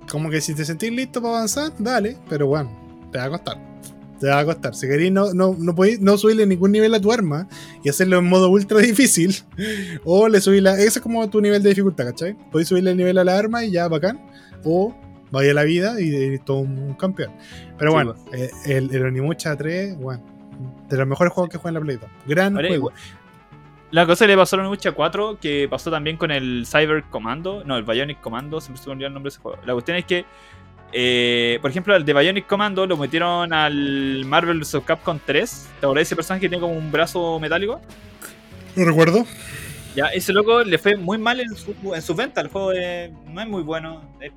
Como 0.10 0.30
que 0.30 0.41
si 0.41 0.53
te 0.56 0.65
sentís 0.65 0.91
listo 0.91 1.22
para 1.22 1.36
avanzar, 1.36 1.72
dale, 1.78 2.18
pero 2.28 2.48
bueno, 2.48 3.07
te 3.11 3.18
va 3.19 3.26
a 3.26 3.30
costar. 3.30 3.70
Te 4.22 4.27
va 4.27 4.39
a 4.39 4.45
costar. 4.45 4.76
Si 4.76 4.88
querés 4.88 5.11
no, 5.11 5.34
no, 5.34 5.56
no, 5.57 5.76
podéis 5.76 5.99
no 5.99 6.15
subirle 6.18 6.45
ningún 6.45 6.72
nivel 6.72 6.93
a 6.93 7.02
tu 7.02 7.11
arma 7.11 7.49
y 7.84 7.89
hacerlo 7.89 8.19
en 8.19 8.26
modo 8.26 8.49
ultra 8.49 8.77
difícil, 8.80 9.35
o 10.06 10.30
le 10.30 10.39
subís 10.39 10.61
la... 10.61 10.76
Ese 10.76 10.99
es 10.99 11.02
como 11.02 11.30
tu 11.30 11.41
nivel 11.41 11.64
de 11.64 11.69
dificultad, 11.69 12.06
¿cachai? 12.06 12.35
Podéis 12.52 12.69
subirle 12.69 12.91
el 12.91 12.98
nivel 12.98 13.18
a 13.18 13.23
la 13.23 13.38
arma 13.38 13.65
y 13.65 13.72
ya, 13.72 13.88
bacán. 13.88 14.22
O 14.64 14.95
vaya 15.31 15.53
la 15.53 15.64
vida 15.64 15.99
y 15.99 16.14
eres 16.14 16.45
todo 16.45 16.60
un 16.60 16.93
campeón. 16.93 17.31
Pero 17.77 17.91
Sí, 17.91 17.95
bueno, 17.95 18.15
eh, 18.31 18.52
el, 18.65 18.93
el 18.93 19.06
Onimucha 19.06 19.57
3, 19.57 19.98
bueno, 19.98 20.23
de 20.88 20.98
los 20.98 21.07
mejores 21.07 21.34
juegos 21.34 21.49
que 21.49 21.57
juega 21.57 21.69
en 21.69 21.73
la 21.73 21.81
Play 21.81 21.98
2. 21.98 22.10
Gran 22.27 22.56
Ahora, 22.56 22.68
juego. 22.68 22.91
La 23.91 24.06
cosa 24.06 24.26
que 24.26 24.30
le 24.31 24.38
pasó 24.38 24.56
a 24.56 24.60
Onimucha 24.60 24.91
4, 24.91 25.39
que 25.41 25.68
pasó 25.69 25.91
también 25.91 26.18
con 26.18 26.31
el 26.31 26.65
Cyber 26.65 27.03
Commando, 27.10 27.64
no, 27.65 27.76
el 27.76 27.84
Bionic 27.84 28.22
Commando, 28.22 28.61
siempre 28.61 28.81
se 28.81 28.88
me 28.88 28.93
olvida 28.93 29.07
el 29.07 29.14
nombre 29.14 29.30
de 29.30 29.34
ese 29.34 29.41
juego. 29.41 29.57
La 29.65 29.73
cuestión 29.73 29.98
es 29.98 30.06
que, 30.06 30.26
eh, 30.93 31.59
por 31.61 31.72
ejemplo, 31.72 31.95
el 31.95 32.05
de 32.05 32.13
Bionic 32.13 32.47
Commando 32.47 32.85
lo 32.85 32.97
metieron 32.97 33.53
al 33.53 34.23
Marvel 34.26 34.59
vs. 34.59 34.81
Capcom 34.85 35.19
3. 35.26 35.68
¿Te 35.80 35.85
acordás 35.85 35.99
de 35.99 36.03
ese 36.03 36.15
personaje 36.15 36.41
que 36.41 36.49
tiene 36.49 36.61
como 36.61 36.73
un 36.73 36.91
brazo 36.91 37.39
metálico? 37.39 37.80
No 38.76 38.85
recuerdo. 38.85 39.26
Ya, 39.95 40.07
ese 40.07 40.31
loco 40.31 40.63
le 40.63 40.77
fue 40.77 40.95
muy 40.95 41.18
mal 41.18 41.39
en 41.39 41.53
su, 41.55 41.76
en 41.93 42.01
su 42.01 42.15
venta. 42.15 42.41
El 42.41 42.47
juego 42.47 42.72
no 43.27 43.41
es 43.41 43.47
muy 43.47 43.63
bueno. 43.63 44.01
Es 44.19 44.31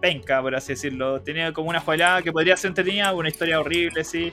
penca, 0.00 0.40
por 0.40 0.54
así 0.54 0.72
decirlo. 0.72 1.20
Tenía 1.20 1.52
como 1.52 1.70
una 1.70 1.80
jugada 1.80 2.22
que 2.22 2.32
podría 2.32 2.56
ser 2.56 2.68
entretenida, 2.68 3.12
una 3.12 3.28
historia 3.28 3.60
horrible, 3.60 4.04
sí. 4.04 4.32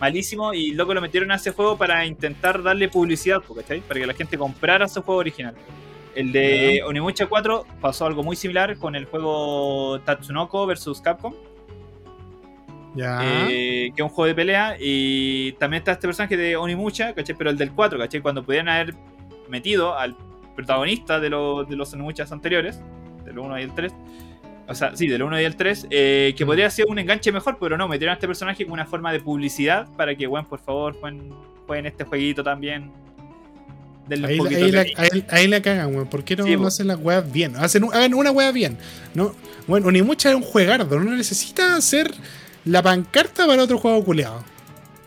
Malísimo. 0.00 0.52
Y 0.52 0.72
loco 0.72 0.94
lo 0.94 1.00
metieron 1.00 1.30
a 1.32 1.36
ese 1.36 1.52
juego 1.52 1.76
para 1.76 2.04
intentar 2.04 2.62
darle 2.62 2.88
publicidad, 2.88 3.42
¿cachai? 3.54 3.80
Para 3.80 4.00
que 4.00 4.06
la 4.06 4.14
gente 4.14 4.36
comprara 4.36 4.86
su 4.88 5.02
juego 5.02 5.20
original. 5.20 5.54
El 6.18 6.32
de 6.32 6.82
Onimucha 6.84 7.26
4 7.26 7.64
pasó 7.80 8.04
algo 8.04 8.24
muy 8.24 8.34
similar 8.34 8.76
con 8.76 8.96
el 8.96 9.04
juego 9.04 10.00
Tatsunoko 10.00 10.66
vs 10.66 11.00
Capcom. 11.00 11.32
Ya. 12.96 13.20
Eh, 13.48 13.92
que 13.94 14.02
es 14.02 14.02
un 14.02 14.08
juego 14.08 14.26
de 14.26 14.34
pelea. 14.34 14.74
Y 14.80 15.52
también 15.60 15.82
está 15.82 15.92
este 15.92 16.08
personaje 16.08 16.36
de 16.36 16.56
Onimucha, 16.56 17.14
¿cachai? 17.14 17.36
Pero 17.36 17.50
el 17.50 17.56
del 17.56 17.70
4, 17.70 18.00
¿cachai? 18.00 18.20
Cuando 18.20 18.42
podían 18.42 18.68
haber 18.68 18.96
metido 19.48 19.96
al 19.96 20.16
protagonista 20.56 21.20
de, 21.20 21.30
los 21.30 21.68
de 21.68 21.76
los 21.76 21.92
Onimuchas 21.92 22.32
anteriores, 22.32 22.82
del 23.24 23.38
1 23.38 23.60
y 23.60 23.62
el 23.62 23.72
3. 23.76 23.94
O 24.66 24.74
sea, 24.74 24.96
sí, 24.96 25.06
del 25.06 25.22
1 25.22 25.40
y 25.40 25.44
el 25.44 25.54
3, 25.54 25.86
eh, 25.88 26.34
que 26.36 26.44
podría 26.44 26.68
ser 26.68 26.86
un 26.88 26.98
enganche 26.98 27.30
mejor, 27.30 27.58
pero 27.60 27.78
no, 27.78 27.86
metieron 27.86 28.10
a 28.10 28.14
este 28.14 28.26
personaje 28.26 28.64
como 28.64 28.74
una 28.74 28.86
forma 28.86 29.12
de 29.12 29.20
publicidad 29.20 29.86
para 29.96 30.16
que, 30.16 30.26
bueno, 30.26 30.48
por 30.48 30.58
favor, 30.58 30.98
jueguen, 30.98 31.32
jueguen 31.68 31.86
este 31.86 32.02
jueguito 32.02 32.42
también. 32.42 32.90
Denle 34.08 34.28
Ahí, 34.28 34.38
la, 34.38 34.44
cariño. 34.50 34.80
ahí- 34.96 35.26
ahí 35.30 35.48
la 35.48 35.60
cagan, 35.62 35.94
weón. 35.94 36.08
¿Por 36.08 36.24
qué 36.24 36.34
no, 36.36 36.44
Sí, 36.44 36.52
no 36.54 36.60
po. 36.62 36.66
hacen 36.68 36.86
las 36.86 36.98
weas 36.98 37.30
bien? 37.30 37.56
Hacen, 37.56 37.84
un- 37.84 37.92
hagan 37.94 38.14
una 38.14 38.30
wea 38.30 38.50
bien. 38.52 38.78
No, 39.14 39.34
bueno, 39.66 39.88
Onimucha 39.88 40.30
es 40.30 40.34
un 40.36 40.42
juegardo. 40.42 40.98
No 40.98 41.14
necesita 41.14 41.76
hacer 41.76 42.12
la 42.64 42.82
pancarta 42.82 43.46
para 43.46 43.62
otro 43.62 43.78
juego 43.78 44.02
culeado. 44.04 44.42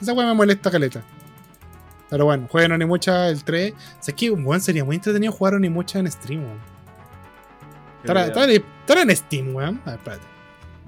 Esa 0.01 0.13
wea 0.13 0.27
me 0.27 0.33
molesta 0.33 0.69
caleta. 0.69 1.01
Pero 2.09 2.25
bueno, 2.25 2.47
jueguen 2.51 2.73
Onimucha 2.73 3.29
el 3.29 3.43
3. 3.43 3.71
O 3.73 3.75
sea, 4.03 4.11
es 4.11 4.13
que, 4.13 4.29
weón, 4.31 4.61
sería 4.61 4.83
muy 4.85 4.97
entretenido 4.97 5.31
jugar 5.31 5.53
Onimucha 5.55 5.99
en 5.99 6.11
stream, 6.11 6.43
weón. 6.43 6.59
Estará 8.03 9.01
en 9.03 9.15
Steam, 9.15 9.55
weón. 9.55 9.81
A 9.85 9.91
ver, 9.91 9.99
espérate. 9.99 10.23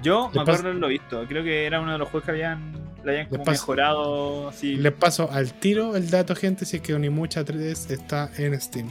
Yo 0.03 0.29
me 0.33 0.41
acuerdo 0.41 0.63
de 0.63 0.69
haberlo 0.69 0.87
visto. 0.87 1.25
Creo 1.27 1.43
que 1.43 1.65
era 1.65 1.79
uno 1.79 1.93
de 1.93 1.97
los 1.97 2.09
juegos 2.09 2.25
que 2.25 2.31
habían, 2.31 2.73
le 3.03 3.11
habían 3.11 3.29
como 3.29 3.45
mejorado 3.45 4.49
así. 4.49 4.75
Les 4.75 4.91
paso 4.91 5.29
al 5.31 5.53
tiro 5.53 5.95
el 5.95 6.09
dato, 6.09 6.35
gente, 6.35 6.65
si 6.65 6.77
es 6.77 6.81
que 6.81 6.93
Onimucha 6.93 7.43
3 7.43 7.91
está 7.91 8.29
en 8.37 8.59
Steam. 8.59 8.89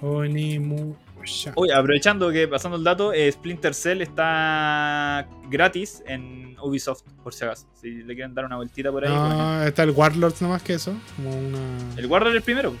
Onimucha. 0.00 1.52
Oye, 1.56 1.72
aprovechando 1.74 2.30
que 2.30 2.46
pasando 2.46 2.76
el 2.76 2.84
dato, 2.84 3.12
eh, 3.12 3.32
Splinter 3.32 3.74
Cell 3.74 4.02
está 4.02 5.26
gratis 5.50 6.02
en 6.06 6.56
Ubisoft, 6.62 7.02
por 7.22 7.34
si 7.34 7.44
acaso. 7.44 7.66
Si 7.74 7.90
le 7.90 8.14
quieren 8.14 8.34
dar 8.34 8.44
una 8.44 8.56
vueltita 8.56 8.92
por 8.92 9.04
ahí. 9.04 9.10
por. 9.10 9.18
No, 9.18 9.62
está 9.64 9.82
el 9.82 9.90
Warlords 9.90 10.40
nomás 10.42 10.62
que 10.62 10.74
eso. 10.74 10.94
Como 11.16 11.30
una. 11.30 11.58
el 11.96 12.06
Warrior 12.06 12.30
es 12.30 12.36
el 12.36 12.42
primero. 12.42 12.76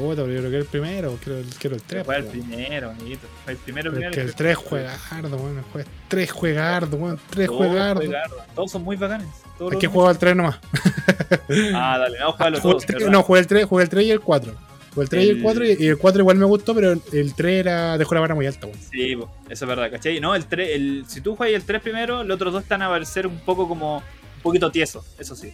Puta, 0.00 0.22
pero 0.22 0.32
yo 0.32 0.38
creo 0.38 0.50
que 0.50 0.56
el 0.56 0.64
primero. 0.64 1.18
Quiero, 1.22 1.38
el- 1.38 1.46
quiero 1.58 1.76
el 1.76 1.82
3. 1.82 2.04
Fue 2.06 2.16
el 2.16 2.24
primero, 2.24 2.90
amiguito. 2.90 3.26
Fue 3.44 3.52
el 3.52 3.58
primero, 3.58 3.90
primero. 3.90 4.12
que 4.12 4.20
el 4.22 4.34
3 4.34 4.56
juegardo, 4.56 5.36
weón. 5.36 5.58
el 5.58 5.64
jue- 5.64 5.86
3 6.08 6.30
juegardo, 6.30 6.96
weón. 6.96 7.20
3 7.30 7.46
Todos 7.46 7.58
juegardo. 7.58 8.00
juegardos. 8.00 8.38
Todos 8.54 8.70
son 8.70 8.82
muy 8.84 8.96
bacanes. 8.96 9.28
Todos 9.58 9.72
Es 9.72 9.74
los 9.74 9.80
que 9.80 9.86
juego 9.88 10.08
al 10.08 10.18
3 10.18 10.34
nomás. 10.36 10.58
Ah, 11.74 11.98
dale, 11.98 12.18
no, 12.18 12.32
juégalo 12.32 12.60
Jugué 12.60 12.86
todos. 12.86 13.02
el 13.02 13.10
no, 13.10 13.22
jugué 13.22 13.40
el 13.40 13.46
3, 13.46 13.64
jugué 13.66 13.82
el 13.84 13.88
3 13.90 14.04
y 14.06 14.10
el 14.10 14.20
4. 14.20 14.54
Jugué 14.94 15.02
el 15.04 15.08
3 15.10 15.24
y 15.24 15.28
el 15.30 15.36
El- 15.36 15.42
4 15.42 15.64
y 15.66 15.86
el 15.88 15.98
4 15.98 16.20
igual 16.20 16.36
me 16.38 16.44
gustó, 16.46 16.74
pero 16.74 16.92
el 17.12 17.34
3 17.34 17.60
era, 17.60 17.98
dejó 17.98 18.14
la 18.14 18.20
vara 18.22 18.34
muy 18.34 18.46
alta, 18.46 18.66
weón. 18.66 18.78
Sí, 18.90 19.12
eso 19.12 19.64
es 19.64 19.68
verdad, 19.68 19.90
¿cachai? 19.90 20.20
No, 20.20 20.34
el 20.34 20.46
3, 20.46 20.70
el, 20.74 21.04
si 21.06 21.20
tú 21.20 21.36
juegas 21.36 21.60
el 21.60 21.66
3 21.66 21.82
primero, 21.82 22.24
los 22.24 22.34
otros 22.36 22.52
dos 22.54 22.62
están 22.62 22.82
a 22.82 22.88
parecer 22.88 23.26
un 23.26 23.38
poco 23.40 23.68
como. 23.68 23.96
un 23.98 24.42
poquito 24.42 24.70
tiesos, 24.70 25.04
eso 25.18 25.36
sí. 25.36 25.52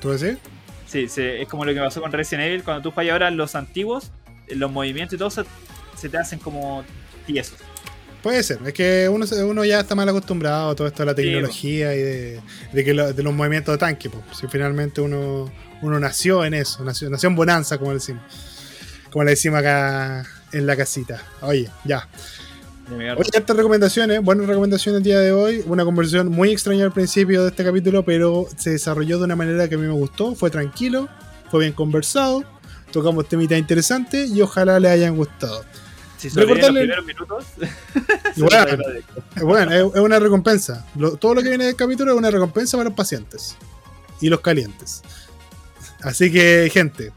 ¿Tú 0.00 0.10
decís? 0.10 0.38
Sí, 0.88 1.08
se- 1.08 1.42
es 1.42 1.48
como 1.48 1.64
lo 1.64 1.72
que 1.74 1.80
pasó 1.80 2.00
con 2.00 2.10
Resident 2.10 2.46
Evil. 2.48 2.64
Cuando 2.64 2.82
tú 2.82 2.90
juegas 2.90 3.12
ahora 3.12 3.30
los 3.30 3.54
antiguos, 3.54 4.10
eh, 4.48 4.54
los 4.56 4.70
movimientos 4.72 5.14
y 5.14 5.18
todo 5.18 5.30
se, 5.30 5.44
se 5.96 6.08
te 6.08 6.16
hacen 6.18 6.38
como 6.38 6.82
tiesos. 7.26 7.58
Puede 8.22 8.42
ser, 8.42 8.58
es 8.66 8.72
que 8.72 9.08
uno, 9.08 9.24
uno 9.46 9.64
ya 9.64 9.80
está 9.80 9.94
mal 9.94 10.08
acostumbrado 10.08 10.70
a 10.70 10.74
todo 10.74 10.88
esto 10.88 11.02
de 11.04 11.06
la 11.06 11.12
Sí, 11.16 11.22
tecnología 11.22 11.94
y 11.94 11.98
de, 11.98 12.40
de 12.72 12.84
que 12.84 12.92
lo- 12.94 13.12
de 13.12 13.22
los 13.22 13.32
movimientos 13.32 13.72
de 13.74 13.78
tanque. 13.78 14.10
po. 14.10 14.20
Si 14.34 14.48
finalmente 14.48 15.00
uno, 15.00 15.52
uno 15.82 16.00
nació 16.00 16.44
en 16.44 16.54
eso, 16.54 16.82
nació, 16.84 17.08
nació 17.10 17.28
en 17.28 17.36
bonanza, 17.36 17.78
como 17.78 17.90
le 17.92 17.98
decimos. 17.98 18.22
Como 19.10 19.24
le 19.24 19.30
decimos 19.30 19.60
acá 19.60 20.26
en 20.52 20.66
la 20.66 20.76
casita. 20.76 21.22
Oye, 21.42 21.68
ya. 21.84 22.08
Oye, 22.90 23.30
estas 23.34 23.56
recomendaciones, 23.56 24.22
buenas 24.22 24.46
recomendaciones 24.46 24.98
el 24.98 25.02
día 25.04 25.20
de 25.20 25.30
hoy. 25.32 25.62
Una 25.66 25.84
conversación 25.84 26.28
muy 26.28 26.50
extraña 26.50 26.84
al 26.84 26.92
principio 26.92 27.42
de 27.42 27.50
este 27.50 27.62
capítulo, 27.64 28.02
pero 28.04 28.46
se 28.56 28.70
desarrolló 28.70 29.18
de 29.18 29.24
una 29.24 29.36
manera 29.36 29.68
que 29.68 29.74
a 29.74 29.78
mí 29.78 29.86
me 29.86 29.92
gustó. 29.92 30.34
Fue 30.34 30.50
tranquilo, 30.50 31.08
fue 31.50 31.60
bien 31.60 31.72
conversado. 31.74 32.44
Tocamos 32.90 33.28
temitas 33.28 33.58
interesantes 33.58 34.30
y 34.30 34.40
ojalá 34.40 34.80
les 34.80 34.90
hayan 34.92 35.16
gustado. 35.16 35.64
Si 36.16 36.30
sobreviven 36.30 36.58
los 36.60 36.68
Recordarle- 36.70 36.80
primeros 36.80 37.04
minutos, 37.04 37.44
bueno. 38.36 38.82
Eh, 39.36 39.42
Bueno, 39.42 39.72
es, 39.94 40.00
una 40.00 40.18
recompensa. 40.18 40.86
Todo 41.20 41.34
lo 41.34 41.42
que 41.42 41.50
viene 41.50 41.66
del 41.66 41.76
capítulo 41.76 42.12
es 42.12 42.18
una 42.18 42.30
recompensa 42.30 42.76
para 42.78 42.88
los 42.88 42.96
pacientes 42.96 43.54
y 44.20 44.28
los 44.30 44.40
calientes. 44.40 45.02
Así 46.00 46.32
que, 46.32 46.70
gente, 46.72 47.12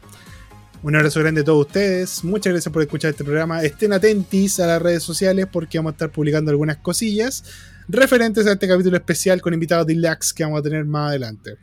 un 0.82 0.96
abrazo 0.96 1.20
grande 1.20 1.42
a 1.42 1.44
todos 1.44 1.66
ustedes. 1.66 2.24
Muchas 2.24 2.52
gracias 2.52 2.72
por 2.72 2.82
escuchar 2.82 3.10
este 3.10 3.24
programa. 3.24 3.62
Estén 3.62 3.92
atentis 3.92 4.58
a 4.60 4.66
las 4.66 4.82
redes 4.82 5.02
sociales 5.02 5.46
porque 5.50 5.78
vamos 5.78 5.92
a 5.92 5.94
estar 5.94 6.10
publicando 6.10 6.50
algunas 6.50 6.78
cosillas 6.78 7.44
referentes 7.88 8.46
a 8.46 8.52
este 8.52 8.68
capítulo 8.68 8.96
especial 8.96 9.40
con 9.40 9.54
invitados 9.54 9.86
deluxe 9.86 10.32
que 10.32 10.44
vamos 10.44 10.60
a 10.60 10.62
tener 10.62 10.84
más 10.84 11.10
adelante. 11.10 11.56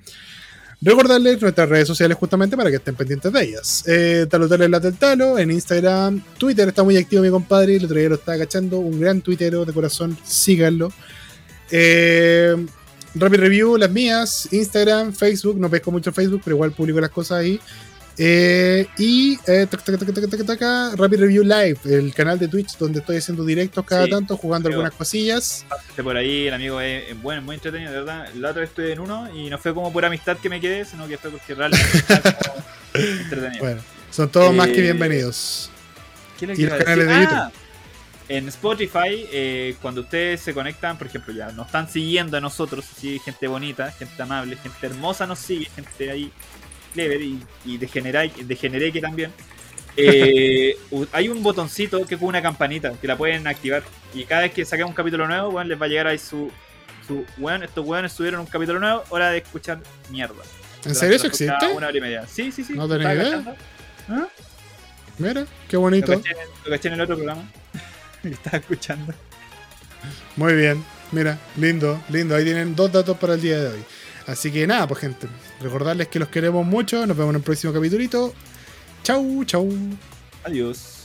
Recordarles 0.82 1.42
nuestras 1.42 1.68
redes 1.68 1.88
sociales 1.88 2.18
justamente 2.18 2.56
para 2.56 2.70
que 2.70 2.78
estén 2.78 2.96
pendientes 2.96 3.34
de 3.34 3.44
ellas. 3.44 3.84
Eh, 3.86 4.26
Talotales 4.30 4.70
Lata 4.70 4.88
el 4.88 4.98
Talo 4.98 5.38
en 5.38 5.52
Instagram, 5.52 6.24
Twitter 6.38 6.70
está 6.70 6.84
muy 6.84 6.96
activo 6.96 7.22
mi 7.22 7.30
compadre, 7.30 7.76
el 7.76 7.84
otro 7.84 7.98
día 7.98 8.08
lo 8.08 8.16
estaba 8.16 8.38
cachando, 8.38 8.80
un 8.80 8.98
gran 9.00 9.22
tuitero 9.22 9.66
de 9.66 9.74
corazón, 9.74 10.18
síganlo. 10.24 10.94
Eh, 11.70 12.56
Rapid 13.16 13.40
Review, 13.40 13.76
las 13.76 13.92
mías, 13.92 14.48
Instagram, 14.54 15.12
Facebook, 15.12 15.60
no 15.60 15.70
pesco 15.70 15.92
mucho 15.92 16.14
Facebook, 16.14 16.42
pero 16.46 16.56
igual 16.56 16.72
publico 16.72 17.02
las 17.02 17.10
cosas 17.10 17.40
ahí. 17.40 17.60
Eh, 18.22 18.86
y 18.98 19.40
eh, 19.48 19.66
tac, 19.66 19.82
tac, 19.82 19.98
tac, 19.98 20.14
tac, 20.14 20.30
tac, 20.30 20.46
tac, 20.46 21.00
Rapid 21.00 21.22
Review 21.22 21.42
Live, 21.42 21.78
el 21.86 22.14
canal 22.14 22.38
de 22.38 22.50
Twitch 22.50 22.78
donde 22.78 23.00
estoy 23.00 23.16
haciendo 23.16 23.46
directos 23.46 23.86
cada 23.86 24.04
Sí, 24.04 24.12
tanto, 24.12 24.36
jugando 24.36 24.68
algunas 24.68 24.92
cosillas. 24.92 25.66
Por 26.04 26.18
ahí, 26.18 26.48
el 26.48 26.54
amigo 26.54 26.82
es, 26.82 27.12
es 27.12 27.22
bueno, 27.22 27.42
muy 27.44 27.56
entretenido, 27.56 27.94
de 27.94 28.00
verdad. 28.00 28.28
La 28.36 28.50
otra 28.50 28.60
vez 28.60 28.72
estuve 28.72 28.92
en 28.92 29.00
uno 29.00 29.34
y 29.34 29.50
no 29.50 29.58
fue 29.58 29.74
como 29.74 29.94
por 29.94 30.04
amistad 30.04 30.36
que 30.36 30.50
me 30.50 30.60
quedé, 30.60 30.84
sino 30.84 31.08
que 31.08 31.18
fue 31.18 31.32
porque 31.32 31.56
realmente 31.56 31.88
como 32.08 32.62
entretenido. 32.94 33.64
Bueno, 33.64 33.82
son 34.12 34.30
todos 34.30 34.54
más 34.54 34.68
que 34.68 34.80
Eh, 34.80 34.82
bienvenidos. 34.82 35.72
¿Qué 36.38 36.48
le 36.48 36.56
y 36.56 36.66
los 36.66 36.74
canales 36.74 37.08
decir? 37.08 37.30
de 37.30 37.36
Ah, 37.36 37.52
En 38.28 38.50
Spotify, 38.50 39.28
eh, 39.32 39.78
cuando 39.82 40.02
ustedes 40.02 40.42
se 40.42 40.54
conectan, 40.54 40.98
por 40.98 41.08
ejemplo, 41.08 41.34
ya 41.34 41.54
nos 41.54 41.68
están 41.68 41.90
siguiendo 41.90 42.36
a 42.36 42.42
nosotros, 42.42 42.86
así, 42.98 43.18
gente 43.20 43.48
bonita, 43.48 43.92
gente 43.92 44.22
amable, 44.22 44.58
gente 44.58 44.88
hermosa 44.88 45.26
nos 45.26 45.40
sigue, 45.40 45.70
gente 45.74 46.12
ahí 46.12 46.34
clever 46.94 47.22
y, 47.22 47.40
y 47.66 47.78
degenerai- 47.78 48.34
degenereque 48.46 49.02
también. 49.02 49.32
Eh, 49.98 50.78
hay 51.12 51.30
un 51.30 51.42
botoncito 51.44 52.06
que 52.06 52.16
es 52.16 52.20
como 52.20 52.30
una 52.30 52.42
campanita 52.42 52.94
que 52.94 53.08
la 53.08 53.18
pueden 53.18 53.48
activar 53.48 53.84
y 54.14 54.24
cada 54.26 54.42
vez 54.42 54.54
que 54.54 54.66
saquemos 54.66 54.90
un 54.92 54.96
capítulo 54.96 55.28
nuevo, 55.28 55.52
bueno, 55.52 55.70
les 55.70 55.82
va 55.82 55.86
a 55.86 55.90
llegar 55.90 56.08
ahí 56.08 56.18
su, 56.18 56.52
su 57.08 57.26
weón, 57.38 57.64
estos 57.64 57.86
weones 57.86 58.12
subieron 58.14 58.40
un 58.42 58.46
capítulo 58.48 58.80
nuevo, 58.80 59.04
hora 59.10 59.30
de 59.32 59.40
escuchar 59.40 59.80
mierda. 60.10 60.36
¿En 60.86 60.96
serio 60.96 61.18
eso 61.18 61.28
existe? 61.28 61.54
Una 61.76 61.88
hora 61.88 61.98
y 61.98 62.02
media. 62.02 62.26
Sí, 62.28 62.52
sí, 62.52 62.64
sí. 62.64 62.74
No 62.74 62.88
tenía 62.88 63.12
¿Estaba 63.14 63.42
idea. 63.42 63.56
¿Ah? 64.10 64.28
Mira, 65.18 65.46
qué 65.68 65.76
Lo 65.76 65.82
bonito. 65.82 66.14
caché, 66.14 66.36
lo 66.64 66.72
caché 66.72 66.88
en 66.88 66.94
el 66.94 67.02
otro 67.02 67.16
programa. 67.18 67.44
que 68.22 68.30
estaba 68.30 68.58
escuchando. 68.58 69.14
Muy 70.38 70.54
bien, 70.54 70.84
mira, 71.12 71.38
lindo, 71.58 72.02
lindo. 72.10 72.36
Ahí 72.36 72.46
tienen 72.46 72.74
dos 72.76 72.92
datos 72.92 73.18
para 73.18 73.34
el 73.34 73.42
día 73.42 73.60
de 73.60 73.68
hoy. 73.68 73.84
Así 74.28 74.52
que 74.52 74.66
nada, 74.66 74.88
pues 74.88 75.02
gente, 75.02 75.28
recordarles 75.62 76.08
que 76.08 76.20
los 76.20 76.30
queremos 76.30 76.66
mucho. 76.66 77.06
Nos 77.06 77.18
vemos 77.18 77.32
en 77.32 77.38
el 77.38 77.44
próximo 77.44 77.74
capítulito. 77.74 78.34
Chau, 79.04 79.44
chau. 79.46 79.70
Adiós. 80.44 80.99